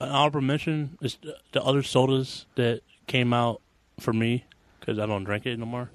an 0.00 0.08
honorable 0.08 0.40
mention 0.40 0.96
is 1.02 1.16
the- 1.22 1.36
the 1.52 1.62
other 1.62 1.82
sodas 1.82 2.46
that 2.54 2.80
came 3.06 3.32
out 3.32 3.60
for 4.00 4.12
me 4.12 4.44
because 4.80 4.98
I 4.98 5.06
don't 5.06 5.24
drink 5.24 5.46
it 5.46 5.58
no 5.58 5.66
more. 5.66 5.90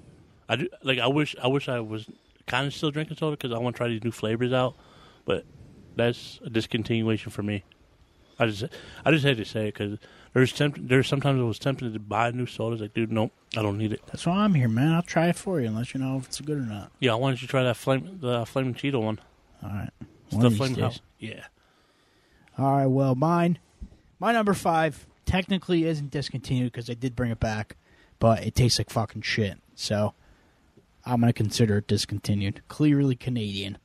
I 0.48 0.56
do 0.56 0.68
like. 0.82 0.98
I 0.98 1.06
wish. 1.08 1.36
I 1.42 1.46
wish 1.48 1.68
I 1.68 1.80
was 1.80 2.06
kind 2.46 2.66
of 2.66 2.74
still 2.74 2.90
drinking 2.90 3.16
soda 3.16 3.36
because 3.36 3.52
I 3.52 3.58
want 3.58 3.76
to 3.76 3.78
try 3.78 3.88
these 3.88 4.02
new 4.04 4.10
flavors 4.10 4.52
out. 4.52 4.74
But 5.24 5.44
that's 5.96 6.40
a 6.44 6.48
discontinuation 6.50 7.30
for 7.30 7.42
me. 7.42 7.64
I 8.38 8.46
just. 8.46 8.64
I 9.04 9.10
just 9.10 9.24
had 9.24 9.36
to 9.36 9.44
say 9.44 9.68
it 9.68 9.74
because 9.74 9.98
there's 10.32 10.52
tempt, 10.52 10.88
there's 10.88 11.06
sometimes 11.08 11.40
I 11.40 11.44
was 11.44 11.58
tempted 11.58 11.92
to 11.92 11.98
buy 11.98 12.30
new 12.30 12.46
sodas. 12.46 12.80
Like, 12.80 12.94
dude, 12.94 13.12
nope, 13.12 13.32
I 13.56 13.62
don't 13.62 13.76
need 13.76 13.92
it. 13.92 14.00
That's 14.06 14.24
why 14.26 14.36
I'm 14.38 14.54
here, 14.54 14.68
man. 14.68 14.92
I'll 14.92 15.02
try 15.02 15.28
it 15.28 15.36
for 15.36 15.60
you 15.60 15.66
and 15.66 15.76
let 15.76 15.92
you 15.92 16.00
know 16.00 16.16
if 16.18 16.26
it's 16.26 16.40
good 16.40 16.56
or 16.56 16.60
not. 16.62 16.92
Yeah, 17.00 17.14
why 17.14 17.30
don't 17.30 17.42
you 17.42 17.48
try 17.48 17.64
that 17.64 17.76
flame 17.76 18.18
the 18.20 18.28
uh, 18.40 18.44
flaming 18.44 18.74
Cheeto 18.74 19.02
one? 19.02 19.20
All 19.62 19.70
right. 19.70 19.90
It's 20.26 20.34
One 20.34 20.40
the 20.40 20.46
of 20.46 20.52
these 20.52 20.58
flaming 20.58 20.74
days. 20.76 20.84
house. 20.84 21.00
Yeah. 21.18 21.44
All 22.58 22.76
right. 22.76 22.86
Well, 22.86 23.14
mine, 23.14 23.58
my 24.20 24.32
number 24.32 24.54
five 24.54 25.06
technically 25.28 25.84
isn't 25.84 26.10
discontinued 26.10 26.72
because 26.72 26.86
they 26.86 26.94
did 26.94 27.14
bring 27.14 27.30
it 27.30 27.38
back, 27.38 27.76
but 28.18 28.42
it 28.44 28.54
tastes 28.54 28.78
like 28.78 28.90
fucking 28.90 29.22
shit. 29.22 29.58
So 29.74 30.14
I'm 31.04 31.20
gonna 31.20 31.32
consider 31.32 31.78
it 31.78 31.86
discontinued. 31.86 32.62
Clearly 32.68 33.14
Canadian. 33.14 33.78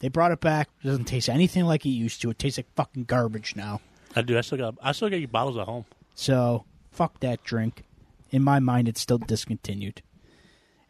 They 0.00 0.08
brought 0.08 0.32
it 0.32 0.40
back. 0.40 0.68
It 0.82 0.86
doesn't 0.86 1.04
taste 1.04 1.28
anything 1.28 1.64
like 1.64 1.84
it 1.86 1.90
used 1.90 2.20
to. 2.22 2.30
It 2.30 2.38
tastes 2.38 2.58
like 2.58 2.72
fucking 2.74 3.04
garbage 3.04 3.54
now. 3.54 3.80
I 4.14 4.22
do. 4.22 4.36
I 4.36 4.40
still 4.40 4.58
got. 4.58 4.74
I 4.82 4.92
still 4.92 5.10
got 5.10 5.20
your 5.20 5.28
bottles 5.28 5.58
at 5.58 5.66
home. 5.66 5.84
So 6.14 6.64
fuck 6.90 7.20
that 7.20 7.44
drink. 7.44 7.84
In 8.30 8.42
my 8.42 8.58
mind, 8.58 8.88
it's 8.88 9.00
still 9.00 9.18
discontinued. 9.18 10.02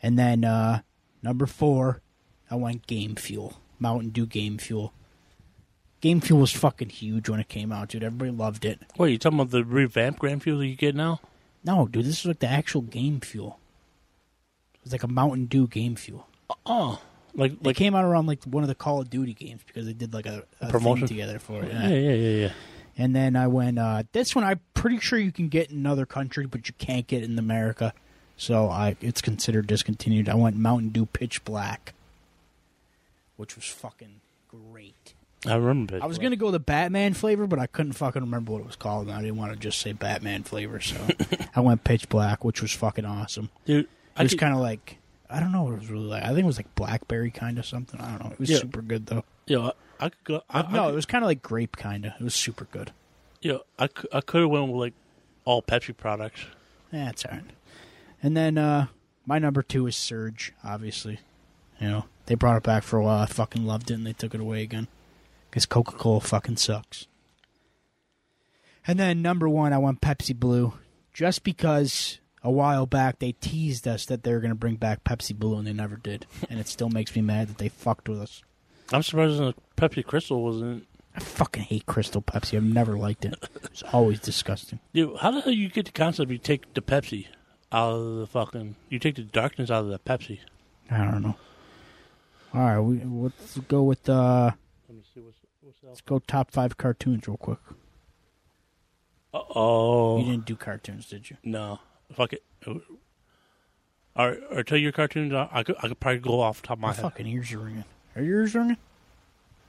And 0.02 0.18
then 0.18 0.44
uh, 0.44 0.82
number 1.22 1.46
four, 1.46 2.02
I 2.50 2.54
went 2.54 2.86
Game 2.86 3.16
Fuel, 3.16 3.60
Mountain 3.78 4.10
Dew 4.10 4.26
Game 4.26 4.58
Fuel. 4.58 4.92
Game 6.06 6.20
Fuel 6.20 6.38
was 6.38 6.52
fucking 6.52 6.90
huge 6.90 7.28
when 7.28 7.40
it 7.40 7.48
came 7.48 7.72
out, 7.72 7.88
dude. 7.88 8.04
Everybody 8.04 8.30
loved 8.30 8.64
it. 8.64 8.80
Wait, 8.96 9.10
you 9.10 9.18
talking 9.18 9.40
about 9.40 9.50
the 9.50 9.64
revamped 9.64 10.20
Grand 10.20 10.40
Fuel 10.40 10.58
that 10.60 10.66
you 10.68 10.76
get 10.76 10.94
now? 10.94 11.18
No, 11.64 11.88
dude, 11.88 12.04
this 12.04 12.20
is 12.20 12.26
like 12.26 12.38
the 12.38 12.46
actual 12.46 12.82
Game 12.82 13.18
Fuel. 13.18 13.58
It's 14.84 14.92
like 14.92 15.02
a 15.02 15.08
Mountain 15.08 15.46
Dew 15.46 15.66
Game 15.66 15.96
Fuel. 15.96 16.28
Oh, 16.64 17.00
like 17.34 17.54
It 17.54 17.64
like 17.64 17.74
came 17.74 17.96
out 17.96 18.04
around 18.04 18.26
like 18.26 18.44
one 18.44 18.62
of 18.62 18.68
the 18.68 18.76
Call 18.76 19.00
of 19.00 19.10
Duty 19.10 19.34
games 19.34 19.62
because 19.66 19.84
they 19.84 19.94
did 19.94 20.14
like 20.14 20.26
a, 20.26 20.44
a 20.60 20.68
promotion? 20.68 21.08
together 21.08 21.40
for 21.40 21.64
it. 21.64 21.72
yeah, 21.72 21.88
yeah, 21.88 22.12
yeah, 22.12 22.36
yeah. 22.44 22.52
And 22.96 23.12
then 23.12 23.34
I 23.34 23.48
went, 23.48 23.76
uh, 23.76 24.04
this 24.12 24.32
one 24.36 24.44
I'm 24.44 24.60
pretty 24.74 25.00
sure 25.00 25.18
you 25.18 25.32
can 25.32 25.48
get 25.48 25.72
in 25.72 25.76
another 25.76 26.06
country, 26.06 26.46
but 26.46 26.68
you 26.68 26.74
can't 26.78 27.08
get 27.08 27.24
it 27.24 27.30
in 27.30 27.36
America. 27.36 27.92
So 28.36 28.68
I 28.68 28.94
it's 29.00 29.20
considered 29.20 29.66
discontinued. 29.66 30.28
I 30.28 30.36
went 30.36 30.54
Mountain 30.54 30.90
Dew 30.90 31.06
Pitch 31.06 31.44
Black, 31.44 31.94
which 33.36 33.56
was 33.56 33.64
fucking 33.64 34.20
great. 34.46 35.14
I 35.46 35.56
remember. 35.56 35.96
It. 35.96 36.02
I 36.02 36.06
was 36.06 36.18
going 36.18 36.30
to 36.30 36.36
go 36.36 36.50
the 36.50 36.58
Batman 36.58 37.14
flavor, 37.14 37.46
but 37.46 37.58
I 37.58 37.66
couldn't 37.66 37.92
fucking 37.94 38.22
remember 38.22 38.52
what 38.52 38.60
it 38.60 38.66
was 38.66 38.76
called, 38.76 39.06
and 39.08 39.16
I 39.16 39.20
didn't 39.20 39.36
want 39.36 39.52
to 39.52 39.58
just 39.58 39.78
say 39.80 39.92
Batman 39.92 40.42
flavor, 40.42 40.80
so 40.80 40.96
I 41.56 41.60
went 41.60 41.84
Pitch 41.84 42.08
Black, 42.08 42.44
which 42.44 42.62
was 42.62 42.72
fucking 42.72 43.04
awesome. 43.04 43.50
dude. 43.64 43.84
It 43.84 43.90
I 44.16 44.22
was 44.24 44.32
could- 44.32 44.40
kind 44.40 44.54
of 44.54 44.60
like, 44.60 44.98
I 45.30 45.40
don't 45.40 45.52
know 45.52 45.64
what 45.64 45.74
it 45.74 45.80
was 45.80 45.90
really 45.90 46.06
like. 46.06 46.22
I 46.22 46.28
think 46.28 46.40
it 46.40 46.44
was 46.46 46.56
like 46.58 46.72
blackberry 46.74 47.30
kind 47.30 47.58
of 47.58 47.66
something. 47.66 48.00
I 48.00 48.10
don't 48.10 48.24
know. 48.24 48.30
It 48.32 48.38
was 48.40 48.50
Yeah. 48.50 48.58
super 48.58 48.82
good, 48.82 49.06
though. 49.06 49.24
Yo, 49.46 49.66
I, 49.66 49.72
I 50.00 50.08
could 50.08 50.24
go. 50.24 50.42
I, 50.50 50.60
Uh, 50.60 50.70
no, 50.70 50.84
I 50.86 50.88
it 50.90 50.94
was 50.94 51.06
kind 51.06 51.24
of 51.24 51.26
like 51.28 51.42
grape 51.42 51.76
kind 51.76 52.04
of. 52.06 52.12
It 52.18 52.22
was 52.24 52.34
super 52.34 52.66
good. 52.70 52.92
yo, 53.42 53.60
I 53.78 53.86
could, 53.88 54.08
I 54.12 54.20
could 54.20 54.40
have 54.42 54.50
went 54.50 54.68
with 54.68 54.76
like 54.80 54.94
all 55.44 55.62
Pepsi 55.62 55.96
products. 55.96 56.40
That's 56.92 57.24
all 57.24 57.32
right. 57.32 57.44
And 58.22 58.36
then 58.36 58.56
uh 58.58 58.86
my 59.26 59.38
number 59.38 59.62
two 59.62 59.86
is 59.86 59.96
Surge, 59.96 60.52
obviously. 60.64 61.18
You 61.80 61.88
know, 61.88 62.04
they 62.26 62.34
brought 62.36 62.56
it 62.56 62.62
back 62.62 62.82
for 62.84 62.96
a 62.98 63.02
while. 63.04 63.18
I 63.18 63.26
fucking 63.26 63.66
loved 63.66 63.90
it, 63.90 63.94
and 63.94 64.06
they 64.06 64.12
took 64.12 64.34
it 64.34 64.40
away 64.40 64.62
again. 64.62 64.86
Because 65.50 65.66
Coca 65.66 65.92
Cola 65.92 66.20
fucking 66.20 66.56
sucks. 66.56 67.06
And 68.86 68.98
then 68.98 69.22
number 69.22 69.48
one, 69.48 69.72
I 69.72 69.78
want 69.78 70.00
Pepsi 70.00 70.34
Blue, 70.38 70.74
just 71.12 71.42
because 71.42 72.20
a 72.42 72.50
while 72.50 72.86
back 72.86 73.18
they 73.18 73.32
teased 73.32 73.88
us 73.88 74.06
that 74.06 74.22
they 74.22 74.32
were 74.32 74.40
going 74.40 74.50
to 74.50 74.54
bring 74.54 74.76
back 74.76 75.02
Pepsi 75.02 75.34
Blue, 75.36 75.56
and 75.56 75.66
they 75.66 75.72
never 75.72 75.96
did. 75.96 76.26
and 76.50 76.60
it 76.60 76.68
still 76.68 76.88
makes 76.88 77.14
me 77.16 77.22
mad 77.22 77.48
that 77.48 77.58
they 77.58 77.68
fucked 77.68 78.08
with 78.08 78.20
us. 78.20 78.42
I'm 78.92 79.02
surprised 79.02 79.38
the 79.38 79.54
Pepsi 79.76 80.04
Crystal 80.04 80.42
wasn't. 80.42 80.86
I 81.14 81.20
fucking 81.20 81.64
hate 81.64 81.86
Crystal 81.86 82.22
Pepsi. 82.22 82.56
I've 82.56 82.62
never 82.62 82.96
liked 82.96 83.24
it. 83.24 83.34
It's 83.64 83.82
always 83.92 84.20
disgusting. 84.20 84.80
Dude, 84.94 85.16
how 85.16 85.30
the 85.30 85.40
hell 85.40 85.52
you 85.52 85.68
get 85.70 85.86
the 85.86 85.92
concept? 85.92 86.30
You 86.30 86.38
take 86.38 86.72
the 86.74 86.82
Pepsi 86.82 87.26
out 87.72 87.94
of 87.94 88.16
the 88.16 88.26
fucking. 88.26 88.76
You 88.90 88.98
take 88.98 89.16
the 89.16 89.22
darkness 89.22 89.70
out 89.70 89.84
of 89.84 89.88
the 89.88 89.98
Pepsi. 89.98 90.40
I 90.90 90.98
don't 90.98 91.22
know. 91.22 91.36
All 92.54 92.60
right, 92.60 92.78
we 92.78 93.02
let's 93.04 93.58
go 93.58 93.82
with 93.82 94.08
uh 94.08 94.52
Let 94.96 95.02
me 95.02 95.08
see 95.14 95.20
what's 95.20 95.38
what's 95.60 95.76
else. 95.84 95.88
let's 95.90 96.00
go 96.00 96.18
top 96.20 96.50
five 96.50 96.78
cartoons 96.78 97.28
real 97.28 97.36
quick. 97.36 97.58
Uh 99.34 99.40
oh. 99.54 100.18
You 100.18 100.24
didn't 100.24 100.46
do 100.46 100.56
cartoons, 100.56 101.06
did 101.06 101.28
you? 101.28 101.36
No, 101.44 101.80
fuck 102.14 102.32
it. 102.32 102.42
Or, 104.16 104.38
or 104.50 104.62
tell 104.62 104.78
your 104.78 104.92
cartoons. 104.92 105.34
I, 105.34 105.48
I 105.52 105.62
could 105.62 105.76
I 105.82 105.88
could 105.88 106.00
probably 106.00 106.20
go 106.20 106.40
off 106.40 106.62
the 106.62 106.68
top 106.68 106.78
of 106.78 106.80
my 106.80 106.88
My 106.88 106.94
head. 106.94 107.02
fucking 107.02 107.26
ears 107.26 107.52
are 107.52 107.58
ringing. 107.58 107.84
Are 108.14 108.22
your 108.22 108.40
ears 108.40 108.54
ringing? 108.54 108.78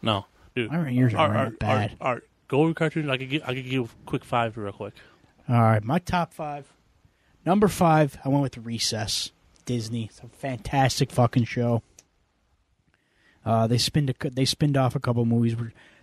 No, 0.02 0.28
dude. 0.56 0.72
My 0.72 0.90
ears 0.90 1.14
are 1.14 1.18
All 1.18 1.28
ringing 1.30 1.44
right, 1.44 1.60
bad. 1.60 1.98
All 2.00 2.14
right, 2.14 2.24
go 2.48 2.62
over 2.62 2.74
cartoons. 2.74 3.10
I 3.10 3.18
could 3.18 3.30
give 3.30 3.42
I 3.46 3.54
could 3.54 3.70
give 3.70 3.94
quick 4.06 4.24
five 4.24 4.56
real 4.56 4.72
quick. 4.72 4.94
All 5.50 5.62
right, 5.62 5.84
my 5.84 6.00
top 6.00 6.34
five. 6.34 6.72
Number 7.46 7.68
five, 7.68 8.18
I 8.24 8.30
went 8.30 8.44
with 8.44 8.58
Recess. 8.60 9.32
Disney. 9.66 10.06
It's 10.06 10.20
a 10.22 10.30
fantastic 10.30 11.12
fucking 11.12 11.44
show. 11.44 11.84
Uh, 13.48 13.66
they 13.66 13.78
spinned 13.78 14.10
a, 14.10 14.30
they 14.30 14.44
spinned 14.44 14.76
off 14.76 14.94
a 14.94 15.00
couple 15.00 15.24
movies. 15.24 15.56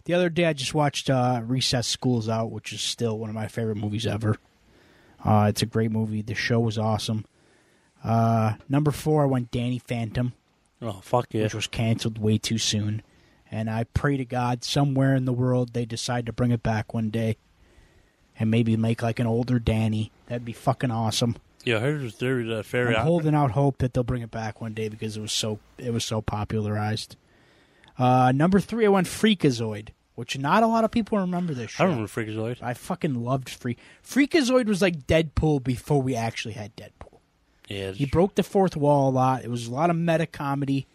The 0.05 0.15
other 0.15 0.31
day, 0.31 0.47
I 0.47 0.55
just 0.55 0.73
watched 0.73 1.11
uh, 1.11 1.43
Recess 1.45 1.87
Schools 1.87 2.27
Out, 2.27 2.51
which 2.51 2.73
is 2.73 2.81
still 2.81 3.19
one 3.19 3.29
of 3.29 3.35
my 3.35 3.49
favorite 3.49 3.77
movies 3.77 4.07
ever. 4.07 4.39
Uh, 5.23 5.47
it's 5.51 5.61
a 5.61 5.66
great 5.66 5.91
movie. 5.91 6.23
The 6.23 6.35
show 6.35 6.59
was 6.59 6.79
awesome. 6.79 7.27
Uh, 8.03 8.55
number 8.69 8.91
four, 8.91 9.25
I 9.25 9.27
went 9.27 9.51
Danny 9.51 9.79
Phantom. 9.79 10.33
Oh 10.81 11.01
fuck 11.03 11.27
yeah! 11.33 11.43
which 11.45 11.55
was 11.55 11.66
canceled 11.66 12.19
way 12.19 12.39
too 12.39 12.59
soon. 12.59 13.03
And 13.51 13.71
I 13.71 13.85
pray 13.85 14.16
to 14.16 14.25
God 14.25 14.65
somewhere 14.65 15.15
in 15.15 15.27
the 15.27 15.33
world 15.33 15.73
they 15.73 15.85
decide 15.85 16.27
to 16.27 16.33
bring 16.33 16.51
it 16.51 16.62
back 16.62 16.93
one 16.93 17.11
day 17.11 17.37
and 18.39 18.51
maybe 18.51 18.77
make 18.77 19.03
like 19.03 19.21
an 19.21 19.27
older 19.27 19.59
Danny. 19.59 20.11
That'd 20.27 20.45
be 20.45 20.53
fucking 20.53 20.91
awesome. 20.91 21.37
Yeah, 21.62 21.77
I 21.77 21.81
heard 21.81 22.01
there's 22.01 22.15
theory 22.15 22.45
that 22.49 22.66
fairy. 22.66 22.97
I'm 22.97 23.07
holding 23.07 23.35
out 23.35 23.53
hope 23.53 23.79
that 23.79 23.95
they'll 23.95 24.03
bring 24.03 24.23
it 24.23 24.31
back 24.31 24.61
one 24.61 24.75
day 24.75 24.89
because 24.89 25.16
it 25.16 25.21
was 25.21 25.33
so 25.33 25.59
it 25.79 25.93
was 25.93 26.05
so 26.05 26.21
popularized. 26.21 27.16
Uh, 27.99 28.33
number 28.35 28.61
three, 28.61 28.87
I 28.87 28.89
went 28.89 29.07
Freakazoid, 29.07 29.89
which 30.15 30.37
not 30.39 30.62
a 30.62 30.66
lot 30.66 30.85
of 30.85 30.91
people 30.91 31.19
remember 31.19 31.55
this 31.55 31.79
I 31.81 31.85
remember 31.85 32.07
Freakazoid. 32.09 32.62
I 32.62 32.75
fucking 32.75 33.15
loved 33.23 33.49
Freak. 33.49 33.79
Freakazoid 34.05 34.66
was 34.66 34.83
like 34.83 35.07
Deadpool 35.07 35.62
before 35.62 36.03
we 36.03 36.15
actually 36.15 36.55
had 36.55 36.75
Deadpool. 36.77 37.19
Yeah, 37.69 37.93
He 37.93 38.05
broke 38.05 38.35
the 38.35 38.43
fourth 38.43 38.77
wall 38.77 39.09
a 39.09 39.12
lot. 39.12 39.45
It 39.45 39.51
was 39.51 39.69
a 39.69 39.73
lot 39.73 39.91
of 39.91 39.97
meta 39.97 40.27
comedy. 40.27 40.87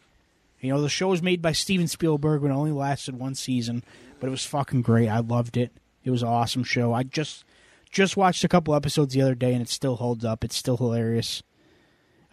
You 0.62 0.74
know, 0.74 0.82
the 0.82 0.90
show 0.90 1.08
was 1.08 1.22
made 1.22 1.42
by 1.42 1.54
Steven 1.54 1.88
Spielberg, 1.88 2.42
but 2.42 2.50
it 2.50 2.54
only 2.54 2.72
lasted 2.72 3.18
one 3.18 3.34
season. 3.34 3.84
But 4.20 4.28
it 4.28 4.32
was 4.32 4.46
fucking 4.46 4.82
great. 4.82 5.08
I 5.08 5.20
loved 5.20 5.56
it. 5.58 5.72
It 6.04 6.12
was 6.12 6.22
an 6.22 6.28
awesome 6.28 6.64
show. 6.64 6.94
I 6.94 7.04
just 7.04 7.46
just 7.90 8.18
watched 8.18 8.44
a 8.44 8.48
couple 8.50 8.76
episodes 8.76 9.14
the 9.14 9.22
other 9.22 9.36
day, 9.36 9.54
and 9.54 9.62
it 9.62 9.70
still 9.70 9.96
holds 9.96 10.24
up. 10.26 10.44
It's 10.44 10.56
still 10.56 10.78
hilarious. 10.78 11.42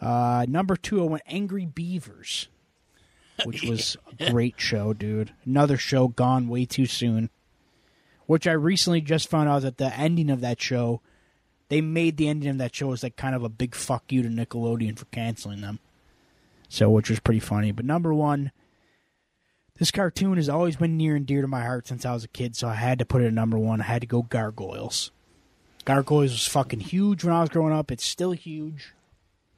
Uh, 0.00 0.44
number 0.48 0.76
two, 0.76 1.00
I 1.02 1.04
went 1.06 1.22
Angry 1.26 1.64
Beavers, 1.64 2.48
which 3.44 3.62
was 3.68 3.96
a 4.18 4.30
great 4.30 4.54
show, 4.58 4.92
dude. 4.92 5.32
Another 5.44 5.76
show 5.76 6.08
gone 6.08 6.48
way 6.48 6.64
too 6.64 6.86
soon. 6.86 7.30
Which 8.26 8.46
I 8.46 8.52
recently 8.52 9.00
just 9.00 9.28
found 9.28 9.48
out 9.48 9.62
that 9.62 9.76
the 9.76 9.96
ending 9.96 10.30
of 10.30 10.40
that 10.40 10.60
show 10.60 11.00
they 11.68 11.80
made 11.80 12.16
the 12.16 12.28
ending 12.28 12.48
of 12.48 12.58
that 12.58 12.74
show 12.74 12.92
as 12.92 13.02
like 13.02 13.16
kind 13.16 13.34
of 13.34 13.42
a 13.42 13.48
big 13.48 13.74
fuck 13.74 14.04
you 14.10 14.22
to 14.22 14.28
Nickelodeon 14.28 14.98
for 14.98 15.06
canceling 15.06 15.60
them. 15.60 15.80
So, 16.68 16.90
which 16.90 17.10
was 17.10 17.20
pretty 17.20 17.40
funny. 17.40 17.72
But 17.72 17.84
number 17.84 18.12
one, 18.12 18.52
this 19.78 19.90
cartoon 19.90 20.36
has 20.36 20.48
always 20.48 20.76
been 20.76 20.96
near 20.96 21.16
and 21.16 21.26
dear 21.26 21.42
to 21.42 21.48
my 21.48 21.62
heart 21.62 21.86
since 21.86 22.04
I 22.04 22.12
was 22.12 22.24
a 22.24 22.28
kid, 22.28 22.56
so 22.56 22.68
I 22.68 22.74
had 22.74 22.98
to 22.98 23.04
put 23.04 23.22
it 23.22 23.26
at 23.26 23.32
number 23.32 23.58
one. 23.58 23.80
I 23.80 23.84
had 23.84 24.00
to 24.00 24.06
go 24.06 24.22
Gargoyles. 24.22 25.10
Gargoyles 25.84 26.32
was 26.32 26.48
fucking 26.48 26.80
huge 26.80 27.22
when 27.24 27.34
I 27.34 27.40
was 27.40 27.50
growing 27.50 27.72
up. 27.72 27.92
It's 27.92 28.04
still 28.04 28.32
huge. 28.32 28.92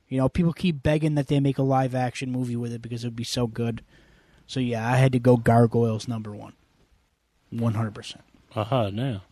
You 0.09 0.19
know, 0.19 0.29
people 0.29 0.53
keep 0.53 0.83
begging 0.83 1.15
that 1.17 1.29
they 1.29 1.39
make 1.41 1.59
a 1.59 1.63
live 1.63 1.95
action 1.95 2.31
movie 2.31 2.57
with 2.57 2.73
it 2.73 2.81
because 2.83 3.05
it 3.05 3.09
would 3.09 3.17
be 3.17 3.25
so 3.25 3.47
good. 3.47 3.83
So 4.47 4.61
yeah, 4.61 4.91
I 4.91 4.97
had 4.97 5.13
to 5.13 5.19
go 5.19 5.37
Gargoyles 5.37 6.09
number 6.09 6.35
one. 6.35 6.55
One 7.51 7.75
hundred 7.75 7.95
percent. 7.95 8.25
Aha, 8.57 8.91
now. 8.91 9.23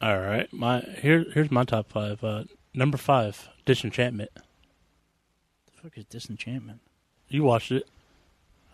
All 0.00 0.18
right, 0.18 0.50
my 0.52 0.80
here 1.02 1.26
here's 1.34 1.50
my 1.50 1.64
top 1.64 1.90
five. 1.90 2.22
Uh, 2.24 2.44
number 2.74 2.96
five, 2.96 3.48
Disenchantment. 3.66 4.30
The 4.34 5.72
fuck 5.82 5.98
is 5.98 6.04
Disenchantment 6.04 6.80
You 7.28 7.42
watched 7.42 7.72
it? 7.72 7.86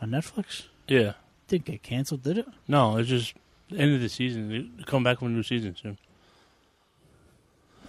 on 0.01 0.11
Netflix? 0.11 0.65
Yeah. 0.89 1.12
Didn't 1.48 1.65
get 1.66 1.82
canceled, 1.82 2.23
did 2.23 2.39
it? 2.39 2.47
No, 2.69 2.97
it's 2.98 3.09
just 3.09 3.35
the 3.70 3.78
end 3.78 3.94
of 3.94 4.01
the 4.01 4.09
season. 4.09 4.48
They 4.77 4.85
come 4.85 5.03
back 5.05 5.20
with 5.23 5.31
a 5.31 5.35
new 5.35 5.43
season 5.43 5.74
soon. 5.81 5.98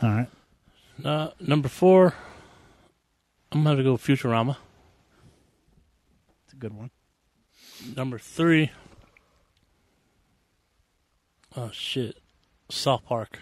All 0.01 0.09
right. 0.09 0.29
Uh, 1.03 1.29
number 1.39 1.67
four, 1.67 2.13
I'm 3.51 3.63
gonna 3.63 3.69
have 3.69 3.77
to 3.79 3.83
go 3.83 3.97
Futurama. 3.97 4.57
It's 6.45 6.53
a 6.53 6.57
good 6.57 6.73
one. 6.73 6.91
Number 7.95 8.19
three, 8.19 8.71
oh 11.55 11.69
shit, 11.71 12.17
South 12.69 13.05
Park. 13.05 13.39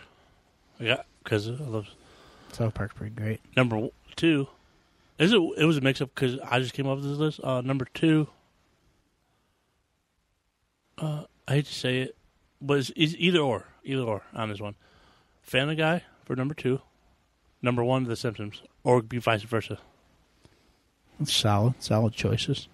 Yeah, 0.80 1.03
because 1.23 1.48
I 1.48 1.53
love. 1.53 1.88
South 2.52 2.73
Park's 2.73 2.94
pretty 2.94 3.15
great. 3.15 3.41
Number 3.57 3.90
two, 4.15 4.48
is 5.18 5.34
it? 5.34 5.41
It 5.57 5.65
was 5.65 5.77
a 5.77 5.82
mix 5.82 6.02
up 6.02 6.11
because 6.14 6.38
I 6.40 6.60
just 6.60 6.73
came 6.73 6.88
up 6.88 6.98
with 6.98 7.10
this 7.10 7.18
list. 7.18 7.40
Uh, 7.44 7.61
number 7.61 7.86
two, 7.94 8.27
uh, 10.99 11.23
I 11.48 11.53
hate 11.56 11.65
to 11.65 11.73
say 11.73 12.02
it, 12.02 12.15
but 12.61 12.77
it's, 12.80 12.91
it's 12.95 13.15
either 13.18 13.40
or, 13.40 13.65
either 13.84 14.03
or 14.03 14.22
on 14.34 14.49
this 14.49 14.61
one. 14.61 14.76
Family 15.41 15.76
Guy 15.76 16.03
for 16.26 16.36
number 16.36 16.53
two, 16.53 16.82
number 17.61 17.84
one, 17.84 18.03
The 18.03 18.15
Simpsons, 18.15 18.61
or 18.84 19.02
be 19.02 19.18
vice 19.18 19.44
versa. 19.44 19.80
Solid. 21.24 21.74
Solid 21.82 22.14
choices. 22.14 22.68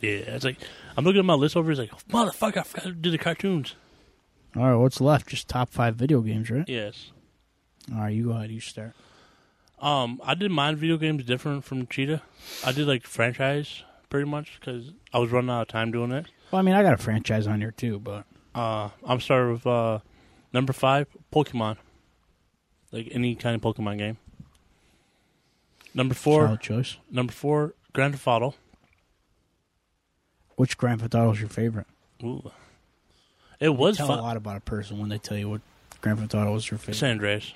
Yeah, 0.00 0.10
it's 0.10 0.44
like 0.44 0.58
I'm 0.96 1.04
looking 1.04 1.18
at 1.20 1.24
my 1.24 1.34
list 1.34 1.56
over. 1.56 1.70
It's 1.70 1.78
like 1.80 1.90
motherfucker, 2.08 2.58
I 2.58 2.62
forgot 2.62 2.84
to 2.84 2.92
do 2.92 3.10
the 3.10 3.18
cartoons. 3.18 3.74
All 4.56 4.62
right, 4.64 4.74
what's 4.76 5.00
left? 5.00 5.28
Just 5.28 5.48
top 5.48 5.70
five 5.70 5.96
video 5.96 6.20
games, 6.20 6.50
right? 6.50 6.68
Yes. 6.68 7.10
All 7.92 8.00
right, 8.00 8.14
you 8.14 8.24
go 8.26 8.30
ahead. 8.32 8.50
You 8.50 8.60
start. 8.60 8.92
Um, 9.80 10.20
I 10.24 10.34
did 10.34 10.50
mine 10.50 10.76
video 10.76 10.96
games 10.96 11.24
different 11.24 11.64
from 11.64 11.86
Cheetah. 11.86 12.22
I 12.64 12.72
did 12.72 12.86
like 12.86 13.04
franchise 13.06 13.82
pretty 14.08 14.28
much 14.30 14.58
because 14.60 14.92
I 15.12 15.18
was 15.18 15.30
running 15.30 15.50
out 15.50 15.62
of 15.62 15.68
time 15.68 15.90
doing 15.90 16.12
it. 16.12 16.26
Well, 16.50 16.60
I 16.60 16.62
mean, 16.62 16.74
I 16.74 16.82
got 16.82 16.94
a 16.94 16.98
franchise 16.98 17.46
on 17.46 17.60
here 17.60 17.72
too, 17.72 17.98
but 17.98 18.24
Uh, 18.54 18.90
I'm 19.04 19.20
starting 19.20 19.52
with 19.52 19.66
uh, 19.66 19.98
number 20.52 20.72
five, 20.72 21.08
Pokemon. 21.32 21.76
Like 22.92 23.08
any 23.10 23.34
kind 23.34 23.56
of 23.56 23.60
Pokemon 23.62 23.98
game. 23.98 24.18
Number 25.94 26.14
four, 26.14 26.46
solid 26.46 26.60
choice. 26.60 26.96
number 27.10 27.32
four, 27.32 27.74
Grand 27.92 28.14
Theft 28.14 28.26
Auto. 28.26 28.54
Which 30.56 30.76
Grand 30.76 31.00
Theft 31.00 31.14
Auto 31.14 31.32
is 31.32 31.40
your 31.40 31.48
favorite? 31.48 31.86
Ooh. 32.22 32.50
It 33.60 33.70
was 33.70 33.96
Tell 33.96 34.08
fun. 34.08 34.18
a 34.18 34.22
lot 34.22 34.36
about 34.36 34.56
a 34.56 34.60
person 34.60 34.98
when 34.98 35.08
they 35.08 35.18
tell 35.18 35.36
you 35.38 35.48
what 35.48 35.60
Grand 36.00 36.18
Theft 36.18 36.34
Auto 36.34 36.54
is 36.56 36.70
your 36.70 36.78
favorite. 36.78 36.96
San 36.96 37.12
Andreas. 37.12 37.54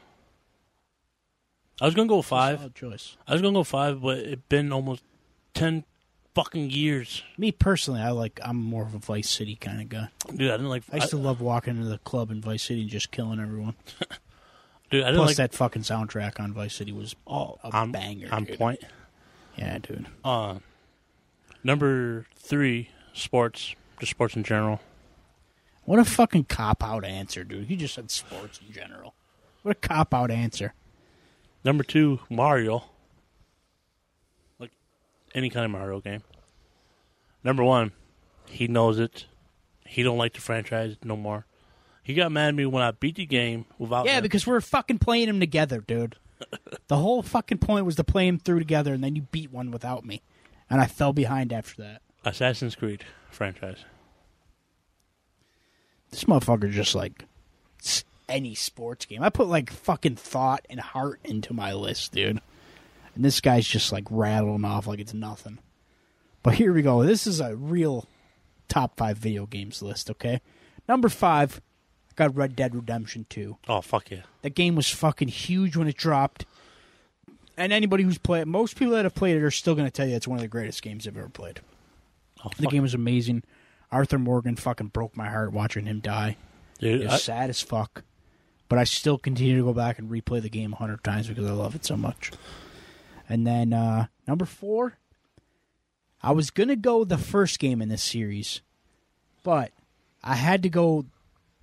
I 1.81 1.85
was 1.85 1.95
gonna 1.95 2.09
go 2.09 2.23
five. 2.23 2.59
Solid 2.59 2.75
choice. 2.75 3.17
I 3.27 3.33
was 3.33 3.43
gonna 3.43 3.55
go 3.55 3.65
five, 3.65 4.01
but 4.03 4.19
it's 4.19 4.43
been 4.49 4.73
almost 4.73 5.03
ten 5.55 5.85
fucking 6.35 6.71
years, 6.71 7.23
Me 7.37 7.51
personally, 7.53 8.01
I 8.01 8.11
like. 8.11 8.39
I'm 8.45 8.57
more 8.57 8.83
of 8.85 8.95
a 8.95 8.99
Vice 8.99 9.29
City 9.31 9.55
kind 9.57 9.81
of 9.81 9.89
guy. 9.89 10.09
dude. 10.35 10.51
I 10.51 10.57
didn't 10.57 10.69
like. 10.71 10.85
I 10.93 10.97
used 10.97 11.11
to 11.11 11.17
love 11.17 11.41
walking 11.41 11.77
into 11.77 11.89
the 11.89 11.99
club 11.99 12.31
in 12.31 12.41
Vice 12.41 12.65
City 12.65 12.81
and 12.83 12.91
just 12.91 13.11
killing 13.11 13.39
everyone. 13.41 13.75
dude, 14.91 15.03
I 15.03 15.07
didn't 15.07 15.17
Plus, 15.17 15.29
like. 15.31 15.37
that 15.37 15.55
fucking 15.55 15.83
soundtrack 15.83 16.41
on 16.41 16.53
Vice 16.53 16.75
City 16.75 16.93
was 16.93 17.15
oh, 17.27 17.59
a 17.65 17.75
on 17.75 17.93
banger. 17.93 18.29
on 18.33 18.45
dude. 18.45 18.59
point. 18.59 18.81
Yeah, 19.57 19.79
dude. 19.79 20.07
Uh, 20.25 20.59
number 21.65 22.27
three, 22.37 22.91
sports, 23.13 23.75
just 24.01 24.11
sports 24.11 24.37
in 24.37 24.45
general. 24.45 24.81
What 25.85 25.99
a 25.99 26.05
fucking 26.05 26.45
cop 26.45 26.83
out 26.83 27.05
answer, 27.05 27.45
dude. 27.45 27.71
You 27.71 27.77
just 27.77 27.95
said 27.95 28.11
sports 28.11 28.61
in 28.67 28.73
general. 28.73 29.15
What 29.63 29.73
a 29.73 29.75
cop 29.75 30.13
out 30.13 30.31
answer. 30.31 30.75
Number 31.65 31.83
two, 31.83 32.21
Mario. 32.31 32.85
Like 34.59 34.71
any 35.35 35.51
kind 35.51 35.65
of 35.65 35.71
Mario 35.71 36.01
game. 36.01 36.23
Number 37.43 37.65
one, 37.65 37.93
he 38.47 38.69
knows 38.69 38.99
it. 38.99 39.27
He 39.87 40.03
don't 40.03 40.19
like 40.19 40.35
the 40.35 40.41
franchise 40.41 40.97
no 41.03 41.17
more. 41.17 41.47
He 42.09 42.15
got 42.15 42.33
mad 42.33 42.49
at 42.49 42.55
me 42.55 42.65
when 42.65 42.83
I 42.83 42.93
beat 42.93 43.17
the 43.17 43.27
game 43.27 43.67
without. 43.77 44.07
Yeah, 44.07 44.17
him. 44.17 44.23
because 44.23 44.47
we're 44.47 44.63
fucking 44.63 44.99
playing 44.99 45.29
him 45.29 45.41
together, 45.41 45.83
dude. 45.87 46.17
the 46.89 46.97
whole 46.97 47.21
fucking 47.21 47.59
point 47.59 47.85
was 47.85 47.97
to 47.97 48.05
play 48.05 48.27
him 48.27 48.39
through 48.39 48.61
together, 48.61 48.95
and 48.95 49.05
then 49.05 49.15
you 49.15 49.23
beat 49.31 49.53
one 49.53 49.71
without 49.71 50.07
me, 50.07 50.23
and 50.71 50.81
I 50.81 50.87
fell 50.87 51.13
behind 51.13 51.53
after 51.53 51.83
that. 51.83 52.01
Assassin's 52.25 52.75
Creed 52.75 53.05
franchise. 53.31 53.85
This 56.09 56.25
motherfucker 56.25 56.71
just 56.71 56.95
like 56.95 57.27
any 58.27 58.55
sports 58.55 59.05
game. 59.05 59.23
I 59.23 59.29
put 59.29 59.49
like 59.49 59.71
fucking 59.71 60.17
thought 60.17 60.65
and 60.71 60.81
heart 60.81 61.21
into 61.25 61.53
my 61.53 61.75
list, 61.75 62.13
dude. 62.13 62.41
And 63.15 63.23
this 63.23 63.43
guy's 63.43 63.69
just 63.69 63.93
like 63.93 64.05
rattling 64.11 64.65
off 64.65 64.87
like 64.87 65.01
it's 65.01 65.13
nothing. 65.13 65.59
But 66.43 66.55
here 66.55 66.73
we 66.73 66.81
go. 66.81 67.03
This 67.03 67.27
is 67.27 67.39
a 67.39 67.55
real 67.55 68.07
top 68.67 68.97
five 68.97 69.19
video 69.19 69.45
games 69.45 69.83
list, 69.83 70.09
okay? 70.09 70.41
Number 70.89 71.11
five, 71.11 71.61
got 72.19 72.37
Red 72.37 72.55
Dead 72.57 72.75
Redemption 72.75 73.25
2. 73.31 73.57
Oh 73.69 73.81
fuck 73.81 74.11
yeah! 74.11 74.23
That 74.43 74.55
game 74.55 74.75
was 74.75 74.91
fucking 74.91 75.29
huge 75.29 75.77
when 75.77 75.89
it 75.89 75.97
dropped. 75.97 76.45
And 77.57 77.73
anybody 77.73 78.05
who's 78.05 78.19
played 78.19 78.47
most 78.47 78.77
people 78.77 78.93
that 78.95 79.05
have 79.05 79.15
played 79.15 79.37
it 79.37 79.43
are 79.43 79.51
still 79.51 79.75
going 79.75 79.87
to 79.87 79.91
tell 79.91 80.07
you 80.07 80.15
it's 80.15 80.29
one 80.29 80.39
of 80.39 80.43
the 80.43 80.49
greatest 80.49 80.81
games 80.83 81.05
they've 81.05 81.17
ever 81.17 81.29
played. 81.29 81.61
Oh, 82.45 82.51
The 82.57 82.65
fuck. 82.65 82.71
game 82.73 82.83
was 82.83 82.95
amazing. 82.95 83.43
Arthur 83.91 84.19
Morgan 84.19 84.55
fucking 84.55 84.89
broke 84.89 85.17
my 85.17 85.29
heart 85.29 85.53
watching 85.53 85.87
him 85.87 85.99
die. 86.01 86.37
dude. 86.79 87.01
It 87.01 87.11
I, 87.11 87.17
sad 87.17 87.51
as 87.51 87.61
fuck. 87.63 88.05
But 88.69 88.79
I 88.79 88.85
still 88.85 89.19
continue 89.19 89.57
to 89.57 89.65
go 89.65 89.73
back 89.73 89.99
and 89.99 90.09
replay 90.11 90.41
the 90.43 90.49
game 90.51 90.73
a 90.73 90.77
hundred 90.77 91.03
times 91.03 91.27
because 91.27 91.47
I 91.47 91.53
love 91.53 91.75
it 91.75 91.85
so 91.85 91.97
much. 91.97 92.31
And 93.29 93.45
then 93.47 93.73
uh, 93.73 94.07
number 94.29 94.45
four, 94.45 94.99
I 96.23 96.31
was 96.33 96.51
gonna 96.51 96.77
go 96.77 97.03
the 97.05 97.19
first 97.19 97.59
game 97.59 97.81
in 97.83 97.89
this 97.89 98.03
series, 98.03 98.61
but 99.43 99.73
I 100.23 100.35
had 100.37 100.63
to 100.65 100.69
go 100.69 101.07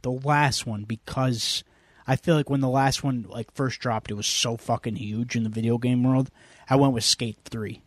the 0.06 0.12
last 0.12 0.68
one 0.68 0.84
because 0.84 1.64
I 2.06 2.16
feel 2.16 2.36
like 2.36 2.48
when 2.48 2.62
the 2.62 2.70
last 2.70 3.04
one 3.04 3.26
like 3.28 3.52
first 3.54 3.80
dropped, 3.80 4.12
it 4.12 4.14
was 4.14 4.28
so 4.28 4.56
fucking 4.56 4.98
huge 4.98 5.36
in 5.36 5.44
the 5.44 5.50
video 5.50 5.80
game 5.80 6.04
world. 6.04 6.30
I 6.70 6.76
went 6.76 6.94
with 6.94 7.04
Skate 7.04 7.40
Three. 7.44 7.82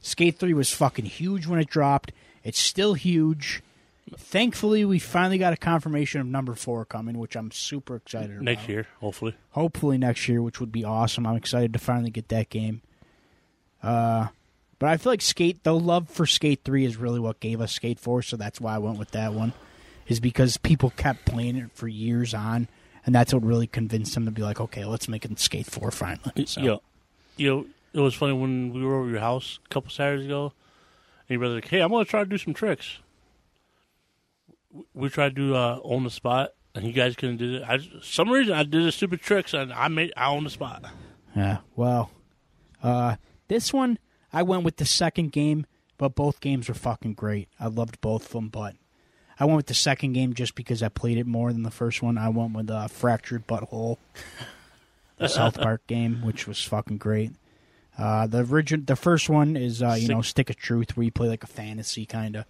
Skate 0.00 0.38
Three 0.38 0.54
was 0.54 0.72
fucking 0.72 1.06
huge 1.06 1.48
when 1.48 1.58
it 1.58 1.68
dropped. 1.68 2.12
It's 2.44 2.60
still 2.60 2.94
huge. 2.94 3.60
Thankfully, 4.16 4.84
we 4.84 5.00
finally 5.00 5.38
got 5.38 5.52
a 5.52 5.56
confirmation 5.56 6.20
of 6.20 6.28
number 6.28 6.54
four 6.54 6.84
coming, 6.84 7.18
which 7.18 7.34
I'm 7.34 7.50
super 7.50 7.96
excited 7.96 8.30
about. 8.30 8.42
next 8.44 8.68
year, 8.68 8.86
hopefully. 9.00 9.34
Hopefully 9.50 9.98
next 9.98 10.28
year, 10.28 10.42
which 10.42 10.60
would 10.60 10.70
be 10.70 10.84
awesome. 10.84 11.26
I'm 11.26 11.36
excited 11.36 11.72
to 11.72 11.80
finally 11.80 12.10
get 12.10 12.28
that 12.28 12.50
game. 12.50 12.82
Uh, 13.82 14.28
but 14.78 14.90
I 14.90 14.96
feel 14.96 15.12
like 15.12 15.22
Skate, 15.22 15.64
the 15.64 15.74
love 15.74 16.08
for 16.08 16.24
Skate 16.24 16.60
Three 16.64 16.84
is 16.84 16.96
really 16.96 17.18
what 17.18 17.40
gave 17.40 17.60
us 17.60 17.72
Skate 17.72 17.98
Four, 17.98 18.22
so 18.22 18.36
that's 18.36 18.60
why 18.60 18.76
I 18.76 18.78
went 18.78 18.98
with 18.98 19.10
that 19.10 19.32
one. 19.34 19.52
Is 20.12 20.20
because 20.20 20.58
people 20.58 20.90
kept 20.90 21.24
playing 21.24 21.56
it 21.56 21.70
for 21.72 21.88
years 21.88 22.34
on, 22.34 22.68
and 23.06 23.14
that's 23.14 23.32
what 23.32 23.42
really 23.42 23.66
convinced 23.66 24.14
them 24.14 24.26
to 24.26 24.30
be 24.30 24.42
like, 24.42 24.60
okay, 24.60 24.84
let's 24.84 25.08
make 25.08 25.24
it 25.24 25.38
Skate 25.38 25.66
Four 25.66 25.90
finally. 25.90 26.44
So. 26.44 26.60
Yo, 26.60 26.82
yo, 27.38 27.66
it 27.94 28.00
was 28.00 28.14
funny 28.14 28.34
when 28.34 28.74
we 28.74 28.84
were 28.84 29.00
over 29.00 29.08
your 29.08 29.20
house 29.20 29.58
a 29.64 29.68
couple 29.72 29.90
Saturdays 29.90 30.26
ago, 30.26 30.52
and 31.28 31.30
your 31.30 31.38
brother 31.38 31.54
like, 31.54 31.68
"Hey, 31.68 31.80
I'm 31.80 31.90
gonna 31.90 32.04
try 32.04 32.20
to 32.20 32.28
do 32.28 32.36
some 32.36 32.52
tricks." 32.52 32.98
We 34.92 35.08
tried 35.08 35.30
to 35.30 35.48
do 35.48 35.54
uh, 35.54 35.80
on 35.82 36.04
the 36.04 36.10
spot, 36.10 36.52
and 36.74 36.84
you 36.84 36.92
guys 36.92 37.16
couldn't 37.16 37.38
do 37.38 37.54
it. 37.54 37.62
I 37.62 37.78
some 38.02 38.28
reason 38.28 38.52
I 38.54 38.64
did 38.64 38.84
the 38.84 38.92
stupid 38.92 39.22
tricks, 39.22 39.54
and 39.54 39.72
I 39.72 39.88
made 39.88 40.12
I 40.14 40.26
on 40.26 40.44
the 40.44 40.50
spot. 40.50 40.84
Yeah. 41.34 41.58
Well, 41.74 42.10
uh, 42.82 43.16
this 43.48 43.72
one 43.72 43.98
I 44.30 44.42
went 44.42 44.64
with 44.64 44.76
the 44.76 44.84
second 44.84 45.32
game, 45.32 45.64
but 45.96 46.14
both 46.14 46.40
games 46.40 46.68
were 46.68 46.74
fucking 46.74 47.14
great. 47.14 47.48
I 47.58 47.68
loved 47.68 48.00
both 48.00 48.26
of 48.26 48.32
them, 48.32 48.48
but 48.48 48.76
I 49.42 49.44
went 49.44 49.56
with 49.56 49.66
the 49.66 49.74
second 49.74 50.12
game 50.12 50.34
just 50.34 50.54
because 50.54 50.84
I 50.84 50.88
played 50.88 51.18
it 51.18 51.26
more 51.26 51.52
than 51.52 51.64
the 51.64 51.70
first 51.72 52.00
one. 52.00 52.16
I 52.16 52.28
went 52.28 52.54
with 52.54 52.70
uh, 52.70 52.86
Fractured 52.86 53.44
Butthole, 53.48 53.96
the 55.18 55.26
South 55.26 55.60
Park 55.60 55.84
game, 55.88 56.22
which 56.22 56.46
was 56.46 56.62
fucking 56.62 56.98
great. 56.98 57.32
Uh, 57.98 58.28
the 58.28 58.44
original, 58.44 58.84
the 58.86 58.94
first 58.94 59.28
one 59.28 59.56
is 59.56 59.82
uh, 59.82 59.96
you 59.98 60.06
know 60.06 60.22
Stick 60.22 60.48
of 60.48 60.54
Truth, 60.54 60.96
where 60.96 61.02
you 61.02 61.10
play 61.10 61.26
like 61.26 61.42
a 61.42 61.48
fantasy 61.48 62.06
kind 62.06 62.36
of. 62.36 62.44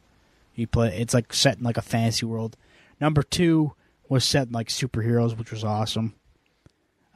You 0.55 0.67
play, 0.67 0.95
it's 0.95 1.15
like 1.15 1.33
set 1.33 1.57
in 1.57 1.65
like 1.65 1.79
a 1.79 1.83
fantasy 1.83 2.27
world. 2.27 2.59
Number 3.01 3.23
two 3.23 3.73
was 4.11 4.23
set 4.23 4.49
in 4.49 4.53
like 4.53 4.69
superheroes, 4.69 5.35
which 5.39 5.51
was 5.51 5.65
awesome. 5.65 6.15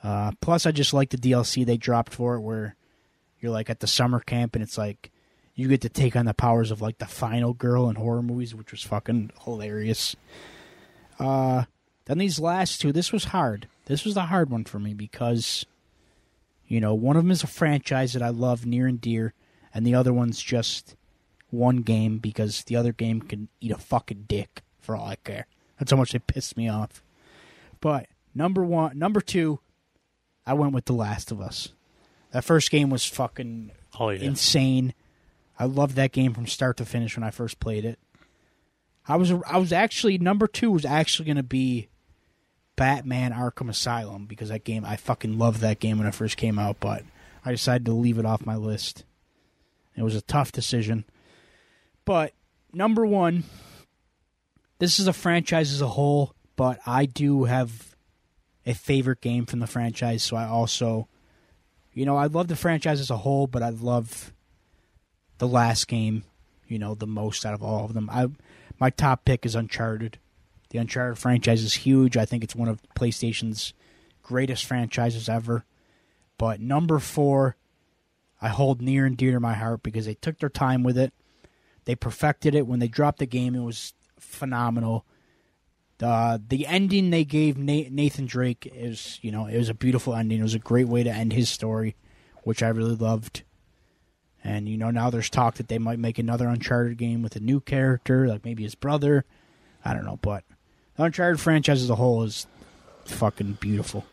Uh, 0.02 0.32
plus, 0.40 0.64
I 0.64 0.70
just 0.70 0.94
like 0.94 1.10
the 1.10 1.18
DLC 1.18 1.66
they 1.66 1.76
dropped 1.76 2.14
for 2.14 2.36
it, 2.36 2.40
where 2.40 2.76
you're 3.40 3.52
like 3.52 3.68
at 3.68 3.80
the 3.80 3.86
summer 3.86 4.20
camp 4.20 4.56
and 4.56 4.62
it's 4.62 4.78
like 4.78 5.10
you 5.56 5.66
get 5.68 5.80
to 5.80 5.88
take 5.88 6.14
on 6.14 6.26
the 6.26 6.34
powers 6.34 6.70
of 6.70 6.80
like 6.80 6.98
the 6.98 7.06
final 7.06 7.52
girl 7.52 7.88
in 7.90 7.96
horror 7.96 8.22
movies, 8.22 8.54
which 8.54 8.70
was 8.70 8.82
fucking 8.82 9.32
hilarious. 9.44 10.14
Uh, 11.18 11.64
then 12.04 12.18
these 12.18 12.38
last 12.38 12.80
two, 12.80 12.92
this 12.92 13.10
was 13.12 13.24
hard. 13.24 13.66
This 13.86 14.04
was 14.04 14.14
the 14.14 14.22
hard 14.26 14.50
one 14.50 14.64
for 14.64 14.78
me 14.78 14.94
because, 14.94 15.66
you 16.68 16.80
know, 16.80 16.94
one 16.94 17.16
of 17.16 17.24
them 17.24 17.30
is 17.32 17.42
a 17.42 17.46
franchise 17.48 18.12
that 18.12 18.22
I 18.22 18.28
love 18.28 18.64
near 18.66 18.86
and 18.86 19.00
dear, 19.00 19.32
and 19.74 19.84
the 19.86 19.94
other 19.94 20.12
one's 20.12 20.40
just 20.40 20.94
one 21.50 21.78
game 21.78 22.18
because 22.18 22.62
the 22.64 22.76
other 22.76 22.92
game 22.92 23.20
can 23.22 23.48
eat 23.60 23.72
a 23.72 23.78
fucking 23.78 24.26
dick 24.28 24.62
for 24.80 24.94
all 24.94 25.06
I 25.06 25.16
care. 25.16 25.46
That's 25.78 25.90
how 25.90 25.96
much 25.96 26.12
they 26.12 26.18
pissed 26.18 26.56
me 26.56 26.68
off. 26.68 27.02
But 27.80 28.06
Number 28.34 28.62
one, 28.62 28.98
number 28.98 29.22
two, 29.22 29.60
I 30.46 30.52
went 30.52 30.74
with 30.74 30.84
The 30.84 30.92
Last 30.92 31.32
of 31.32 31.40
Us. 31.40 31.70
That 32.32 32.44
first 32.44 32.70
game 32.70 32.90
was 32.90 33.06
fucking 33.06 33.70
Oh 33.98 34.10
yeah. 34.10 34.24
insane. 34.24 34.92
I 35.58 35.64
loved 35.64 35.96
that 35.96 36.12
game 36.12 36.34
from 36.34 36.46
start 36.46 36.76
to 36.78 36.84
finish 36.84 37.16
when 37.16 37.24
I 37.24 37.30
first 37.30 37.60
played 37.60 37.84
it. 37.84 37.98
I 39.08 39.16
was 39.16 39.32
I 39.46 39.58
was 39.58 39.72
actually 39.72 40.18
number 40.18 40.46
two 40.46 40.70
was 40.70 40.84
actually 40.84 41.26
going 41.26 41.36
to 41.36 41.42
be 41.42 41.88
Batman 42.74 43.32
Arkham 43.32 43.70
Asylum 43.70 44.26
because 44.26 44.48
that 44.48 44.64
game 44.64 44.84
I 44.84 44.96
fucking 44.96 45.38
loved 45.38 45.60
that 45.60 45.78
game 45.78 45.98
when 45.98 46.06
it 46.06 46.14
first 46.14 46.36
came 46.36 46.58
out, 46.58 46.78
but 46.80 47.02
I 47.44 47.52
decided 47.52 47.86
to 47.86 47.92
leave 47.92 48.18
it 48.18 48.26
off 48.26 48.44
my 48.44 48.56
list. 48.56 49.04
It 49.96 50.02
was 50.02 50.14
a 50.14 50.22
tough 50.22 50.52
decision, 50.52 51.04
but 52.04 52.32
number 52.72 53.06
one, 53.06 53.44
this 54.78 54.98
is 54.98 55.06
a 55.06 55.12
franchise 55.12 55.72
as 55.72 55.80
a 55.80 55.88
whole, 55.88 56.34
but 56.56 56.80
I 56.84 57.06
do 57.06 57.44
have 57.44 57.96
a 58.66 58.74
favorite 58.74 59.22
game 59.22 59.46
from 59.46 59.60
the 59.60 59.66
franchise, 59.66 60.22
so 60.22 60.36
I 60.36 60.46
also 60.46 61.08
you 61.96 62.04
know, 62.04 62.16
I 62.16 62.26
love 62.26 62.48
the 62.48 62.56
franchise 62.56 63.00
as 63.00 63.10
a 63.10 63.16
whole, 63.16 63.46
but 63.46 63.62
I 63.62 63.70
love 63.70 64.34
the 65.38 65.48
last 65.48 65.88
game, 65.88 66.24
you 66.66 66.78
know, 66.78 66.94
the 66.94 67.06
most 67.06 67.44
out 67.44 67.54
of 67.54 67.62
all 67.62 67.84
of 67.84 67.94
them. 67.94 68.08
I 68.10 68.28
my 68.78 68.90
top 68.90 69.24
pick 69.24 69.46
is 69.46 69.54
Uncharted. 69.54 70.18
The 70.70 70.78
Uncharted 70.78 71.18
franchise 71.18 71.62
is 71.62 71.74
huge. 71.74 72.16
I 72.16 72.24
think 72.24 72.44
it's 72.44 72.56
one 72.56 72.68
of 72.68 72.82
PlayStation's 72.96 73.72
greatest 74.22 74.64
franchises 74.64 75.28
ever. 75.28 75.64
But 76.38 76.60
number 76.60 76.98
4 76.98 77.56
I 78.40 78.48
hold 78.48 78.82
near 78.82 79.06
and 79.06 79.16
dear 79.16 79.32
to 79.32 79.40
my 79.40 79.54
heart 79.54 79.82
because 79.82 80.06
they 80.06 80.14
took 80.14 80.38
their 80.38 80.48
time 80.48 80.82
with 80.82 80.98
it. 80.98 81.12
They 81.84 81.94
perfected 81.94 82.54
it 82.54 82.66
when 82.66 82.80
they 82.80 82.88
dropped 82.88 83.18
the 83.18 83.26
game. 83.26 83.54
It 83.54 83.62
was 83.62 83.94
phenomenal. 84.18 85.06
Uh, 86.02 86.38
the 86.46 86.66
ending 86.66 87.08
they 87.08 87.24
gave 87.24 87.56
Nathan 87.56 88.26
Drake 88.26 88.70
is, 88.70 89.18
you 89.22 89.32
know, 89.32 89.46
it 89.46 89.56
was 89.56 89.70
a 89.70 89.74
beautiful 89.74 90.14
ending. 90.14 90.40
It 90.40 90.44
was 90.44 90.54
a 90.54 90.58
great 90.58 90.88
way 90.88 91.02
to 91.02 91.10
end 91.10 91.32
his 91.32 91.48
story, 91.48 91.96
which 92.42 92.62
I 92.62 92.68
really 92.68 92.94
loved. 92.94 93.42
And 94.47 94.68
you 94.68 94.77
know, 94.78 94.93
now 94.93 95.10
there's 95.10 95.28
talk 95.28 95.56
that 95.56 95.66
they 95.66 95.78
might 95.78 95.98
make 95.98 96.20
another 96.20 96.47
Uncharted 96.47 96.98
game 96.98 97.20
with 97.20 97.35
a 97.35 97.40
new 97.40 97.59
character, 97.59 98.28
like 98.28 98.44
maybe 98.44 98.62
his 98.62 98.77
brother. 98.77 99.24
I 99.85 99.93
don't 99.93 100.05
know, 100.05 100.20
but 100.23 100.44
the 100.97 101.02
Uncharted 101.02 101.40
franchise 101.40 101.82
as 101.82 101.90
a 101.90 101.97
whole 101.97 102.23
is 102.23 102.47
fucking 103.06 103.55
beautiful, 103.60 104.05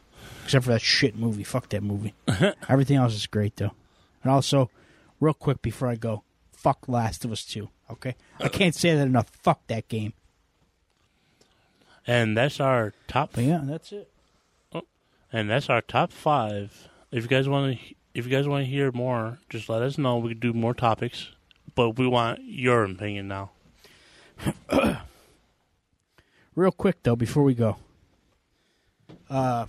except 0.44 0.66
for 0.66 0.72
that 0.72 0.82
shit 0.82 1.16
movie. 1.16 1.44
Fuck 1.44 1.70
that 1.70 1.84
movie. 1.84 2.16
Everything 2.68 2.98
else 2.98 3.14
is 3.14 3.28
great 3.28 3.58
though. 3.58 3.74
And 4.24 4.32
also, 4.32 4.72
real 5.20 5.36
quick 5.36 5.62
before 5.62 5.88
I 5.88 5.96
go, 5.96 6.24
fuck 6.52 6.88
Last 6.88 7.24
of 7.26 7.32
Us 7.32 7.46
Two. 7.46 7.70
Okay, 7.92 8.16
I 8.40 8.48
can't 8.50 8.74
say 8.74 8.96
that 8.96 9.06
enough. 9.06 9.30
Fuck 9.44 9.68
that 9.68 9.88
game. 9.88 10.14
and 12.08 12.36
that's 12.36 12.60
our 12.60 12.94
top. 13.08 13.34
But 13.34 13.44
yeah, 13.44 13.62
that's 13.64 13.92
it. 13.92 14.10
Oh, 14.74 14.82
and 15.32 15.48
that's 15.48 15.70
our 15.70 15.82
top 15.82 16.12
five. 16.12 16.90
If 17.12 17.22
you 17.22 17.30
guys 17.30 17.48
want 17.48 17.78
to, 17.78 17.96
if 18.14 18.26
you 18.26 18.32
guys 18.32 18.48
want 18.48 18.66
to 18.66 18.70
hear 18.70 18.92
more, 18.92 19.40
just 19.50 19.70
let 19.70 19.82
us 19.82 19.98
know. 19.98 20.18
We 20.18 20.30
can 20.32 20.40
do 20.40 20.54
more 20.54 20.74
topics, 20.74 21.30
but 21.76 21.98
we 21.98 22.08
want 22.08 22.40
your 22.44 22.84
opinion 22.84 23.28
now. 23.28 23.52
Real 26.56 26.72
quick 26.72 27.02
though, 27.04 27.16
before 27.16 27.44
we 27.44 27.56
go, 27.56 27.78
uh, 29.30 29.66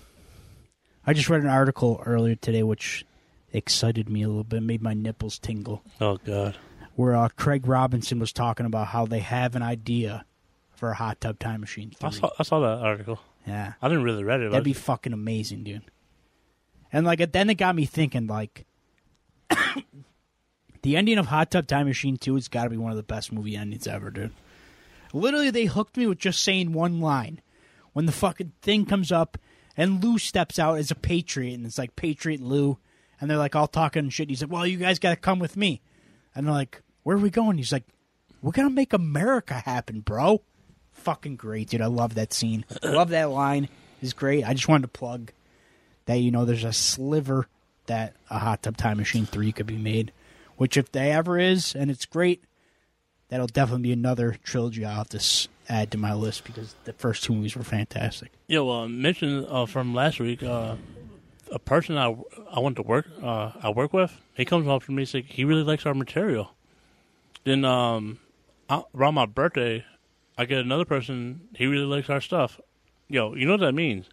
I 1.07 1.13
just 1.13 1.29
read 1.31 1.43
an 1.43 1.49
article 1.49 2.03
earlier 2.05 2.35
today 2.35 2.63
which 2.63 3.05
excited 3.53 4.09
me 4.09 4.23
a 4.23 4.29
little 4.29 4.45
bit, 4.45 4.63
made 4.63 4.83
my 4.83 4.95
nipples 4.95 5.39
tingle. 5.39 5.83
Oh 6.01 6.19
God. 6.19 6.57
Where 6.97 7.17
uh, 7.17 7.29
Craig 7.37 7.67
Robinson 7.67 8.19
was 8.19 8.33
talking 8.33 8.67
about 8.67 8.89
how 8.89 9.07
they 9.07 9.21
have 9.21 9.57
an 9.57 9.63
idea 9.63 10.25
for 10.77 10.91
a 10.91 10.95
hot 10.95 11.21
tub 11.21 11.39
time 11.39 11.61
machine. 11.61 11.93
I 12.03 12.11
saw 12.11 12.31
I 12.39 12.43
saw 12.43 12.61
that 12.61 12.85
article. 12.85 13.19
yeah, 13.47 13.73
I 13.81 13.89
didn't 13.89 14.05
really 14.05 14.25
read 14.25 14.41
it. 14.41 14.51
that'd 14.51 14.65
be 14.65 14.73
fucking 14.75 15.13
amazing, 15.13 15.65
dude. 15.65 15.83
And 16.95 17.05
like, 17.05 17.33
then 17.33 17.51
it 17.51 17.57
got 17.57 17.75
me 17.75 17.87
thinking, 17.87 18.29
like, 18.29 18.67
the 20.83 20.97
ending 20.97 21.19
of 21.19 21.27
Hot 21.27 21.51
Tub 21.51 21.67
Time 21.67 21.89
Machine 21.89 22.17
Two 22.17 22.37
has 22.37 22.47
got 22.47 22.65
to 22.65 22.71
be 22.71 22.77
one 22.77 22.93
of 22.93 22.97
the 22.97 23.03
best 23.03 23.33
movie 23.33 23.57
endings 23.57 23.89
ever, 23.89 24.11
dude. 24.13 24.31
Literally, 25.13 25.51
they 25.51 25.65
hooked 25.65 25.97
me 25.97 26.07
with 26.07 26.19
just 26.19 26.41
saying 26.41 26.73
one 26.73 27.01
line. 27.01 27.41
When 27.95 28.07
the 28.07 28.13
fucking 28.13 28.53
thing 28.63 28.87
comes 28.87 29.11
up 29.11 29.37
and 29.77 30.03
Lou 30.05 30.19
steps 30.19 30.57
out 30.57 30.79
as 30.79 30.93
a 30.93 30.95
patriot, 30.95 31.55
and 31.55 31.67
it's 31.67 31.79
like 31.79 31.97
Patriot 31.97 32.41
Lou, 32.41 32.79
and 33.21 33.29
they're 33.29 33.39
like 33.39 33.57
all 33.57 33.67
talking 33.67 34.05
and 34.05 34.13
shit. 34.13 34.29
He's 34.29 34.43
like, 34.43 34.53
"Well, 34.53 34.67
you 34.67 34.79
guys 34.79 35.01
got 35.01 35.11
to 35.11 35.17
come 35.17 35.41
with 35.41 35.57
me," 35.57 35.83
and 36.33 36.47
they're 36.47 36.55
like, 36.55 36.81
"Where 37.03 37.17
are 37.17 37.21
we 37.21 37.29
going?" 37.31 37.59
He's 37.59 37.73
like, 37.73 37.87
"We're 38.41 38.53
gonna 38.53 38.71
make 38.71 38.93
America 38.93 39.55
happen, 39.55 39.99
bro." 39.99 40.43
Fucking 40.93 41.35
great, 41.35 41.71
dude. 41.71 41.81
I 41.81 41.87
love 41.87 42.15
that 42.15 42.33
scene. 42.33 42.65
Love 42.85 43.09
that 43.09 43.31
line. 43.31 43.69
It's 44.01 44.13
great. 44.13 44.45
I 44.49 44.55
just 44.55 44.69
wanted 44.69 44.83
to 44.83 44.99
plug 44.99 45.33
that 46.07 46.17
you 46.17 46.31
know 46.31 46.45
there's 46.45 46.65
a 46.65 46.73
sliver 46.73 47.49
that 47.87 48.15
a 48.31 48.39
Hot 48.39 48.63
Tub 48.63 48.77
Time 48.77 48.97
Machine 48.97 49.27
three 49.27 49.53
could 49.53 49.67
be 49.67 49.77
made, 49.77 50.13
which 50.57 50.77
if 50.77 50.91
they 50.93 51.11
ever 51.13 51.39
is, 51.39 51.75
and 51.75 51.91
it's 51.91 52.07
great, 52.07 52.45
that'll 53.29 53.47
definitely 53.47 53.83
be 53.83 53.93
another 53.93 54.37
trilogy 54.43 54.85
I'll 54.85 54.97
have 54.97 55.09
to 55.11 55.49
add 55.69 55.91
to 55.93 55.99
my 55.99 56.15
list 56.15 56.45
because 56.45 56.75
the 56.85 56.93
first 56.93 57.25
two 57.25 57.35
movies 57.35 57.57
were 57.57 57.65
fantastic. 57.65 58.33
Yeah, 58.47 58.61
well, 58.61 58.89
mentioned 58.89 59.47
uh, 59.49 59.67
from 59.67 59.95
last 59.95 60.21
week, 60.21 60.43
uh, 60.43 60.77
a 61.51 61.59
person 61.59 61.97
I, 61.97 62.17
I 62.51 62.61
went 62.61 62.77
to 62.77 62.83
work 62.83 63.07
uh, 63.23 63.53
I 63.63 63.71
work 63.71 63.93
with, 63.93 64.19
he 64.35 64.45
comes 64.45 64.67
up 64.69 64.85
to 64.85 64.93
me 64.93 65.03
and 65.03 65.09
says 65.09 65.25
he 65.27 65.45
really 65.45 65.63
likes 65.63 65.87
our 65.87 65.95
material. 65.95 66.51
Then 67.45 67.65
um, 67.65 68.19
around 68.95 69.15
my 69.15 69.27
birthday, 69.27 69.85
I 70.37 70.47
get 70.47 70.61
another 70.61 70.85
person. 70.85 71.49
He 71.55 71.67
really 71.67 71.85
likes 71.85 72.09
our 72.11 72.21
stuff. 72.21 72.61
Yo, 73.09 73.35
you 73.35 73.47
know 73.47 73.53
what 73.53 73.61
that 73.61 73.75
means? 73.75 74.09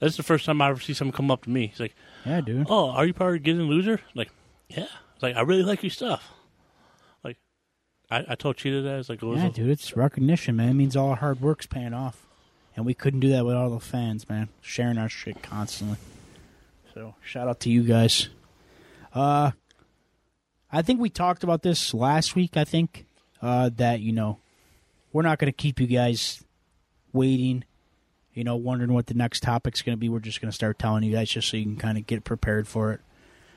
That's 0.00 0.16
the 0.16 0.22
first 0.22 0.44
time 0.44 0.60
I 0.60 0.68
ever 0.70 0.80
see 0.80 0.92
someone 0.94 1.12
come 1.12 1.30
up 1.30 1.44
to 1.44 1.50
me. 1.50 1.68
He's 1.68 1.80
like, 1.80 1.94
Yeah, 2.26 2.40
dude. 2.40 2.66
"Oh, 2.68 2.90
are 2.90 3.06
you 3.06 3.14
part 3.14 3.36
of 3.36 3.42
Getting 3.42 3.62
Loser?" 3.62 4.00
Like, 4.14 4.30
yeah. 4.68 4.86
It's 5.14 5.22
like 5.22 5.36
I 5.36 5.40
really 5.42 5.62
like 5.62 5.82
your 5.82 5.90
stuff. 5.90 6.30
Like, 7.22 7.36
I, 8.10 8.24
I 8.30 8.34
told 8.34 8.56
Cheetah 8.56 8.82
that. 8.82 8.98
It's 8.98 9.08
like, 9.08 9.22
Yeah, 9.22 9.48
dude. 9.50 9.70
It's 9.70 9.96
recognition, 9.96 10.56
man. 10.56 10.70
It 10.70 10.74
means 10.74 10.96
all 10.96 11.10
our 11.10 11.16
hard 11.16 11.40
work's 11.40 11.66
paying 11.66 11.94
off, 11.94 12.26
and 12.76 12.84
we 12.84 12.94
couldn't 12.94 13.20
do 13.20 13.30
that 13.30 13.44
without 13.46 13.62
all 13.64 13.70
the 13.70 13.80
fans, 13.80 14.28
man. 14.28 14.48
Sharing 14.60 14.98
our 14.98 15.08
shit 15.08 15.42
constantly. 15.42 15.98
So 16.92 17.14
shout 17.22 17.48
out 17.48 17.60
to 17.60 17.70
you 17.70 17.82
guys. 17.82 18.28
Uh, 19.12 19.52
I 20.72 20.82
think 20.82 21.00
we 21.00 21.08
talked 21.08 21.44
about 21.44 21.62
this 21.62 21.94
last 21.94 22.34
week. 22.34 22.56
I 22.56 22.64
think 22.64 23.06
uh, 23.40 23.70
that 23.76 24.00
you 24.00 24.12
know 24.12 24.38
we're 25.12 25.22
not 25.22 25.38
going 25.38 25.52
to 25.52 25.56
keep 25.56 25.80
you 25.80 25.86
guys 25.86 26.42
waiting. 27.12 27.64
You 28.34 28.44
know, 28.44 28.56
wondering 28.56 28.92
what 28.92 29.06
the 29.06 29.14
next 29.14 29.42
topic's 29.42 29.82
going 29.82 29.96
to 29.96 30.00
be. 30.00 30.08
We're 30.08 30.18
just 30.18 30.40
going 30.40 30.50
to 30.50 30.54
start 30.54 30.78
telling 30.78 31.04
you 31.04 31.12
guys 31.12 31.30
just 31.30 31.48
so 31.48 31.56
you 31.56 31.64
can 31.64 31.76
kind 31.76 31.96
of 31.96 32.06
get 32.06 32.24
prepared 32.24 32.66
for 32.66 32.92
it. 32.92 33.00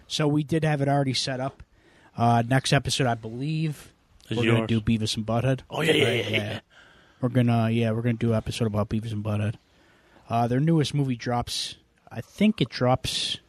So 0.07 0.27
we 0.27 0.43
did 0.43 0.63
have 0.63 0.81
it 0.81 0.87
already 0.87 1.13
set 1.13 1.39
up. 1.39 1.63
Uh, 2.15 2.43
next 2.47 2.73
episode, 2.73 3.07
I 3.07 3.15
believe, 3.15 3.91
Is 4.29 4.37
we're 4.37 4.45
going 4.45 4.67
to 4.67 4.79
do 4.79 4.81
Beavis 4.81 5.17
and 5.17 5.25
Butthead. 5.25 5.61
Oh 5.69 5.81
yeah, 5.81 5.93
yeah, 5.93 6.05
Right, 6.05 6.29
yeah, 6.31 6.37
yeah. 6.37 6.59
We're 7.19 7.29
gonna 7.29 7.69
yeah, 7.71 7.91
we're 7.91 8.03
gonna 8.03 8.13
do 8.13 8.31
an 8.31 8.37
episode 8.37 8.67
about 8.67 8.89
Beavis 8.89 9.11
and 9.11 9.23
Butthead. 9.23 9.55
Uh, 10.29 10.47
their 10.47 10.59
newest 10.59 10.93
movie 10.93 11.15
drops. 11.15 11.75
I 12.11 12.21
think 12.21 12.61
it 12.61 12.69
drops 12.69 13.39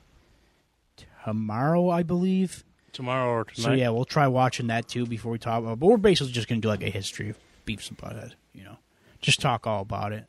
tomorrow, 1.24 1.90
I 1.90 2.02
believe. 2.02 2.64
Tomorrow 2.92 3.30
or 3.30 3.44
tonight. 3.44 3.64
So 3.64 3.72
yeah, 3.72 3.90
we'll 3.90 4.06
try 4.06 4.26
watching 4.26 4.68
that 4.68 4.88
too 4.88 5.04
before 5.06 5.32
we 5.32 5.38
talk 5.38 5.58
about. 5.58 5.78
But 5.78 5.86
we're 5.86 5.96
basically 5.98 6.32
just 6.32 6.48
gonna 6.48 6.62
do 6.62 6.68
like 6.68 6.82
a 6.82 6.90
history 6.90 7.28
of 7.28 7.38
Beavis 7.66 7.90
and 7.90 7.98
Butthead. 7.98 8.32
You 8.54 8.64
know, 8.64 8.78
just 9.20 9.40
talk 9.40 9.66
all 9.66 9.82
about 9.82 10.12
it. 10.12 10.24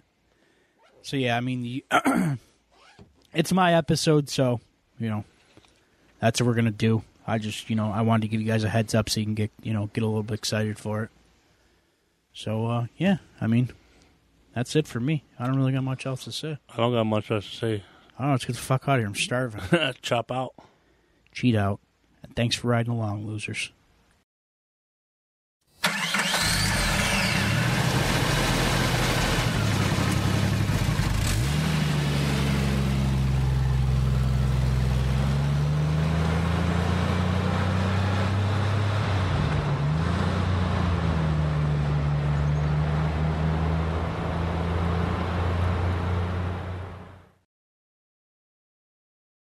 So 1.02 1.18
yeah, 1.18 1.38
I 1.38 1.40
mean, 1.40 1.64
the, 1.64 1.86
it's 3.34 3.52
my 3.52 3.74
episode, 3.74 4.30
so 4.30 4.60
you 5.00 5.10
know, 5.10 5.24
that's 6.20 6.40
what 6.40 6.48
we're 6.48 6.56
gonna 6.56 6.72
do. 6.72 7.04
I 7.26 7.38
just 7.38 7.70
you 7.70 7.76
know 7.76 7.92
I 7.92 8.02
wanted 8.02 8.24
to 8.24 8.28
give 8.28 8.42
you 8.42 8.48
guys 8.48 8.64
a 8.64 8.70
heads 8.70 8.96
up 8.96 9.10
so 9.10 9.20
you 9.20 9.26
can 9.26 9.36
get 9.36 9.52
you 9.62 9.74
know 9.74 9.90
get 9.94 10.04
a 10.04 10.08
little 10.08 10.24
bit 10.24 10.36
excited 10.40 10.78
for 10.78 11.04
it. 11.04 11.10
So 12.34 12.68
uh, 12.68 12.86
yeah, 12.98 13.18
I 13.40 13.48
mean, 13.48 13.72
that's 14.54 14.76
it 14.76 14.88
for 14.88 15.00
me. 15.00 15.24
I 15.38 15.46
don't 15.46 15.58
really 15.58 15.72
got 15.72 15.84
much 15.84 16.06
else 16.06 16.24
to 16.26 16.32
say. 16.32 16.58
I 16.70 16.78
don't 16.78 16.94
got 16.94 17.06
much 17.06 17.32
else 17.32 17.50
to 17.50 17.56
say. 17.56 17.84
I 18.18 18.22
don't 18.22 18.28
know. 18.28 18.34
Let's 18.34 18.46
get 18.46 18.56
the 18.56 18.62
fuck 18.62 18.88
out 18.88 18.96
of 18.96 19.00
here. 19.00 19.08
I'm 19.08 19.16
starving. 19.16 19.94
Chop 20.02 20.32
out. 20.32 20.54
Cheat 21.32 21.56
out. 21.56 21.80
And 22.24 22.36
thanks 22.36 22.56
for 22.56 22.68
riding 22.68 22.92
along, 22.92 23.26
losers. 23.26 23.72